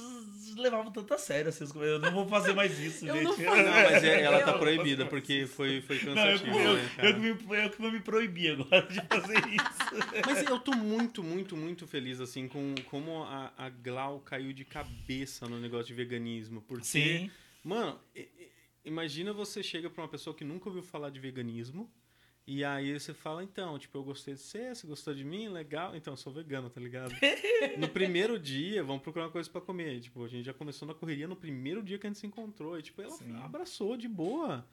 levavam 0.56 0.92
tanto 0.92 1.14
a 1.14 1.18
sério 1.18 1.50
essas 1.50 1.72
coisas. 1.72 1.94
Eu 1.94 2.00
não 2.00 2.12
vou 2.12 2.28
fazer 2.28 2.54
mais 2.54 2.78
isso, 2.80 3.06
Eu 3.08 3.16
gente. 3.16 3.24
não 3.42 3.56
Não, 3.56 3.64
mas 3.72 4.04
é- 4.04 4.22
ela 4.22 4.42
tá 4.42 4.54
proibida, 4.58 5.06
porque 5.06 5.46
foi, 5.48 5.82
foi 5.82 5.98
Não, 6.04 6.12
eu, 6.12 6.16
cansativo, 6.16 6.58
eu, 6.60 6.74
né, 6.76 6.84
eu, 6.84 6.96
cara? 6.96 7.14
que 7.14 7.20
me, 7.20 7.30
eu 7.64 7.70
que 7.70 7.82
vou 7.82 7.92
me 7.92 8.00
proibir 8.00 8.52
agora 8.54 8.88
de 8.88 9.02
fazer 9.02 9.38
isso. 9.50 10.24
Mas 10.26 10.44
eu 10.44 10.60
tô 10.60 10.72
muito, 10.76 11.24
muito, 11.24 11.56
muito 11.58 11.86
feliz, 11.88 12.20
assim, 12.20 12.48
com 12.48 12.74
como 12.90 13.24
a, 13.24 13.52
a 13.58 13.70
Glau 13.70 14.20
caiu 14.20 14.54
de 14.54 14.66
cabeça 14.66 15.48
no 15.48 15.60
negócio 15.60 15.88
de 15.88 15.94
veganismo. 15.94 16.62
Porque, 16.62 16.84
Sim. 16.86 17.32
mano, 17.64 18.00
imagina 18.86 19.34
você 19.34 19.62
chega 19.64 19.90
pra 19.90 20.04
uma 20.04 20.10
pessoa 20.10 20.36
que 20.36 20.44
nunca 20.44 20.70
ouviu 20.70 20.84
falar 20.84 21.10
de 21.10 21.20
veganismo, 21.20 21.90
e 22.46 22.64
aí 22.64 23.00
você 23.00 23.14
fala, 23.14 23.44
então, 23.44 23.80
tipo, 23.80 23.98
eu 23.98 24.04
gostei 24.04 24.34
de 24.34 24.42
você, 24.42 24.76
você 24.76 24.86
gostou 24.86 25.14
de 25.14 25.24
mim, 25.24 25.48
legal, 25.48 25.96
então, 25.96 26.14
eu 26.14 26.18
sou 26.18 26.34
vegano, 26.34 26.70
tá 26.70 26.82
ligado? 26.82 27.12
no 27.78 27.88
primeiro 27.88 28.38
dia, 28.38 28.84
vamos 28.84 29.02
procurar 29.02 29.26
uma 29.26 29.32
coisa 29.32 29.50
pra 29.50 29.62
comer. 29.62 30.02
Tipo, 30.02 30.26
a 30.26 30.28
gente 30.28 30.46
já 30.46 30.54
começou 30.54 30.88
na 30.88 30.94
correria 30.94 31.28
no 31.28 31.36
primeiro 31.36 31.82
dia 31.82 31.98
que 31.98 32.06
a 32.06 32.10
gente 32.10 32.20
se 32.20 32.28
encontrou, 32.28 32.78
e, 32.78 32.82
tipo, 32.82 33.02
ela 33.02 33.12
Sim. 33.12 33.36
abraçou 33.42 33.96
de 33.96 34.10
boa. 34.10 34.66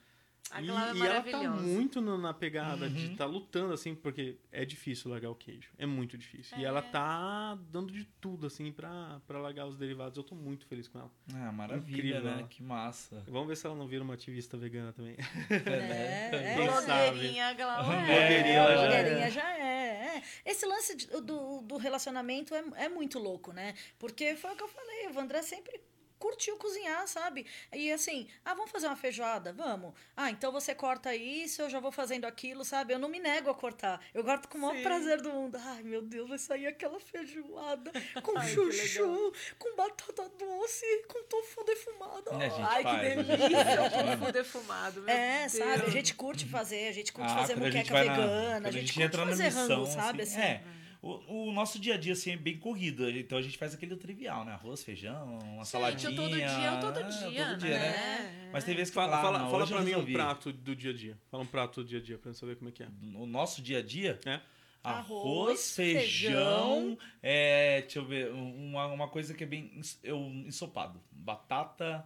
A 0.51 0.61
E, 0.61 0.66
Glau 0.66 0.78
é 0.88 0.95
e 0.95 1.03
ela 1.03 1.22
tá 1.22 1.43
muito 1.51 2.01
no- 2.01 2.18
na 2.18 2.34
pegada 2.34 2.88
de 2.91 3.07
Uhum. 3.07 3.12
estar 3.12 3.24
lutando, 3.26 3.72
assim, 3.72 3.95
porque 3.95 4.36
é 4.51 4.64
difícil 4.64 5.11
largar 5.11 5.30
o 5.30 5.34
queijo. 5.34 5.70
É 5.78 5.86
muito 5.86 6.18
difícil. 6.18 6.59
E 6.59 6.64
É. 6.64 6.66
ela 6.66 6.82
tá 6.82 7.57
dando 7.70 7.93
de 7.93 8.05
tudo, 8.20 8.47
assim, 8.49 8.72
pra, 8.72 9.20
pra 9.28 9.38
largar 9.38 9.66
os 9.66 9.76
derivados. 9.76 10.16
Eu 10.16 10.24
tô 10.24 10.34
muito 10.34 10.66
feliz 10.66 10.88
com 10.88 10.99
ela. 10.99 11.11
Ah, 11.34 11.53
maravilha, 11.53 11.97
Incrível, 11.97 12.22
né? 12.24 12.36
né? 12.36 12.47
Que 12.51 12.62
massa. 12.64 13.22
Vamos 13.28 13.47
ver 13.49 13.57
se 13.57 13.64
ela 13.66 13.76
não 13.76 13.86
vira 13.86 14.03
uma 14.03 14.14
ativista 14.14 14.57
vegana 14.57 14.93
também. 14.93 15.16
É, 15.51 15.55
é. 16.34 16.57
Quem 16.57 16.68
sabe? 16.80 17.11
Blogueirinha, 17.11 17.55
Glau. 17.55 17.84
Blogueirinha, 17.84 18.47
é. 18.47 18.53
ela 18.55 18.74
já 18.74 18.80
Blogueirinha 18.88 19.30
já 19.30 19.59
é. 19.59 20.16
é. 20.16 20.22
Esse 20.45 20.66
lance 20.66 20.97
de- 20.97 21.07
do, 21.20 21.61
do 21.62 21.76
relacionamento 21.76 22.55
é, 22.55 22.64
é 22.84 22.88
muito 22.88 23.18
louco, 23.20 23.53
né? 23.53 23.74
Porque 23.99 24.34
foi 24.34 24.53
o 24.53 24.57
que 24.57 24.62
eu 24.62 24.68
falei, 24.68 25.07
o 25.09 25.12
Vandré 25.12 25.43
sempre 25.43 25.80
curtiu 26.21 26.57
cozinhar, 26.57 27.09
sabe? 27.09 27.45
E 27.73 27.91
assim, 27.91 28.29
ah, 28.45 28.55
vamos 28.55 28.71
fazer 28.71 28.87
uma 28.87 28.95
feijoada? 28.95 29.53
Vamos. 29.53 29.93
Ah, 30.16 30.31
então 30.31 30.53
você 30.53 30.73
corta 30.75 31.12
isso, 31.16 31.62
eu 31.62 31.68
já 31.71 31.81
vou 31.81 31.91
fazendo 31.91 32.27
aquilo, 32.27 32.64
sabe? 32.64 32.93
Eu 32.95 32.99
não 33.01 33.09
me 33.09 33.18
nego 33.18 33.51
a 33.51 33.55
cortar. 33.55 34.01
Eu 34.14 34.23
corto 34.23 34.47
com 34.49 34.59
o 34.59 34.61
maior 34.61 34.77
Sim. 34.77 34.83
prazer 34.85 35.21
do 35.23 35.31
mundo. 35.33 35.59
Ai, 35.61 35.83
meu 35.83 36.03
Deus, 36.03 36.29
vai 36.29 36.39
sair 36.39 36.66
aquela 36.68 37.01
feijoada 37.01 37.91
com 38.23 38.39
Ai, 38.39 38.47
que 38.47 38.55
chuchu, 38.55 39.33
com 39.59 39.75
batata 39.77 40.29
doce, 40.39 40.87
com 41.09 41.25
tofu 41.25 41.64
defumado. 41.64 42.31
É, 42.35 42.51
gente, 42.51 42.61
Ai, 42.62 42.77
que 42.79 42.83
faz, 42.85 43.18
a 43.18 43.23
gente 43.23 43.39
delícia. 43.39 43.91
tofu 44.18 44.33
defumado, 44.33 45.01
meu 45.03 45.09
É, 45.14 45.41
Deus. 45.41 45.53
sabe? 45.53 45.87
A 45.87 45.91
gente 45.91 46.14
curte 46.14 46.47
fazer, 46.47 46.89
a 46.89 46.93
gente 46.93 47.12
curte 47.12 47.33
Ah, 47.33 47.37
fazer 47.39 47.55
a 47.55 47.57
gente 47.57 47.77
muqueca 47.77 47.95
na- 47.95 48.01
vegana, 48.14 48.68
a 48.68 48.71
gente, 48.71 48.93
curte 48.93 49.03
entra 49.03 49.25
na 49.25 49.31
fazer 49.31 49.45
missão, 49.45 49.68
rango, 49.68 49.87
sabe? 49.87 50.23
assim, 50.23 50.41
Assim. 50.41 50.61
É. 51.03 51.07
O, 51.07 51.49
o 51.49 51.53
nosso 51.53 51.79
dia 51.79 51.95
a 51.95 51.97
dia, 51.97 52.13
assim, 52.13 52.33
é 52.33 52.37
bem 52.37 52.59
corrido. 52.59 53.09
Então 53.11 53.39
a 53.39 53.43
gente 53.43 53.57
faz 53.57 53.75
aquele 53.75 53.97
trivial, 53.97 54.45
né? 54.45 54.53
Arroz, 54.53 54.83
feijão, 54.85 55.39
uma 55.39 55.65
Gente, 55.65 55.69
saladinha. 55.69 56.11
o 56.13 56.17
todo 56.17 56.37
dia 56.37 56.45
é 56.45 56.73
o 56.73 56.81
todo 56.81 56.99
É, 57.01 57.03
dia, 57.05 57.47
todo 57.49 57.59
dia, 57.59 57.79
né? 57.79 58.51
Mas 58.53 58.65
tem 58.65 58.75
vezes 58.75 58.91
que 58.91 58.95
Fala, 58.95 59.19
ah, 59.19 59.23
fala, 59.23 59.39
não, 59.39 59.51
fala 59.51 59.63
eu 59.65 59.67
pra 59.69 59.81
mim 59.81 59.95
um 59.95 60.13
prato 60.13 60.53
do 60.53 60.77
dia 60.77 60.91
a 60.91 60.95
dia. 60.95 61.19
Fala 61.31 61.43
um 61.43 61.47
prato 61.47 61.83
do 61.83 61.89
dia 61.89 61.99
a 61.99 62.03
dia 62.03 62.19
pra 62.19 62.31
eu 62.31 62.35
saber 62.35 62.57
como 62.57 62.69
é 62.69 62.73
que 62.73 62.83
é. 62.83 62.89
O 63.15 63.27
nosso 63.27 63.63
dia 63.63 63.79
a 63.79 63.83
dia, 63.83 64.19
É? 64.27 64.41
arroz, 64.83 65.11
Arroz, 65.11 65.77
feijão, 65.77 66.01
feijão. 66.97 66.99
é, 67.23 67.83
deixa 67.83 67.99
eu 67.99 68.05
ver, 68.07 68.31
uma, 68.33 68.87
uma 68.87 69.09
coisa 69.09 69.35
que 69.35 69.45
é 69.45 69.47
bem 69.47 69.71
eu, 70.03 70.19
ensopado. 70.47 70.99
Batata, 71.13 72.03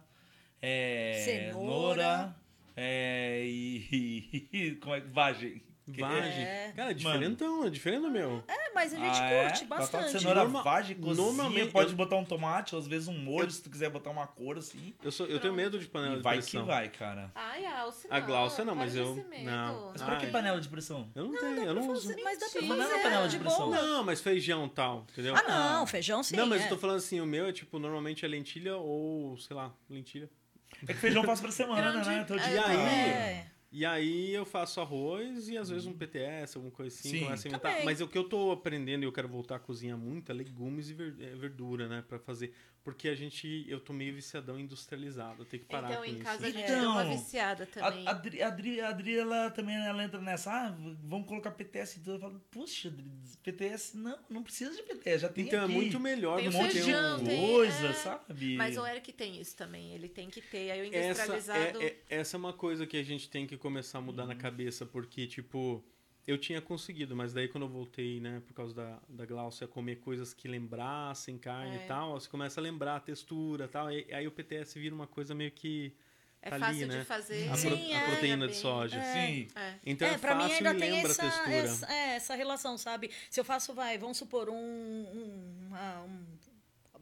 é, 0.61 1.21
Cenoura. 1.23 2.03
cenoura, 2.03 2.35
é, 2.75 3.43
e, 3.45 4.47
e 4.51 4.71
como 4.75 4.93
é 4.95 5.01
que 5.01 5.07
vagem. 5.07 5.61
Vagem. 5.87 6.43
É. 6.43 6.73
Cara, 6.75 6.91
é 6.91 6.93
diferentão, 6.95 7.63
é 7.65 7.69
diferente 7.69 8.01
do 8.01 8.09
meu. 8.09 8.43
É, 8.47 8.73
mas 8.73 8.91
a 8.93 8.97
gente 8.97 9.19
Ah, 9.19 9.29
é? 9.29 9.43
curte 9.49 9.65
Batata, 9.65 9.97
bastante. 9.97 10.19
cenoura, 10.19 10.41
Norma- 10.43 10.63
vagem, 10.63 10.95
cozinha, 10.97 11.15
normalmente 11.15 11.71
pode 11.71 11.91
eu- 11.91 11.95
botar 11.95 12.15
um 12.15 12.25
tomate, 12.25 12.73
ou 12.73 12.81
às 12.81 12.87
vezes 12.87 13.07
um 13.07 13.17
molho, 13.17 13.49
se 13.51 13.61
tu 13.61 13.69
quiser 13.69 13.89
botar 13.89 14.09
uma 14.09 14.25
cor 14.25 14.57
assim. 14.57 14.93
Eu, 15.03 15.11
sou, 15.11 15.27
eu 15.27 15.39
tenho 15.39 15.53
medo 15.53 15.77
de 15.77 15.85
panela 15.87 16.13
E 16.15 16.17
de 16.17 16.23
vai 16.23 16.37
que 16.37 16.41
pressão. 16.43 16.65
vai, 16.65 16.89
cara. 16.89 17.31
Ai, 17.35 17.65
Alce, 17.65 18.07
A 18.09 18.19
Glaucia 18.19 18.65
não, 18.65 18.75
mas 18.75 18.95
eu- 18.95 19.15
não. 19.43 19.89
Mas 19.91 20.01
pra 20.01 20.15
que 20.17 20.27
panela 20.27 20.59
de 20.59 20.67
pressão? 20.69 21.07
Eu 21.15 21.25
não, 21.25 21.39
tenho, 21.39 21.63
eu 21.63 21.73
não 21.75 21.87
uso. 21.89 22.13
Mas 22.23 22.39
dá 22.39 22.47
pra 22.49 22.61
fazer. 22.61 22.67
Não 22.67 22.81
é 22.95 23.03
panela 23.03 23.27
de 23.27 23.37
pressão. 23.39 23.69
Não, 23.69 24.03
mas 24.03 24.21
feijão 24.21 24.67
tal, 24.67 25.05
entendeu? 25.11 25.35
Ah, 25.35 25.43
não, 25.77 25.87
feijão 25.87 26.23
sim. 26.23 26.35
não, 26.35 26.47
mas 26.47 26.61
é. 26.61 26.65
eu 26.65 26.69
tô 26.69 26.77
falando 26.77 26.97
assim, 26.97 27.21
o 27.21 27.25
meu 27.25 27.45
é 27.47 27.51
tipo, 27.53 27.77
normalmente 27.77 28.25
é 28.25 28.27
lentilha 28.27 28.75
ou, 28.77 29.37
sei 29.37 29.55
lá, 29.55 29.71
lentilha. 29.89 30.29
É 30.87 30.93
que 30.93 30.99
feijão 30.99 31.23
faz 31.23 31.39
pra 31.39 31.51
semana, 31.51 31.93
né? 32.03 32.23
Todo 32.27 32.39
é, 32.39 32.43
dia. 32.43 32.55
E 32.55 32.59
aí- 32.59 32.77
É. 32.77 33.47
E 33.71 33.85
aí 33.85 34.33
eu 34.33 34.45
faço 34.45 34.79
arroz 34.79 35.49
e 35.49 35.57
às 35.57 35.69
vezes 35.69 35.85
um 35.85 35.93
PTS, 35.93 36.57
alguma 36.57 36.71
coisa 36.71 36.95
assim, 36.95 37.09
Sim. 37.09 37.19
começa 37.25 37.47
a 37.47 37.49
inventar. 37.49 37.71
Também. 37.71 37.85
Mas 37.85 37.99
o 37.99 38.07
que 38.07 38.17
eu 38.17 38.23
tô 38.23 38.51
aprendendo 38.51 39.03
e 39.03 39.05
eu 39.05 39.11
quero 39.11 39.27
voltar 39.27 39.57
a 39.57 39.59
cozinhar 39.59 39.97
muito 39.97 40.31
é 40.31 40.35
legumes 40.35 40.89
e 40.89 40.93
ver- 40.93 41.15
é, 41.19 41.35
verdura, 41.35 41.87
né, 41.87 42.03
Pra 42.07 42.17
fazer. 42.19 42.53
Porque 42.85 43.07
a 43.09 43.15
gente, 43.15 43.65
eu 43.67 43.79
tô 43.79 43.91
meio 43.91 44.13
viciadão 44.13 44.59
industrializado, 44.59 45.41
eu 45.41 45.45
tenho 45.45 45.63
que 45.63 45.69
parar 45.69 45.89
Então, 45.89 46.03
com 46.03 46.05
em 46.07 46.13
isso. 46.13 46.23
casa 46.23 46.45
a 46.45 46.49
gente 46.51 46.63
Então, 46.63 46.79
deu 46.81 46.89
uma 46.91 47.03
viciada 47.03 47.65
também. 47.65 48.07
A, 48.07 48.11
a, 48.11 48.13
Adri, 48.13 48.41
a, 48.43 48.47
Adri, 48.47 48.79
a 48.81 48.89
Adri, 48.89 49.17
ela 49.17 49.49
também 49.49 49.75
ela 49.75 50.03
entra 50.03 50.21
nessa, 50.21 50.51
ah, 50.51 50.75
vamos 51.03 51.27
colocar 51.27 51.49
PTS 51.49 51.97
e 51.97 52.03
tudo. 52.03 52.13
Eu 52.13 52.19
falo, 52.19 52.39
puxa, 52.51 52.89
Adri, 52.89 53.11
PTS, 53.41 53.97
não, 53.97 54.19
não 54.29 54.43
precisa 54.43 54.71
de 54.75 54.83
PTS, 54.83 55.23
já 55.23 55.29
tem 55.29 55.45
Então 55.47 55.61
é 55.61 55.63
aqui. 55.65 55.73
muito 55.73 55.99
melhor 55.99 56.37
Tem 56.37 56.47
um 56.47 56.51
monte 56.51 56.73
feijão, 56.73 57.19
um... 57.19 57.25
tem- 57.25 57.47
coisa, 57.53 57.87
é. 57.87 57.93
sabe? 57.93 58.55
Mas 58.55 58.77
o 58.77 58.85
Eric 58.85 59.11
tem 59.13 59.41
isso 59.41 59.57
também, 59.57 59.91
ele 59.95 60.07
tem 60.07 60.29
que 60.29 60.39
ter. 60.39 60.69
Aí 60.69 60.81
o 60.87 60.93
Essa 60.93 61.07
industrializado. 61.23 61.81
é, 61.81 61.85
é- 61.87 62.01
essa 62.07 62.37
é 62.37 62.39
uma 62.39 62.53
coisa 62.53 62.85
que 62.85 62.97
a 62.97 63.03
gente 63.03 63.27
tem 63.31 63.47
que 63.47 63.57
começar 63.57 63.97
a 63.97 64.01
mudar 64.01 64.27
na 64.27 64.35
cabeça, 64.35 64.85
porque, 64.85 65.25
tipo, 65.25 65.83
eu 66.27 66.37
tinha 66.37 66.59
conseguido, 66.61 67.15
mas 67.15 67.33
daí 67.33 67.47
quando 67.47 67.65
eu 67.65 67.69
voltei, 67.69 68.19
né, 68.19 68.41
por 68.47 68.53
causa 68.53 68.73
da, 68.73 68.99
da 69.07 69.25
Glaucia, 69.25 69.65
a 69.65 69.67
comer 69.67 69.97
coisas 69.97 70.33
que 70.33 70.47
lembrassem 70.47 71.37
carne 71.37 71.77
É. 71.77 71.83
e 71.85 71.87
tal, 71.87 72.19
você 72.19 72.27
começa 72.29 72.59
a 72.59 72.63
lembrar 72.63 72.95
a 72.95 72.99
textura 72.99 73.65
e 73.65 73.67
tal, 73.67 73.91
e 73.91 74.11
aí 74.13 74.25
o 74.27 74.31
PTS 74.31 74.79
vira 74.79 74.95
uma 74.95 75.05
coisa 75.07 75.35
meio 75.35 75.51
que 75.51 75.93
É 76.41 76.49
tá 76.49 76.59
fácil 76.59 76.75
ali, 76.83 76.85
né? 76.87 76.99
de 76.99 77.05
fazer. 77.05 77.45
a, 77.47 77.51
pro- 77.51 77.59
Sim, 77.77 77.93
a 77.93 77.97
é. 77.99 78.05
proteína 78.09 78.47
de 78.47 78.53
bem- 78.53 78.61
soja. 78.61 79.01
Sim. 79.03 79.47
É. 79.55 79.75
Então 79.85 80.07
é, 80.07 80.13
é, 80.13 80.17
pra 80.17 80.35
mim 80.35 80.41
fácil 80.49 80.57
ainda 80.67 80.73
e 80.73 80.79
tem 80.79 80.91
lembra 80.91 81.11
essa, 81.11 81.21
a 81.21 81.29
textura. 81.29 81.55
essa, 81.57 81.93
é, 81.93 82.15
essa 82.15 82.35
relação, 82.35 82.77
sabe? 82.77 83.11
Se 83.29 83.39
eu 83.39 83.45
faço, 83.45 83.73
vai, 83.73 83.97
vamos 83.97 84.17
supor, 84.17 84.49
um, 84.49 84.55
um, 84.55 85.67
uma- 85.67 86.01
um 86.03 86.25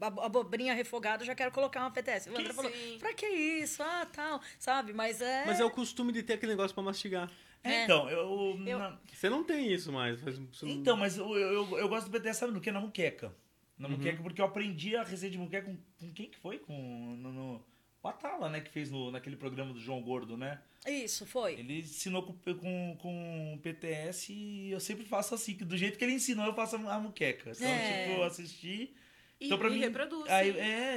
ab- 0.00 0.20
abobrinha 0.20 0.74
refogada, 0.74 1.22
eu 1.22 1.26
já 1.26 1.34
quero 1.34 1.50
colocar 1.50 1.80
uma 1.80 1.90
PTS. 1.90 2.28
O 2.28 2.38
André 2.38 2.52
falou, 2.52 2.70
pra 2.98 3.14
que 3.14 3.26
isso? 3.26 3.82
Ah, 3.82 4.06
tal, 4.12 4.40
sabe? 4.58 4.92
Mas 4.92 5.20
é... 5.22 5.44
Mas 5.46 5.60
é 5.60 5.64
o 5.64 5.70
costume 5.70 6.12
de 6.12 6.22
ter 6.22 6.34
aquele 6.34 6.52
negócio 6.52 6.74
pra 6.74 6.82
mastigar. 6.84 7.30
É. 7.64 7.84
Então, 7.84 8.08
eu. 8.10 8.58
Eu- 8.66 8.78
na- 8.78 8.98
Você 9.12 9.28
não 9.30 9.42
tem 9.42 9.72
isso 9.72 9.90
mais. 9.90 10.20
não- 10.22 10.68
então, 10.68 10.96
mas 10.96 11.16
eu, 11.16 11.34
eu, 11.34 11.78
eu 11.78 11.88
gosto 11.88 12.06
do 12.06 12.10
PTS, 12.12 12.38
sabe 12.40 12.52
no 12.52 12.60
que? 12.60 12.70
Na 12.70 12.80
muqueca. 12.80 13.34
Na 13.78 13.88
Uhum. 13.88 13.96
muqueca, 13.96 14.22
porque 14.22 14.40
eu 14.40 14.44
aprendi 14.44 14.94
a 14.96 15.02
receita 15.02 15.32
de 15.32 15.38
muqueca 15.38 15.66
com, 15.66 15.76
com 15.98 16.12
quem 16.12 16.28
que 16.30 16.36
foi? 16.38 16.58
Com. 16.58 17.16
No, 17.16 17.32
no, 17.32 17.66
o 18.02 18.08
Atala, 18.08 18.48
né? 18.50 18.60
Que 18.60 18.70
fez 18.70 18.90
no, 18.90 19.10
naquele 19.10 19.34
programa 19.36 19.72
do 19.72 19.80
João 19.80 20.02
Gordo, 20.02 20.36
né? 20.36 20.60
Isso, 20.86 21.24
foi. 21.26 21.54
Ele 21.54 21.78
ensinou 21.80 22.22
com, 22.22 22.34
com, 22.34 22.96
com 23.00 23.54
o 23.54 23.58
PTS 23.60 24.30
e 24.32 24.70
eu 24.70 24.78
sempre 24.78 25.04
faço 25.06 25.34
assim, 25.34 25.54
que 25.56 25.64
do 25.64 25.76
jeito 25.78 25.96
que 25.98 26.04
ele 26.04 26.12
ensinou, 26.12 26.44
eu 26.44 26.54
faço 26.54 26.76
a 26.76 27.00
muqueca. 27.00 27.50
Então, 27.50 27.66
É. 27.66 28.04
tipo, 28.08 28.18
eu 28.20 28.24
assisti. 28.24 28.94
E, 29.40 29.46
Então, 29.46 29.58
pra 29.58 29.68
e 29.68 29.72
mim, 29.72 29.78
reproduz. 29.80 30.30
Aí, 30.30 30.50
é, 30.58 30.96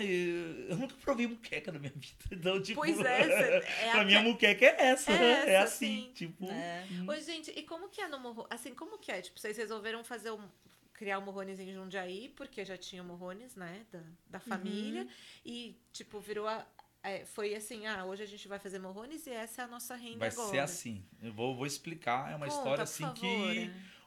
eu 0.69 0.77
nunca 0.77 0.95
provei 1.01 1.27
muqueca 1.27 1.71
na 1.71 1.79
minha 1.79 1.91
vida. 1.95 2.15
Então, 2.31 2.61
tipo, 2.61 2.79
Pois 2.79 2.99
é, 2.99 3.21
é 3.21 3.61
pra 3.91 4.01
a 4.01 4.05
mim 4.05 4.13
a 4.15 4.19
que- 4.21 4.27
muqueca 4.29 4.65
é 4.65 4.75
essa. 4.89 5.11
É 5.11 5.15
É, 5.15 5.53
essa, 5.55 5.63
assim, 5.63 6.03
sim. 6.07 6.11
tipo. 6.13 6.49
É. 6.49 6.85
Oi, 7.07 7.21
gente, 7.21 7.51
e 7.51 7.63
como 7.63 7.89
que 7.89 7.99
é 8.01 8.07
no 8.07 8.19
Morro? 8.19 8.45
Assim, 8.49 8.73
como 8.73 8.97
que 8.97 9.11
é? 9.11 9.21
Tipo, 9.21 9.39
vocês 9.39 9.57
resolveram 9.57 10.03
fazer 10.03 10.31
um. 10.31 10.47
Criar 10.93 11.19
o 11.19 11.21
Morrones 11.21 11.59
em 11.59 11.71
Jundiaí, 11.71 12.29
porque 12.35 12.65
já 12.65 12.75
tinha 12.75 13.03
o 13.03 13.05
Morrones, 13.05 13.55
né? 13.55 13.85
Da, 13.91 14.01
da 14.31 14.39
família. 14.39 15.03
Uhum. 15.03 15.09
E, 15.45 15.79
tipo, 15.93 16.19
virou 16.19 16.47
a. 16.47 16.65
é, 17.03 17.23
foi 17.25 17.53
assim, 17.53 17.85
ah, 17.85 18.03
hoje 18.05 18.23
a 18.23 18.25
gente 18.25 18.47
vai 18.47 18.57
fazer 18.57 18.79
Morrones 18.79 19.27
e 19.27 19.29
essa 19.31 19.61
é 19.61 19.65
a 19.65 19.67
nossa 19.67 19.95
renda 19.95 20.17
Vai 20.19 20.29
agora. 20.29 20.49
ser 20.49 20.57
assim. 20.59 21.05
Eu 21.21 21.31
vou, 21.33 21.55
vou 21.55 21.67
explicar. 21.67 22.31
É 22.31 22.35
uma 22.35 22.47
Conta, 22.47 22.57
história 22.57 22.83
assim 22.83 23.03
favor. 23.03 23.55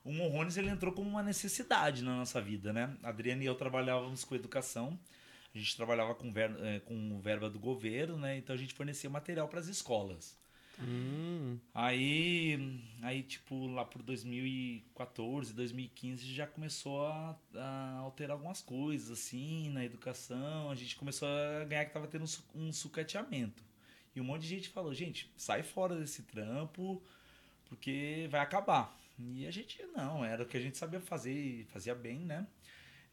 O 0.04 0.12
Morrones 0.12 0.56
ele 0.56 0.68
entrou 0.68 0.92
como 0.92 1.08
uma 1.08 1.22
necessidade 1.22 2.02
na 2.02 2.16
nossa 2.16 2.40
vida, 2.40 2.72
né? 2.72 2.96
A 3.02 3.08
Adriana 3.10 3.42
e 3.42 3.46
eu 3.46 3.54
trabalhávamos 3.54 4.24
com 4.24 4.34
educação. 4.34 4.98
A 5.54 5.58
gente 5.58 5.76
trabalhava 5.76 6.14
com, 6.14 6.32
ver, 6.32 6.50
eh, 6.60 6.80
com 6.80 7.20
verba 7.20 7.50
do 7.50 7.58
governo, 7.58 8.16
né? 8.16 8.36
Então 8.38 8.54
a 8.54 8.58
gente 8.58 8.74
fornecia 8.74 9.10
material 9.10 9.48
para 9.48 9.60
as 9.60 9.66
escolas. 9.66 10.38
Hum, 10.78 11.58
Aí, 11.74 12.80
aí, 13.02 13.22
tipo, 13.22 13.66
lá 13.68 13.84
por 13.84 14.02
2014, 14.02 15.52
2015, 15.54 16.24
já 16.32 16.46
começou 16.46 17.06
a, 17.06 17.38
a 17.54 17.98
alterar 17.98 18.32
algumas 18.36 18.60
coisas, 18.62 19.10
assim, 19.10 19.68
na 19.70 19.84
educação. 19.84 20.70
A 20.70 20.74
gente 20.74 20.96
começou 20.96 21.28
a 21.28 21.64
ganhar 21.64 21.84
que 21.84 21.92
tava 21.92 22.06
tendo 22.08 22.24
um, 22.54 22.68
um 22.68 22.72
sucateamento. 22.72 23.62
E 24.14 24.20
um 24.20 24.24
monte 24.24 24.42
de 24.42 24.48
gente 24.48 24.68
falou, 24.68 24.92
gente, 24.94 25.30
sai 25.36 25.62
fora 25.62 25.94
desse 25.96 26.22
trampo, 26.24 27.02
porque 27.66 28.26
vai 28.30 28.40
acabar. 28.40 28.96
E 29.34 29.46
a 29.46 29.50
gente, 29.50 29.82
não, 29.94 30.24
era 30.24 30.42
o 30.42 30.46
que 30.46 30.56
a 30.56 30.60
gente 30.60 30.76
sabia 30.78 31.00
fazer 31.00 31.32
e 31.32 31.64
fazia 31.64 31.94
bem, 31.94 32.20
né? 32.20 32.46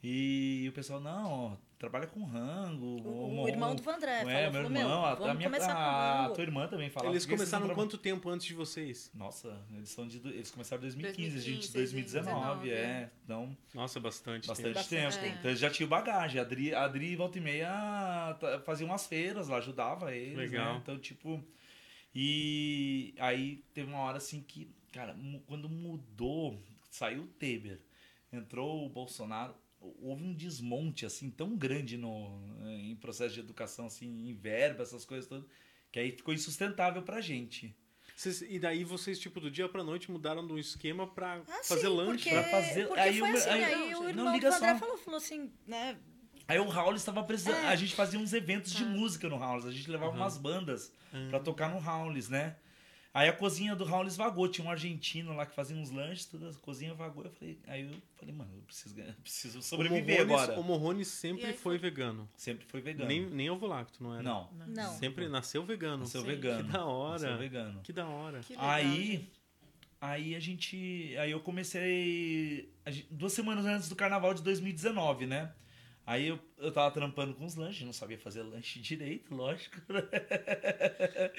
E 0.03 0.67
o 0.69 0.73
pessoal, 0.73 0.99
não, 0.99 1.31
ó, 1.31 1.57
trabalha 1.79 2.05
com 2.05 2.23
rango. 2.23 2.85
O, 2.85 3.07
o- 3.07 3.43
o 3.45 3.47
irmão 3.49 3.75
do 3.75 3.81
Vandré 3.81 4.11
é, 4.11 4.23
falou, 4.23 4.35
meu 4.35 4.51
falou, 4.51 4.65
irmão, 4.65 4.89
meu, 4.89 5.05
a, 5.05 5.31
a 5.31 5.33
minha, 5.33 5.49
começar 5.49 5.73
com 5.73 5.79
a, 5.81 6.21
rango. 6.21 6.33
tua 6.35 6.43
irmã 6.43 6.67
também 6.67 6.89
falava. 6.91 7.11
eles 7.13 7.25
"Por 7.25 7.31
que 7.31 7.37
vocês 7.37 7.49
começaram 7.49 7.73
quanto 7.75 7.97
tempo 7.97 8.29
antes 8.29 8.45
de 8.45 8.53
vocês? 8.53 9.09
nossa, 9.15 9.59
eles 9.73 9.89
são 9.89 10.07
de. 10.07 10.17
Eles 10.27 10.51
começaram 10.51 10.81
em 10.81 10.85
2015, 10.85 11.29
2015, 11.31 11.39
gente, 11.63 11.73
2019, 11.73 12.35
2019, 12.35 12.69
é. 12.71 13.09
Então, 13.23 13.57
Nossa, 13.73 13.99
bastante, 13.99 14.47
bastante 14.47 14.73
tempo. 14.75 14.87
tempo. 14.89 15.03
Bastante 15.05 15.23
tempo. 15.25 15.37
Então 15.39 15.49
eles 15.51 15.59
já 15.59 15.69
tinham 15.71 15.89
bagagem. 15.89 16.39
A 16.39 16.43
Adri, 16.43 16.75
a 16.75 16.83
Adri 16.83 17.15
volta 17.15 17.39
e 17.39 17.41
meia 17.41 18.37
tá- 18.39 18.59
fazia 18.59 18.85
umas 18.85 19.07
feiras 19.07 19.47
lá, 19.47 19.57
ajudava 19.57 20.13
eles. 20.15 20.37
Legal. 20.37 20.75
Né? 20.75 20.79
Então, 20.83 20.99
tipo. 20.99 21.43
E 22.13 23.13
aí 23.19 23.63
teve 23.73 23.89
uma 23.91 23.99
hora 24.01 24.17
assim 24.17 24.41
que, 24.41 24.69
cara, 24.91 25.15
quando 25.45 25.69
mudou, 25.69 26.61
saiu 26.89 27.23
o 27.23 27.27
Temer, 27.27 27.79
entrou 28.31 28.85
o 28.85 28.89
Bolsonaro, 28.89 29.55
houve 29.79 30.23
um 30.23 30.33
desmonte 30.33 31.05
assim 31.05 31.29
tão 31.29 31.55
grande 31.55 31.97
no, 31.97 32.39
em 32.67 32.95
processo 32.95 33.33
de 33.33 33.39
educação, 33.39 33.85
assim, 33.87 34.07
em 34.29 34.33
verba, 34.33 34.83
essas 34.83 35.05
coisas 35.05 35.27
todas, 35.27 35.45
que 35.91 35.99
aí 35.99 36.11
ficou 36.11 36.33
insustentável 36.33 37.01
pra 37.03 37.21
gente. 37.21 37.75
Vocês- 38.15 38.41
e 38.41 38.57
daí 38.57 38.83
vocês, 38.83 39.19
tipo, 39.19 39.39
do 39.39 39.51
dia 39.51 39.69
pra 39.69 39.83
noite 39.83 40.09
mudaram 40.09 40.45
do 40.45 40.57
esquema 40.57 41.05
pra 41.05 41.35
Ah, 41.47 41.61
fazer 41.63 41.81
sim, 41.81 41.87
lanche. 41.87 42.23
porque, 42.23 42.29
pra 42.31 42.43
fazer- 42.49 42.87
porque 42.87 42.99
aí 42.99 43.19
foi 43.19 43.27
o 43.29 43.31
meu- 43.31 43.41
assim, 43.41 43.49
aí- 43.51 43.63
aí, 43.63 43.71
não, 43.91 43.99
o 43.99 44.03
não, 44.03 44.09
irmão 44.09 44.33
liga 44.33 44.49
do 44.49 44.55
André 44.55 44.73
só. 44.73 44.79
falou, 44.79 44.97
falou 44.97 45.17
assim, 45.17 45.51
né, 45.67 45.97
Aí 46.49 46.57
o 46.59 46.67
Raul 46.69 46.95
estava 46.95 47.21
precisando. 47.25 47.57
É. 47.57 47.67
A 47.67 47.75
gente 47.75 47.93
fazia 47.93 48.17
uns 48.17 48.31
eventos 48.31 48.71
de 48.73 48.81
Ah. 48.81 48.87
música 48.87 49.27
no 49.27 49.35
Raul. 49.37 49.67
A 49.67 49.69
gente 49.71 49.91
levava 49.91 50.13
Aham. 50.13 50.21
umas 50.21 50.37
bandas 50.37 50.93
Hum. 51.13 51.27
pra 51.29 51.41
tocar 51.41 51.69
no 51.69 51.77
Raul, 51.77 52.13
né? 52.29 52.55
Aí 53.17 53.27
a 53.29 53.33
cozinha 53.33 53.75
do 53.75 53.83
Raul 53.83 54.07
vagou. 54.11 54.47
Tinha 54.47 54.67
um 54.67 54.69
argentino 54.69 55.33
lá 55.35 55.43
que 55.45 55.55
fazia 55.55 55.75
uns 55.75 55.89
lanches, 55.89 56.25
toda 56.25 56.49
a 56.49 56.53
cozinha 56.53 56.93
vagou. 56.93 57.23
Eu 57.25 57.31
falei, 57.31 57.57
aí 57.65 57.81
eu 57.81 57.91
falei, 58.15 58.35
mano, 58.35 58.51
eu 58.55 58.61
preciso, 58.61 58.93
ganhar- 58.93 59.09
eu 59.09 59.21
preciso 59.23 59.57
O 59.57 59.61
sobreviver 59.63 60.19
Morrones, 60.27 60.43
agora. 60.43 60.59
o 60.59 60.63
Morrones 60.63 61.07
sempre 61.07 61.45
aí 61.47 61.53
foi 61.53 61.79
vegano. 61.79 62.29
Sempre 62.37 62.65
foi 62.67 62.79
vegano. 62.79 63.07
Nem, 63.07 63.25
nem 63.27 63.49
ovo 63.49 63.65
lacto, 63.65 64.03
não 64.03 64.13
era? 64.13 64.21
Não. 64.21 64.49
não. 64.67 64.93
Sempre 64.99 65.27
nasceu 65.27 65.63
vegano. 65.65 65.99
Nasceu 66.03 66.21
Sim. 66.21 66.27
vegano. 66.27 66.65
Que 66.65 66.71
da 66.71 66.85
hora. 66.85 67.11
Nasceu 67.13 67.37
vegano. 67.39 67.81
Que 67.81 67.93
da 67.93 68.07
hora. 68.07 68.39
Que 68.41 68.53
legal, 68.53 68.69
aí, 68.69 69.05
gente. 69.07 69.31
aí 69.99 70.35
a 70.35 70.39
gente. 70.39 71.15
Aí 71.17 71.31
eu 71.31 71.39
comecei. 71.39 72.71
a 72.85 72.91
gente- 72.91 73.07
duas 73.09 73.33
semanas 73.33 73.65
antes 73.65 73.89
do 73.89 73.95
carnaval 73.95 74.33
de 74.35 74.43
2019, 74.43 75.25
né? 75.25 75.51
Aí 76.09 76.25
eu, 76.29 76.39
eu 76.57 76.71
tava 76.71 76.89
trampando 76.89 77.33
com 77.35 77.45
os 77.45 77.55
lanches, 77.55 77.85
não 77.85 77.91
sabia 77.91 78.17
fazer 78.17 78.41
lanche 78.41 78.79
direito, 78.79 79.35
lógico. 79.35 79.75
né? 79.89 80.01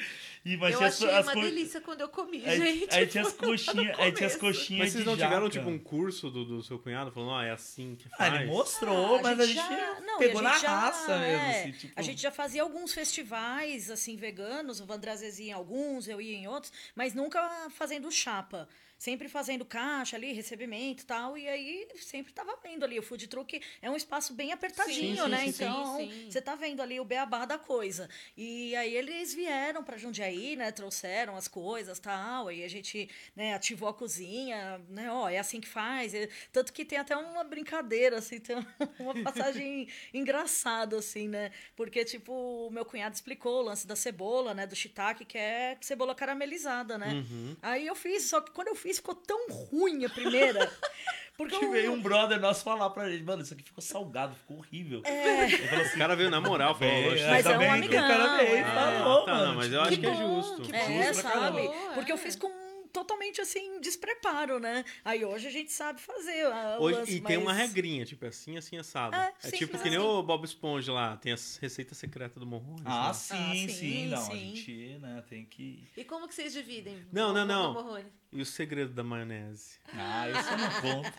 e, 0.44 0.56
mas 0.58 0.72
eu 0.72 0.78
tinha 0.78 0.88
as- 0.88 1.02
achei 1.02 1.14
as 1.14 1.26
uma 1.26 1.32
co- 1.32 1.40
delícia 1.40 1.80
quando 1.80 2.00
eu 2.02 2.08
comi, 2.10 2.42
Aí, 2.46 2.58
gente. 2.80 2.94
aí 2.94 3.06
tinha 3.06 3.22
as 3.24 3.32
coxinhas, 3.32 3.98
aí 3.98 4.12
tinha 4.12 4.26
as 4.26 4.36
coxinhas 4.36 4.80
Mas 4.84 4.92
vocês 4.92 5.06
não 5.06 5.14
tiveram, 5.16 5.46
jaca. 5.46 5.50
tipo, 5.50 5.70
um 5.70 5.78
curso 5.78 6.30
do, 6.30 6.44
do 6.44 6.62
seu 6.62 6.78
cunhado 6.78 7.10
falando, 7.10 7.30
ó, 7.30 7.42
é 7.42 7.50
assim 7.50 7.96
que 7.96 8.08
Ah, 8.12 8.16
faz? 8.18 8.34
ele 8.34 8.44
mostrou, 8.50 9.16
Ah, 9.16 9.22
mas 9.22 9.40
a 9.40 9.46
gente, 9.46 9.56
já- 9.56 10.00
não, 10.00 10.18
pegou 10.18 10.40
a 10.40 10.42
na 10.42 10.52
gente 10.52 10.62
já- 10.62 10.78
raça 10.80 11.18
mesmo. 11.18 11.24
é, 11.46 11.60
assim, 11.62 11.72
tipo, 11.72 11.92
A 11.96 12.02
gente 12.02 12.20
já 12.20 12.30
fazia 12.30 12.62
alguns 12.62 12.92
festivais, 12.92 13.90
assim, 13.90 14.16
veganos. 14.16 14.80
O 14.80 14.86
vezes 15.22 15.38
ia 15.40 15.46
em 15.48 15.52
alguns, 15.52 16.06
eu 16.08 16.20
ia 16.20 16.36
em 16.36 16.46
outros, 16.46 16.70
mas 16.94 17.14
nunca 17.14 17.70
fazendo 17.70 18.10
chapa. 18.12 18.68
Sempre 18.98 19.28
fazendo 19.28 19.64
caixa 19.64 20.16
ali, 20.16 20.32
recebimento 20.32 21.04
e 21.04 21.06
tal. 21.06 21.38
E 21.38 21.48
aí 21.48 21.88
sempre 21.96 22.32
tava 22.32 22.58
vendo 22.62 22.84
ali. 22.84 22.98
O 22.98 23.02
food 23.02 23.28
truck 23.28 23.60
é 23.80 23.88
um 23.88 23.94
espaço 23.96 24.34
bem 24.34 24.52
apertadinho, 24.52 25.16
Sim, 25.16 25.22
sim, 25.22 25.28
né? 25.30 25.38
sim, 25.38 25.52
sim. 25.52 25.64
então, 25.64 25.96
Sim, 25.96 26.10
sim. 26.10 26.30
você 26.32 26.42
tá 26.42 26.56
vendo 26.56 26.82
ali 26.82 26.98
o 26.98 27.04
beabá 27.04 27.44
da 27.44 27.56
coisa. 27.56 28.08
E 28.36 28.74
aí 28.74 28.94
eles 28.96 29.32
vieram 29.32 29.84
pra 29.84 29.96
Jundiaí, 29.96 30.56
né? 30.56 30.72
Trouxeram 30.72 31.36
as 31.36 31.46
coisas 31.46 31.98
tal. 32.00 32.48
Aí 32.48 32.64
a 32.64 32.68
gente 32.68 33.08
né, 33.36 33.54
ativou 33.54 33.88
a 33.88 33.94
cozinha, 33.94 34.80
né? 34.88 35.10
Ó, 35.12 35.28
é 35.28 35.38
assim 35.38 35.60
que 35.60 35.68
faz. 35.68 36.12
É- 36.12 36.28
Tanto 36.52 36.72
que 36.72 36.84
tem 36.84 36.98
até 36.98 37.16
uma 37.16 37.44
brincadeira, 37.44 38.18
assim, 38.18 38.40
tem 38.40 38.56
uma 38.98 39.14
passagem 39.22 39.86
engraçada, 40.12 40.98
assim, 40.98 41.28
né? 41.28 41.52
Porque, 41.76 42.04
tipo, 42.04 42.32
o 42.32 42.70
meu 42.70 42.84
cunhado 42.84 43.14
explicou 43.14 43.60
o 43.60 43.62
lance 43.62 43.86
da 43.86 43.94
cebola, 43.94 44.54
né? 44.54 44.66
Do 44.66 44.74
shiitake, 44.74 45.24
que 45.24 45.38
é 45.38 45.76
cebola 45.80 46.14
caramelizada, 46.16 46.98
né? 46.98 47.12
Uhum. 47.12 47.56
Aí 47.62 47.86
eu 47.86 47.94
fiz, 47.94 48.24
só 48.24 48.40
que 48.40 48.50
quando 48.50 48.68
eu 48.68 48.74
fiz 48.74 48.87
ficou 48.94 49.14
tão 49.14 49.48
ruim 49.50 50.04
a 50.04 50.10
primeira. 50.10 50.70
Porque 51.36 51.56
Que 51.56 51.64
eu- 51.66 51.70
veio 51.70 51.92
um 51.92 52.02
brother 52.02 52.40
nosso 52.40 52.64
falar 52.64 52.90
pra 52.90 53.08
gente, 53.08 53.22
mano, 53.22 53.42
isso 53.42 53.54
aqui 53.54 53.62
ficou 53.62 53.80
salgado, 53.80 54.34
ficou 54.34 54.56
horrível. 54.58 55.02
É, 55.04 55.44
Ele 55.44 55.68
falou 55.68 55.84
assim, 55.84 55.94
O 55.94 55.98
cara 55.98 56.16
veio 56.16 56.30
na 56.30 56.40
moral, 56.40 56.74
falou, 56.76 56.92
"Oxe, 57.12 57.24
Mas 57.26 57.46
ainda 57.46 57.64
é 57.64 57.68
um 57.68 57.80
bem 57.80 57.88
que 57.88 57.96
o 57.96 58.00
cara 58.00 58.14
amigão, 58.24 58.36
veio 58.38 58.56
e 58.56 58.60
é. 58.60 58.64
falou, 58.64 59.22
Ah, 59.22 59.24
tá, 59.24 59.34
mano. 59.34 59.46
não, 59.46 59.54
mas 59.54 59.72
eu 59.72 59.80
acho 59.82 60.00
que 60.00 60.06
é 60.06 60.10
bom, 60.10 60.40
justo. 60.42 60.62
que 60.62 60.74
É, 60.74 61.06
Justo 61.06 61.22
pra 61.22 61.30
caramba. 61.30 61.62
sabe? 61.62 61.94
Porque 61.94 62.10
eu 62.10 62.18
fiz 62.18 62.34
com 62.34 62.68
totalmente 62.92 63.40
assim, 63.40 63.80
despreparo, 63.80 64.58
né? 64.58 64.84
Aí 65.04 65.24
hoje 65.24 65.46
a 65.46 65.50
gente 65.50 65.70
sabe 65.70 66.00
fazer. 66.00 66.46
a- 66.46 66.78
o 66.80 66.82
Hoje, 66.82 66.98
lance, 66.98 67.14
e 67.16 67.20
tem 67.20 67.36
uma 67.36 67.52
mas- 67.54 67.58
regrinha, 67.68 68.04
tipo, 68.04 68.24
é 68.24 68.28
assim, 68.28 68.56
assim, 68.58 68.76
assado. 68.76 69.14
É, 69.14 69.32
É, 69.44 69.50
sim, 69.50 69.58
tipo 69.58 69.74
mas 69.74 69.82
que 69.82 69.90
nem 69.90 69.98
assim- 69.98 70.08
o 70.08 70.22
Bob 70.24 70.44
Esponja 70.44 70.92
lá, 70.92 71.16
tem 71.18 71.30
as 71.32 71.56
receitas 71.58 71.96
secretas 71.98 72.36
do 72.40 72.46
Morrone. 72.46 72.82
Ah, 72.84 73.08
né? 73.08 73.12
sim, 73.14 73.36
Ah, 73.36 73.52
sim, 73.54 73.68
sim, 73.68 74.06
não, 74.08 74.18
a 74.18 74.20
sim. 74.22 74.56
gente, 74.56 74.98
né, 74.98 75.22
tem 75.28 75.44
que... 75.44 75.86
E 75.96 76.02
como 76.02 76.26
que 76.26 76.34
vocês 76.34 76.52
dividem? 76.52 77.06
Não, 77.12 77.32
não, 77.32 77.46
não. 77.46 78.02
E 78.30 78.42
o 78.42 78.44
segredo 78.44 78.92
da 78.92 79.02
maionese? 79.02 79.78
Ah, 79.94 80.28
isso 80.28 80.50
eu 80.50 80.58
não 80.58 80.70
conto. 81.02 81.12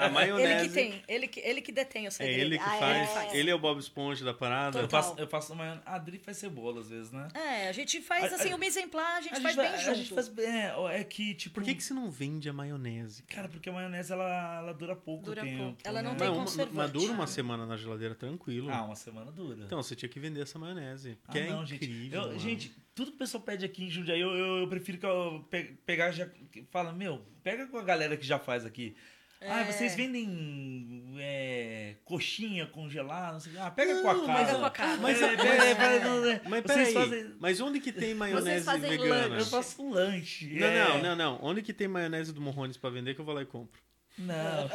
A 0.00 0.08
maionese... 0.10 0.50
Ele 0.52 0.68
que 0.68 0.74
tem, 0.74 1.02
ele 1.08 1.28
que, 1.28 1.40
ele 1.40 1.60
que 1.62 1.72
detém 1.72 2.04
o 2.04 2.08
É 2.08 2.10
segredo. 2.10 2.40
ele 2.40 2.58
que 2.58 2.64
Ah, 2.64 2.78
faz, 2.78 2.96
ele 2.98 3.06
faz. 3.06 3.34
ele 3.34 3.50
é 3.50 3.54
o 3.54 3.58
Bob 3.58 3.78
Esponja 3.80 4.22
da 4.22 4.34
parada. 4.34 4.80
Eu 4.80 4.88
faço, 4.88 5.14
eu 5.18 5.26
faço 5.26 5.52
amanhã. 5.54 5.80
A 5.86 5.94
Adri 5.94 6.18
faz 6.18 6.36
cebola 6.36 6.80
às 6.80 6.90
vezes, 6.90 7.10
né? 7.10 7.26
É, 7.32 7.68
a 7.68 7.72
gente 7.72 8.02
faz 8.02 8.30
A- 8.32 8.36
assim, 8.36 8.52
a- 8.52 8.56
en 8.56 8.88
place, 8.88 9.18
a 9.18 9.20
gente 9.22 9.38
A 9.38 9.40
faz 9.40 9.56
vai- 9.56 9.66
bem 9.70 9.74
a 9.74 9.78
junto. 9.82 9.96
gente 9.96 10.14
faz 10.14 10.28
bem. 10.28 10.46
É, 10.46 10.74
é 11.00 11.04
que, 11.04 11.34
tipo. 11.34 11.54
Por 11.54 11.64
que, 11.64 11.74
que 11.74 11.82
você 11.82 11.94
não 11.94 12.10
vende 12.10 12.50
a 12.50 12.52
maionese? 12.52 13.22
Cara, 13.22 13.48
porque 13.48 13.70
a 13.70 13.72
maionese 13.72 14.12
ela, 14.12 14.58
ela 14.58 14.72
dura 14.74 14.94
pouco 14.94 15.24
Dura 15.24 15.40
tempo. 15.42 15.56
pouco. 15.64 15.78
Ela 15.84 16.02
não 16.02 16.12
né? 16.12 16.18
tem 16.18 16.26
Não, 16.26 16.34
uma- 16.34 16.44
conservante. 16.44 16.76
mas 16.76 16.90
dura 16.92 17.12
uma 17.14 17.26
semana 17.26 17.64
na 17.64 17.76
geladeira 17.78 18.14
tranquilo. 18.14 18.70
Ah, 18.70 18.84
uma 18.84 18.94
semana 18.96 19.32
dura. 19.32 19.64
Então, 19.64 19.82
você 19.82 19.96
tinha 19.96 20.08
que 20.08 20.20
vender 20.20 20.42
essa 20.42 20.58
maionese. 20.58 21.18
Ah, 21.26 21.32
Que 21.32 21.38
é 21.38 21.46
não, 21.50 21.64
gente. 21.64 21.82
incrível. 21.86 22.22
Eu- 22.24 22.38
gente, 22.38 22.72
tudo 22.94 23.10
que 23.10 23.16
o 23.16 23.18
pessoal 23.18 23.42
pede 23.42 23.64
aqui 23.64 23.84
em 23.84 23.90
Jundiaí, 23.90 24.20
eu, 24.20 24.30
eu, 24.30 24.58
eu 24.58 24.68
prefiro 24.68 24.98
que 24.98 25.06
eu 25.06 25.44
pe- 25.50 25.76
pegar 25.86 26.10
já. 26.10 26.28
Fala, 26.70 26.92
meu, 26.92 27.24
pega 27.42 27.66
com 27.66 27.78
a 27.78 27.82
galera 27.82 28.16
que 28.16 28.26
já 28.26 28.38
faz 28.38 28.64
aqui. 28.66 28.94
Ah, 29.42 29.62
É. 29.62 29.64
vocês 29.72 29.94
vendem 29.94 31.14
é, 31.18 31.94
coxinha 32.04 32.66
congelada? 32.66 33.32
Não 33.32 33.40
sei. 33.40 33.52
Ah, 33.58 33.70
pega 33.70 34.02
com 34.02 34.10
a 34.10 34.14
Não, 34.14 34.26
casa. 34.26 34.44
Pega 34.46 34.58
com 34.58 34.64
a 34.66 34.70
casa. 34.70 35.00
Mas, 35.00 35.22
É, 35.22 36.00
não, 36.04 36.20
né? 36.20 36.40
mas 36.46 36.62
peraí, 36.62 36.92
fazem- 36.92 37.34
mas 37.40 37.60
onde 37.60 37.80
que 37.80 37.90
tem 37.90 38.12
maionese 38.12 38.78
vegana? 38.78 39.28
lanche. 39.28 39.38
Eu 39.40 39.46
faço 39.46 39.82
um 39.82 39.90
lanche. 39.94 40.46
Não, 40.58 40.66
é. 40.66 40.84
não, 40.88 41.02
não, 41.02 41.16
não. 41.16 41.38
Onde 41.42 41.62
que 41.62 41.72
tem 41.72 41.88
maionese 41.88 42.34
do 42.34 42.40
Morrones 42.40 42.76
pra 42.76 42.90
vender 42.90 43.14
que 43.14 43.20
eu 43.20 43.24
vou 43.24 43.34
lá 43.34 43.40
e 43.40 43.46
compro? 43.46 43.80
Não, 44.20 44.70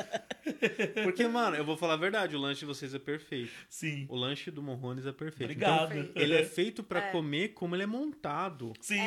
Porque, 1.04 1.28
mano, 1.28 1.56
eu 1.56 1.64
vou 1.66 1.76
falar 1.78 1.94
a 1.94 1.98
verdade, 1.98 2.36
o 2.36 2.40
lanche 2.40 2.60
de 2.62 2.66
vocês 2.66 2.94
é 2.94 3.00
perfeito. 3.00 3.52
sim. 3.70 4.06
O 4.10 4.16
lanche 4.16 4.52
do 4.52 4.62
Morrones 4.62 5.06
é 5.06 5.12
perfeito. 5.12 5.52
Obrigado. 5.52 5.98
Então, 5.98 6.22
ele 6.22 6.36
é 6.36 6.44
feito 6.44 6.84
pra 6.84 7.00
É. 7.06 7.12
comer 7.12 7.50
como 7.50 7.76
ele 7.76 7.84
é 7.84 7.86
montado. 7.86 8.74
Sim. 8.82 9.00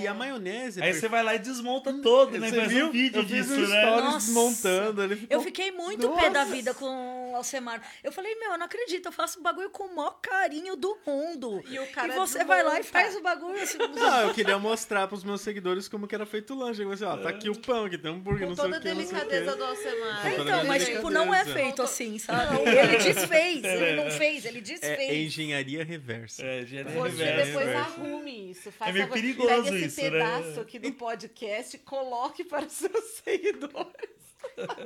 E 0.00 0.06
a 0.06 0.14
maionese 0.14 0.80
é 0.80 0.84
Aí 0.84 0.94
você 0.94 1.08
vai 1.08 1.22
lá 1.22 1.34
e 1.34 1.38
desmonta 1.38 1.92
todo, 2.02 2.38
né? 2.38 2.48
Você 2.48 2.56
Faz 2.56 2.68
viu? 2.72 2.86
um 2.86 2.90
vídeo 2.90 3.20
eu 3.20 3.24
disso, 3.24 3.52
um 3.54 3.68
né? 3.68 3.84
Nossa. 3.84 4.18
desmontando. 4.26 5.02
Ele 5.02 5.16
ficou... 5.16 5.36
Eu 5.36 5.42
fiquei 5.42 5.70
muito 5.72 6.08
pé 6.14 6.30
da 6.30 6.40
Nossa. 6.40 6.52
vida 6.54 6.74
com 6.74 7.32
o 7.32 7.36
Alcemar. 7.36 7.82
Eu 8.02 8.12
falei, 8.12 8.34
meu, 8.36 8.52
eu 8.52 8.58
não 8.58 8.66
acredito, 8.66 9.06
eu 9.06 9.12
faço 9.12 9.40
o 9.40 9.42
bagulho 9.42 9.70
com 9.70 9.84
o 9.84 9.96
maior 9.96 10.18
carinho 10.20 10.76
do 10.76 10.96
mundo. 11.06 11.62
E 11.68 11.78
o 11.78 11.86
cara 11.88 12.14
e 12.14 12.16
você 12.16 12.44
vai 12.44 12.62
lá 12.62 12.78
e 12.80 12.82
faz 12.82 13.14
o 13.16 13.22
bagulho 13.22 13.60
assim. 13.60 13.78
Ah, 14.12 14.22
eu 14.22 14.34
queria 14.34 14.58
mostrar 14.58 15.06
pros 15.08 15.22
meus 15.24 15.40
seguidores 15.40 15.88
como 15.88 16.06
que 16.06 16.14
era 16.14 16.26
feito 16.26 16.54
o 16.54 16.58
lanche. 16.58 16.82
Eu 16.82 16.90
falei 16.90 16.94
assim, 16.94 17.20
ó, 17.20 17.22
tá 17.22 17.28
aqui 17.30 17.48
o 17.48 17.58
pão, 17.58 17.84
aqui 17.86 17.96
tem 17.98 18.10
um 18.10 18.14
hambúrguer, 18.16 18.42
Com 18.42 18.48
não 18.50 18.56
sei 18.56 18.64
toda 18.64 18.76
o 18.76 18.78
a 18.78 18.82
que, 18.82 18.88
sei 18.88 18.92
o 18.92 18.96
delicadeza 19.08 19.52
que. 19.52 19.58
do 19.58 19.64
Toda 19.82 20.42
Então, 20.42 20.64
mas 20.66 20.84
tipo, 20.86 21.10
não 21.10 21.32
é 21.34 21.44
feito 21.44 21.82
assim, 21.82 22.18
sabe? 22.18 22.56
Ele 22.68 22.96
desfez, 22.98 23.64
ele 23.64 23.96
não 23.96 24.10
fez, 24.10 24.44
ele 24.44 24.58
É, 24.58 24.60
é 24.60 24.62
desfez. 24.62 25.10
engenharia 25.26 25.84
reversa. 25.84 26.44
É, 26.44 26.64
já 26.66 26.80
é 26.80 26.84
Você 26.84 27.24
reverso. 27.24 27.46
depois 27.46 27.66
reverso. 27.66 28.00
arrume 28.00 28.50
isso. 28.50 28.72
Faça 28.72 28.90
É 28.90 28.94
meio 28.94 29.08
perigoso 29.08 29.48
Pega 29.48 29.76
esse 29.76 29.86
isso, 29.86 30.00
né? 30.02 30.10
pedaço 30.10 30.60
aqui 30.60 30.78
do 30.78 30.92
podcast 30.92 31.76
e 31.76 31.78
coloque 31.80 32.44
para 32.44 32.66
os 32.66 32.72
seus 32.72 33.04
seguidores. 33.24 34.22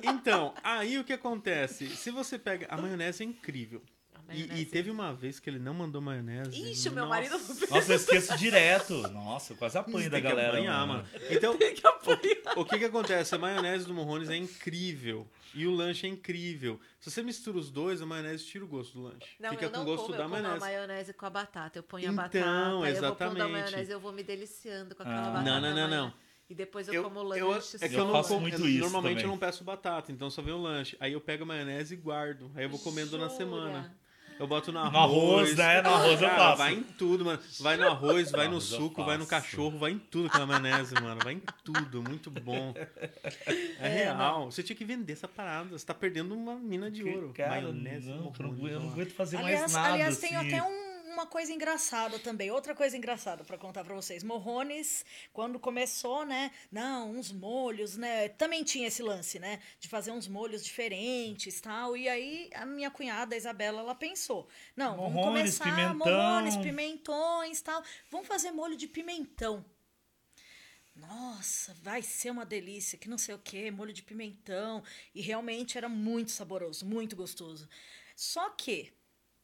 Então, 0.02 0.54
aí 0.62 0.98
o 0.98 1.04
que 1.04 1.12
acontece? 1.12 1.88
Se 1.90 2.10
você 2.10 2.38
pega. 2.38 2.66
A 2.70 2.76
maionese 2.76 3.22
é 3.22 3.26
incrível. 3.26 3.82
A 4.28 4.34
E, 4.34 4.38
maionese. 4.38 4.62
e 4.62 4.66
teve 4.66 4.90
uma 4.90 5.12
vez 5.14 5.38
que 5.38 5.48
ele 5.48 5.58
não 5.58 5.72
mandou 5.72 6.00
maionese. 6.02 6.50
Ixi, 6.72 6.88
o 6.88 6.92
meu 6.92 7.06
Nossa, 7.06 7.14
marido 7.20 7.38
Nossa, 7.70 7.92
eu 7.92 7.96
esqueço 7.96 8.36
direto. 8.36 8.94
Nossa, 9.12 9.52
eu 9.52 9.56
quase 9.56 9.78
apanho 9.78 9.98
Tem 9.98 10.10
da 10.10 10.16
que 10.20 10.26
galera. 10.26 10.48
apanhar, 10.58 10.86
mano. 10.86 11.02
mano. 11.04 11.24
Então, 11.30 11.54
o, 11.54 12.60
o 12.60 12.64
que 12.64 12.78
que 12.78 12.84
acontece? 12.84 13.34
A 13.34 13.38
maionese 13.38 13.84
do 13.86 13.94
Morrones 13.94 14.28
é 14.28 14.36
incrível. 14.36 15.26
E 15.54 15.66
o 15.66 15.70
lanche 15.70 16.06
é 16.06 16.10
incrível. 16.10 16.78
Se 17.00 17.10
você 17.10 17.22
mistura 17.22 17.56
os 17.56 17.70
dois, 17.70 18.02
a 18.02 18.06
maionese 18.06 18.44
tira 18.44 18.64
o 18.64 18.68
gosto 18.68 18.92
do 18.98 19.04
lanche. 19.04 19.28
Não, 19.40 19.50
Fica 19.50 19.64
eu 19.66 19.70
com 19.70 19.76
não 19.78 19.84
gosto 19.86 20.06
como, 20.06 20.16
da 20.18 20.24
eu 20.24 20.28
como 20.28 20.34
a 20.36 20.40
maionese. 20.42 20.60
maionese 20.66 21.12
com 21.14 21.26
a 21.26 21.30
batata. 21.30 21.78
Eu 21.78 21.82
ponho 21.82 22.08
a 22.08 22.12
Então, 22.12 22.24
batata, 22.24 22.38
eu 22.38 22.44
vou 22.44 22.72
pondo 22.74 22.84
a 22.84 22.90
exatamente. 22.90 23.50
maionese, 23.52 23.90
eu 23.92 24.00
vou 24.00 24.12
me 24.12 24.22
deliciando 24.22 24.94
com 24.94 25.02
aquela 25.02 25.18
Ah. 25.18 25.30
batata. 25.30 25.44
Não, 25.50 25.60
não, 25.60 25.74
não, 25.74 25.88
não. 25.88 26.12
E 26.48 26.54
depois 26.54 26.86
eu, 26.88 27.02
como 27.02 27.20
o 27.20 27.22
lanche. 27.22 27.76
é 27.80 27.88
que 27.88 27.94
Eu 27.94 27.98
eu, 28.00 28.04
não 28.04 28.12
faço 28.12 28.28
como- 28.28 28.42
muito 28.42 28.60
eu- 28.60 28.68
isso 28.68 28.80
Normalmente 28.80 29.12
também. 29.14 29.24
eu 29.24 29.30
não 29.30 29.38
peço 29.38 29.64
batata, 29.64 30.12
então 30.12 30.28
só 30.30 30.42
vem 30.42 30.52
o 30.54 30.60
lanche. 30.60 30.96
Aí 31.00 31.12
eu 31.12 31.20
pego 31.20 31.42
a 31.44 31.46
maionese 31.46 31.94
e 31.94 31.96
guardo. 31.96 32.50
Aí 32.54 32.64
eu 32.64 32.68
vou 32.70 32.78
comendo 32.78 33.16
na 33.18 33.24
Jura? 33.26 33.36
semana. 33.38 33.96
Eu 34.38 34.46
boto 34.46 34.70
no 34.70 34.78
arroz. 34.78 34.92
No 34.92 34.98
arroz, 34.98 35.56
né? 35.56 35.82
No 35.82 35.88
arroz 35.94 36.20
eu 36.22 36.28
Cara, 36.28 36.38
faço. 36.42 36.58
Vai 36.58 36.74
em 36.74 36.82
tudo, 36.82 37.24
mano. 37.24 37.40
Vai 37.60 37.76
no 37.76 37.86
arroz, 37.86 38.30
vai 38.30 38.48
no 38.48 38.56
eu 38.56 38.60
suco, 38.60 39.04
vai 39.04 39.16
no 39.16 39.26
cachorro, 39.26 39.78
vai 39.78 39.92
em 39.92 39.98
tudo 39.98 40.26
aquela 40.28 40.46
maionese, 40.46 40.94
mano. 40.94 41.18
Vai 41.24 41.34
em 41.34 41.42
tudo, 41.64 42.02
muito 42.02 42.30
bom. 42.30 42.74
É, 43.80 43.88
real. 43.88 44.50
Você 44.50 44.62
tinha 44.62 44.76
que 44.76 44.84
vender 44.84 45.14
essa 45.14 45.26
parada. 45.28 45.70
Você 45.70 45.86
tá 45.86 45.94
perdendo 45.94 46.34
uma 46.34 46.54
mina 46.56 46.90
de 46.90 47.02
ouro. 47.04 47.32
Cara, 47.34 47.48
maionese. 47.62 48.08
não, 48.08 48.32
eu 48.38 48.46
não, 48.46 48.80
não 48.80 48.92
aguento 48.92 49.12
fazer 49.14 49.38
Aliás, 49.38 49.60
mais 49.60 49.72
nada. 49.72 49.94
aliás 49.94 50.18
tem 50.18 50.36
assim. 50.36 50.46
até 50.54 50.62
um- 50.62 50.85
uma 51.12 51.26
coisa 51.26 51.52
engraçada 51.52 52.18
também. 52.18 52.50
Outra 52.50 52.74
coisa 52.74 52.96
engraçada 52.96 53.44
pra 53.44 53.58
contar 53.58 53.84
pra 53.84 53.94
vocês. 53.94 54.22
Morrones, 54.22 55.04
quando 55.32 55.58
começou, 55.58 56.24
né? 56.24 56.50
Não, 56.70 57.10
uns 57.10 57.32
molhos, 57.32 57.96
né? 57.96 58.28
Também 58.30 58.64
tinha 58.64 58.88
esse 58.88 59.02
lance, 59.02 59.38
né? 59.38 59.60
De 59.78 59.88
fazer 59.88 60.10
uns 60.10 60.28
molhos 60.28 60.64
diferentes 60.64 61.60
tal. 61.60 61.96
E 61.96 62.08
aí 62.08 62.50
a 62.54 62.66
minha 62.66 62.90
cunhada, 62.90 63.34
a 63.34 63.38
Isabela, 63.38 63.80
ela 63.80 63.94
pensou: 63.94 64.48
não, 64.76 64.96
vamos 64.96 65.12
Morrones, 65.12 65.58
começar 65.58 65.64
pimentão. 65.64 65.94
morrones, 65.96 66.56
pimentões 66.56 67.60
tal. 67.60 67.82
Vamos 68.10 68.26
fazer 68.26 68.50
molho 68.50 68.76
de 68.76 68.86
pimentão. 68.86 69.64
Nossa, 70.94 71.74
vai 71.82 72.00
ser 72.00 72.30
uma 72.30 72.46
delícia, 72.46 72.98
que 72.98 73.08
não 73.08 73.18
sei 73.18 73.34
o 73.34 73.38
que, 73.38 73.70
molho 73.70 73.92
de 73.92 74.02
pimentão. 74.02 74.82
E 75.14 75.20
realmente 75.20 75.76
era 75.76 75.88
muito 75.88 76.30
saboroso, 76.30 76.86
muito 76.86 77.14
gostoso. 77.14 77.68
Só 78.16 78.48
que 78.50 78.92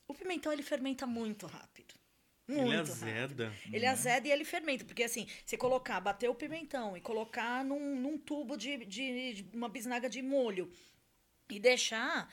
o 0.08 0.14
pimentão 0.14 0.52
ele 0.52 0.62
fermenta 0.62 1.06
muito 1.06 1.46
rápido. 1.46 1.94
Muito 2.48 2.66
Ele 2.66 2.76
rápido. 2.92 2.92
azeda. 2.92 3.52
Ele 3.72 3.86
azeda 3.86 4.28
e 4.28 4.30
ele 4.32 4.44
fermenta. 4.44 4.84
Porque 4.84 5.02
assim, 5.04 5.26
você 5.46 5.56
colocar, 5.56 6.00
bater 6.00 6.28
o 6.28 6.34
pimentão 6.34 6.96
e 6.96 7.00
colocar 7.00 7.64
num, 7.64 7.96
num 8.00 8.18
tubo 8.18 8.56
de, 8.56 8.84
de, 8.84 9.34
de 9.42 9.56
uma 9.56 9.68
bisnaga 9.68 10.08
de 10.10 10.22
molho 10.22 10.72
e 11.50 11.58
deixar. 11.60 12.32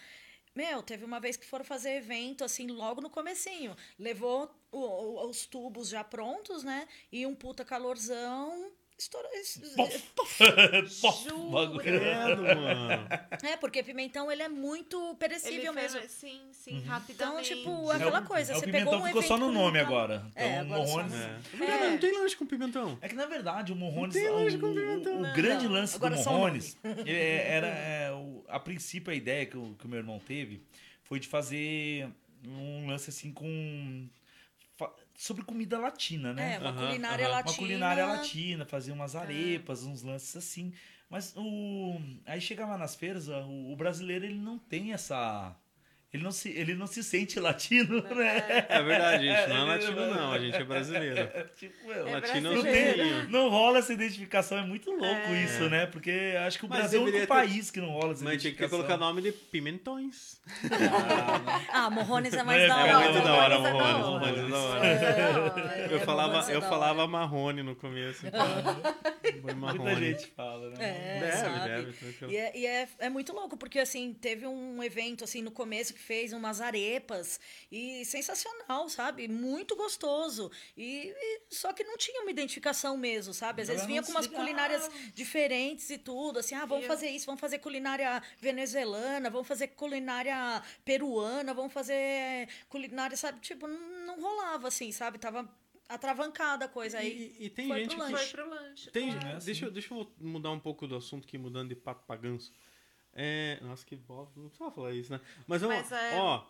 Meu, 0.56 0.84
teve 0.84 1.06
uma 1.06 1.20
vez 1.20 1.38
que 1.38 1.46
foram 1.46 1.66
fazer 1.66 1.92
evento, 1.98 2.44
assim, 2.44 2.68
logo 2.68 3.02
no 3.02 3.10
comecinho. 3.10 3.76
Levou 3.98 4.52
o- 4.72 4.80
o- 4.80 5.30
os 5.30 5.46
tubos 5.46 5.90
já 5.90 6.04
prontos, 6.04 6.64
né? 6.64 6.88
E 7.12 7.26
um 7.26 7.36
puta 7.36 7.64
calorzão. 7.66 8.72
Estourou. 9.00 9.32
Credo, 11.80 12.44
mano. 12.44 13.08
É, 13.44 13.56
porque 13.58 13.82
pimentão 13.82 14.32
ele 14.32 14.44
é 14.44 14.50
muito 14.50 15.16
perecível 15.16 15.74
mesmo. 15.74 16.02
Sim, 16.10 16.42
sim, 16.52 16.80
Uhum. 16.80 17.02
Então, 17.10 17.42
tipo, 17.42 17.92
É, 17.92 17.96
aquela 17.96 18.20
o- 18.22 18.26
coisa, 18.26 18.54
é, 18.54 18.56
o 18.56 18.60
você 18.60 18.66
pimentão 18.66 18.92
pegou 18.92 19.04
um 19.04 19.08
ficou 19.08 19.22
só 19.24 19.36
evento 19.36 19.48
no 19.48 19.52
nome 19.54 19.80
com- 19.80 19.86
agora. 19.86 20.26
Então, 20.32 20.44
É, 20.44 20.64
Morrones. 20.64 21.14
É. 21.14 21.90
Não 21.90 21.98
tem 21.98 22.20
lanche 22.20 22.36
com 22.36 22.46
pimentão. 22.46 22.98
É 23.02 23.08
que 23.08 23.16
na 23.16 23.26
verdade 23.26 23.72
o 23.72 23.76
Morrones. 23.76 24.16
Não 24.16 24.22
tem 24.22 24.30
lanche 24.32 24.58
o, 24.58 24.60
com 24.60 24.74
pimentão. 24.74 25.18
o 25.18 25.22
Não. 25.22 25.34
grande 25.34 25.68
lance 25.68 25.96
Agora 25.96 26.16
do 26.16 26.22
o 26.22 26.26
Morrones 26.26 26.78
é- 26.84 27.48
era. 27.56 27.68
é, 27.72 28.12
o- 28.12 28.44
a 28.48 28.60
princípio, 28.60 29.12
a 29.12 29.16
ideia 29.16 29.46
que 29.46 29.58
o, 29.58 29.76
que 29.80 29.86
o 29.86 29.90
meu 29.90 30.00
irmão 30.00 30.20
teve 30.20 30.62
foi 31.04 31.20
de 31.20 31.28
fazer 31.28 32.08
um 32.46 32.88
lance 32.88 33.10
assim 33.10 33.32
com. 33.32 34.08
Sobre 35.20 35.44
comida 35.44 35.78
latina, 35.78 36.34
né? 36.34 36.56
É, 36.56 36.60
uma 36.60 36.70
Aham, 36.70 36.88
culinária. 36.88 37.28
Uma 37.28 37.36
latina. 37.36 37.52
Uma 37.52 37.58
culinária 37.58 38.06
latina, 38.06 38.66
fazia 38.66 38.94
umas 38.94 39.18
arepas, 39.18 39.84
uns 39.84 40.02
lances 40.02 40.34
assim. 40.38 40.72
Mas 41.10 41.34
o. 41.36 42.00
Aí 42.26 42.40
chegava 42.40 42.78
nas 42.78 42.96
feiras, 42.96 43.28
o, 43.28 43.70
o 43.70 43.76
brasileiro 43.76 44.24
ele 44.24 44.40
não 44.40 44.58
tem 44.58 44.94
essa. 44.94 45.54
Ele 46.12 46.24
não 46.24 46.32
se, 46.32 46.50
ele 46.50 46.74
não 46.74 46.88
se 46.88 47.04
sente 47.04 47.40
latino, 47.40 48.02
né? 48.02 48.66
É 48.68 48.82
verdade, 48.82 49.26
gente. 49.28 49.48
Não 49.50 49.58
é 49.58 49.64
latino, 49.76 50.06
não. 50.16 50.32
A 50.34 50.40
gente 50.40 50.56
é 50.58 50.64
brasileiro. 50.64 51.30
tipo, 51.56 51.88
meu, 51.88 52.08
É 52.08 52.12
latino 52.14 52.42
não, 52.56 52.62
brasileiro. 52.64 52.98
tem, 53.22 53.28
não 53.30 53.48
rola 53.50 53.78
essa 53.78 53.94
identificação, 53.94 54.58
é 54.58 54.64
muito 54.66 54.90
louco 54.90 55.06
É. 55.30 55.44
isso, 55.44 55.70
né? 55.70 55.86
Porque 55.86 56.36
acho 56.48 56.58
que 56.58 56.66
o 56.66 56.70
Mas 56.70 56.80
Brasil 56.80 57.00
é 57.00 57.04
o 57.04 57.06
único 57.06 57.20
ter- 57.20 57.28
país 57.28 57.70
que 57.70 57.80
não 57.80 57.90
rola 57.90 58.14
essa 58.14 58.24
Mas 58.24 58.42
tinha 58.42 58.52
que 58.52 58.58
identificação. 58.58 58.80
colocar 58.80 58.98
nome 58.98 59.22
de 59.22 59.32
pimentões. 59.32 60.40
Ah, 61.72 61.90
Morrones 61.90 62.34
é 62.34 62.44
mais 62.44 62.62
É, 62.64 62.68
da 62.68 62.88
é 62.88 62.96
hora. 62.96 63.12
muito 63.12 63.24
da 63.24 63.34
hora, 63.36 63.60
Morrones 63.60 63.76
é 63.80 63.92
da 63.92 63.98
Morrones, 64.00 64.40
é 64.40 64.50
da 64.50 65.40
hora. 65.42 65.76
É, 65.76 65.88
Eu 65.92 65.98
é, 65.98 66.00
falava, 66.00 66.52
é 66.52 66.56
eu 66.56 66.62
falava. 66.62 67.08
Marrone 67.08 67.64
no 67.64 67.76
começo. 67.76 68.26
Foi 69.42 69.54
Muita 69.54 69.96
gente 69.96 70.28
fala, 70.36 70.70
né? 70.72 70.76
É, 70.80 71.20
Deve, 71.20 71.38
sabe? 71.38 71.70
deve. 71.70 72.34
E, 72.34 72.38
é, 72.38 72.58
e 72.58 72.66
é, 72.66 72.88
é 73.00 73.10
muito 73.10 73.32
louco, 73.34 73.56
porque 73.56 73.80
assim, 73.80 74.14
teve 74.14 74.46
um 74.48 74.82
evento 74.84 75.24
assim 75.24 75.42
no 75.42 75.52
começo 75.52 75.94
que 75.94 75.99
fez 76.00 76.34
umas 76.34 76.62
arepas 76.62 77.40
e 77.72 78.04
sensacional, 78.06 78.88
sabe? 78.90 79.28
Muito 79.28 79.76
gostoso. 79.76 80.52
E, 80.76 81.14
e- 81.16 81.42
só 81.50 81.72
que 81.74 81.84
não 81.84 81.98
tinha 81.98 82.22
uma 82.22 82.32
identificação 82.32 82.98
mesmo, 82.98 83.34
sabe? 83.34 83.62
Às 83.62 83.68
vezes 83.68 83.86
vinha 83.86 84.02
com 84.02 84.12
umas 84.12 84.26
ligava. 84.26 84.44
culinárias 84.44 84.90
diferentes 85.14 85.90
e 85.90 85.98
tudo, 85.98 86.40
assim, 86.40 86.56
ah, 86.56 86.66
vamos 86.66 86.84
eu- 86.86 86.88
fazer 86.90 87.10
isso, 87.10 87.26
vamos 87.26 87.42
fazer 87.42 87.60
culinária 87.60 88.22
venezuelana, 88.40 89.30
vamos 89.30 89.48
fazer 89.48 89.68
culinária 89.70 90.62
peruana, 90.84 91.54
vamos 91.54 91.74
fazer 91.74 92.48
culinária, 92.70 93.16
sabe? 93.18 93.40
Tipo, 93.40 93.68
não, 93.68 94.06
não 94.06 94.22
rolava 94.22 94.68
assim, 94.70 94.92
sabe? 94.92 95.18
Tava 95.20 95.48
atravancada 95.88 96.66
a 96.66 96.68
coisa 96.68 97.00
aí. 97.00 97.36
E, 97.40 97.46
e 97.46 97.50
tem 97.50 97.68
foi 97.68 97.80
gente 97.80 97.96
pro 97.96 98.06
que. 98.06 98.18
Foi 98.18 98.28
pro 98.44 98.50
lanche. 98.50 98.92
Tem, 98.92 99.12
claro. 99.12 99.26
né, 99.28 99.40
deixa, 99.44 99.66
eu- 99.66 99.72
deixa 99.72 99.94
eu 99.94 100.12
mudar 100.20 100.52
um 100.52 100.60
pouco 100.60 100.88
do 100.88 100.96
assunto 100.96 101.26
aqui, 101.26 101.38
mudando 101.38 101.70
de 101.70 101.76
pato 101.76 102.04
pra 102.06 102.16
ganso. 102.16 102.54
É, 103.14 103.60
nossa, 103.62 103.86
que 103.86 103.96
bosta, 103.96 104.40
não 104.40 104.48
precisava 104.48 104.72
falar 104.72 104.94
isso, 104.94 105.12
né? 105.12 105.20
Mas 105.48 105.62
vamos 105.62 105.76
Mas 105.78 105.92
é- 105.92 106.16
Ó, 106.18 106.46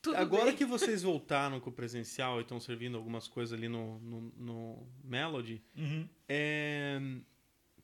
Tudo 0.00 0.16
agora 0.16 0.46
bem. 0.46 0.56
que 0.56 0.64
vocês 0.64 1.02
voltaram 1.02 1.58
com 1.60 1.70
o 1.70 1.72
presencial 1.72 2.38
e 2.38 2.42
estão 2.42 2.60
servindo 2.60 2.96
algumas 2.96 3.26
coisas 3.26 3.56
ali 3.58 3.68
no, 3.68 3.98
no, 4.00 4.20
no 4.36 4.86
Melody, 5.02 5.62
Uhum. 5.76 6.08
é, 6.28 6.98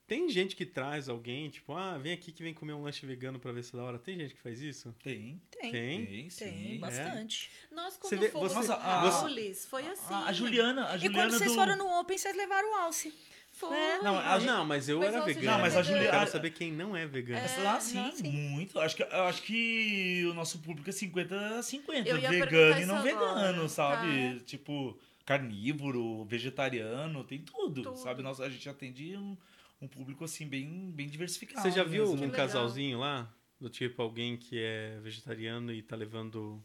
tem 0.07 0.29
gente 0.29 0.55
que 0.57 0.67
traz 0.67 1.09
alguém, 1.09 1.49
tipo, 1.51 1.73
ah, 1.73 1.97
vem 1.99 2.12
aqui 2.12 2.33
que 2.33 2.43
vem 2.43 2.53
comer 2.53 2.73
um 2.73 2.83
lanche 2.83 3.07
vegano 3.07 3.39
pra 3.39 3.53
ver 3.53 3.62
se 3.62 3.75
é 3.75 3.79
da 3.79 3.85
hora. 3.85 3.99
Tem 3.99 4.17
gente 4.19 4.35
que 4.35 4.41
faz 4.41 4.61
isso? 4.61 4.93
Tem. 5.03 5.41
Tem, 5.51 5.71
Tem? 5.71 6.07
Tem, 6.07 6.31
sim. 6.31 6.45
tem, 6.45 6.79
bastante. 6.81 7.51
Nós, 7.71 7.95
Você 7.95 8.01
quando 8.01 8.21
vê- 8.21 8.29
fomos 8.29 8.53
você- 8.53 8.73
a- 8.73 9.57
foi 9.69 9.87
assim. 9.87 10.12
A, 10.15 10.27
a 10.27 10.33
Juliana, 10.33 10.89
a 10.91 10.97
E 10.97 10.99
Juliana 11.01 11.29
quando 11.29 11.39
vocês 11.39 11.51
do... 11.51 11.55
foram 11.57 11.77
no 11.77 12.01
Open, 12.01 12.19
vocês 12.19 12.37
levaram 12.37 12.73
o 12.73 12.75
alce. 12.77 13.15
Foi. 13.61 13.77
Não, 14.03 14.19
a- 14.19 14.39
não, 14.41 14.65
mas 14.65 14.89
eu 14.89 15.03
era 15.03 15.20
vegano. 15.23 15.45
Não, 15.47 15.59
mas 15.61 15.77
a 15.77 15.81
Eu 15.81 15.85
Juliana- 15.85 16.11
quero 16.11 16.31
saber 16.31 16.51
quem 16.51 16.73
não 16.73 16.97
é 16.97 17.07
vegano. 17.07 17.39
É, 17.41 17.66
Ah, 17.66 17.78
sim, 17.78 17.97
não, 17.99 18.11
sim. 18.12 18.31
muito. 18.32 18.81
Acho 18.81 18.97
que, 18.97 19.03
eu 19.03 19.23
acho 19.24 19.43
que 19.43 20.24
o 20.31 20.35
nosso 20.35 20.59
público 20.61 20.89
é 20.89 20.93
50 20.93 21.59
a 21.59 21.62
50. 21.62 22.09
Eu 22.09 22.16
ia 22.16 22.31
Vegano 22.31 22.51
perguntar 22.51 22.81
e 22.81 22.87
não 22.87 23.03
vegano, 23.03 23.27
agora, 23.51 23.69
sabe? 23.69 24.39
tá. 24.39 24.45
Tipo, 24.47 24.99
carnívoro, 25.27 26.24
vegetariano, 26.24 27.23
tem 27.24 27.39
tudo, 27.41 27.82
Tudo. 27.82 27.97
sabe? 27.99 28.23
Nossa, 28.23 28.45
a 28.45 28.49
gente 28.51 28.69
atende 28.69 29.16
um, 29.16 29.37
um 29.81 29.89
público 29.89 30.24
assim 30.24 30.47
bem, 30.47 30.91
bem 30.95 31.09
diversificado. 31.09 31.61
Você 31.62 31.70
já 31.70 31.85
viu 31.85 32.09
mesmo. 32.11 32.27
um 32.27 32.31
casalzinho 32.31 32.99
lá? 32.99 33.31
Do 33.61 33.69
tipo, 33.69 34.01
alguém 34.01 34.37
que 34.39 34.59
é 34.59 34.99
vegetariano 35.03 35.70
e 35.73 35.82
tá 35.82 35.95
levando 35.95 36.62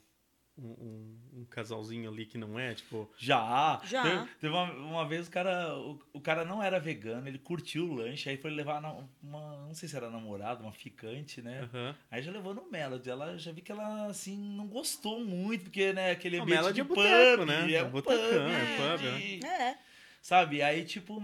um, 0.58 0.68
um- 0.68 1.20
um 1.42 1.46
casalzinho 1.46 2.10
ali 2.10 2.26
que 2.26 2.38
não 2.38 2.58
é? 2.58 2.74
Tipo, 2.74 3.10
Já. 3.18 3.82
Já. 3.84 4.02
Teve, 4.04 4.26
teve 4.40 4.54
uma, 4.54 4.72
uma 4.72 5.08
vez 5.08 5.28
o 5.28 5.32
cara, 5.32 5.76
o, 5.78 6.00
o 6.14 6.22
cara 6.22 6.46
não 6.46 6.64
era 6.64 6.80
vegano, 6.80 7.28
ele 7.28 7.38
curtiu 7.38 7.90
o 7.90 7.94
lanche, 7.94 8.30
aí 8.30 8.38
foi 8.38 8.52
levar 8.52 8.82
na- 8.82 8.96
uma, 9.22 9.58
não 9.68 9.74
sei 9.74 9.90
se 9.90 9.96
era 9.98 10.10
namorada, 10.10 10.64
uma 10.64 10.72
ficante, 10.72 11.42
né? 11.42 11.62
aham. 11.74 11.96
Aí 12.10 12.22
já 12.22 12.32
levou 12.32 12.54
no 12.54 12.70
Melody. 12.72 13.10
Ela 13.10 13.38
já 13.38 13.52
vi 13.52 13.62
que 13.62 13.72
ela, 13.72 14.08
assim, 14.08 14.38
não 14.38 14.68
gostou 14.68 15.20
muito, 15.24 15.64
porque, 15.66 15.92
né, 15.94 16.12
aquele 16.12 16.40
O 16.40 16.44
ambiente 16.44 16.58
Melody 16.58 16.76
de 16.76 16.82
é 16.82 16.84
pub, 16.86 16.96
boteco, 16.96 17.46
né? 17.46 17.72
É 17.72 17.76
É 17.76 17.84
um 17.84 17.90
botecão, 17.90 18.18
pub, 18.20 18.52
é 18.52 18.98
pub, 18.98 19.18
de- 19.20 19.46
É. 19.46 19.78
Sabe? 20.22 20.62
Aí, 20.62 20.84
tipo... 20.86 21.22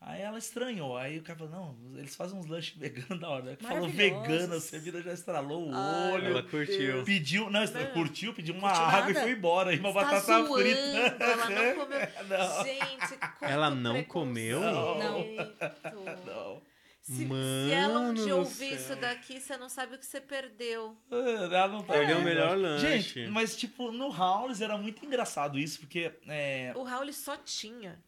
Aí 0.00 0.20
ela 0.22 0.38
estranhou. 0.38 0.96
Aí 0.96 1.18
o 1.18 1.22
cara 1.22 1.38
falou, 1.38 1.52
não, 1.52 1.98
eles 1.98 2.14
fazem 2.14 2.38
uns 2.38 2.46
lanches 2.46 2.74
veganos 2.78 3.20
da 3.20 3.28
hora. 3.28 3.56
Que 3.56 3.66
falou 3.66 3.88
vegano, 3.88 4.54
a 4.54 4.78
vida 4.78 5.02
já 5.02 5.12
estralou 5.12 5.68
o 5.68 5.74
Ai, 5.74 6.12
olho. 6.12 6.26
Ela 6.28 6.42
curtiu. 6.44 7.04
Pediu, 7.04 7.50
não, 7.50 7.64
Não. 7.64 7.86
curtiu, 7.92 8.32
pediu 8.32 8.54
uma 8.54 8.68
Curtiu 8.70 8.84
água 8.86 9.10
e 9.10 9.14
nada. 9.14 9.26
foi 9.26 9.32
embora. 9.36 9.74
E 9.74 9.78
uma 9.80 9.92
Tá 9.92 10.00
batata 10.02 10.20
zoando, 10.20 10.54
frita. 10.54 11.24
Ela 11.24 11.50
não 11.50 11.74
comeu. 11.82 12.20
Não. 12.28 12.64
Gente, 12.64 13.18
Ela 13.42 13.70
não 13.70 14.04
comeu? 14.04 14.60
preconceito. 14.60 16.26
Não. 16.26 16.62
Se, 17.02 17.16
se 17.16 17.24
Mano 17.24 17.72
ela 17.72 18.00
um 18.00 18.12
dia 18.12 18.36
ouvir 18.36 18.74
isso 18.74 18.94
daqui, 18.96 19.40
você 19.40 19.56
não 19.56 19.70
sabe 19.70 19.94
o 19.94 19.98
que 19.98 20.04
você 20.04 20.20
perdeu. 20.20 20.94
Ela 21.10 21.66
não 21.68 21.82
tá 21.82 21.94
Perdeu 21.94 22.18
o 22.18 22.22
melhor 22.22 22.54
lanche. 22.54 22.86
Gente, 22.86 23.26
mas 23.30 23.56
tipo, 23.56 23.90
no 23.90 24.08
Howlis 24.14 24.60
era 24.60 24.76
muito 24.76 25.04
engraçado 25.06 25.58
isso, 25.58 25.80
porque 25.80 26.12
é, 26.26 26.70
O 26.76 26.82
Raul 26.82 27.10
só 27.14 27.34
tinha. 27.38 27.98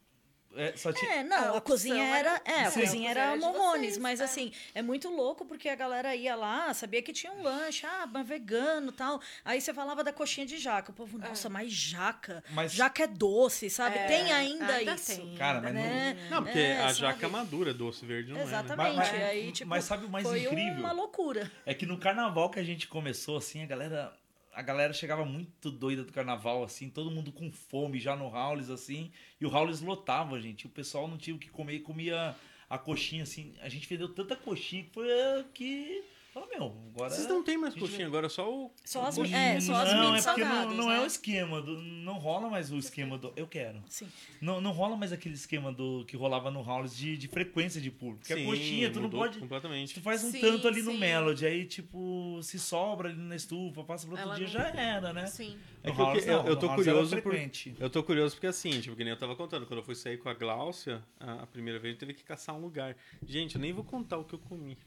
É, 0.57 0.77
só 0.77 0.93
tinha. 0.93 1.11
É, 1.17 1.23
não, 1.23 1.55
A 1.55 1.59
a, 1.59 1.61
cozinha 1.61 2.03
era- 2.03 2.31
era, 2.31 2.43
é, 2.45 2.65
a 2.67 2.71
Sim. 2.71 2.81
cozinha 2.81 3.11
era 3.11 3.37
Morrones, 3.37 3.97
mas 3.99 4.21
é. 4.21 4.25
assim, 4.25 4.53
é 4.75 4.83
muito 4.83 5.09
louco 5.09 5.45
porque 5.45 5.69
a 5.69 5.75
galera 5.75 6.15
ia 6.17 6.35
lá, 6.35 6.73
sabia 6.75 7.01
que 7.03 7.13
tinha 7.13 7.33
um 7.33 7.43
lanche, 7.43 7.87
ah, 7.87 8.07
mas 8.13 8.27
vegano, 8.27 8.91
tal. 8.93 9.21
Aí 9.45 9.61
você 9.61 9.73
falava 9.73 10.03
da 10.03 10.13
coxinha 10.13 10.47
de 10.47 10.59
jaca, 10.59 10.91
o 10.91 10.95
povo, 10.95 11.19
nossa, 11.19 11.49
mas 11.49 11.73
jaca, 11.73 12.43
Mas- 12.51 12.73
jaca 12.73 13.05
é 13.05 13.07
doce, 13.07 13.71
sabe? 13.71 13.97
É, 13.99 14.07
tem 14.07 14.33
ainda, 14.33 14.67
ainda 14.75 14.95
isso. 14.95 15.17
tem. 15.17 15.35
Cara, 15.37 15.61
mas 15.61 15.75
né? 15.75 16.17
Não, 16.31 16.43
porque 16.43 16.59
É, 16.59 16.79
a 16.79 16.89
sabe? 16.89 16.99
jaca 17.01 17.29
madura, 17.29 17.73
doce 17.73 18.05
verde 18.05 18.33
não 18.33 18.41
Exatamente. 18.41 18.97
Mas- 18.97 19.09
e 19.09 19.13
mas- 19.13 19.23
aí, 19.23 19.53
tipo, 19.53 19.69
mas 19.71 19.85
sabe 19.85 20.05
o 20.07 20.09
mais 20.09 20.27
foi 20.27 20.43
incrível? 20.45 20.79
uma 20.81 20.93
loucura. 20.93 21.51
É 21.65 21.73
que 21.75 21.87
no 21.87 21.99
carnaval 21.99 22.51
que 22.51 22.59
a 22.59 22.65
gente 22.65 22.89
começou, 22.89 23.37
assim, 23.37 23.63
a 23.63 23.67
galera. 23.67 24.13
A 24.53 24.63
galera 24.63 24.93
chegava 24.93 25.25
muito 25.25 25.71
doida 25.71 26.03
do 26.03 26.13
carnaval, 26.13 26.65
assim, 26.65 26.91
todo 26.91 27.11
mundo 27.11 27.31
com 27.31 27.51
fome 27.53 28.01
já 28.01 28.17
no 28.17 28.27
Howlis, 28.27 28.69
assim, 28.69 29.13
e 29.41 29.47
o 29.47 29.55
Howlis 29.55 29.81
lotava, 29.81 30.41
gente. 30.41 30.67
O 30.67 30.71
pessoal 30.71 31.07
não 31.07 31.17
tinha 31.17 31.37
o 31.37 31.39
que 31.39 31.49
comer 31.49 31.75
e 31.75 31.81
comia 31.81 32.35
a 32.69 32.79
coxinha, 32.79 33.23
assim. 33.23 33.55
A 33.61 33.69
gente 33.69 33.89
vendeu 33.89 34.09
tanta 34.09 34.37
coxinha 34.37 34.85
que 34.85 34.91
foi 34.91 35.11
a 35.11 35.45
que. 35.55 36.05
Falou, 36.32 36.48
meu, 36.48 36.65
agora. 36.94 37.11
Vocês 37.11 37.27
não 37.27 37.43
tem 37.43 37.59
mais 37.59 37.74
coxinha 37.74 38.07
agora, 38.07 38.28
só 38.28 38.48
o. 38.48 38.70
Só 38.85 39.05
as, 39.05 39.16
coxinha. 39.16 39.36
é, 39.36 39.61
só 39.61 39.74
as 39.74 39.93
não, 39.93 40.15
é 40.15 40.23
porque 40.23 40.44
não, 40.44 40.70
não 40.74 40.89
né? 40.89 40.98
é 40.98 41.01
o 41.01 41.07
esquema, 41.07 41.61
do, 41.61 41.82
não 41.82 42.19
rola 42.19 42.48
mais 42.48 42.70
o 42.70 42.77
esquema 42.78 43.19
do. 43.19 43.32
Eu 43.35 43.48
quero. 43.48 43.82
Sim. 43.89 44.09
Não, 44.40 44.61
não 44.61 44.70
rola 44.70 44.97
mais 44.97 45.12
aquele 45.12 45.35
esquema 45.35 45.73
do 45.73 46.05
que 46.07 46.16
rolava 46.16 46.48
no 46.48 46.61
Howlis 46.61 46.97
de, 46.97 47.16
de 47.16 47.27
frequência 47.27 47.81
de 47.81 47.90
público. 47.90 48.20
Porque 48.20 48.35
Sim, 48.35 48.43
a 48.44 48.47
coxinha, 48.47 48.93
tu 48.93 49.01
não 49.01 49.11
pode. 49.11 49.40
Completamente. 49.40 49.94
Tu 49.94 50.01
faz 50.01 50.23
um 50.23 50.31
Sim, 50.31 50.40
tanto 50.40 50.69
ali 50.69 50.82
no 50.82 50.93
sim. 50.93 50.98
Melody, 50.98 51.47
aí, 51.47 51.65
tipo, 51.65 52.39
se 52.44 52.61
sobra 52.61 53.09
ali 53.09 53.19
na 53.19 53.35
estufa, 53.35 53.82
passa 53.82 54.07
pro 54.07 54.15
outro 54.15 54.28
Ela 54.28 54.36
dia, 54.36 54.47
não- 54.47 54.52
já 54.52 54.69
era, 54.69 55.12
né? 55.12 55.27
Sim. 55.27 55.59
É 55.82 55.89
No 55.89 55.94
que 55.97 56.01
eu, 56.01 56.05
Howlis, 56.07 56.27
eu, 56.27 56.36
não, 56.36 56.47
eu 56.47 56.55
no 56.55 56.61
tô 56.61 56.74
curioso 56.74 57.23
por, 57.23 57.35
eu 57.81 57.90
tô 57.90 58.02
curioso 58.05 58.35
porque 58.36 58.47
assim, 58.47 58.81
tipo, 58.81 58.94
que 58.94 59.02
nem 59.02 59.12
eu 59.12 59.19
tava 59.19 59.35
contando, 59.35 59.66
quando 59.66 59.78
eu 59.81 59.85
fui 59.85 59.97
sair 59.97 60.19
com 60.19 60.28
a 60.28 60.35
Gláucia, 60.35 61.02
a, 61.19 61.43
a 61.43 61.47
primeira 61.47 61.81
vez 61.81 61.94
eu 61.94 61.98
teve 61.98 62.15
que 62.15 62.23
caçar 62.23 62.55
um 62.55 62.61
lugar. 62.61 62.97
Gente, 63.27 63.57
eu 63.57 63.61
nem 63.61 63.73
vou 63.73 63.82
contar 63.82 64.19
o 64.19 64.24
que 64.24 64.35
eu 64.35 64.39
comi. 64.39 64.78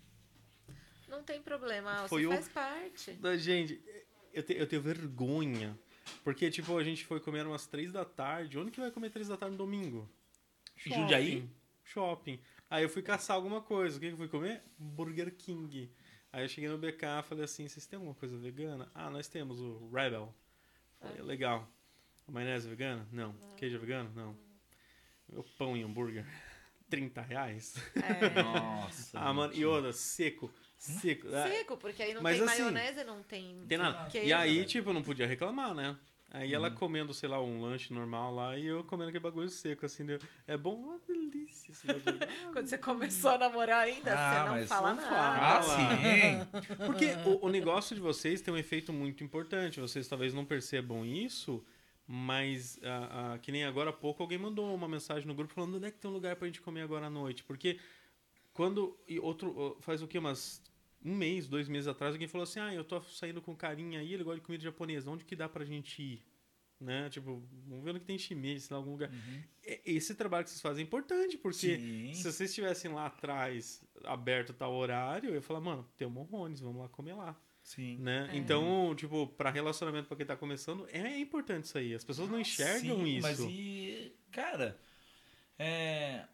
Não 1.14 1.24
tem 1.24 1.42
problema, 1.42 2.08
Foi 2.08 2.26
o- 2.26 2.32
faz 2.32 2.48
parte. 2.50 3.12
Da- 3.14 3.38
Gente, 3.38 3.80
eu, 4.34 4.42
te- 4.44 4.54
eu 4.56 4.68
tenho 4.68 4.82
vergonha. 4.82 5.78
Porque, 6.24 6.50
tipo, 6.50 6.78
a 6.78 6.84
gente 6.84 7.06
foi 7.06 7.20
comer 7.20 7.46
umas 7.46 7.66
três 7.68 7.92
da 7.92 8.04
tarde. 8.04 8.58
Onde 8.58 8.72
que 8.72 8.80
vai 8.80 8.92
comer 8.92 9.10
três 9.10 9.28
da 9.28 9.38
tarde 9.38 9.54
no 9.56 9.58
domingo? 9.64 10.10
Em 10.86 10.92
Jundiaí? 10.92 11.32
Shopping. 11.84 12.36
Shopping. 12.38 12.40
Aí 12.70 12.84
eu 12.84 12.90
fui 12.90 13.02
caçar 13.02 13.36
alguma 13.36 13.62
coisa. 13.62 13.98
O 13.98 14.00
que 14.00 14.08
que 14.08 14.14
eu 14.14 14.18
fui 14.18 14.28
comer? 14.28 14.62
Burger 14.78 15.34
King. 15.36 15.90
Aí 16.32 16.44
eu 16.44 16.50
cheguei 16.50 16.70
no 16.70 16.78
BK 16.80 17.20
e 17.20 17.24
falei 17.24 17.44
assim, 17.46 17.68
vocês 17.68 17.86
têm 17.86 17.98
alguma 17.98 18.16
coisa 18.16 18.36
vegana? 18.38 18.90
Ah, 18.96 19.10
nós 19.10 19.28
temos 19.28 19.62
o 19.62 19.88
Rebel. 19.94 20.34
Falei, 21.00 21.22
legal. 21.22 21.70
A 22.28 22.32
maionese 22.32 22.68
vegana? 22.68 23.08
Não. 23.12 23.34
Queijo 23.56 23.78
vegano? 23.80 24.12
Não. 24.16 24.36
Meu 25.30 25.44
pão 25.58 25.78
e 25.78 25.84
hambúrguer? 25.84 26.26
30 26.90 27.22
reais? 27.22 27.76
É. 27.96 28.42
Nossa. 28.44 29.20
Ah, 29.20 29.32
mano, 29.34 29.54
e 29.54 29.64
outra, 29.66 29.94
seco. 29.94 30.52
Seco. 30.84 31.28
Ah, 31.34 31.48
Seco, 31.48 31.78
porque 31.78 32.04
aí 32.04 32.14
não 32.14 32.22
Mas 32.22 32.38
tem 32.40 32.48
assim, 32.48 32.62
maionese, 32.64 33.04
não 33.06 33.24
tem. 33.24 33.64
Tem 33.68 33.78
nada. 33.78 34.10
queijo, 34.10 34.28
E 34.28 34.34
aí, 34.34 34.60
né? 34.60 34.66
tipo, 34.66 34.90
eu 34.90 34.94
não 34.94 35.02
podia 35.04 35.26
reclamar, 35.26 35.74
né? 35.74 35.96
Aí 36.30 36.52
ela 36.54 36.72
comendo, 36.72 37.14
sei 37.14 37.30
lá, 37.30 37.40
um 37.40 37.62
lanche 37.62 37.94
normal 37.94 38.34
lá 38.34 38.58
e 38.58 38.66
eu 38.66 38.84
comendo 38.84 39.10
aquele 39.10 39.24
bagulho 39.24 39.48
seco, 39.50 39.86
assim. 39.86 40.04
deu- 40.04 40.20
É 40.48 40.58
bom, 40.58 40.74
uma 40.76 41.00
delícia 41.08 41.72
esse 41.72 41.86
bagulho. 41.86 42.18
Ah, 42.48 42.50
Quando 42.52 42.68
você 42.68 42.78
começou 42.78 43.30
a 43.32 43.38
namorar 43.38 43.84
ainda, 43.84 44.12
Ah, 44.14 44.46
você 44.46 44.60
não 44.62 44.68
fala 44.68 44.94
não 44.96 45.04
nada. 45.04 45.16
Ah, 45.60 45.62
Fala. 45.62 45.78
sim. 45.78 46.76
Porque 46.88 47.06
o, 47.30 47.46
o 47.46 47.50
negócio 47.50 47.96
de 47.96 48.02
vocês 48.02 48.42
tem 48.42 48.52
um 48.54 48.58
efeito 48.58 48.92
muito 48.92 49.24
importante. 49.24 49.80
Vocês 49.80 50.08
talvez 50.08 50.34
não 50.34 50.44
percebam 50.44 51.06
isso, 51.06 51.64
mas 52.08 52.80
ah, 52.84 53.34
ah, 53.36 53.38
que 53.38 53.52
nem 53.52 53.64
agora 53.64 53.92
há 53.92 53.94
pouco 53.94 54.24
alguém 54.24 54.40
mandou 54.40 54.74
uma 54.74 54.88
mensagem 54.88 55.28
no 55.28 55.36
grupo 55.36 55.54
falando 55.54 55.76
onde 55.78 55.86
é 55.86 55.92
que 55.92 56.00
tem 56.00 56.10
um 56.10 56.14
lugar 56.14 56.36
pra 56.36 56.48
gente 56.48 56.62
comer 56.62 56.82
agora 56.82 57.06
à 57.06 57.10
noite. 57.12 57.44
Porque 57.44 57.80
quando. 58.52 58.98
E 59.08 59.20
outro. 59.20 59.78
Faz 59.82 60.02
o 60.02 60.08
quê? 60.08 60.18
Umas 60.18 60.62
um 61.06 61.16
mês, 61.16 61.48
dois 61.48 61.68
meses 61.68 61.88
atrás, 61.88 62.14
alguém 62.14 62.28
falou 62.28 62.44
assim: 62.44 62.60
ah, 62.60 62.74
eu 62.74 62.84
tô 62.84 63.02
saindo 63.04 63.42
com 63.42 63.52
um 63.52 63.56
carinha 63.56 64.00
aí, 64.00 64.14
ele 64.14 64.24
gosta 64.24 64.40
de 64.40 64.46
comida 64.46 64.64
japonesa, 64.64 65.10
onde 65.10 65.26
que 65.26 65.36
dá 65.36 65.48
pra 65.50 65.64
gente 65.66 66.02
ir? 66.02 66.22
Né? 66.80 67.10
Tipo, 67.10 67.42
vamos 67.66 67.84
ver 67.84 67.92
onde 67.92 68.00
que 68.02 68.06
tem 68.06 68.18
shimeji, 68.18 68.68
em 68.70 68.74
algum 68.76 68.92
lugar. 68.92 69.10
E- 69.66 69.82
Esse 69.86 70.16
trabalho 70.16 70.44
que 70.44 70.50
vocês 70.50 70.62
fazem 70.62 70.84
é 70.84 70.86
importante, 70.86 71.38
porque 71.38 71.78
Sim. 71.78 72.14
se 72.14 72.24
vocês 72.24 72.50
estivessem 72.50 72.92
lá 72.92 73.06
atrás, 73.06 73.82
aberto 74.04 74.52
tal 74.54 74.74
horário, 74.74 75.30
eu 75.30 75.36
ia 75.36 75.42
falar, 75.42 75.62
mano, 75.62 75.88
tem 75.96 76.06
o 76.06 76.12
Morrones, 76.12 76.60
vamos 76.60 76.82
lá 76.82 76.90
comer 76.90 77.14
lá. 77.14 77.40
Sim. 77.62 77.98
Né? 78.00 78.30
Então, 78.34 78.94
tipo, 78.98 79.26
pra 79.28 79.50
relacionamento 79.50 80.10
pra 80.10 80.18
quem 80.18 80.26
tá 80.26 80.36
começando, 80.36 80.86
é 80.92 81.18
importante 81.18 81.64
isso 81.66 81.78
aí. 81.78 81.94
As 81.96 82.04
pessoas 82.04 82.30
não 82.30 82.38
enxergam 82.38 82.98
Sim, 82.98 83.06
isso. 83.06 83.22
Mas 83.22 83.40
e. 83.40 84.14
Cara, 84.32 84.78
é. 85.58 86.26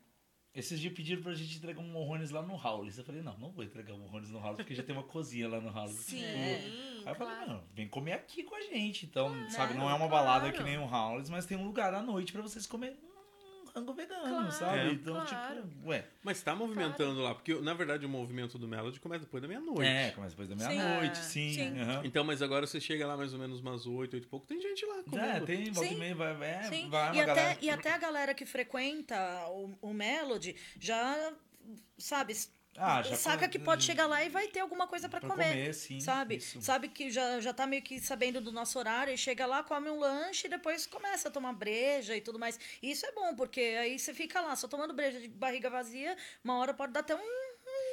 Esses 0.54 0.80
dias 0.80 0.94
pediram 0.94 1.22
pra 1.22 1.34
gente 1.34 1.58
entregar 1.58 1.80
um 1.80 1.88
morrones 1.92 2.32
lá 2.32 2.42
no 2.42 2.56
Howlis. 2.56 2.98
Eu 2.98 3.04
falei, 3.04 3.22
não, 3.22 3.38
não 3.38 3.52
vou 3.52 3.64
entregar 3.64 3.94
um 3.94 4.00
morrones 4.00 4.32
no 4.32 4.40
Howlis, 4.40 4.58
porque 4.58 4.74
já 4.74 4.82
tem 4.82 4.96
uma 4.96 5.04
cozinha 5.04 5.48
lá 5.48 5.62
no 5.62 5.70
Howlis. 5.70 5.98
Sim, 5.98 6.18
Tipo, 6.18 7.08
Aí 7.08 7.14
eu 7.14 7.16
falei, 7.16 7.48
não, 7.48 7.64
vem 7.74 7.88
comer 7.88 8.14
aqui 8.14 8.44
com 8.44 8.56
a 8.56 8.62
gente. 8.62 9.06
Então, 9.06 9.32
sabe, 9.50 9.76
não 9.76 9.90
é 9.90 9.94
uma 9.94 10.08
claro. 10.10 10.26
balada 10.26 10.52
que 10.52 10.64
nem 10.64 10.78
um 10.78 10.92
Howlis, 10.92 11.30
mas 11.30 11.46
tem 11.46 11.56
um 11.58 11.66
lugar 11.66 11.94
à 11.94 12.02
noite 12.02 12.32
pra 12.34 12.42
vocês 12.42 12.66
comerem 12.66 12.98
rango 13.80 13.94
vegano, 13.94 14.22
Claro, 14.24 14.52
sabe? 14.52 14.80
É. 14.80 14.92
Então, 14.92 15.14
claro. 15.14 15.62
tipo, 15.64 15.88
ué. 15.90 16.06
Mas 16.24 16.42
tá 16.42 16.56
movimentando 16.56 17.22
lá, 17.22 17.34
porque 17.34 17.56
na 17.56 17.74
verdade 17.74 18.06
o 18.06 18.10
movimento 18.10 18.58
do 18.58 18.68
Melody 18.68 19.00
começa 19.00 19.26
depois 19.26 19.42
da 19.42 19.48
meia-noite. 19.48 19.82
É, 19.90 20.12
começa 20.12 20.32
depois 20.32 20.50
da 20.50 20.58
Sim. 20.58 20.68
meia-noite, 20.78 21.20
É, 21.20 21.24
sim. 21.24 21.54
sim. 21.54 21.80
aham. 21.80 22.02
Então, 22.04 22.24
mas 22.24 22.42
agora 22.42 22.68
você 22.68 22.80
chega 22.80 23.08
lá 23.08 23.16
mais 23.18 23.34
ou 23.34 23.40
menos 23.40 23.60
umas 23.62 23.86
8, 23.88 24.14
8 24.16 24.24
e 24.24 24.28
pouco, 24.28 24.46
tem 24.46 24.62
gente 24.62 24.86
lá 24.86 25.04
comendo. 25.04 25.26
É, 25.26 25.40
tem, 25.42 25.72
volta 25.72 25.90
e 25.90 25.94
Sim. 25.94 26.00
meia, 26.00 26.16
vai, 26.16 26.44
é, 26.44 26.64
Sim. 26.64 26.90
vai 26.90 27.16
e, 27.16 27.22
até, 27.22 27.26
galera. 27.26 27.58
e 27.62 27.70
até 27.70 27.94
a 27.94 27.98
galera 27.98 28.34
que 28.34 28.46
frequenta 28.46 29.16
o, 29.50 29.78
o 29.82 29.94
Melody 29.94 30.56
já, 30.80 31.34
sabe, 31.98 32.34
Ah, 32.80 33.04
já 33.04 33.16
saca 33.16 33.48
que 33.48 33.60
pode 33.60 33.84
chegar 33.84 34.08
lá 34.08 34.24
e 34.24 34.30
vai 34.30 34.48
ter 34.48 34.62
alguma 34.62 34.88
coisa 34.88 35.08
pra 35.08 35.20
pra 35.20 35.30
comer. 35.30 35.74
sim. 35.74 36.00
Sabe? 36.00 36.38
isso. 36.38 36.62
Sabe 36.62 36.88
que 36.88 37.12
já, 37.12 37.40
já 37.40 37.54
tá 37.54 37.68
meio 37.68 37.82
que 37.82 38.00
sabendo 38.00 38.40
do 38.40 38.52
nosso 38.52 38.80
horário 38.80 39.14
e 39.14 39.18
chega 39.18 39.46
lá, 39.46 39.64
come 39.64 39.90
um 39.90 40.00
lanche 40.00 40.48
e 40.48 40.50
depois 40.50 40.86
começa 40.86 41.28
a 41.28 41.32
tomar 41.32 41.54
breja 41.54 42.16
e 42.16 42.22
tudo 42.22 42.40
mais. 42.40 42.60
E 42.82 42.92
isso 42.92 43.06
é 43.06 43.12
bom, 43.12 43.36
porque 43.36 43.60
aí 43.80 44.00
você 44.00 44.14
fica 44.14 44.40
lá 44.42 44.56
só 44.56 44.68
tomando 44.68 44.94
breja 44.94 45.20
de 45.20 45.28
barriga 45.28 45.70
vazia, 45.70 46.16
uma 46.44 46.58
hora 46.58 46.74
pode 46.74 46.94
dar 46.94 47.02
até 47.02 47.16
um, 47.16 47.49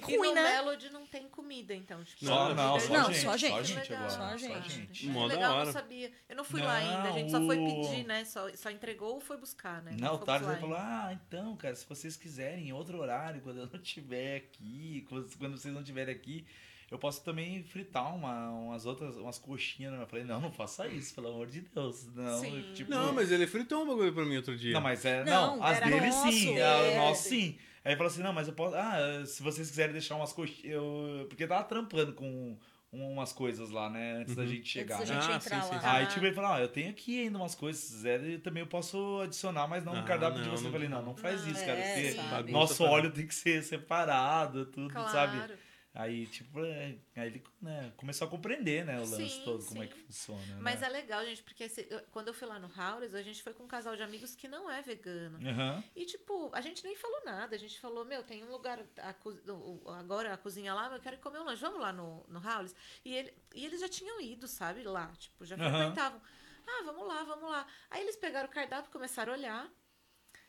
E 0.09 0.17
ruim, 0.17 0.29
no 0.29 0.35
né? 0.35 0.43
Melody 0.43 0.91
não 0.91 1.07
tem 1.07 1.29
comida, 1.29 1.75
então. 1.75 2.03
Tipo, 2.05 2.27
Só, 2.27 2.49
Não, 2.49 2.55
não, 2.55 2.81
só 2.81 2.87
só, 2.87 2.93
Não, 2.93 3.05
gente, 3.13 3.19
só 3.23 3.31
só 3.31 3.37
gente. 3.37 3.65
gente 3.69 3.91
Legal, 3.91 3.97
agora. 4.05 4.11
Só 4.11 4.29
Só 4.31 4.37
gente. 4.55 4.69
gente. 4.73 5.07
Mó 5.09 5.29
da 5.29 5.35
legal, 5.35 5.55
hora. 5.57 5.65
não 5.67 5.73
sabia. 5.73 6.13
Eu 6.29 6.37
não 6.37 6.45
fui 6.45 6.61
lá 6.61 6.75
ainda, 6.75 6.95
a 6.95 7.05
Não, 7.05 7.13
gente 7.15 7.31
só 7.31 7.41
foi 7.45 7.59
o- 7.59 7.65
pedir, 7.65 8.05
né? 8.05 8.25
Só, 8.25 8.49
só 8.55 8.71
entregou 8.71 9.15
ou 9.15 9.21
foi 9.21 9.37
buscar, 9.37 9.83
né? 9.83 9.97
Não, 9.99 10.15
o 10.15 10.19
Thales 10.19 10.47
lá 10.47 10.53
ele 10.53 10.61
falou. 10.61 10.77
Ah, 10.77 11.11
então, 11.27 11.57
cara, 11.57 11.75
se 11.75 11.87
vocês 11.89 12.17
quiserem 12.17 12.69
em 12.69 12.73
outro 12.73 12.99
horário, 12.99 13.41
quando 13.41 13.59
eu 13.61 13.67
não 13.73 13.81
estiver 13.81 14.37
aqui, 14.37 15.07
quando 15.09 15.57
vocês 15.59 15.73
não 15.73 15.81
estiverem 15.81 16.15
aqui, 16.15 16.47
eu 16.91 16.99
posso 16.99 17.25
também 17.25 17.65
fritar 17.65 18.15
uma, 18.15 18.49
umas 18.51 18.87
outras, 18.87 19.17
umas 19.17 19.39
coxinhas. 19.39 19.93
né? 19.93 20.03
Eu 20.03 20.07
falei: 20.07 20.25
Não, 20.25 20.41
não 20.41 20.53
faça 20.53 20.87
isso, 20.87 21.15
pelo 21.15 21.29
amor 21.29 21.49
de 21.49 21.63
Deus. 21.63 22.07
Não, 22.15 22.39
Sim. 22.41 22.65
tipo. 22.75 22.91
Não, 22.91 23.13
mas 23.13 23.33
ele 23.33 23.47
fritou 23.47 23.83
um 23.83 23.87
bagulho 23.89 24.13
pra 24.13 24.25
mim 24.25 24.37
outro 24.37 24.57
dia. 24.57 24.73
Não, 24.75 24.81
mas 24.81 25.05
é. 25.05 25.25
Não, 25.25 25.57
Não, 25.57 25.65
as 25.65 25.81
dele 25.81 26.07
nosso, 26.07 26.31
sim, 26.33 26.59
é. 26.59 26.95
a 26.95 26.97
nosso 26.99 27.29
sim. 27.29 27.59
Aí 27.87 27.93
ele 27.93 27.97
falou 27.99 28.11
assim: 28.11 28.23
Não, 28.23 28.33
mas 28.33 28.49
eu 28.49 28.55
posso. 28.55 28.75
Ah, 28.75 29.25
se 29.25 29.41
vocês 29.43 29.69
quiserem 29.71 29.93
deixar 29.93 30.17
umas 30.17 30.33
coxinhas. 30.33 30.65
Eu... 30.75 31.27
Porque 31.29 31.45
eu 31.45 31.49
tava 31.49 31.63
trampando 31.65 32.13
com 32.13 32.59
umas 32.93 33.33
coisas 33.33 33.71
lá, 33.71 33.89
né? 33.91 34.19
Antes 34.23 34.35
da 34.35 34.43
Uhum. 34.43 34.49
gente 34.49 34.69
chegar. 34.69 34.97
Antes 34.97 35.09
da 35.11 35.15
né? 35.17 35.21
gente 35.23 35.33
Ah, 35.33 35.37
entrar 35.37 35.63
sim, 35.63 35.75
lá. 35.75 35.81
sim, 35.81 35.87
Aí, 35.87 36.03
Ah. 36.05 36.07
tipo, 36.07 36.25
ele 36.27 36.35
falou, 36.35 36.51
ah, 36.53 36.61
eu 36.61 36.69
tenho 36.69 36.91
aqui 36.91 37.21
ainda 37.23 37.37
umas 37.39 37.55
coisas, 37.55 37.83
se 37.83 37.93
quiser, 37.93 38.25
eu 38.25 38.41
também 38.41 38.63
eu 38.63 38.67
posso 38.67 39.21
adicionar, 39.23 39.69
mas 39.69 39.85
não 39.85 39.93
no 39.95 40.01
Ah, 40.01 40.03
cardápio 40.05 40.41
de 40.43 40.49
não, 40.49 40.57
você. 40.57 40.63
não- 40.65 40.69
Eu 40.71 40.73
falei, 40.73 40.89
não, 40.89 41.03
não 41.03 41.15
faz 41.15 41.45
Não, 41.45 41.53
isso, 41.53 41.61
cara. 41.65 41.79
é. 41.79 42.15
Bagunça 42.15 42.53
nosso 42.53 42.85
óleo 42.85 43.11
tem 43.13 43.27
que 43.27 43.35
ser 43.35 43.63
separado, 43.63 44.67
tudo, 44.67 44.93
Claro. 44.93 45.11
sabe? 45.11 45.53
Aí, 45.99 46.27
tipo, 46.27 46.63
é, 46.63 46.95
aí 47.17 47.27
ele 47.29 47.43
né, 47.61 47.91
começou 47.97 48.27
a 48.27 48.31
compreender, 48.31 48.85
né, 48.85 48.97
o 48.99 49.01
lance 49.09 49.31
Sim, 49.31 49.43
todo, 49.47 49.65
como 49.65 49.83
é 49.83 49.87
sim. 49.87 49.93
que 49.95 49.99
funciona. 50.01 50.59
Mas 50.61 50.81
né? 50.83 50.87
é 50.89 50.91
legal, 50.91 51.25
gente, 51.25 51.43
porque 51.43 51.65
eu- 51.89 52.01
quando 52.13 52.29
eu 52.29 52.35
fui 52.35 52.47
lá 52.47 52.59
no 52.59 52.67
Howlis, 52.69 53.15
a 53.15 53.23
gente 53.23 53.43
foi 53.43 53.55
com 53.55 53.65
um 53.65 53.67
casal 53.67 53.97
de 53.97 54.03
amigos 54.03 54.37
que 54.37 54.47
não 54.47 54.71
é 54.71 54.83
vegano. 54.83 55.39
Aham. 55.49 55.83
E, 55.97 56.05
tipo, 56.05 56.51
a 56.53 56.61
gente 56.61 56.85
nem 56.85 56.95
falou 56.95 57.25
nada. 57.25 57.57
A 57.57 57.59
gente 57.59 57.81
falou, 57.81 58.05
meu, 58.05 58.23
tem 58.23 58.45
um 58.45 58.51
lugar, 58.51 58.79
a 58.99 59.15
o- 59.53 59.91
agora 59.93 60.35
a 60.35 60.37
cozinha 60.37 60.75
lá, 60.75 60.93
eu 60.95 61.01
quero 61.01 61.17
comer 61.19 61.39
um 61.39 61.45
lanche. 61.45 61.63
Vamos 61.63 61.81
lá 61.81 61.93
no, 61.95 62.25
no 62.29 62.39
Howlis? 62.47 62.75
E, 63.03 63.15
ele, 63.15 63.33
e 63.55 63.65
eles 63.65 63.81
já 63.81 63.89
tinham 63.89 64.21
ido, 64.21 64.47
sabe, 64.47 64.83
lá. 64.83 65.11
Tipo, 65.17 65.47
já 65.47 65.57
frequentavam. 65.57 66.21
Ah, 66.67 66.83
vamos 66.85 67.09
lá, 67.09 67.23
vamos 67.25 67.49
lá. 67.51 67.67
Aí 67.91 68.03
eles 68.03 68.17
pegaram 68.17 68.49
o 68.49 68.53
cardápio, 68.53 68.91
começaram 68.93 69.33
a 69.33 69.37
olhar. 69.37 69.73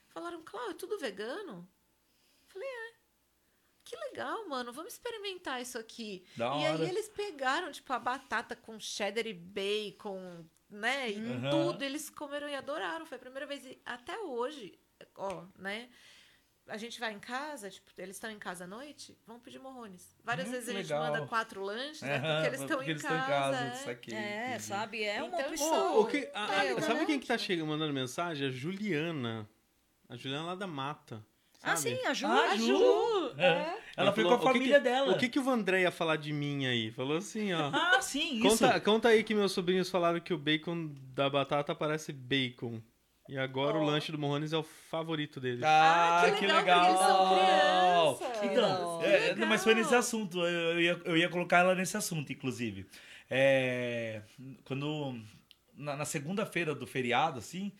Falaram, 0.09 0.43
Cláudio, 0.43 0.71
é 0.71 0.73
tudo 0.73 0.99
vegano? 0.99 1.65
Falei, 2.47 2.67
é. 2.67 2.86
Que 3.87 3.95
legal, 4.09 4.47
mano. 4.49 4.73
Vamos 4.73 4.93
experimentar 4.93 5.61
isso 5.61 5.77
aqui. 5.77 6.25
Da 6.35 6.45
e 6.45 6.49
hora. 6.49 6.83
aí 6.83 6.89
eles 6.89 7.07
pegaram, 7.07 7.71
tipo, 7.71 7.91
a 7.93 7.99
batata 7.99 8.53
com 8.55 8.77
cheddar 8.79 9.25
e 9.25 9.33
bacon, 9.33 10.45
né? 10.69 11.09
E 11.11 11.17
Uhum. 11.17 11.49
tudo. 11.49 11.83
Eles 11.83 12.09
comeram 12.09 12.49
e 12.49 12.55
adoraram. 12.55 13.05
Foi 13.05 13.15
a 13.15 13.19
primeira 13.19 13.45
vez. 13.45 13.65
E 13.65 13.79
até 13.85 14.17
hoje, 14.19 14.77
ó, 15.15 15.45
né? 15.57 15.87
A 16.69 16.75
gente 16.75 16.99
vai 16.99 17.13
em 17.13 17.19
casa, 17.19 17.69
tipo, 17.69 17.89
eles 17.97 18.17
estão 18.17 18.29
em 18.29 18.37
casa 18.37 18.65
à 18.65 18.67
noite, 18.67 19.17
vão 19.25 19.39
pedir 19.39 19.57
morrones. 19.57 20.13
Várias 20.21 20.49
Hum, 20.49 20.51
vezes 20.51 20.67
a 20.67 20.73
gente 20.73 20.89
manda 20.91 21.25
quatro 21.25 21.63
lanches, 21.63 22.01
né? 22.01 22.19
Porque 22.19 22.47
eles 22.47 22.59
estão 22.59 22.77
porque 22.77 22.89
em 22.89 22.93
eles 22.93 23.01
estão 23.03 23.17
casa. 23.25 23.57
é. 23.57 23.71
saquei, 23.75 24.13
É, 24.13 24.47
entendi. 24.49 24.63
sabe? 24.63 25.01
É 25.05 25.23
uma 25.23 25.39
Então, 25.39 25.49
opção. 25.51 25.95
Ô, 25.95 26.01
o 26.01 26.07
que- 26.07 26.29
a- 26.33 26.65
É, 26.65 26.71
a- 26.73 26.81
sabe 26.81 27.05
quem 27.05 27.21
que 27.21 27.27
tá 27.27 27.37
chegando, 27.37 27.69
mandando 27.69 27.93
mensagem? 27.93 28.45
A 28.49 28.51
Juliana. 28.51 29.49
A 30.09 30.17
Juliana 30.17 30.43
lá 30.47 30.55
da 30.55 30.67
Mata. 30.67 31.25
Ah, 31.63 31.75
sabe? 31.75 31.95
sim, 31.95 32.05
a 32.05 32.13
Ju. 32.13 32.27
Ah, 32.27 32.51
A 32.51 32.55
Ju! 32.57 32.65
Ju! 32.67 33.33
É. 33.39 33.77
Ela 33.97 34.13
foi 34.13 34.23
com 34.23 34.29
a 34.31 34.35
"O 34.35 34.37
que 34.39 34.43
família 34.45 34.77
que- 34.77 34.83
dela. 34.83 35.11
O 35.13 35.17
que, 35.17 35.27
que 35.29 35.39
o 35.39 35.43
Vandré 35.43 35.81
ia 35.81 35.91
falar 35.91 36.15
de 36.17 36.31
mim 36.31 36.65
aí? 36.67 36.91
Falou 36.91 37.17
assim, 37.17 37.51
ó. 37.53 37.71
Ah, 37.73 37.99
sim, 38.01 38.37
isso. 38.37 38.47
Conta, 38.59 38.79
conta 38.79 39.07
aí 39.09 39.23
que 39.23 39.33
meus 39.33 39.51
sobrinhos 39.51 39.89
falaram 39.89 40.19
que 40.19 40.33
o 40.33 40.37
bacon 40.37 40.91
da 41.15 41.29
batata 41.29 41.73
parece 41.73 42.13
bacon. 42.13 42.79
E 43.29 43.37
agora 43.37 43.77
o 43.77 43.81
Ó. 43.81 43.85
lanche 43.85 44.09
do 44.11 44.17
Morrones 44.17 44.53
é 44.53 44.57
o 44.57 44.63
favorito 44.63 45.41
dele. 45.41 45.61
Ah, 45.65 46.21
Ah, 46.21 46.31
que 46.31 46.37
que 46.39 46.45
legal! 46.47 46.59
legal, 46.59 46.79
porque 46.79 46.91
eles 46.91 47.07
são 47.07 47.35
crianças. 47.35 48.51
Então, 48.51 48.99
Que 48.99 49.05
é, 49.05 49.19
legal. 49.19 49.35
não, 49.37 49.47
mas 49.47 49.63
foi 49.63 49.73
nesse 49.75 49.93
assunto. 49.95 50.37
Eu, 50.39 50.45
eu 50.73 50.79
ia, 50.81 51.01
eu 51.03 51.17
ia 51.17 51.27
colocar 51.27 51.57
ela 51.59 51.75
nesse 51.75 51.97
assunto, 51.97 52.31
inclusive. 52.31 52.85
É, 53.29 54.21
quando. 54.63 55.19
Na, 55.75 55.95
na 55.97 56.05
segunda-feira 56.05 56.73
do 56.73 56.87
feriado, 56.87 57.37
assim, 57.39 57.71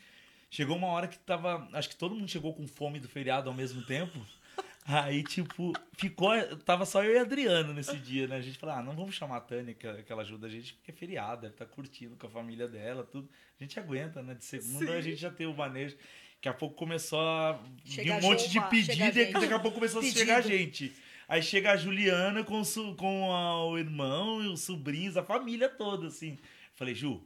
chegou 0.50 0.76
uma 0.78 0.88
hora 0.88 1.08
que 1.08 1.18
tava. 1.20 1.68
Acho 1.74 1.90
que 1.90 1.96
todo 1.96 2.16
mundo 2.16 2.30
chegou 2.30 2.54
com 2.54 2.68
fome 2.68 3.00
do 3.00 3.08
feriado 3.08 3.50
ao 3.50 3.56
mesmo 3.56 3.82
tempo. 3.84 4.20
Aí, 4.86 5.22
tipo, 5.22 5.74
ficou. 5.98 6.32
Tava 6.60 6.86
só 6.86 7.04
eu 7.04 7.14
e 7.16 7.18
a 7.18 7.22
Adriano 7.24 7.74
nesse 7.74 7.98
dia, 7.98 8.26
né? 8.26 8.38
A 8.38 8.42
gente 8.42 8.58
falou, 8.58 8.76
ah, 8.76 8.82
não 8.82 8.94
vamos 8.94 9.16
chamar 9.16 9.38
a 9.38 9.42
Tânia, 9.42 9.74
que, 9.74 10.04
que 10.04 10.12
ela 10.12 10.22
ajuda 10.22 10.48
a 10.48 10.50
gente, 10.50 10.74
porque 10.76 10.92
é 10.92 10.94
feriado, 10.94 11.42
deve 11.42 11.54
estar 11.56 11.66
curtindo 11.66 12.16
com 12.16 12.26
a 12.26 12.30
família 12.30 12.70
dela, 12.70 13.04
tudo. 13.04 13.28
A 13.60 13.64
gente 13.64 13.78
aguenta, 13.78 14.24
né? 14.24 14.34
De 14.34 14.46
segunda 14.46 14.94
a 14.94 15.02
gente 15.02 15.18
já 15.18 15.30
tem 15.30 15.46
o 15.46 15.54
manejo. 15.54 15.98
Daqui 16.36 16.48
a 16.50 16.54
pouco 16.54 16.76
começou 16.76 17.20
a 17.20 17.60
vir 17.84 18.12
um 18.12 18.22
monte 18.22 18.48
de 18.50 18.62
pedido 18.70 19.20
e 19.20 19.32
daqui 19.34 19.54
a 19.54 19.60
pouco 19.60 19.76
começou 19.76 20.00
a 20.00 20.04
Pedido. 20.04 20.20
chegar 20.20 20.42
gente. 20.42 20.94
Aí 21.28 21.42
chega 21.42 21.72
a 21.72 21.76
Juliana 21.76 22.44
com, 22.46 22.62
com 22.96 23.34
a- 23.34 23.66
o 23.66 23.78
irmão 23.78 24.42
e 24.42 24.48
os 24.48 24.62
sobrinhos, 24.62 25.18
a 25.18 25.24
família 25.24 25.68
toda, 25.68 26.08
assim. 26.08 26.38
Falei, 26.76 26.94
Ju, 26.96 27.22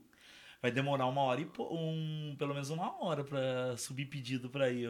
vai 0.61 0.71
demorar 0.71 1.07
uma 1.07 1.21
hora 1.21 1.41
e 1.41 1.49
um, 1.59 2.35
pelo 2.37 2.53
menos 2.53 2.69
uma 2.69 3.03
hora 3.03 3.23
pra 3.23 3.75
subir 3.77 4.05
pedido 4.05 4.49
pra 4.49 4.69
ir. 4.69 4.87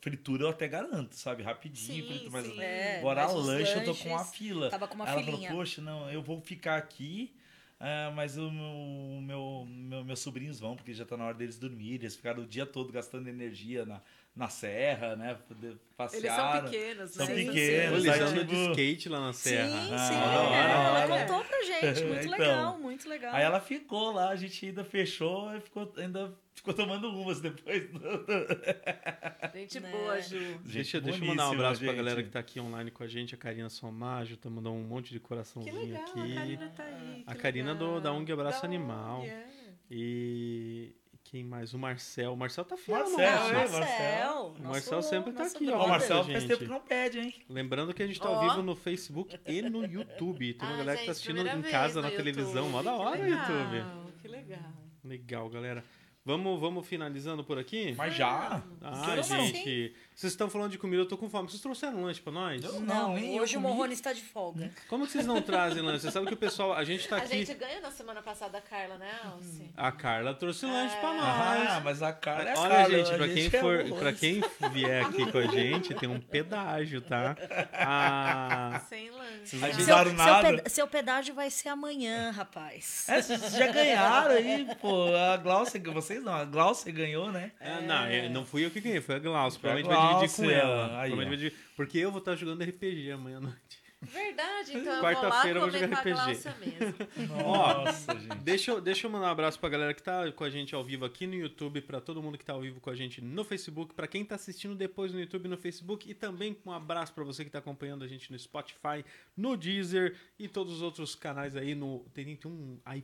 Fritura 0.00 0.44
eu 0.44 0.48
até 0.48 0.66
garanto, 0.66 1.14
sabe? 1.14 1.42
Rapidinho, 1.42 2.02
Sim, 2.02 2.08
frito, 2.08 2.30
mas 2.30 2.46
sim. 2.46 2.58
É, 2.60 2.98
agora 2.98 3.24
mas 3.24 3.34
os 3.34 3.46
lanche 3.46 3.76
eu 3.76 3.84
tô 3.84 3.94
com 3.94 4.08
uma 4.08 4.24
fila. 4.24 4.70
Tava 4.70 4.88
com 4.88 4.94
uma 4.94 5.06
ela 5.06 5.20
filinha. 5.20 5.38
falou, 5.48 5.56
poxa, 5.58 5.82
não, 5.82 6.10
eu 6.10 6.22
vou 6.22 6.40
ficar 6.40 6.76
aqui, 6.76 7.34
ah, 7.78 8.10
mas 8.14 8.38
o 8.38 8.50
meu, 8.50 9.20
meu, 9.20 9.66
meu- 9.68 10.04
meus 10.04 10.20
sobrinhos 10.20 10.58
vão, 10.58 10.74
porque 10.74 10.94
já 10.94 11.04
tá 11.04 11.16
na 11.16 11.26
hora 11.26 11.34
deles 11.34 11.58
dormirem. 11.58 11.96
Eles 11.96 12.16
ficaram 12.16 12.42
o 12.42 12.46
dia 12.46 12.64
todo 12.64 12.90
gastando 12.90 13.28
energia 13.28 13.84
na, 13.84 14.00
na 14.36 14.48
serra, 14.50 15.16
né? 15.16 15.36
Eles 15.62 15.76
Passearam. 15.96 16.52
são 16.60 16.70
pequenos, 16.70 17.10
São 17.12 17.26
né? 17.26 17.34
pequenos, 17.34 18.04
Eles 18.04 18.20
andam 18.20 18.32
tipo, 18.34 18.44
de 18.54 18.70
skate 18.70 19.08
lá 19.08 19.20
na 19.20 19.32
Sim, 19.32 19.48
serra. 19.50 19.86
sim. 19.86 20.14
Ah, 20.14 20.50
é, 20.52 21.02
ela 21.02 21.20
contou 21.26 21.44
pra 21.44 21.62
gente. 21.62 22.04
Muito 22.04 22.26
Então. 22.26 22.38
legal, 22.38 22.78
muito 22.78 23.08
legal. 23.08 23.34
Aí 23.34 23.42
ela 23.42 23.60
ficou 23.60 24.12
lá, 24.12 24.28
a 24.28 24.36
gente 24.36 24.66
ainda 24.66 24.84
fechou 24.84 25.54
e 25.56 25.60
ficou, 25.60 25.90
ainda 25.96 26.32
ficou 26.54 26.74
tomando 26.74 27.08
umas 27.10 27.40
depois. 27.40 27.84
Gente 29.54 29.80
Né? 29.80 29.90
boa, 29.90 30.20
Ju. 30.20 30.58
Deixa, 30.64 31.00
deixa 31.00 31.22
eu 31.22 31.26
mandar 31.28 31.48
um 31.48 31.52
abraço 31.52 31.82
pra 31.82 31.92
galera 31.94 32.22
que 32.22 32.28
tá 32.30 32.38
aqui 32.40 32.60
online 32.60 32.90
com 32.90 33.02
a 33.02 33.06
gente. 33.08 33.34
A 33.34 33.38
Karina 33.38 33.68
Somaggio 33.70 34.36
tá 34.36 34.50
mandando 34.50 34.76
um 34.76 34.82
monte 34.84 35.12
de 35.12 35.18
Que 35.20 35.26
coraçãozinho 35.26 35.74
legal, 35.80 36.02
aqui. 36.02 36.32
a 36.32 36.34
Karina 36.36 36.72
tá 36.76 36.84
aí. 36.84 37.24
A 37.26 37.34
que 37.34 37.40
Karina 37.40 37.74
do- 37.74 38.00
da 38.00 38.12
ONG 38.12 38.32
Abraço 38.32 38.60
Da 38.62 38.68
Animal. 38.68 39.20
ONG, 39.20 39.28
é. 39.30 39.46
E 39.90 40.94
quem 41.30 41.44
mais? 41.44 41.74
O 41.74 41.78
Marcel. 41.78 42.32
O 42.32 42.36
Marcel 42.36 42.64
tá 42.64 42.76
fiel, 42.76 42.98
Marcel, 42.98 43.16
nosso. 43.16 43.50
é, 43.50 43.54
Marcel. 43.54 43.78
Marcel. 43.80 44.54
O 44.58 44.62
Marcel 44.68 45.02
sempre 45.02 45.32
tá 45.32 45.44
aqui, 45.44 45.70
ó. 45.70 45.84
O 45.84 45.88
Marcelo 45.88 46.24
gente. 46.24 46.32
faz 46.32 46.44
tempo 46.46 46.58
que 46.58 46.68
não 46.70 46.80
pede, 46.80 47.18
hein? 47.18 47.34
Lembrando 47.48 47.92
que 47.94 48.02
a 48.02 48.06
gente 48.06 48.20
tá 48.20 48.28
ao 48.28 48.40
vivo 48.40 48.62
no 48.62 48.74
Facebook 48.76 49.38
e 49.46 49.62
no 49.62 49.84
YouTube. 49.84 50.54
Tem 50.54 50.68
uma 50.68 50.74
Ah, 50.74 50.78
galera 50.78 50.98
que 50.98 51.06
tá 51.06 51.12
gente, 51.12 51.30
assistindo 51.32 51.46
em 51.46 51.62
casa 51.70 52.00
no 52.00 52.08
na 52.08 52.14
televisão. 52.16 52.64
YouTube. 52.66 52.70
Mó 52.72 52.82
da 52.82 52.94
hora 52.94 53.18
o 53.18 53.22
legal, 53.22 53.38
YouTube. 53.50 54.12
Que 54.22 54.28
legal. 54.28 54.72
Legal, 55.04 55.48
galera. 55.50 55.84
Vamos, 56.24 56.60
vamos 56.60 56.84
finalizando 56.86 57.44
por 57.44 57.56
aqui? 57.56 57.94
Mas 57.96 58.14
já. 58.14 58.60
Ah, 58.82 59.14
não. 59.16 59.22
gente. 59.22 59.94
Vocês 60.16 60.32
estão 60.32 60.48
falando 60.48 60.70
de 60.70 60.78
comida, 60.78 61.02
eu 61.02 61.06
tô 61.06 61.18
com 61.18 61.28
fome. 61.28 61.46
Vocês 61.46 61.60
trouxeram 61.60 62.02
lanche 62.02 62.22
pra 62.22 62.32
nós? 62.32 62.64
Eu- 62.64 62.80
Não, 62.80 63.18
eu 63.18 63.42
hoje 63.42 63.58
o. 63.58 63.60
Morrone 63.60 63.92
está 63.92 64.14
de 64.14 64.22
folga. 64.22 64.70
Como 64.88 65.04
que 65.04 65.12
vocês 65.12 65.26
não 65.26 65.42
trazem 65.42 65.82
lanche? 65.82 66.00
Você 66.00 66.10
sabe 66.10 66.26
que 66.26 66.32
o 66.32 66.36
pessoal, 66.38 66.72
a 66.72 66.82
gente 66.84 67.06
tá 67.06 67.16
A 67.16 67.18
aqui. 67.18 67.44
gente 67.44 67.52
ganhou 67.52 67.82
na 67.82 67.90
semana 67.90 68.22
passada 68.22 68.56
a 68.56 68.60
Carla, 68.62 68.96
né, 68.96 69.10
Alce? 69.26 69.70
A 69.76 69.92
Carla 69.92 70.32
trouxe 70.32 70.64
lanche 70.64 70.96
pra 70.96 71.12
nós. 71.12 71.22
Ah, 71.22 71.80
mas 71.84 72.02
a 72.02 72.14
cara 72.14 72.48
é 72.48 72.54
a 72.54 72.58
Olha, 72.60 72.70
cara, 72.76 72.88
gente, 72.90 73.12
a 73.12 73.16
pra 73.18 73.28
quem, 73.28 73.46
é 73.46 73.50
for, 73.50 73.84
pra 73.98 74.12
quem 74.14 74.44
vier 74.72 75.04
aqui 75.04 75.30
com 75.30 75.36
a 75.36 75.46
gente, 75.48 75.94
tem 75.94 76.08
um 76.08 76.18
pedágio, 76.18 77.02
tá? 77.02 77.36
Ah, 77.74 78.80
Sem 78.88 79.10
lanche. 79.10 79.26
Vocês 79.44 79.62
A 79.62 79.66
não 79.66 79.72
gente- 79.74 79.82
usaram 79.82 80.10
seu, 80.10 80.16
nada. 80.18 80.48
peda- 80.48 80.68
seu 80.70 80.88
pedágio 80.88 81.34
vai 81.34 81.50
ser 81.50 81.68
amanhã, 81.68 82.30
rapaz. 82.30 83.04
É, 83.08 83.20
vocês 83.20 83.52
já 83.52 83.66
ganharam 83.70 84.30
aí, 84.34 84.66
pô. 84.80 85.14
A 85.14 85.36
Glaucia, 85.36 85.78
vocês 85.92 86.22
não, 86.22 86.32
a 86.32 86.44
Glaucia 86.46 86.90
ganhou, 86.90 87.30
né? 87.30 87.52
é, 87.60 87.82
não, 87.82 88.04
é, 88.06 88.28
não 88.30 88.46
fui 88.46 88.64
eu 88.64 88.70
que 88.70 88.80
ganhei, 88.80 89.02
foi 89.02 89.16
a 89.16 89.18
Glaucia. 89.18 89.58
A 89.58 89.60
Provavelmente 89.60 89.88
vai 89.94 90.05
dividir 90.14 90.36
com 90.36 90.50
ela. 90.50 91.00
aí, 91.00 91.10
dividir- 91.24 91.54
porque 91.76 91.98
eu 91.98 92.10
vou 92.10 92.18
estar 92.20 92.34
jogando 92.36 92.62
RPG 92.62 93.10
amanhã 93.12 93.38
à 93.38 93.40
noite. 93.40 93.86
Verdade, 94.02 94.76
então 94.76 94.92
eu 94.92 95.00
vou 95.00 95.10
lá 95.10 95.14
Quarta-feira 95.14 95.58
eu 95.58 95.62
vou 95.62 95.70
jogar 95.70 96.00
RPG. 96.00 97.26
Nossa, 97.42 98.12
gente. 98.18 98.36
Deixa 98.42 98.70
eu, 98.70 98.80
deixa 98.80 99.06
eu 99.06 99.10
mandar 99.10 99.28
um 99.28 99.30
abraço 99.30 99.58
pra 99.58 99.68
galera 99.70 99.94
que 99.94 100.02
tá 100.02 100.30
com 100.32 100.44
a 100.44 100.50
gente 100.50 100.74
ao 100.74 100.84
vivo 100.84 101.04
aqui 101.04 101.26
no 101.26 101.34
YouTube, 101.34 101.80
pra 101.80 102.00
todo 102.00 102.22
mundo 102.22 102.36
que 102.36 102.44
tá 102.44 102.52
ao 102.52 102.60
vivo 102.60 102.78
com 102.78 102.90
a 102.90 102.94
gente 102.94 103.20
no 103.22 103.42
Facebook, 103.42 103.94
pra 103.94 104.06
quem 104.06 104.24
tá 104.24 104.34
assistindo 104.34 104.74
depois 104.74 105.12
no 105.12 105.18
YouTube 105.20 105.46
e 105.46 105.48
no 105.48 105.56
Facebook, 105.56 106.08
e 106.10 106.14
também 106.14 106.56
um 106.64 106.70
abraço 106.72 107.12
pra 107.14 107.24
você 107.24 107.42
que 107.44 107.50
tá 107.50 107.58
acompanhando 107.58 108.04
a 108.04 108.06
gente 108.08 108.30
no 108.30 108.38
Spotify, 108.38 109.02
no 109.36 109.56
Deezer 109.56 110.14
e 110.38 110.46
todos 110.46 110.74
os 110.74 110.82
outros 110.82 111.14
canais 111.14 111.56
aí 111.56 111.74
no. 111.74 112.00
Tem, 112.12 112.36
tem 112.36 112.50
um 112.50 112.78
i, 112.94 113.02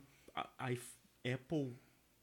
i- 0.71 1.33
Apple 1.33 1.73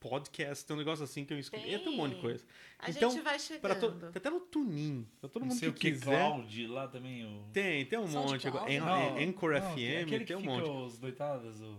Podcast, 0.00 0.64
tem 0.64 0.74
um 0.74 0.78
negócio 0.78 1.04
assim 1.04 1.24
que 1.26 1.32
eu 1.34 1.38
escolhi. 1.38 1.62
Tem. 1.62 1.78
Tem 1.78 1.88
um 1.92 1.96
monte 1.96 2.14
de 2.14 2.20
coisa. 2.22 2.44
A 2.78 2.90
Então, 2.90 3.10
gente 3.10 3.22
vai 3.22 3.36
to, 3.36 3.42
chegando. 3.42 4.00
tá 4.12 4.18
até 4.18 4.30
no 4.30 4.40
Tunin. 4.40 5.06
Pra 5.20 5.28
todo 5.28 5.42
Não 5.42 5.48
mundo 5.48 5.58
sei 5.58 5.70
que 5.72 5.78
que, 5.78 5.90
quiser. 5.92 6.18
Cloud, 6.26 6.66
lá 6.68 6.88
também. 6.88 7.24
O... 7.26 7.44
Tem, 7.52 7.84
tem 7.84 7.98
um 7.98 8.08
monte. 8.08 8.42
SoundCloud? 8.42 8.76
An- 8.76 8.80
Não, 8.86 9.16
An- 9.18 9.20
Anchor 9.28 9.52
não, 9.52 9.60
FM, 9.72 10.02
aquele 10.06 10.24
tem 10.24 10.36
um 10.36 10.40
monte. 10.42 10.68
os 10.68 10.98
doitadas, 10.98 11.60
o 11.60 11.76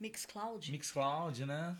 Mixcloud. 0.00 0.70
Mixcloud, 0.70 1.44
né? 1.44 1.76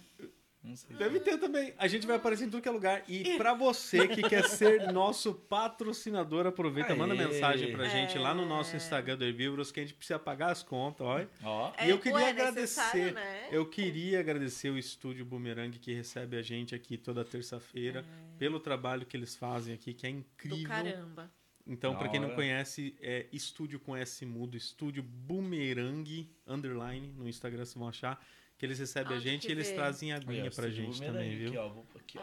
Não 0.62 0.74
sei. 0.74 0.96
Deve 0.96 1.20
ter 1.20 1.38
também. 1.38 1.72
A 1.78 1.86
gente 1.86 2.06
vai 2.06 2.16
aparecer 2.16 2.44
em 2.44 2.50
tudo 2.50 2.60
que 2.60 2.68
é 2.68 2.72
lugar. 2.72 3.04
E 3.08 3.36
pra 3.38 3.54
você 3.54 4.08
que 4.08 4.22
quer 4.28 4.42
ser 4.48 4.92
nosso 4.92 5.32
patrocinador, 5.32 6.46
aproveita, 6.46 6.94
manda 6.96 7.14
Aê. 7.14 7.26
mensagem 7.26 7.72
pra 7.72 7.88
gente 7.88 8.18
lá 8.18 8.34
no 8.34 8.42
É. 8.42 8.46
nosso 8.46 8.74
Instagram 8.76 9.16
do 9.16 9.24
Herbívoros, 9.24 9.70
que 9.70 9.80
a 9.80 9.82
gente 9.84 9.94
precisa 9.94 10.18
pagar 10.18 10.50
as 10.50 10.62
contas, 10.62 11.06
olha. 11.06 11.28
Ó. 11.42 11.72
E 11.84 11.88
eu 11.88 11.96
É, 11.96 11.98
queria 11.98 12.14
ué, 12.16 12.28
agradecer. 12.30 12.60
necessário, 12.60 13.14
né? 13.14 13.48
Eu 13.52 13.66
queria 13.66 14.18
agradecer 14.20 14.70
o 14.70 14.76
Estúdio 14.76 15.24
Boomerang 15.24 15.78
que 15.78 15.94
recebe 15.94 16.36
a 16.36 16.42
gente 16.42 16.74
aqui 16.74 16.96
toda 16.98 17.24
terça-feira 17.24 18.04
pelo 18.38 18.58
trabalho 18.58 19.06
que 19.06 19.16
eles 19.16 19.36
fazem 19.36 19.72
aqui, 19.74 19.94
que 19.94 20.06
é 20.06 20.10
É. 20.10 20.12
Do 20.12 20.18
incrível. 20.20 20.68
caramba. 20.68 21.30
Então, 21.70 21.92
Da 21.92 21.98
pra 21.98 22.08
quem 22.08 22.18
não 22.18 22.30
conhece, 22.30 22.96
é 23.00 23.26
estúdio 23.30 23.78
com 23.78 23.94
S 23.94 24.24
mudo, 24.24 24.56
estúdio 24.56 25.02
Boomerang 25.02 26.28
underline 26.46 27.12
no 27.16 27.28
Instagram, 27.28 27.64
vocês 27.64 27.74
vão 27.74 27.88
achar 27.88 28.18
que 28.58 28.66
eles 28.66 28.78
recebem 28.78 29.16
a 29.16 29.20
gente 29.20 29.48
e 29.48 29.52
eles 29.52 29.68
vê? 29.68 29.74
trazem 29.74 30.12
Aí, 30.12 30.18
aguinha 30.20 30.50
pra 30.50 30.68
gente 30.68 31.00
também, 31.00 31.36
viu? 31.36 31.48
Aqui, 31.48 31.58
ó, 31.58 31.68
vou 31.68 31.84
pôr 31.84 32.00
aqui, 32.00 32.18
ó, 32.18 32.22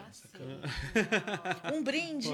Ah. 1.63 1.71
Um 1.73 1.81
brinde! 1.81 2.29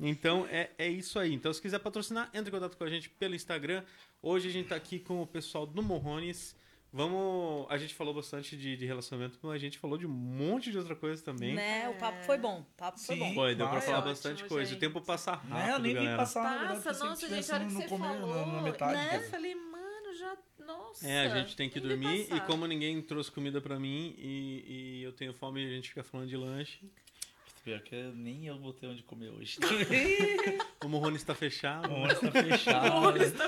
Então 0.00 0.46
é, 0.50 0.70
é 0.78 0.88
isso 0.88 1.18
aí. 1.18 1.32
Então, 1.34 1.52
se 1.52 1.60
quiser 1.60 1.78
patrocinar, 1.80 2.28
entre 2.32 2.48
em 2.50 2.52
contato 2.52 2.76
com 2.76 2.84
a 2.84 2.88
gente 2.90 3.08
pelo 3.10 3.34
Instagram. 3.34 3.82
Hoje 4.22 4.48
a 4.48 4.52
gente 4.52 4.68
tá 4.68 4.76
aqui 4.76 4.98
com 4.98 5.20
o 5.22 5.26
pessoal 5.26 5.66
do 5.66 5.82
Morrones. 5.82 6.56
Vamos. 6.92 7.66
A 7.68 7.76
gente 7.76 7.94
falou 7.94 8.14
bastante 8.14 8.56
de, 8.56 8.76
de 8.76 8.86
relacionamento, 8.86 9.38
mas 9.42 9.54
a 9.54 9.58
gente 9.58 9.76
falou 9.78 9.98
de 9.98 10.06
um 10.06 10.10
monte 10.10 10.70
de 10.70 10.78
outra 10.78 10.94
coisa 10.96 11.22
também. 11.22 11.54
Né? 11.54 11.88
O 11.90 11.94
papo 11.98 12.22
foi 12.24 12.38
bom. 12.38 12.60
O 12.60 12.64
papo 12.76 12.98
foi 12.98 13.16
Sim. 13.16 13.20
bom. 13.20 13.34
Foi, 13.34 13.54
deu 13.54 13.68
pra 13.68 13.80
falar 13.80 13.98
ótimo, 13.98 14.10
bastante 14.12 14.44
coisa. 14.44 14.70
O 14.70 14.72
gente. 14.72 14.80
tempo 14.80 15.00
passa 15.02 15.32
rápido, 15.32 15.50
Né, 15.54 15.70
eu 15.72 15.78
nem 15.80 15.92
vi 15.92 15.98
galera. 15.98 16.16
passar, 16.16 16.42
na 16.42 16.58
verdade, 16.60 16.82
Passa, 16.84 17.00
que 17.00 17.06
nossa, 17.08 17.28
gente, 17.28 17.52
a 17.52 17.54
hora 17.56 17.64
que 17.66 17.72
você 17.72 17.88
falou. 17.88 18.46
na, 18.46 18.52
na 18.52 18.62
metade. 18.62 18.92
né? 18.96 19.08
cara. 19.08 19.22
Eu 19.22 19.30
falei, 19.30 19.54
mano, 19.54 20.14
já. 20.16 20.36
Nossa. 20.68 21.08
É, 21.08 21.26
a 21.26 21.38
gente 21.38 21.56
tem 21.56 21.70
que 21.70 21.80
dormir 21.80 22.28
e 22.32 22.40
como 22.40 22.66
ninguém 22.66 23.00
trouxe 23.00 23.30
comida 23.30 23.60
pra 23.60 23.80
mim 23.80 24.14
e, 24.18 24.64
e 24.98 25.02
eu 25.02 25.12
tenho 25.12 25.32
fome, 25.32 25.64
a 25.64 25.70
gente 25.70 25.88
fica 25.88 26.02
falando 26.02 26.28
de 26.28 26.36
lanche. 26.36 26.78
Pior 27.68 27.82
que 27.82 27.96
nem 28.14 28.46
eu 28.46 28.58
vou 28.58 28.72
ter 28.72 28.86
onde 28.86 29.02
comer 29.02 29.28
hoje. 29.28 29.58
O 30.82 30.88
Morrone 30.88 31.16
está 31.16 31.34
fechado. 31.34 31.90
O 31.90 31.94
ônibus 31.96 32.20
tá 32.20 32.30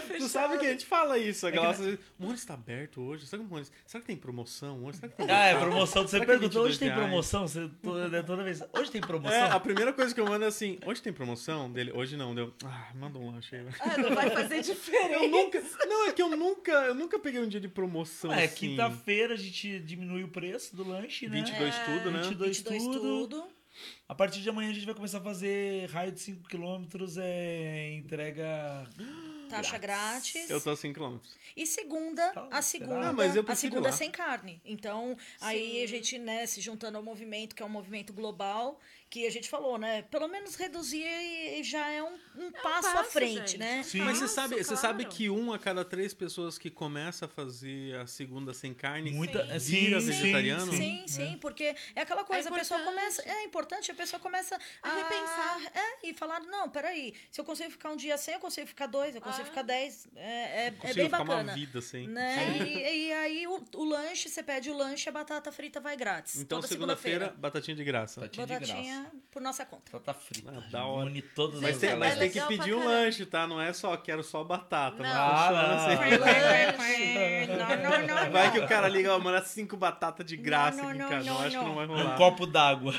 fechado. 0.02 0.18
Tu 0.18 0.28
sabe 0.28 0.58
que 0.58 0.66
a 0.66 0.70
gente 0.72 0.84
fala 0.84 1.16
isso, 1.16 1.46
a 1.46 1.50
galera 1.50 1.72
diz, 1.74 1.94
o 1.94 1.98
Morrone 2.18 2.38
está 2.38 2.54
aberto 2.54 3.00
hoje? 3.00 3.24
Será 3.24 3.40
que, 3.40 3.46
o 3.46 3.48
Morrone... 3.48 3.68
Será 3.86 4.00
que 4.00 4.06
tem 4.08 4.16
promoção 4.16 4.84
hoje? 4.84 4.98
Será 4.98 5.08
que 5.10 5.16
tem 5.16 5.30
Ah, 5.30 5.44
é 5.44 5.58
promoção. 5.58 6.02
Você 6.06 6.18
que 6.18 6.22
é 6.24 6.26
perguntou, 6.26 6.62
hoje 6.64 6.72
22 6.72 6.78
tem 6.78 6.92
promoção? 6.92 7.48
Você, 7.48 7.70
toda, 7.82 8.22
toda 8.24 8.42
vez, 8.42 8.62
hoje 8.76 8.90
tem 8.90 9.00
promoção? 9.00 9.38
É, 9.38 9.50
a 9.50 9.60
primeira 9.60 9.92
coisa 9.92 10.12
que 10.12 10.20
eu 10.20 10.26
mando 10.26 10.44
é 10.44 10.48
assim, 10.48 10.78
hoje 10.84 11.00
tem 11.00 11.12
promoção 11.12 11.72
dele? 11.72 11.92
Hoje 11.94 12.16
não, 12.16 12.34
deu. 12.34 12.52
Ah, 12.64 12.90
manda 12.94 13.16
um 13.16 13.30
lanche 13.30 13.56
aí. 13.56 13.62
vai. 13.62 13.74
Ah, 13.78 13.98
não 13.98 14.14
vai 14.14 14.28
fazer 14.30 14.60
diferença. 14.60 15.14
Eu 15.14 15.30
nunca. 15.30 15.62
Não, 15.86 16.08
é 16.08 16.12
que 16.12 16.20
eu 16.20 16.36
nunca. 16.36 16.72
Eu 16.72 16.94
nunca 16.94 17.18
peguei 17.18 17.40
um 17.40 17.48
dia 17.48 17.60
de 17.60 17.68
promoção. 17.68 18.32
É, 18.32 18.44
assim. 18.44 18.70
quinta-feira 18.70 19.34
a 19.34 19.36
gente 19.36 19.78
diminui 19.78 20.24
o 20.24 20.28
preço 20.28 20.74
do 20.76 20.86
lanche, 20.86 21.28
né? 21.28 21.36
22 21.36 21.74
É, 21.74 21.84
tudo, 21.84 22.10
né? 22.10 22.22
22 22.22 22.56
22 22.58 22.82
tudo. 22.82 23.00
tudo. 23.00 23.59
A 24.08 24.14
partir 24.14 24.40
de 24.40 24.48
amanhã 24.48 24.70
a 24.70 24.72
gente 24.74 24.86
vai 24.86 24.94
começar 24.94 25.18
a 25.18 25.22
fazer 25.22 25.88
raio 25.90 26.12
de 26.12 26.20
5 26.20 26.48
km, 26.48 26.84
é 27.18 27.92
entrega. 27.94 28.88
Taxa 29.48 29.78
grátis. 29.78 30.48
Eu 30.48 30.60
tô 30.60 30.70
a 30.70 30.76
5 30.76 30.94
km. 30.94 31.18
E 31.56 31.66
segunda, 31.66 32.28
Tá, 32.32 32.48
a 32.52 32.62
segunda, 32.62 33.08
Ah, 33.08 33.12
mas 33.12 33.34
eu 33.34 33.44
a 33.46 33.54
segunda 33.56 33.88
é 33.88 33.90
lá. 33.90 33.96
sem 33.96 34.08
carne. 34.10 34.60
Então, 34.64 35.16
aí 35.40 35.72
Sim. 35.78 35.82
a 35.82 35.86
gente, 35.88 36.18
né, 36.18 36.46
se 36.46 36.60
juntando 36.60 36.96
ao 36.98 37.02
movimento, 37.02 37.54
que 37.56 37.62
é 37.62 37.66
um 37.66 37.70
movimento 37.70 38.12
global, 38.12 38.78
que 39.10 39.26
a 39.26 39.30
gente 39.30 39.48
falou, 39.50 39.76
né? 39.76 40.02
Pelo 40.02 40.28
menos 40.28 40.54
reduzir 40.54 41.04
e 41.04 41.64
já 41.64 41.88
é 41.88 42.00
um, 42.00 42.16
um 42.36 42.52
passo 42.52 42.88
à 42.88 42.92
passo, 42.92 43.10
frente, 43.10 43.52
gente. 43.52 43.58
né? 43.58 43.82
Sim. 43.82 44.02
Mas 44.02 44.18
você 44.18 44.28
sabe, 44.28 44.62
você 44.62 44.76
sabe 44.76 45.02
claro. 45.02 45.16
que 45.16 45.28
um 45.28 45.52
a 45.52 45.58
cada 45.58 45.84
três 45.84 46.14
pessoas 46.14 46.56
que 46.56 46.70
começa 46.70 47.24
a 47.24 47.28
fazer 47.28 47.96
a 47.96 48.06
segunda 48.06 48.54
sem 48.54 48.72
carne 48.72 49.10
Muita. 49.10 49.42
Sim. 49.58 49.58
Sim, 49.58 49.80
Vira 49.80 50.00
sim, 50.00 50.06
vegetariano? 50.06 50.72
Sim, 50.72 51.04
sim, 51.08 51.38
porque 51.40 51.74
é 51.96 52.02
aquela 52.02 52.22
coisa, 52.22 52.48
a 52.50 52.52
pessoa 52.52 52.80
começa. 52.80 53.22
É 53.22 53.42
importante, 53.44 53.90
a 53.90 53.94
pessoa 53.94 54.20
começa 54.20 54.56
a, 54.82 54.88
A 54.88 54.94
repensar. 54.94 55.60
É, 55.74 56.06
e 56.08 56.14
falar, 56.14 56.40
não, 56.40 56.68
peraí, 56.70 57.12
se 57.32 57.40
eu 57.40 57.44
consigo 57.44 57.70
ficar 57.70 57.90
um 57.90 57.96
dia 57.96 58.16
sem, 58.16 58.34
eu 58.34 58.40
consigo 58.40 58.68
ficar 58.68 58.86
dois, 58.86 59.14
eu 59.16 59.20
consigo 59.20 59.42
Ah. 59.42 59.46
ficar 59.46 59.62
dez. 59.62 60.06
É, 60.14 60.20
é, 60.20 60.66
é 60.66 60.70
consigo 60.70 60.94
bem 60.94 61.04
ficar 61.06 61.24
bacana. 61.24 61.42
uma 61.50 61.54
vida 61.54 61.78
assim. 61.80 62.06
Né? 62.06 62.58
E, 62.58 63.06
e 63.08 63.12
aí 63.12 63.46
o, 63.48 63.64
o 63.74 63.84
lanche, 63.84 64.28
você 64.28 64.42
pede 64.42 64.70
o 64.70 64.76
lanche, 64.76 65.08
a 65.08 65.12
batata 65.12 65.50
frita 65.50 65.80
vai 65.80 65.96
grátis. 65.96 66.36
Então, 66.40 66.62
segunda-feira, 66.62 67.34
batatinha 67.36 67.76
de 67.76 67.82
graça. 67.82 68.20
Batatinha 68.20 68.46
de 68.46 68.66
graça. 68.66 68.99
Por 69.30 69.40
nossa 69.40 69.64
conta. 69.64 69.92
Batata 69.92 70.14
frita. 70.18 70.52
Ah, 70.54 70.70
da 70.70 70.84
hora. 70.84 71.06
Une 71.08 71.22
todas 71.22 71.60
Mas 71.60 71.74
as 71.76 71.80
tem, 71.80 71.90
é 71.90 71.94
mas 71.96 72.18
tem 72.18 72.30
que 72.30 72.40
pedir 72.42 72.74
um 72.74 72.84
lanche, 72.84 73.24
tá? 73.26 73.46
Não 73.46 73.60
é 73.60 73.72
só 73.72 73.96
quero 73.96 74.22
só 74.24 74.42
batata. 74.42 75.02
Não, 75.02 75.14
Não. 75.14 75.30
funciona 75.30 75.60
Ah, 75.60 76.66
não. 76.66 77.56
Não, 77.76 78.06
não, 78.06 78.06
não, 78.24 78.30
Vai 78.32 78.52
que 78.52 78.58
o 78.58 78.66
cara 78.68 78.88
liga, 78.88 79.14
ó, 79.14 79.18
manda 79.18 79.42
cinco 79.42 79.76
batatas 79.76 80.26
de 80.26 80.36
graça 80.36 80.82
Não, 80.82 80.88
aqui, 80.90 80.98
não, 80.98 81.08
cara. 81.08 81.22
não, 81.24 81.34
Não, 81.34 81.40
acho 81.40 81.58
que 81.58 81.64
não. 81.64 81.74
vai 81.74 81.86
Um 81.86 81.96
rolar. 81.96 82.16
copo 82.16 82.46
d'água. 82.46 82.94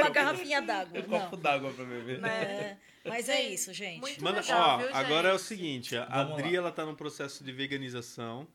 Uma 0.00 0.10
garrafinha 0.10 0.60
d'água. 0.62 0.98
Um 0.98 1.02
copo 1.02 1.36
d'água 1.36 1.72
pra 1.72 1.84
beber. 1.84 2.24
É, 2.24 2.76
mas 3.04 3.28
é 3.28 3.40
isso, 3.42 3.72
gente. 3.72 4.00
Muito 4.00 4.22
Manda, 4.22 4.40
legal, 4.40 4.68
ó, 4.70 4.76
viu, 4.78 4.94
agora 4.94 5.28
é 5.30 5.32
o 5.32 5.38
seguinte, 5.38 5.96
a 5.96 6.04
Vamos 6.04 6.32
Adri, 6.34 6.52
lá. 6.52 6.56
ela 6.58 6.72
tá 6.72 6.84
num 6.84 6.94
processo 6.94 7.42
de 7.44 7.52
veganização. 7.52 8.46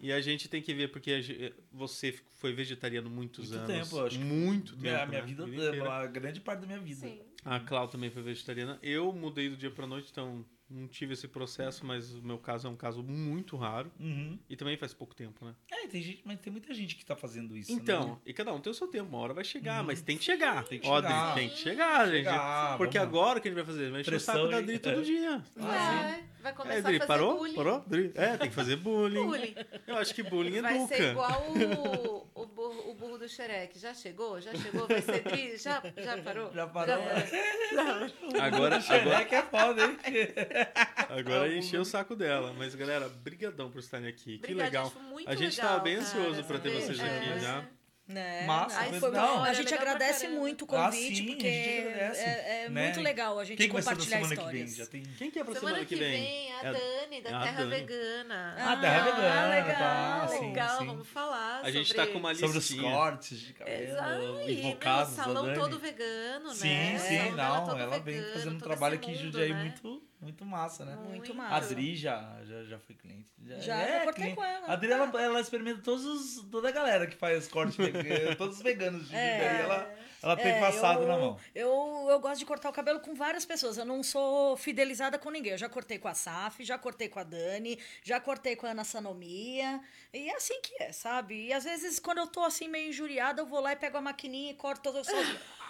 E 0.00 0.12
a 0.12 0.20
gente 0.20 0.48
tem 0.48 0.60
que 0.60 0.74
ver, 0.74 0.88
porque 0.88 1.22
ge- 1.22 1.54
você 1.72 2.12
foi 2.34 2.52
vegetariano 2.52 3.08
muitos 3.08 3.50
Muito 3.50 3.70
anos. 3.70 3.88
tempo, 3.88 4.04
acho 4.04 4.18
que 4.18 4.24
Muito 4.24 4.72
tempo. 4.72 4.82
Minha, 4.82 5.06
minha 5.06 5.20
né? 5.20 5.26
vida, 5.26 5.90
a 5.92 6.06
grande 6.06 6.40
parte 6.40 6.60
da 6.60 6.66
minha 6.66 6.78
vida. 6.80 7.00
Sim. 7.00 7.20
A 7.44 7.60
Clau 7.60 7.88
também 7.88 8.10
foi 8.10 8.22
vegetariana. 8.22 8.78
Eu 8.82 9.12
mudei 9.12 9.48
do 9.48 9.56
dia 9.56 9.70
pra 9.70 9.86
noite, 9.86 10.08
então 10.10 10.44
não 10.68 10.88
tive 10.88 11.12
esse 11.12 11.28
processo, 11.28 11.86
mas 11.86 12.12
o 12.14 12.22
meu 12.22 12.38
caso 12.38 12.66
é 12.66 12.70
um 12.70 12.74
caso 12.76 13.02
muito 13.02 13.56
raro. 13.56 13.90
Uhum. 14.00 14.36
E 14.50 14.56
também 14.56 14.76
faz 14.76 14.92
pouco 14.92 15.14
tempo, 15.14 15.44
né? 15.44 15.54
É, 15.70 15.86
tem 15.86 16.02
gente, 16.02 16.22
mas 16.24 16.40
tem 16.40 16.50
muita 16.52 16.74
gente 16.74 16.96
que 16.96 17.04
tá 17.04 17.14
fazendo 17.14 17.56
isso. 17.56 17.70
Então, 17.72 18.08
né? 18.08 18.16
e 18.26 18.32
cada 18.32 18.52
um 18.52 18.60
tem 18.60 18.70
o 18.70 18.74
seu 18.74 18.88
tempo. 18.88 19.08
Uma 19.08 19.18
hora 19.18 19.32
vai 19.34 19.44
chegar, 19.44 19.84
mas 19.84 20.02
tem 20.02 20.18
que 20.18 20.24
chegar. 20.24 20.64
Tem 20.64 20.80
que 20.80 20.88
Ó, 20.88 20.96
chegar. 20.96 21.34
Tem 21.34 21.48
que 21.48 21.56
chegar, 21.56 22.06
gente. 22.06 22.16
Chegar, 22.24 22.76
Porque 22.78 22.98
vamos. 22.98 23.14
agora 23.14 23.38
o 23.38 23.42
que 23.42 23.48
a 23.48 23.50
gente 23.52 23.56
vai 23.64 23.66
fazer? 23.66 23.90
Vai 23.90 24.00
encher 24.00 24.14
o 24.14 24.20
saco 24.20 24.38
Pressão, 24.38 24.50
da 24.50 24.56
hein? 24.58 24.62
Adri 24.64 24.78
todo 24.80 25.00
É. 25.00 25.04
dia. 25.04 25.44
Vai, 25.54 26.24
vai 26.42 26.52
É, 26.52 26.54
começar 26.54 26.78
Adri, 26.78 26.96
a 26.96 26.98
fazer 27.00 27.06
parou? 27.06 27.36
bullying. 27.38 27.54
Parou? 27.54 27.74
Adri? 27.76 28.12
É, 28.16 28.36
tem 28.36 28.48
que 28.48 28.54
fazer 28.54 28.76
bullying. 28.76 29.24
Bullying. 29.26 29.54
Eu 29.86 29.96
acho 29.98 30.14
que 30.14 30.22
bullying 30.24 30.60
Vai 30.60 30.76
educa. 30.76 30.96
ser 30.96 31.10
igual 31.12 31.46
o, 31.48 32.26
o, 32.42 32.46
burro, 32.46 32.90
o 32.90 32.94
burro 32.94 33.18
do 33.18 33.28
Shrek. 33.28 33.78
Já 33.78 33.94
chegou? 33.94 34.40
Já 34.40 34.52
chegou? 34.54 34.86
Vai 34.88 35.00
ser 35.00 35.22
tri? 35.22 35.56
Já, 35.56 35.80
já 35.96 36.18
parou? 36.22 36.52
Já 36.52 36.66
parou? 36.66 36.94
Agora, 36.96 38.12
agora, 38.40 38.80
Xereque 38.80 39.34
é 39.34 39.42
foda, 39.42 39.84
hein? 39.84 39.96
agora 41.08 41.52
encheu 41.54 41.82
o 41.82 41.84
saco 41.84 42.14
dela. 42.14 42.52
Mas, 42.56 42.74
galera, 42.74 43.08
brigadão 43.08 43.70
por 43.70 43.78
estarem 43.78 44.08
aqui. 44.08 44.38
que 44.38 44.52
Obrigada, 44.52 44.64
legal. 44.64 44.90
foi 44.90 45.02
muito 45.02 45.28
A 45.28 45.34
gente 45.34 45.56
legal, 45.56 45.70
tava 45.72 45.82
bem 45.84 45.96
cara, 45.96 46.06
ansioso 46.06 46.44
pra 46.44 46.58
ter 46.58 46.70
vocês 46.70 46.98
É. 47.00 47.04
aqui 47.18 47.40
já. 47.40 47.64
Né? 48.08 48.46
Massa, 48.46 48.78
Aí 48.78 48.90
mas 48.92 49.00
foi- 49.00 49.10
não. 49.10 49.42
a 49.42 49.52
gente 49.52 49.64
Legal 49.68 49.80
agradece 49.80 50.28
muito 50.28 50.62
o 50.64 50.76
Ah, 50.76 50.84
convite, 50.84 51.16
sim, 51.16 51.22
a 51.24 51.26
porque 51.26 51.50
gente 51.52 51.88
agradece, 51.88 52.20
é, 52.20 52.62
é 52.66 52.68
né? 52.68 52.84
muito 52.86 53.00
legal 53.00 53.36
a 53.40 53.44
gente 53.44 53.56
Quem 53.58 53.66
que 53.66 53.72
vai 53.72 53.82
ser 53.82 53.88
da 53.88 53.94
compartilhar 53.96 54.16
semana 54.28 54.36
que 54.36 54.52
vem? 54.56 54.64
histórias. 54.64 54.76
Já 54.76 54.86
tem... 54.86 55.02
Quem 55.18 55.28
que 55.32 55.38
é 55.40 55.42
pra 55.44 55.54
semana, 55.54 55.70
Semana 55.74 55.86
que 55.88 55.96
vem? 55.96 56.52
a 56.52 56.62
É 56.62 56.68
a- 56.68 56.72
Dani, 56.72 57.20
da 57.20 57.30
é 57.30 57.34
a 57.34 57.40
Terra 57.42 57.56
Dani. 57.56 57.70
Vegana. 57.70 58.54
Ah, 58.56 58.76
Terra 58.76 59.04
Vegana, 59.10 59.48
legal. 59.48 59.76
tá, 59.76 60.28
sim, 60.28 60.46
legal, 60.46 60.78
sim. 60.78 60.86
vamos 60.86 61.08
falar 61.08 61.60
A 61.64 61.70
gente 61.72 61.88
sobre... 61.88 62.06
tá 62.06 62.12
com 62.12 62.18
uma 62.20 62.32
Sobre 62.36 62.58
os 62.58 62.74
cortes 62.74 63.40
de 63.40 63.52
cabelo, 63.54 63.82
Exato, 63.82 64.40
e, 64.50 64.60
invocados 64.60 65.12
salão 65.14 65.52
todo 65.54 65.76
vegano, 65.80 66.54
Sim, 66.54 66.68
né? 66.68 66.98
sim, 67.00 67.18
dela 67.34 67.66
não, 67.66 67.76
ela 67.76 67.98
vem 67.98 68.22
fazendo 68.32 68.54
um 68.54 68.60
trabalho 68.60 68.94
em 68.94 69.14
mundo, 69.14 69.24
Jundiaí 69.24 69.52
né? 69.52 69.60
muito, 69.62 70.02
muito 70.20 70.44
massa, 70.44 70.84
né? 70.84 70.96
Muito 70.96 71.34
massa. 71.34 71.54
A 71.54 71.58
Adri 71.58 71.94
já, 71.94 72.38
já, 72.44 72.64
já 72.64 72.78
foi 72.78 72.94
cliente. 72.94 73.28
Já, 73.44 73.58
já 73.60 74.00
cortei 74.04 74.12
cliente. 74.12 74.36
com 74.36 74.44
ela. 74.44 74.66
A 74.66 74.72
Adri, 74.72 74.90
ela, 74.90 75.22
ela 75.22 75.40
experimenta 75.40 75.82
todos 75.82 76.04
os, 76.04 76.44
toda 76.50 76.68
a 76.68 76.72
galera 76.72 77.06
que 77.06 77.16
faz 77.16 77.46
corte 77.48 77.76
vegano, 77.76 78.34
todos 78.36 78.56
os 78.56 78.62
veganos 78.62 79.08
de 79.08 79.14
É. 79.14 79.60
Ela, 79.62 79.94
ela 80.22 80.36
tem 80.36 80.52
É, 80.52 80.60
passado 80.60 81.02
eu, 81.02 81.08
na 81.08 81.18
mão. 81.18 81.38
Eu, 81.54 82.06
eu 82.10 82.18
gosto 82.18 82.38
de 82.38 82.46
cortar 82.46 82.70
o 82.70 82.72
cabelo 82.72 83.00
com 83.00 83.14
várias 83.14 83.44
pessoas. 83.44 83.76
Eu 83.76 83.84
não 83.84 84.02
sou 84.02 84.56
fidelizada 84.56 85.18
com 85.18 85.30
ninguém. 85.30 85.52
Eu 85.52 85.58
já 85.58 85.68
cortei 85.68 85.98
com 85.98 86.08
a 86.08 86.14
Saf, 86.14 86.64
já 86.64 86.78
cortei 86.78 87.08
com 87.08 87.18
a 87.20 87.24
Dani, 87.24 87.78
já 88.02 88.18
cortei 88.18 88.56
com 88.56 88.66
a 88.66 88.70
Ana 88.70 88.84
Sanomia. 88.84 89.80
E 90.12 90.28
é 90.30 90.34
assim 90.36 90.60
que 90.62 90.82
é, 90.82 90.92
sabe? 90.92 91.46
E 91.46 91.52
às 91.52 91.64
vezes, 91.64 91.98
quando 92.00 92.18
eu 92.18 92.26
tô 92.26 92.42
assim 92.42 92.68
meio 92.68 92.88
injuriada, 92.88 93.42
eu 93.42 93.46
vou 93.46 93.60
lá 93.60 93.72
e 93.72 93.76
pego 93.76 93.98
a 93.98 94.00
maquininha 94.00 94.50
e 94.52 94.54
corto 94.54 94.82
todo 94.82 95.04
sozinho. 95.04 95.38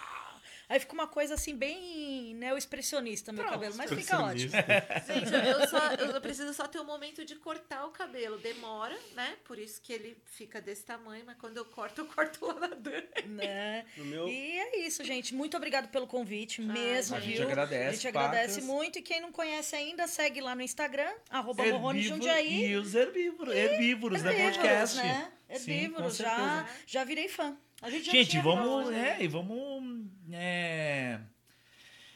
Aí 0.69 0.79
fica 0.79 0.93
uma 0.93 1.07
coisa 1.07 1.35
assim, 1.35 1.55
bem 1.55 2.35
neo-expressionista 2.35 3.31
meu 3.31 3.45
cabelo, 3.45 3.75
mas 3.77 3.89
fica 3.89 4.19
ótimo. 4.21 4.51
Gente, 5.07 5.33
eu, 5.47 5.67
só, 5.67 5.93
eu 5.93 6.21
preciso 6.21 6.53
só 6.53 6.67
ter 6.67 6.79
um 6.79 6.83
momento 6.83 7.23
de 7.23 7.35
cortar 7.35 7.85
o 7.85 7.91
cabelo. 7.91 8.37
Demora, 8.37 8.97
né? 9.15 9.35
Por 9.45 9.57
isso 9.57 9.81
que 9.81 9.93
ele 9.93 10.17
fica 10.25 10.59
desse 10.59 10.83
tamanho, 10.83 11.23
mas 11.25 11.37
quando 11.37 11.55
eu 11.55 11.63
corto, 11.63 12.01
eu 12.01 12.05
corto 12.05 12.45
lá 12.45 12.67
na 12.67 12.75
Dani. 12.75 13.07
Né? 13.27 13.85
No 13.95 14.05
meu... 14.05 14.27
E 14.27 14.59
é 14.59 14.79
isso, 14.85 15.03
gente. 15.05 15.33
Muito 15.33 15.55
obrigado 15.55 15.87
pelo 15.89 16.05
convite, 16.05 16.61
mesmo, 16.61 17.15
A 17.15 17.19
gente 17.19 17.37
viu? 17.37 17.47
agradece, 17.47 17.87
A 17.87 17.91
gente 17.91 18.07
agradece 18.09 18.53
Pacas. 18.55 18.65
muito. 18.65 18.99
E 18.99 19.01
quem 19.01 19.21
não 19.21 19.31
conhece 19.31 19.75
ainda, 19.75 20.05
segue 20.05 20.41
lá 20.41 20.53
no 20.53 20.61
Instagram, 20.61 21.13
arroba 21.29 21.65
Morrone 21.65 22.03
Jundiaí. 22.03 22.71
E 22.71 22.75
os 22.75 22.93
herbívoros, 22.93 23.55
herbívoros, 23.55 24.21
né? 24.21 24.31
Herbívoros, 24.31 24.57
Podcast. 24.57 24.97
né? 24.97 25.31
Sim, 25.55 25.71
Herbívoros, 25.71 26.17
com 26.17 26.23
já, 26.23 26.69
já 26.85 27.03
virei 27.05 27.29
fã. 27.29 27.57
A 27.81 27.89
gente, 27.91 28.09
Gente, 28.09 28.39
vamos, 28.39 28.89
virado, 28.89 29.05
é, 29.05 29.23
e 29.23 29.27
vamos 29.27 30.05
é, 30.31 31.19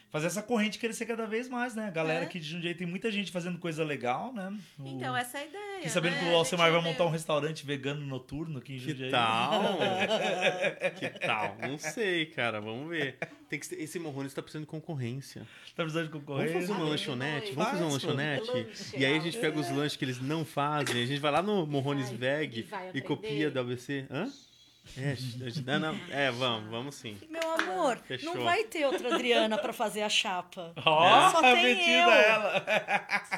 fazer 0.10 0.26
essa 0.26 0.42
corrente 0.42 0.80
crescer 0.80 1.06
cada 1.06 1.28
vez 1.28 1.48
mais, 1.48 1.76
né? 1.76 1.86
A 1.86 1.92
galera 1.92 2.22
É. 2.22 2.24
aqui 2.24 2.40
de 2.40 2.48
Jundiaí 2.50 2.74
tem 2.74 2.88
muita 2.88 3.12
gente 3.12 3.32
fazendo 3.32 3.60
coisa 3.60 3.84
legal, 3.84 4.34
né? 4.34 4.52
O- 4.80 4.88
Então, 4.88 5.16
essa 5.16 5.38
é 5.38 5.42
a 5.42 5.46
ideia. 5.46 5.76
Fiquei 5.76 5.90
sabendo 5.90 6.14
né? 6.16 6.20
que 6.20 6.26
o 6.30 6.36
Alcemar 6.36 6.72
vai 6.72 6.82
montar 6.82 7.06
um 7.06 7.10
restaurante 7.12 7.64
vegano 7.64 8.04
noturno 8.06 8.58
aqui 8.58 8.74
em 8.76 8.80
Que 8.80 8.90
Jundiaí. 8.90 9.12
tal? 9.12 9.78
que 11.00 11.10
tal? 11.20 11.58
Não 11.62 11.78
sei, 11.78 12.26
cara. 12.26 12.60
Vamos 12.60 12.90
ver. 12.90 13.18
Tem 13.48 13.60
que 13.60 13.66
ser- 13.68 13.80
esse 13.80 14.00
Morrones 14.00 14.34
tá 14.34 14.42
precisando 14.42 14.64
de 14.66 14.70
concorrência. 14.72 15.42
Tá 15.76 15.84
precisando 15.84 16.06
de 16.06 16.12
Vamos 16.12 16.26
concorrência? 16.26 16.60
fazer 16.60 16.72
uma 16.72 16.86
Ah, 16.86 16.90
lanchonete? 16.90 17.52
Vamos 17.54 17.70
fazer 17.72 17.84
uma 17.84 17.92
lanchonete? 17.94 18.48
Lanche, 18.52 18.98
E 18.98 19.06
aí 19.06 19.16
a 19.16 19.20
gente 19.20 19.38
pega 19.38 19.60
os 19.60 19.70
lanches 19.70 19.96
que 19.96 20.06
eles 20.06 20.20
não 20.20 20.44
fazem. 20.44 21.04
A 21.04 21.06
gente 21.06 21.20
vai 21.20 21.32
lá 21.32 21.42
no 21.44 21.68
Morrones 21.68 22.10
Veg 22.10 22.68
e 22.94 22.98
e 22.98 23.02
copia 23.02 23.52
da 23.52 23.62
ABC. 23.62 24.06
Hã? 24.10 24.28
É, 24.98 25.16
é, 26.28 26.32
vamos, 26.32 26.70
vamos 26.70 26.96
sim. 26.96 27.18
Meu 27.30 27.52
amor, 27.54 27.98
Fechou. 28.00 28.36
não 28.36 28.44
vai 28.44 28.64
ter 28.66 28.86
outra 28.86 29.14
Adriana 29.16 29.58
pra 29.58 29.72
fazer 29.72 30.02
a 30.02 30.10
chapa. 30.10 30.74
Ó, 30.86 31.30
Só 31.32 31.42
tem 31.42 31.64
metida 31.64 31.92
eu. 31.92 32.12
ela. 32.12 32.66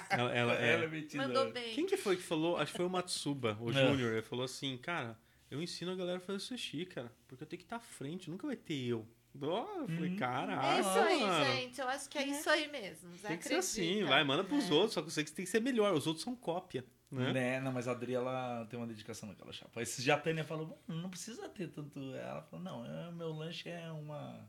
Ela, 0.10 0.32
ela- 0.36 0.54
é. 0.62 0.74
Ela 0.74 0.84
é 0.86 0.88
metida. 0.88 1.28
Mandou 1.28 1.52
bem. 1.52 1.74
Quem 1.76 1.86
que 1.86 1.98
foi 1.98 2.16
que 2.16 2.24
falou? 2.24 2.58
Acho 2.58 2.72
que 2.72 2.78
foi 2.78 2.86
o 2.86 2.90
Matsuba, 2.90 3.58
o 3.62 3.70
É. 3.70 3.74
Júnior. 3.74 4.14
Ele 4.14 4.22
falou 4.22 4.46
assim, 4.46 4.78
cara, 4.78 5.18
eu 5.52 5.62
ensino 5.62 5.92
a 5.92 5.96
galera 5.96 6.18
a 6.18 6.22
fazer 6.22 6.40
sushi, 6.40 6.86
cara. 6.86 7.12
Porque 7.28 7.44
eu 7.44 7.48
tenho 7.48 7.60
que 7.60 7.66
estar 7.66 7.76
à 7.78 7.80
frente, 7.82 8.30
nunca 8.32 8.48
vai 8.48 8.56
ter 8.56 8.88
eu. 8.88 9.06
Ó, 9.42 9.68
eu 9.82 9.88
falei, 9.88 10.12
Hum. 10.12 10.16
caraca. 10.16 10.76
É 10.78 10.80
isso 10.80 10.90
aí, 11.00 11.20
mano. 11.22 11.46
gente. 11.56 11.82
Eu 11.82 11.90
acho 11.90 12.10
que 12.10 12.18
é 12.20 12.28
isso 12.28 12.50
aí 12.50 12.68
mesmo. 12.72 13.16
Zé, 13.18 13.28
Tem 13.30 13.38
que 13.38 13.48
ser 13.48 13.56
assim, 13.56 13.82
acredita. 13.90 14.08
vai, 14.10 14.24
manda 14.24 14.44
pros 14.44 14.70
outros. 14.72 14.94
Só 14.94 15.02
que 15.02 15.08
eu 15.08 15.12
sei 15.12 15.24
que 15.24 15.30
você 15.32 15.36
tem 15.36 15.46
que 15.46 15.52
ser 15.52 15.60
melhor. 15.62 15.94
Os 15.94 16.06
outros 16.08 16.24
são 16.24 16.36
cópia, 16.36 16.86
né? 17.20 17.34
Né? 17.34 17.60
Não, 17.60 17.72
mas 17.72 17.88
a 17.88 17.92
Adri, 17.92 18.14
ela 18.14 18.66
tem 18.70 18.78
uma 18.80 18.88
dedicação 18.88 19.28
naquela 19.30 19.52
chapa. 19.54 19.82
Esse 19.82 20.02
dia 20.02 20.16
a 20.16 20.20
Tânia 20.20 20.44
falou, 20.44 20.80
"Mano, 20.88 21.02
não 21.02 21.10
precisa 21.10 21.48
ter 21.50 21.68
tanto... 21.70 22.00
Ela 22.16 22.42
falou, 22.44 22.64
não, 22.64 22.86
é, 22.86 23.12
meu 23.12 23.32
lanche 23.32 23.70
é 23.70 23.92
uma... 23.92 24.48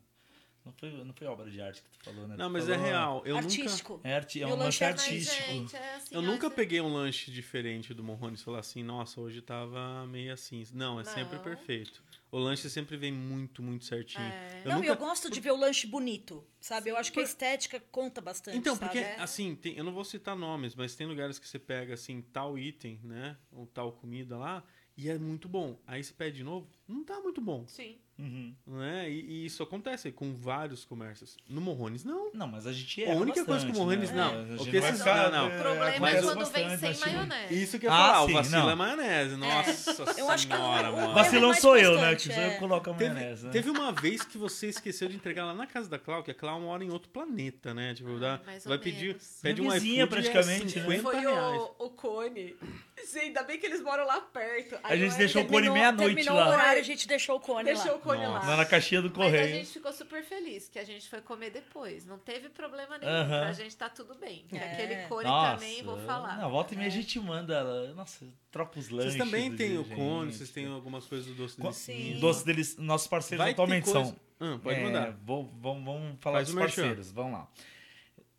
Não 0.65 0.73
foi, 0.73 0.91
não 1.05 1.13
foi 1.13 1.27
obra 1.27 1.51
de 1.51 1.61
arte 1.61 1.83
que 1.83 1.91
tu 1.91 2.05
falou, 2.05 2.27
né? 2.27 2.37
Não, 2.39 2.49
Tu 2.49 2.53
mas 2.53 2.69
é 2.69 2.73
falou- 2.75 2.87
real. 2.87 3.23
Eu 3.27 3.35
nunca, 3.35 3.47
Artístico. 3.47 4.01
É, 4.03 4.15
arti... 4.15 4.41
é 4.43 4.47
um 4.47 4.51
lanche 4.51 4.63
lanche 4.63 4.85
é 4.85 4.87
artístico. 4.89 5.43
gente, 5.53 5.77
é 5.77 5.95
assim, 5.97 6.15
eu 6.15 6.23
nunca 6.23 6.49
você- 6.49 6.55
peguei 6.57 6.81
um 6.81 6.93
lanche 6.93 7.31
diferente 7.31 7.93
do 7.93 8.03
Morrone 8.03 8.35
e 8.37 8.39
falar 8.39 8.61
assim, 8.61 8.83
nossa, 8.83 9.21
hoje 9.21 9.43
tava 9.43 10.07
meio 10.07 10.33
assim. 10.33 10.65
Não, 10.73 10.99
é 10.99 11.05
sempre 11.05 11.37
Não. 11.37 11.43
perfeito. 11.43 12.03
O 12.33 12.39
lanche 12.39 12.69
sempre 12.71 12.97
vem 12.97 13.13
muito, 13.13 13.63
muito 13.63 13.85
certinho. 13.85 14.25
É. 14.25 14.63
Eu 14.65 14.69
não, 14.71 14.75
nunca... 14.77 14.87
e 14.87 14.89
eu 14.89 14.97
gosto 14.97 15.31
de 15.31 15.39
ver 15.39 15.51
o 15.53 15.57
lanche 15.57 15.87
bonito, 15.87 16.43
sabe? 16.59 16.89
Eu 16.91 16.97
acho 16.97 17.13
que 17.13 17.21
a 17.21 17.23
estética 17.23 17.79
conta 17.93 18.21
bastante, 18.23 18.57
Então, 18.57 18.75
sabe? 18.75 18.87
porque, 18.91 19.05
É. 19.05 19.21
assim, 19.21 19.55
tem- 19.55 19.77
eu 19.77 19.85
não 19.85 19.93
vou 19.93 20.03
citar 20.05 20.35
nomes, 20.35 20.75
mas 20.75 20.97
tem 20.97 21.07
lugares 21.07 21.39
que 21.39 21.47
você 21.47 21.59
pega, 21.59 21.93
assim, 21.95 22.23
tal 22.33 22.59
item, 22.59 22.99
né? 23.05 23.37
Ou 23.53 23.67
tal 23.67 23.93
comida 23.93 24.37
lá, 24.37 24.65
e 24.97 25.09
é 25.09 25.17
muito 25.19 25.49
bom. 25.49 25.79
Aí 25.87 26.03
você 26.03 26.13
pede 26.13 26.39
de 26.39 26.45
novo, 26.45 26.69
não 26.89 27.03
tá 27.05 27.19
muito 27.21 27.41
bom, 27.41 27.65
Sim. 27.67 27.97
Uhum. 28.17 28.55
né? 28.67 29.11
E, 29.11 29.21
e 29.43 29.47
isso 29.47 29.61
acontece 29.63 30.13
com 30.13 30.33
vários 30.35 30.85
comércios. 30.85 31.37
No 31.49 31.61
Morrones, 31.61 32.05
não. 32.05 32.31
Não, 32.33 32.47
mas 32.47 32.65
a 32.65 32.73
gente 32.73 33.03
A 33.03 33.09
erra 33.09 33.21
única 33.21 33.45
coisa 33.45 33.51
bastante, 33.67 33.73
que 33.73 33.77
o 33.79 33.83
Morranes- 33.83 34.11
né? 34.13 34.17
não, 34.17 34.29
A 34.59 34.63
o 34.63 34.65
que 34.71 34.77
esses- 34.77 34.99
ficar- 34.99 35.31
não, 35.33 35.49
não. 35.49 35.57
O 35.57 35.61
problema 35.61 36.11
é 36.11 36.23
quando 36.23 36.45
vem 36.47 36.77
sem 36.79 36.93
tipo, 36.93 37.07
maionese. 37.07 37.63
Isso 37.63 37.79
que 37.81 37.87
eu 37.87 37.91
ia 37.91 37.97
Ah, 37.97 38.13
falar, 38.13 38.27
sim, 38.27 38.31
o 38.33 38.35
vacilo 38.37 38.57
não. 38.63 38.71
é 38.71 38.75
maionese. 38.77 39.37
Nossa 39.37 40.21
Eu 40.21 40.31
acho 40.31 40.47
que 40.47 40.55
senhora, 40.55 40.93
mano. 40.93 41.15
Vacilão 41.15 41.49
mais 41.49 41.61
sou 41.61 41.77
eu, 41.77 41.97
né? 41.97 42.03
eu 42.13 42.13
é. 42.13 42.51
que 42.51 42.59
coloco 42.61 42.91
a 42.91 42.95
Teve, 42.95 43.15
maionese, 43.15 43.47
né? 43.47 43.51
teve 43.53 43.71
uma 43.71 43.91
vez 43.93 44.23
que 44.23 44.39
você 44.39 44.69
esqueceu 44.69 45.09
de 45.09 45.17
entregar 45.17 45.45
lá 45.47 45.55
na 45.55 45.67
casa 45.67 45.89
da 45.89 45.99
Clau, 45.99 46.23
que 46.23 46.31
a 46.31 46.35
Clau 46.35 46.61
mora 46.61 46.85
em 46.85 46.91
outro 46.91 47.09
planeta, 47.11 47.75
né? 47.75 47.95
Tipo, 47.95 48.17
dá, 48.21 48.41
mais 48.47 48.65
ou 48.65 48.69
vai 48.71 48.79
pedir, 48.79 49.17
pede 49.43 49.61
um 49.61 49.65
Minha 49.65 49.75
vizinha, 49.81 50.03
é 50.05 50.07
praticamente, 50.07 50.79
né? 50.79 50.99
50 50.99 51.03
Foi 51.03 51.27
o, 51.27 51.75
o 51.81 51.91
Cone. 51.91 52.55
Gente, 52.97 53.19
ainda 53.19 53.43
bem 53.43 53.59
que 53.59 53.67
eles 53.67 53.83
moram 53.83 54.07
lá 54.07 54.21
perto. 54.21 54.79
A 54.85 54.97
gente 54.97 55.13
eu 55.13 55.19
deixou 55.19 55.43
o 55.43 55.47
Cone 55.47 55.69
meia-noite 55.69 56.29
lá. 56.29 56.74
A 56.81 56.83
gente 56.83 57.07
deixou 57.09 57.37
o 57.37 57.41
cone 57.41 57.65
Deixou 57.65 57.93
lá. 57.93 57.97
o 57.97 58.01
Cone 58.01 58.23
Nossa. 58.23 58.45
lá. 58.47 58.51
Lá 58.53 58.57
na 58.59 58.65
caixinha 58.65 59.01
do 59.03 59.09
Mas 59.09 59.19
a 59.19 59.23
correio. 59.23 59.57
gente 59.57 59.73
ficou 59.73 59.93
super 59.93 60.23
feliz 60.25 60.69
que 60.69 60.79
a 60.79 60.85
gente 60.85 61.09
foi 61.09 61.21
comer 61.21 61.51
depois. 61.51 62.05
Não 62.07 62.19
teve 62.19 62.49
problema 62.49 62.99
nenhum. 62.99 63.13
Aham. 63.13 63.41
Pra 63.41 63.53
gente 63.53 63.77
tá 63.77 63.89
tudo 63.89 64.15
bem. 64.15 64.45
Que 64.49 64.57
É. 64.57 64.73
Aquele 64.73 64.97
Cone 65.09 65.25
Nossa, 65.25 65.55
também, 65.55 65.83
vou 65.83 65.99
falar. 65.99 66.37
Na 66.37 66.49
volta 66.49 66.75
e 66.75 66.77
meia 66.77 66.89
a 66.89 66.93
gente 66.93 67.19
manda 67.21 67.55
ela. 67.55 67.93
Nossa, 67.95 68.27
troca 68.51 68.79
os 68.79 68.89
lanches. 68.89 69.15
Vocês 69.15 69.25
também 69.25 69.55
têm 69.55 69.79
o 69.79 69.85
cone, 69.85 70.27
gente. 70.31 70.37
vocês 70.39 70.51
têm 70.51 70.67
algumas 70.67 71.07
coisas 71.07 71.27
do 71.27 71.35
doce 71.35 71.61
delicinha. 71.61 72.19
Doce 72.21 72.45
deles, 72.45 72.77
nossos 72.79 73.07
parceiros 73.07 73.43
Vai 73.45 73.53
atualmente 73.53 73.85
coisa- 73.85 74.05
são. 74.07 74.17
Ah, 74.41 74.59
pode 74.63 74.79
é, 74.79 74.83
mandar. 74.83 75.13
vou- 75.25 75.51
vamos, 75.61 75.85
vamos 75.85 76.17
falar 76.21 76.39
Faz 76.39 76.49
dos 76.49 76.57
parceiros. 76.57 77.11
Vamos 77.13 77.33
lá. 77.33 77.49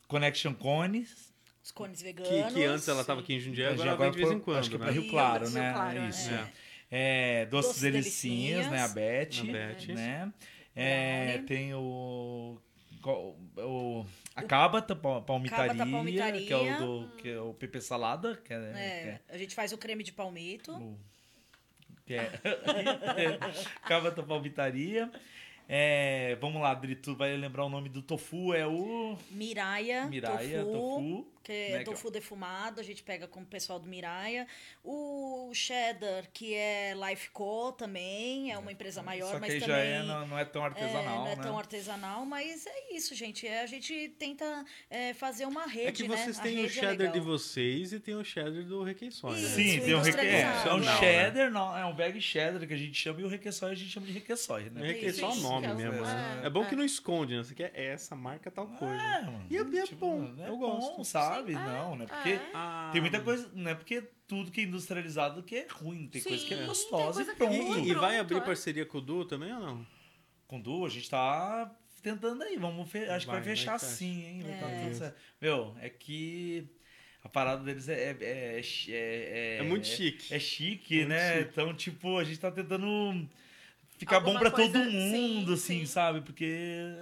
Connection 0.07 0.53
Cones. 0.53 1.33
Os 1.63 1.71
cones 1.71 1.97
Que, 1.99 2.03
veganos. 2.13 2.53
que 2.53 2.63
antes 2.63 2.87
ela 2.87 3.03
tava 3.03 3.21
aqui 3.21 3.33
em 3.33 3.39
Jundiaí, 3.39 3.73
agora, 3.73 3.91
agora 3.93 4.11
de 4.11 4.17
vez 4.17 4.27
foi- 4.29 4.37
em 4.37 4.39
quando, 4.39 4.57
Acho 4.59 4.69
que 4.69 4.75
é 4.75 4.77
né? 4.77 4.83
pra 4.85 4.93
Rio 4.93 5.01
Rio- 5.01 5.11
Claro, 5.11 5.45
Rio 5.45 5.53
né? 5.55 5.73
Claro, 5.73 5.97
é. 5.99 6.09
Isso. 6.09 6.29
É. 6.29 6.33
É, 6.33 6.47
Doces, 6.89 7.49
Doces 7.49 7.81
Delicinhas, 7.81 8.67
Delicinhas. 8.67 8.71
né? 8.71 8.81
A 8.81 8.87
Beth. 8.87 9.39
A 9.39 9.43
Beth. 9.51 9.87
Né? 9.95 10.33
É, 10.75 11.37
tem 11.47 11.73
o. 11.73 12.59
o 13.05 14.05
a 14.35 14.43
Cabata 14.43 14.95
Pal- 14.95 15.21
Palmitaria, 15.23 15.67
Cabata 15.73 15.89
Palmitaria. 15.89 16.45
que 16.45 16.53
é 16.53 16.57
o 16.57 16.77
do 16.77 17.11
que 17.17 17.29
é 17.29 17.39
o 17.39 17.53
Pepe 17.53 17.79
Salada, 17.81 18.35
que 18.43 18.53
é, 18.53 18.57
que 18.57 18.77
É, 18.77 19.21
é 19.29 19.35
a 19.35 19.37
gente 19.37 19.55
faz 19.55 19.71
o 19.71 19.77
creme 19.77 20.03
de 20.03 20.11
palmito. 20.11 20.73
o- 20.73 20.97
que 22.05 22.13
é, 22.15 22.29
Cabata 23.87 24.21
Palmitaria. 24.21 25.09
É, 25.67 26.35
vamos 26.39 26.61
lá, 26.61 26.71
Adri, 26.71 26.95
tu 26.95 27.15
vai 27.15 27.35
lembrar 27.35 27.65
o 27.65 27.69
nome 27.69 27.89
do 27.89 28.01
tofu, 28.01 28.53
é 28.53 28.67
o 28.67 29.17
Miraia, 29.31 30.05
Miraia, 30.05 30.63
tofu, 30.63 30.71
tofu. 30.71 31.27
Que 31.45 31.51
é 31.51 31.69
né, 31.69 31.75
que 31.77 31.81
é 31.81 31.83
tofu 31.85 32.09
defumado, 32.09 32.81
a 32.81 32.83
gente 32.83 33.03
pega 33.03 33.27
com 33.27 33.41
o 33.41 33.45
pessoal 33.45 33.79
do 33.79 33.87
Miraia. 33.87 34.47
O 34.83 35.51
cheddar, 35.53 36.27
que 36.33 36.53
é 36.55 36.93
Life 37.09 37.29
Co 37.29 37.71
também, 37.71 38.51
é 38.51 38.57
uma 38.57 38.71
empresa 38.71 39.01
maior, 39.03 39.27
Só 39.29 39.35
que 39.35 39.41
mas 39.41 39.51
aí 39.53 39.59
também... 39.59 39.75
já 39.75 39.81
é, 39.83 40.03
não, 40.03 40.27
não 40.27 40.39
é 40.39 40.45
tão 40.45 40.63
É, 40.63 40.65
artesanal, 40.65 41.15
não 41.19 41.27
é 41.27 41.35
né? 41.35 41.43
tão 41.43 41.57
artesanal, 41.57 42.25
mas 42.25 42.65
é 42.65 42.93
isso, 42.95 43.13
gente. 43.15 43.47
É, 43.47 43.61
a 43.61 43.65
gente 43.67 44.09
tenta 44.17 44.65
é, 44.89 45.13
fazer 45.13 45.45
uma 45.45 45.65
rede, 45.67 45.87
É 45.87 45.91
que 45.91 46.03
vocês 46.03 46.37
né? 46.37 46.43
Têm 46.43 46.59
o 46.59 46.61
rede 46.63 46.79
é 46.79 46.81
cheddar 46.81 47.11
de 47.11 47.19
vocês. 47.19 47.93
e 47.93 47.99
tem 47.99 48.15
o 48.15 48.23
cheddar 48.23 48.63
do 48.63 48.83
Requeições. 48.83 49.41
né? 49.41 49.49
Sim, 49.49 49.79
tem 49.81 49.95
um, 49.95 50.01
reque... 50.01 50.17
é, 50.19 50.41
industrializado. 50.41 50.69
é 50.69 50.73
um 50.73 50.77
Não, 50.77 50.85
né? 50.85 50.99
cheddar, 50.99 51.51
não, 51.51 51.77
é 51.77 51.85
um 51.85 51.95
veg 51.95 52.19
cheddar 52.21 52.67
que 52.67 52.73
a 52.73 52.77
gente 52.77 52.93
chama 52.99 53.21
e 53.21 53.23
o 53.23 53.27
requeçói 53.27 53.71
a 53.71 53.75
gente 53.75 53.91
chama 53.91 54.05
de 54.07 54.13
requeçói, 54.13 54.67
O 54.69 54.71
né? 54.71 54.87
Requeição 54.87 55.29
é 55.29 55.33
o 55.33 55.35
nome 55.37 55.67
é 55.67 55.71
o- 55.71 55.75
mesmo, 55.75 56.01
né? 56.01 56.39
é, 56.43 56.47
É 56.47 56.49
bom 56.49 56.65
que 56.65 56.73
é. 56.73 56.77
não 56.77 56.83
esconde, 56.85 57.35
né? 57.37 57.43
Você 57.43 57.53
quer 57.53 57.71
essa 57.75 58.15
marca 58.15 58.49
tal 58.49 58.67
coisa. 58.67 58.95
É, 58.95 59.21
mano. 59.21 59.45
E 59.49 59.57
é- 59.57 59.61
é 59.61 59.85
bom, 59.95 60.33
é 60.39 60.49
eu 60.49 60.57
bom, 60.57 60.77
gosto. 60.79 61.03
sabe? 61.05 61.34
Sim, 61.43 61.51
é, 61.51 61.53
não, 61.53 61.95
né? 61.95 62.05
é. 62.05 62.07
Porque 62.07 62.39
Ah, 62.53 62.89
tem 62.91 63.01
muita 63.01 63.21
coisa, 63.21 63.49
não 63.53 63.71
é 63.71 63.75
porque 63.75 64.01
tudo 64.27 64.51
que 64.51 64.61
é 64.61 64.63
industrializado 64.63 65.43
que 65.43 65.55
é 65.55 65.67
ruim, 65.69 66.07
tem 66.07 66.21
Sim, 66.21 66.29
coisa 66.29 66.45
que 66.45 66.53
é 66.53 66.65
gostosa 66.65 67.23
e 67.23 67.29
é 67.29 67.35
pronto. 67.35 67.79
E, 67.79 67.89
e 67.89 67.93
vai 67.93 68.17
abrir 68.19 68.37
é. 68.37 68.41
parceria 68.41 68.85
com 68.85 68.97
o 68.97 69.01
Du 69.01 69.25
também 69.25 69.53
ou 69.53 69.59
não? 69.59 69.87
Com 70.47 70.61
Du, 70.61 70.85
a 70.85 70.89
gente 70.89 71.09
tá 71.09 71.71
tentando 72.01 72.43
aí, 72.43 72.57
vamos 72.57 72.89
fe... 72.89 72.99
acho 73.05 73.25
que 73.25 73.31
Vai, 73.31 73.41
vai 73.41 73.49
fechar 73.49 73.77
vai 73.79 73.79
sim, 73.79 74.23
hein? 74.25 74.43
Vai 74.43 74.59
tá 74.59 74.69
É. 74.69 74.83
tudo 74.83 74.95
certo. 74.95 75.17
Meu, 75.41 75.75
é 75.79 75.89
que 75.89 76.69
a 77.23 77.29
parada 77.29 77.63
deles 77.63 77.89
é 77.89 78.11
é, 78.11 78.17
é, 78.21 78.61
é, 78.89 79.57
É 79.59 79.63
muito 79.63 79.87
chique. 79.87 80.33
É 80.33 80.39
chique, 80.39 80.97
Muito 80.97 81.09
né? 81.09 81.37
chique. 81.39 81.49
Então, 81.51 81.73
tipo, 81.75 82.17
a 82.17 82.23
gente 82.23 82.39
tá 82.39 82.51
tentando 82.51 83.27
ficar 83.97 84.19
bom 84.19 84.37
pra 84.37 84.51
todo 84.51 84.77
mundo, 84.79 85.47
sim, 85.47 85.53
assim, 85.53 85.79
sim. 85.79 85.85
sabe? 85.85 86.21
Porque 86.21 86.55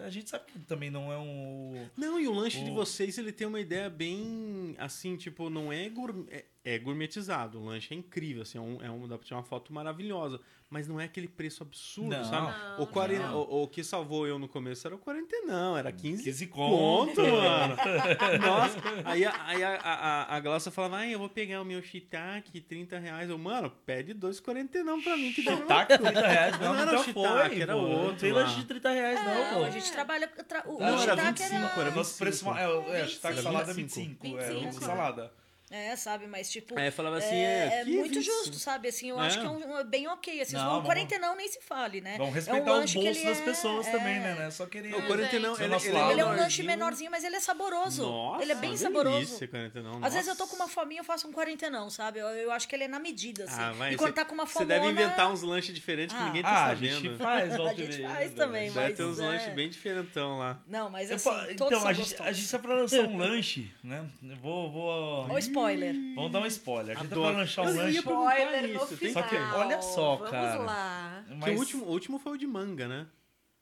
a 0.06 0.10
gente 0.10 0.30
sabe 0.30 0.46
que 0.52 0.60
também 0.60 0.90
não 0.92 1.12
é 1.12 1.18
um. 1.18 1.88
Não, 1.98 2.20
e 2.20 2.28
o 2.28 2.34
lanche 2.34 2.64
de 2.64 2.72
O- 2.72 2.76
vocês, 2.76 3.18
ele 3.18 3.32
tem 3.32 3.48
uma 3.48 3.60
ideia 3.60 3.90
bem, 3.90 4.76
assim, 4.78 5.16
tipo, 5.16 5.50
não 5.50 5.72
é, 5.72 5.90
gourmet, 5.90 6.46
é, 6.66 6.78
gourmetizado. 6.80 7.60
O 7.60 7.66
lanche 7.66 7.94
é 7.94 7.98
incrível, 7.98 8.44
assim, 8.44 8.58
é 8.58 8.62
um, 8.62 8.82
é 8.82 8.90
um, 8.90 9.08
dá 9.08 9.18
pra 9.18 9.26
tirar 9.26 9.38
uma 9.38 9.44
foto 9.44 9.74
maravilhosa. 9.74 10.40
Mas 10.70 10.88
não 10.88 11.00
é 11.00 11.04
aquele 11.06 11.28
preço 11.28 11.62
absurdo, 11.62 12.10
Não. 12.10 12.24
sabe? 12.26 12.48
Não, 12.78 12.82
o, 12.84 12.88
40, 12.88 13.28
não. 13.28 13.38
o, 13.42 13.64
o 13.64 13.68
que 13.68 13.84
salvou 13.84 14.26
eu 14.26 14.40
no 14.40 14.48
começo 14.48 14.88
era 14.88 14.96
o 14.96 14.98
40 14.98 15.42
não, 15.46 15.78
era 15.78 15.92
15 15.92 16.24
15 16.24 16.48
conto, 16.48 17.16
conto. 17.16 17.22
mano. 17.22 17.76
Nossa, 18.42 18.80
aí, 19.06 19.24
a, 19.24 19.46
aí 19.46 19.64
a, 19.64 19.76
a, 19.76 20.36
a 20.36 20.40
Glaucia 20.40 20.72
falava, 20.72 20.96
ai, 20.98 21.14
eu 21.14 21.20
vou 21.20 21.30
pegar 21.30 21.62
o 21.62 21.66
meu 21.66 21.80
shiitake, 21.84 22.60
30 22.60 22.98
reais. 22.98 23.30
Eu, 23.30 23.38
mano, 23.38 23.70
pede 23.86 24.16
2,40 24.16 24.84
não 24.84 25.00
pra 25.00 25.16
mim, 25.16 25.32
que 25.32 25.44
dá 25.44 25.56
Shiitake, 25.58 25.98
30 26.02 26.22
reais. 26.28 26.60
Não, 26.60 26.74
Não 26.74 26.80
era 26.82 27.00
o 27.00 27.04
shiitake, 27.04 27.62
era 27.62 27.74
pô. 27.76 27.80
outro 27.82 28.08
Não 28.08 28.16
tem 28.16 28.32
lanche 28.32 28.56
de 28.56 28.66
30 28.66 28.90
reais, 28.90 29.24
não, 29.24 29.34
Não, 29.52 29.54
pô. 29.60 29.66
a 29.66 29.70
gente 29.70 29.92
trabalha. 29.92 30.28
tra- 30.28 30.64
O, 30.66 30.80
Não, 30.80 30.80
o 30.80 30.84
era 30.84 30.98
shiitake 30.98 31.44
25, 31.44 31.80
era 31.82 31.92
Nosso 31.92 32.18
preço 32.18 32.46
25. 32.46 32.58
é, 32.60 32.68
o- 32.68 32.94
é, 32.96 33.08
shiitake 33.08 33.36
25. 33.36 33.42
salada 33.44 33.72
é 33.72 33.74
25. 33.76 34.24
25. 34.24 34.42
É, 34.42 34.50
o 34.50 34.60
25, 34.62 34.84
salada. 34.84 35.43
É, 35.76 35.96
sabe, 35.96 36.28
mas 36.28 36.52
tipo. 36.52 36.80
Eu 36.80 36.92
falava 36.92 37.18
assim, 37.18 37.34
é, 37.36 37.78
é, 37.78 37.82
é 37.82 37.86
muito 37.86 38.14
25. 38.20 38.24
justo, 38.44 38.60
sabe? 38.60 38.90
Assim, 38.90 39.10
eu 39.10 39.20
É. 39.20 39.26
acho 39.26 39.40
que 39.40 39.46
é 39.46 39.50
um, 39.50 39.80
um- 39.80 39.84
bem 39.84 40.08
ok. 40.08 40.40
Assim, 40.40 40.54
Não, 40.56 40.64
não, 40.66 40.70
vamos- 40.74 40.86
40 40.86 41.18
não 41.18 41.36
nem 41.36 41.48
se 41.48 41.60
fale, 41.62 42.00
né? 42.00 42.12
Vamos 42.18 42.28
É 42.28 42.30
um 42.30 42.34
respeitar 42.36 42.72
o 42.72 42.76
lanche 42.76 43.00
que 43.00 43.04
bolso 43.06 43.20
ele 43.20 43.30
das 43.30 43.40
é- 43.40 43.44
pessoas 43.44 43.88
é. 43.88 43.92
também, 43.92 44.20
né? 44.20 44.36
Não 44.38 44.44
é 44.44 44.52
só 44.52 44.68
querer. 44.68 44.94
O 44.94 45.08
40 45.08 45.40
não, 45.40 45.56
gente. 45.56 45.64
ele, 45.64 45.76
ele. 45.98 46.12
Ele 46.12 46.22
é 46.22 46.26
um 46.26 46.36
lanche 46.36 46.62
menorzinho, 46.62 47.10
mas 47.10 47.24
ele 47.24 47.38
é 47.38 47.40
saboroso. 47.40 48.04
Nossa, 48.04 48.44
ele 48.44 48.52
é 48.52 48.56
bem 48.56 48.78
saboroso. 48.78 49.16
delícia, 49.26 49.48
40 49.48 49.82
não. 49.82 50.06
Às 50.06 50.14
vezes 50.14 50.28
eu 50.28 50.36
tô 50.36 50.46
com 50.46 50.56
uma 50.58 50.68
fominha, 50.68 51.02
eu 51.02 51.06
faço 51.06 51.28
um 51.28 51.32
40 51.32 51.68
não, 51.72 51.90
sabe? 51.90 52.20
Eu, 52.20 52.28
eu 52.28 52.52
acho 52.52 52.68
que 52.68 52.76
ele 52.76 52.84
é 52.84 52.88
na 52.88 53.00
medida, 53.00 53.46
assim. 53.46 53.60
Ah, 53.60 53.72
vai. 53.72 53.94
e 53.94 53.98
quando 53.98 54.10
cê- 54.12 54.16
tá 54.16 54.26
com 54.26 54.36
uma 54.36 54.46
Você 54.46 54.66
deve 54.66 54.86
inventar 54.88 55.32
uns 55.32 55.42
lanches 55.42 55.74
diferentes 55.74 56.16
que 56.16 56.22
Ah. 56.22 56.26
ninguém 56.28 56.44
tá 56.44 56.50
Ah, 56.50 56.66
a 56.66 56.70
sabendo. 56.70 57.02
gente 57.02 57.18
faz, 57.18 57.56
volta 57.58 57.72
A 57.72 57.76
gente 57.76 58.02
faz 58.04 58.30
né? 58.30 58.36
também, 58.38 58.64
Deve 58.72 58.80
mas 58.80 58.96
ter 58.98 59.04
uns 59.06 59.20
é. 59.20 59.26
lanches 59.26 59.54
bem 59.56 59.70
diferentão 59.70 60.38
lá. 60.38 60.60
Não, 60.68 60.88
mas 60.92 61.10
assim, 61.10 61.30
então, 61.50 61.88
a 61.88 61.94
gente, 61.94 62.22
a 62.22 62.32
gente 62.32 62.48
tá 62.52 62.60
pra 62.60 62.76
lançar 62.76 63.00
um 63.08 63.18
lanche, 63.18 63.72
né? 63.84 64.06
Eu 64.22 64.36
Vou, 64.36 64.72
vou... 64.72 64.84
Ó, 64.84 65.28
spoiler. 65.72 65.96
Vamos 66.16 66.32
dar 66.32 66.40
um 66.42 66.46
spoiler. 66.46 66.98
A 66.98 67.00
gente 67.02 67.10
tá 67.10 67.16
pra 67.16 67.30
lançar 67.32 67.62
um 67.64 67.76
lanche. 67.76 67.98
Spoiler 68.00 68.62
no 68.62 68.68
isso, 68.84 68.98
tem 68.98 69.10
final. 69.10 69.14
Só 69.24 69.30
que, 69.30 69.36
olha 69.36 69.82
só, 69.82 70.16
Vamos 70.18 70.32
cara. 70.32 70.56
lá. 70.58 71.24
Que 71.28 71.36
Mas- 71.36 71.56
o, 71.56 71.60
último, 71.60 71.86
o 71.86 71.90
último 71.92 72.20
foi 72.20 72.32
o 72.34 72.38
de 72.38 72.48
manga, 72.48 72.88
né? 72.88 73.08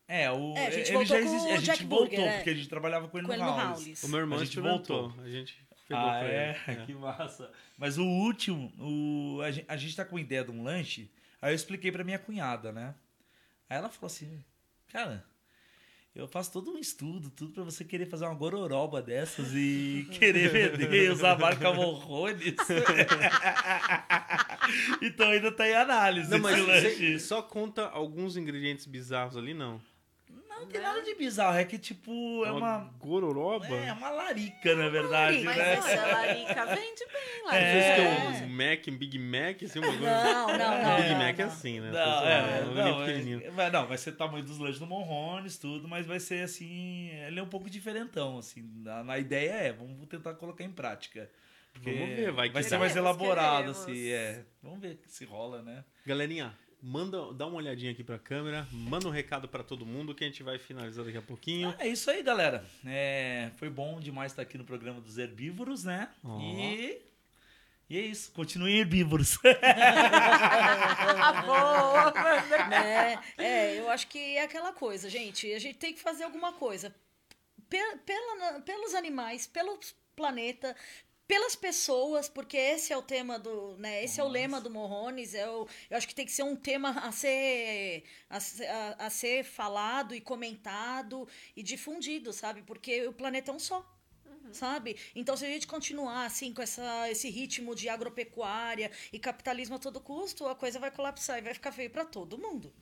É, 0.07 0.29
o, 0.29 0.53
É, 0.57 0.67
a 0.67 0.69
gente 0.71 0.89
ele 0.89 0.97
voltou 0.97 1.05
já 1.05 1.19
com 1.23 1.25
existe, 1.35 1.47
a 1.51 1.55
gente 1.55 1.65
Jack 1.65 1.83
voltou, 1.85 2.07
Burger, 2.09 2.27
é. 2.27 2.35
porque 2.37 2.49
a 2.49 2.53
gente 2.53 2.67
trabalhava 2.69 3.07
com 3.07 3.17
ele 3.17 3.27
Com 3.27 3.33
no 3.33 3.39
ele 3.39 3.43
no 3.43 3.49
Howlis. 3.57 3.79
Howlis. 3.79 4.03
O 4.03 4.07
meu 4.09 4.19
irmão 4.19 4.37
A 4.39 4.43
gente 4.43 4.49
experimentou. 4.57 5.07
voltou. 5.09 5.23
A 5.23 5.29
gente 5.29 5.65
pegou 5.87 6.03
Ah, 6.03 6.19
pra 6.19 6.27
é? 6.27 6.59
ele. 6.67 6.75
Que 6.85 6.93
massa. 6.93 7.49
Mas 7.77 7.97
o 7.97 8.03
último, 8.05 8.73
o, 8.77 9.41
a, 9.41 9.51
gente, 9.51 9.65
a 9.69 9.77
gente 9.77 9.95
tá 9.95 10.03
com 10.03 10.19
ideia 10.19 10.43
de 10.43 10.51
um 10.51 10.63
lanche, 10.63 11.09
aí 11.41 11.51
eu 11.51 11.55
expliquei 11.55 11.91
pra 11.93 12.03
minha 12.03 12.19
cunhada, 12.19 12.71
né? 12.73 12.93
Aí 13.69 13.77
ela 13.77 13.87
falou 13.89 14.07
assim, 14.07 14.43
cara, 14.89 15.23
eu 16.13 16.27
faço 16.27 16.51
todo 16.51 16.71
um 16.71 16.77
estudo, 16.77 17.29
tudo 17.29 17.53
pra 17.53 17.63
você 17.63 17.85
querer 17.85 18.05
fazer 18.05 18.25
uma 18.25 18.35
gororoba 18.35 19.01
dessas 19.01 19.53
e 19.53 20.05
querer 20.11 20.49
vender, 20.49 21.11
usar 21.11 21.33
a 21.33 21.38
marca 21.38 21.73
Morrones. 21.73 22.55
então 25.01 25.29
ainda 25.29 25.51
tá 25.51 25.67
em 25.67 25.73
análise 25.73 26.29
Não, 26.29 26.39
mas 26.39 27.21
só 27.21 27.41
conta 27.41 27.88
alguns 27.88 28.35
ingredientes 28.35 28.85
bizarros 28.85 29.38
ali, 29.38 29.53
não. 29.53 29.81
Não 30.61 30.67
tem 30.67 30.81
nada 30.81 31.01
de 31.01 31.15
bizarro, 31.15 31.57
é 31.57 31.65
que 31.65 31.77
tipo, 31.77 32.45
é 32.45 32.51
uma... 32.51 32.89
gororoba? 32.99 33.67
É 33.67 33.91
uma 33.91 34.09
larica, 34.09 34.75
na 34.75 34.89
verdade, 34.89 35.43
Mas 35.43 35.57
né? 35.57 35.75
a 35.75 36.05
Larica 36.07 36.65
vende 36.75 37.05
bem 37.11 37.45
lá. 37.45 37.55
É. 37.57 38.31
Vocês 38.31 38.41
um 38.41 38.47
Mac, 38.49 38.88
um 38.88 38.97
Big 38.97 39.19
Mac, 39.19 39.63
assim, 39.63 39.79
um 39.79 39.81
bagulho. 39.81 40.01
Não, 40.01 40.47
não, 40.47 40.83
não. 40.83 40.95
Big 40.97 41.09
não, 41.09 41.17
Mac 41.17 41.39
é 41.39 41.43
não. 41.43 41.51
assim, 41.51 41.79
né? 41.79 41.91
Não, 41.91 42.27
é, 42.27 42.65
não, 42.65 42.73
vai, 42.97 43.05
pequenininho. 43.05 43.51
vai- 43.53 43.71
não, 43.71 43.88
vai 43.88 43.97
ser 43.97 44.11
o 44.11 44.15
tamanho 44.15 44.43
dos 44.43 44.57
lanches 44.59 44.79
do 44.79 44.85
Monrones, 44.88 45.57
tudo, 45.57 45.88
mas 45.88 46.05
vai 46.05 46.19
ser 46.19 46.43
assim. 46.43 47.09
Ele 47.09 47.39
é 47.39 47.43
um 47.43 47.49
pouco 47.49 47.69
diferentão, 47.69 48.38
assim. 48.38 48.61
Na, 48.83 49.03
na 49.03 49.17
ideia 49.17 49.51
é, 49.51 49.73
vamos 49.73 50.07
tentar 50.07 50.35
colocar 50.35 50.63
em 50.63 50.71
prática. 50.71 51.29
Porque 51.73 51.91
Vamos 51.91 52.15
ver, 52.15 52.31
vai 52.31 52.49
que 52.49 52.63
ser 52.63 52.77
mais 52.77 52.95
elaborado, 52.95 53.57
queremos. 53.57 53.81
assim, 53.81 54.09
é. 54.09 54.43
Vamos 54.61 54.79
ver 54.79 54.99
se 55.07 55.23
rola, 55.25 55.61
né? 55.61 55.83
Galerinha, 56.05 56.53
manda, 56.81 57.33
dá 57.33 57.45
uma 57.47 57.57
olhadinha 57.57 57.91
aqui 57.91 58.03
pra 58.03 58.17
câmera, 58.19 58.67
manda 58.71 59.07
um 59.07 59.11
recado 59.11 59.47
pra 59.47 59.63
todo 59.63 59.85
mundo 59.85 60.13
que 60.15 60.23
a 60.23 60.27
gente 60.27 60.41
vai 60.43 60.57
finalizar 60.57 61.05
daqui 61.05 61.17
a 61.17 61.21
pouquinho. 61.21 61.73
É 61.79 61.87
isso 61.87 62.09
aí, 62.09 62.21
galera. 62.23 62.65
É, 62.85 63.51
foi 63.57 63.69
bom 63.69 63.99
demais 63.99 64.31
estar 64.31 64.41
aqui 64.41 64.57
no 64.57 64.63
programa 64.65 64.99
dos 65.01 65.17
herbívoros, 65.17 65.83
né? 65.83 66.09
Ó. 66.23 66.39
E. 66.39 67.01
E 67.89 67.97
é 67.97 68.01
isso, 68.01 68.31
continuem 68.31 68.77
herbívoros. 68.79 69.37
Ah, 69.43 71.41
boa! 71.45 72.13
né? 72.69 73.19
É, 73.37 73.79
eu 73.79 73.89
acho 73.89 74.07
que 74.07 74.17
é 74.37 74.43
aquela 74.43 74.71
coisa, 74.73 75.09
gente. 75.09 75.51
A 75.53 75.59
gente 75.59 75.77
tem 75.77 75.93
que 75.93 75.99
fazer 75.99 76.23
alguma 76.23 76.53
coisa. 76.53 76.95
Pe- 77.69 77.97
pela- 78.05 78.61
pelos 78.61 78.93
animais, 78.95 79.45
pelo 79.47 79.77
planeta, 80.15 80.75
pelas 81.31 81.55
pessoas, 81.55 82.27
porque 82.27 82.57
esse 82.57 82.91
é 82.91 82.97
o 82.97 83.01
tema 83.01 83.39
do, 83.39 83.77
né? 83.77 84.03
Esse 84.03 84.19
é 84.19 84.23
o 84.23 84.27
lema 84.27 84.59
do 84.59 84.69
Morrones. 84.69 85.33
É 85.33 85.47
o, 85.49 85.65
eu 85.89 85.97
acho 85.97 86.07
que 86.07 86.15
tem 86.15 86.25
que 86.25 86.31
ser 86.31 86.43
um 86.43 86.55
tema 86.57 86.89
a 87.07 87.11
ser, 87.11 88.03
a, 88.29 88.39
ser- 88.39 88.67
a- 88.67 88.95
a 89.07 89.09
ser 89.09 89.43
falado 89.45 90.13
e 90.13 90.19
comentado 90.21 91.27
e 91.55 91.63
difundido, 91.63 92.33
sabe? 92.33 92.61
Porque 92.63 93.07
o 93.07 93.13
planeta 93.13 93.51
é 93.51 93.53
um 93.53 93.59
só. 93.59 93.79
Sabe? 94.51 94.97
Então, 95.15 95.37
se 95.37 95.45
a 95.45 95.49
gente 95.49 95.65
continuar 95.67 96.25
assim 96.25 96.53
com 96.53 96.61
essa, 96.61 97.09
esse 97.09 97.29
ritmo 97.29 97.73
de 97.73 97.87
agropecuária 97.87 98.91
e 99.13 99.17
capitalismo 99.19 99.75
a 99.77 99.79
todo 99.79 100.01
custo, 100.01 100.45
a 100.47 100.55
coisa 100.55 100.77
vai 100.79 100.91
colapsar 100.91 101.37
e 101.37 101.41
vai 101.41 101.53
ficar 101.53 101.71
feio 101.71 101.89
para 101.89 102.03
todo 102.03 102.37
mundo. 102.37 102.73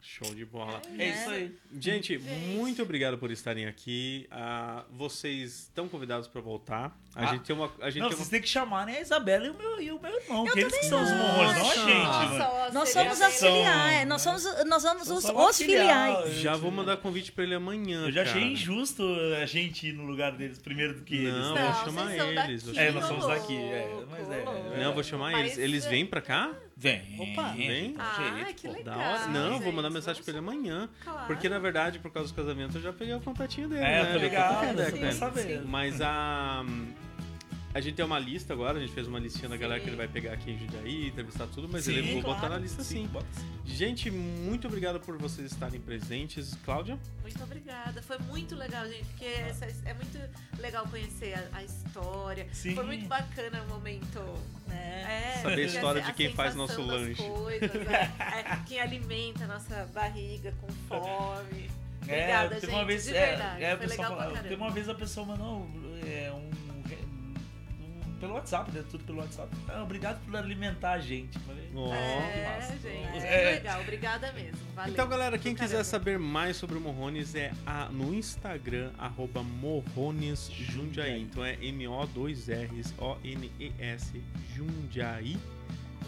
Show 0.00 0.32
de 0.34 0.44
bola. 0.44 0.80
É 0.96 1.08
isso 1.10 1.28
aí. 1.30 1.54
Gente, 1.78 2.18
muito 2.18 2.80
obrigado 2.82 3.18
por 3.18 3.30
estarem 3.30 3.66
aqui. 3.66 4.26
Ah, 4.30 4.84
vocês 4.90 5.64
estão 5.64 5.88
convidados 5.88 6.26
pra 6.28 6.40
voltar. 6.40 6.96
A 7.14 7.24
Ah. 7.24 7.26
gente 7.32 7.42
tem 7.44 7.54
uma. 7.54 7.70
A 7.80 7.90
gente 7.90 8.00
Não, 8.02 8.08
tem 8.08 8.16
vocês 8.16 8.28
uma... 8.28 8.30
têm 8.30 8.40
que 8.40 8.48
chamar 8.48 8.86
né, 8.86 8.98
a 8.98 9.00
Isabela 9.00 9.46
e 9.46 9.50
o 9.50 9.54
meu, 9.54 9.82
e 9.82 9.90
o 9.90 10.00
meu 10.00 10.14
irmão, 10.20 10.44
que 10.46 10.60
eles 10.60 10.72
que 10.78 10.84
são 10.86 11.02
os 11.02 11.10
morrões, 11.10 11.58
não 11.58 11.70
a 11.70 11.74
gente, 11.74 12.38
Nossa, 12.38 12.72
Nós 12.72 12.88
somos 12.90 13.18
filiais, 13.40 14.08
nós 14.08 14.22
somos, 14.22 14.44
nós 14.66 14.82
somos 14.82 15.10
os, 15.10 15.24
uma 15.24 15.50
os 15.50 15.58
filiais. 15.58 16.34
Já 16.36 16.56
vou 16.56 16.70
mandar 16.70 16.96
convite 16.98 17.32
pra 17.32 17.42
ele 17.44 17.54
amanhã. 17.56 18.06
Eu 18.06 18.12
já 18.12 18.24
cara. 18.24 18.36
achei 18.36 18.52
injusto 18.52 19.02
a 19.42 19.46
gente 19.46 19.88
ir 19.88 19.92
no 19.94 20.04
lugar 20.06 20.32
deles 20.32 20.58
primeiro 20.58 20.94
do 20.94 21.02
que 21.02 21.16
eles. 21.16 21.34
Não, 21.34 21.54
né? 21.54 21.60
vou 21.62 21.70
Não, 21.70 21.84
chamar 21.84 22.14
eles, 22.46 22.62
daqui, 22.62 22.78
É, 22.78 22.92
nós 22.92 23.04
somos 23.04 23.26
daqui, 23.26 23.56
é, 23.56 24.04
mas 24.08 24.30
é, 24.30 24.82
Não, 24.84 24.94
vou 24.94 25.02
chamar 25.02 25.32
Mas- 25.32 25.40
eles. 25.52 25.58
Eles 25.58 25.84
vêm 25.86 26.06
pra 26.06 26.20
cá? 26.20 26.54
Vem. 26.80 27.02
Opa. 27.18 27.48
Vem? 27.56 27.94
Ah, 27.98 28.34
jeito, 28.36 28.54
que 28.54 28.68
pô. 28.68 28.74
legal. 28.74 28.96
Da 28.96 29.04
hora. 29.04 29.26
Não, 29.26 29.52
gente, 29.54 29.64
vou 29.64 29.72
mandar 29.72 29.90
mensagem 29.90 30.22
pra 30.22 30.30
ele 30.30 30.38
amanhã. 30.38 30.88
Claro. 31.02 31.26
Porque, 31.26 31.48
na 31.48 31.58
verdade, 31.58 31.98
por 31.98 32.12
causa 32.12 32.28
do 32.32 32.36
casamento, 32.36 32.76
eu 32.76 32.80
já 32.82 32.92
peguei 32.92 33.14
o 33.14 33.20
contatinho 33.20 33.68
dele, 33.68 33.82
É, 33.82 34.04
né? 34.04 34.12
tô 34.12 34.18
ligado, 34.18 34.72
ideia 34.72 34.90
tô 34.92 34.96
com 34.98 35.04
ele. 35.04 35.12
sabendo. 35.12 35.68
Mas 35.68 36.00
a. 36.00 36.64
A 37.78 37.80
gente 37.80 37.94
tem 37.94 38.04
uma 38.04 38.18
lista 38.18 38.52
agora, 38.52 38.76
a 38.76 38.80
gente 38.80 38.92
fez 38.92 39.06
uma 39.06 39.20
listinha 39.20 39.48
da 39.48 39.56
galera 39.56 39.78
que 39.80 39.88
ele 39.88 39.94
vai 39.94 40.08
pegar 40.08 40.32
aqui 40.32 40.50
em 40.50 40.58
Jundiaí, 40.58 41.06
entrevistar 41.06 41.46
tudo, 41.46 41.68
mas 41.70 41.84
Sim, 41.84 41.92
ele 41.92 42.12
vou 42.14 42.22
botar 42.22 42.40
claro. 42.40 42.54
na 42.54 42.60
lista 42.60 42.82
sim. 42.82 43.08
sim. 43.08 43.20
Gente, 43.64 44.10
muito 44.10 44.66
obrigado 44.66 44.98
por 44.98 45.16
vocês 45.16 45.52
estarem 45.52 45.80
presentes. 45.80 46.56
Cláudia? 46.64 46.98
Muito 47.22 47.40
obrigada. 47.40 48.02
Foi 48.02 48.18
muito 48.18 48.56
legal, 48.56 48.84
gente, 48.88 49.04
porque 49.04 49.26
essa- 49.26 49.66
é 49.84 49.94
muito 49.94 50.18
legal 50.60 50.88
conhecer 50.88 51.34
a, 51.34 51.58
a 51.58 51.62
história. 51.62 52.48
Sim. 52.52 52.74
Foi 52.74 52.84
muito 52.84 53.06
bacana 53.06 53.62
o 53.62 53.68
momento. 53.68 54.18
né? 54.66 55.34
É, 55.36 55.42
Saber 55.42 55.46
a 55.46 55.48
porque 55.50 55.62
história 55.62 56.02
de 56.02 56.12
quem 56.14 56.32
faz 56.32 56.56
nosso 56.56 56.82
lanche. 56.82 57.22
Coisas, 57.22 57.70
é, 57.86 58.10
é, 58.40 58.58
quem 58.66 58.80
alimenta 58.80 59.44
a 59.44 59.46
nossa 59.46 59.88
barriga 59.94 60.52
com 60.60 60.66
fome. 60.88 61.70
É, 62.08 62.22
Obrigada, 62.22 62.48
teve 62.56 62.60
gente, 62.66 62.74
uma 62.74 62.84
vez, 62.84 63.04
de 63.04 63.14
é, 63.16 63.26
verdade. 63.26 63.62
é, 63.62 63.72
a 63.72 63.76
Foi 63.78 63.86
pessoa 63.86 64.02
legal 64.08 64.16
pra 64.16 64.16
fala- 64.24 64.32
caramba. 64.34 64.48
teve 64.48 64.62
uma 64.62 64.70
vez 64.72 64.88
a 64.88 64.94
pessoa 64.96 65.26
mandou 65.26 65.68
é, 66.04 66.32
um- 66.32 66.67
pelo 68.18 68.34
WhatsApp, 68.34 68.70
né? 68.72 68.84
Tudo 68.90 69.04
pelo 69.04 69.18
WhatsApp. 69.18 69.48
Ah, 69.68 69.82
obrigado 69.82 70.24
por 70.24 70.36
alimentar 70.36 70.92
a 70.92 70.98
gente. 70.98 71.38
Falei, 71.40 71.70
Ó. 71.74 71.94
É, 71.94 72.54
massa. 72.56 72.72
gente, 72.78 73.24
É. 73.26 73.52
legal. 73.56 73.80
Obrigada 73.80 74.32
mesmo. 74.32 74.58
Valeu. 74.74 74.92
Então, 74.92 75.08
galera, 75.08 75.38
quem 75.38 75.52
Do 75.54 75.58
quiser 75.58 75.68
caramba. 75.72 75.84
saber 75.84 76.18
mais 76.18 76.56
sobre 76.56 76.76
o 76.76 76.80
Morrones 76.80 77.34
é 77.34 77.52
a- 77.66 77.88
no 77.90 78.14
Instagram, 78.14 78.90
arroba 78.98 79.42
Morrones 79.42 80.50
Jundiaí. 80.50 81.22
Então 81.22 81.44
é 81.44 81.56
M-O-2-R-S-O-N-E-S 82.98 84.22
Jundiaí. 84.54 85.36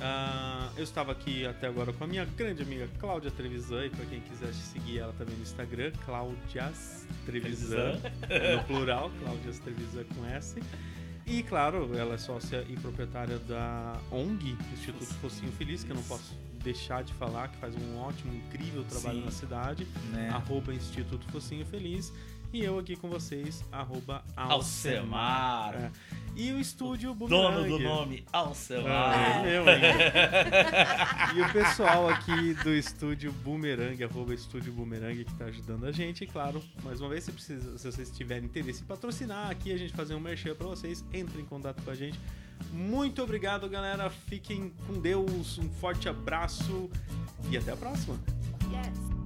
Ah, 0.03 0.71
eu 0.79 0.85
estava 0.85 1.13
aqui 1.13 1.45
até 1.47 1.67
agora 1.67 1.93
com 1.93 2.05
a 2.05 2.07
minha 2.07 2.25
grande 2.25 2.63
amiga 2.63 2.89
Cláudia 2.99 3.31
Trevisan, 3.31 3.85
e 3.85 3.91
para 3.91 4.07
quem 4.07 4.21
quiser 4.21 4.51
seguir 4.55 4.99
ela 5.01 5.13
também 5.19 5.37
no 5.37 5.43
Instagram, 5.43 5.93
Cláudias 6.07 7.07
Trevisan, 7.27 8.01
no 8.57 8.65
plural, 8.65 9.11
Cláudias 9.21 9.59
Trevisan 9.59 10.05
com 10.17 10.25
S. 10.27 10.63
E 11.31 11.45
claro, 11.45 11.97
ela 11.97 12.15
é 12.15 12.19
sócia 12.19 12.67
e 12.69 12.75
proprietária 12.75 13.39
da 13.39 13.97
ONG, 14.11 14.57
Instituto 14.73 15.15
Focinho 15.21 15.53
Feliz, 15.53 15.85
que 15.85 15.93
eu 15.93 15.95
não 15.95 16.03
posso 16.03 16.35
deixar 16.61 17.05
de 17.05 17.15
falar, 17.15 17.47
que 17.49 17.57
faz 17.59 17.73
um 17.77 17.99
ótimo, 17.99 18.35
incrível 18.35 18.83
trabalho 18.83 19.21
Sim. 19.21 19.25
na 19.27 19.31
cidade, 19.31 19.87
Né? 20.11 20.29
arroba 20.31 20.75
Instituto 20.75 21.25
Focinho 21.31 21.65
Feliz. 21.65 22.13
E 22.53 22.65
eu 22.65 22.79
aqui 22.79 22.97
com 22.97 23.09
vocês, 23.09 23.65
arroba 23.71 24.25
Alcemar. 24.35 25.73
Alcemar. 25.73 25.75
É. 25.75 25.91
E 26.35 26.53
o 26.53 26.59
estúdio 26.59 27.15
Dono 27.15 27.29
Boomerang. 27.29 27.69
do 27.69 27.79
nome 27.79 28.25
seu 28.55 28.83
Ah, 28.87 29.15
é 29.15 29.43
meu 29.43 29.69
ainda. 29.69 31.37
e 31.37 31.43
o 31.43 31.53
pessoal 31.53 32.09
aqui 32.09 32.55
do 32.55 32.75
estúdio 32.75 33.33
Boomerang, 33.45 34.03
arroba 34.03 34.35
estúdio 34.35 34.73
Boomerang, 34.73 35.25
que 35.25 35.35
tá 35.35 35.45
ajudando 35.45 35.85
a 35.87 35.93
gente. 35.93 36.25
E 36.25 36.27
claro, 36.27 36.63
mais 36.83 37.01
uma 37.01 37.11
vez, 37.11 37.25
se, 37.25 37.33
precisa, 37.33 37.79
se 37.79 37.91
vocês 37.91 38.11
tiverem 38.11 38.47
interesse 38.47 38.83
em 38.83 38.87
patrocinar 38.87 39.51
aqui, 39.51 39.73
a 39.73 39.77
gente 39.77 39.93
fazer 39.93 40.15
um 40.15 40.21
merchan 40.21 40.55
pra 40.55 40.67
vocês, 40.67 41.05
entre 41.13 41.41
em 41.41 41.45
contato 41.45 41.83
com 41.83 41.91
a 41.91 41.95
gente. 41.95 42.19
Muito 42.73 43.23
obrigado, 43.23 43.69
galera. 43.69 44.11
Fiquem 44.11 44.73
com 44.87 45.01
Deus. 45.01 45.59
Um 45.59 45.69
forte 45.69 46.09
abraço 46.09 46.91
e 47.51 47.57
até 47.57 47.73
a 47.73 47.77
próxima. 47.77 48.19
Yes. 48.71 49.20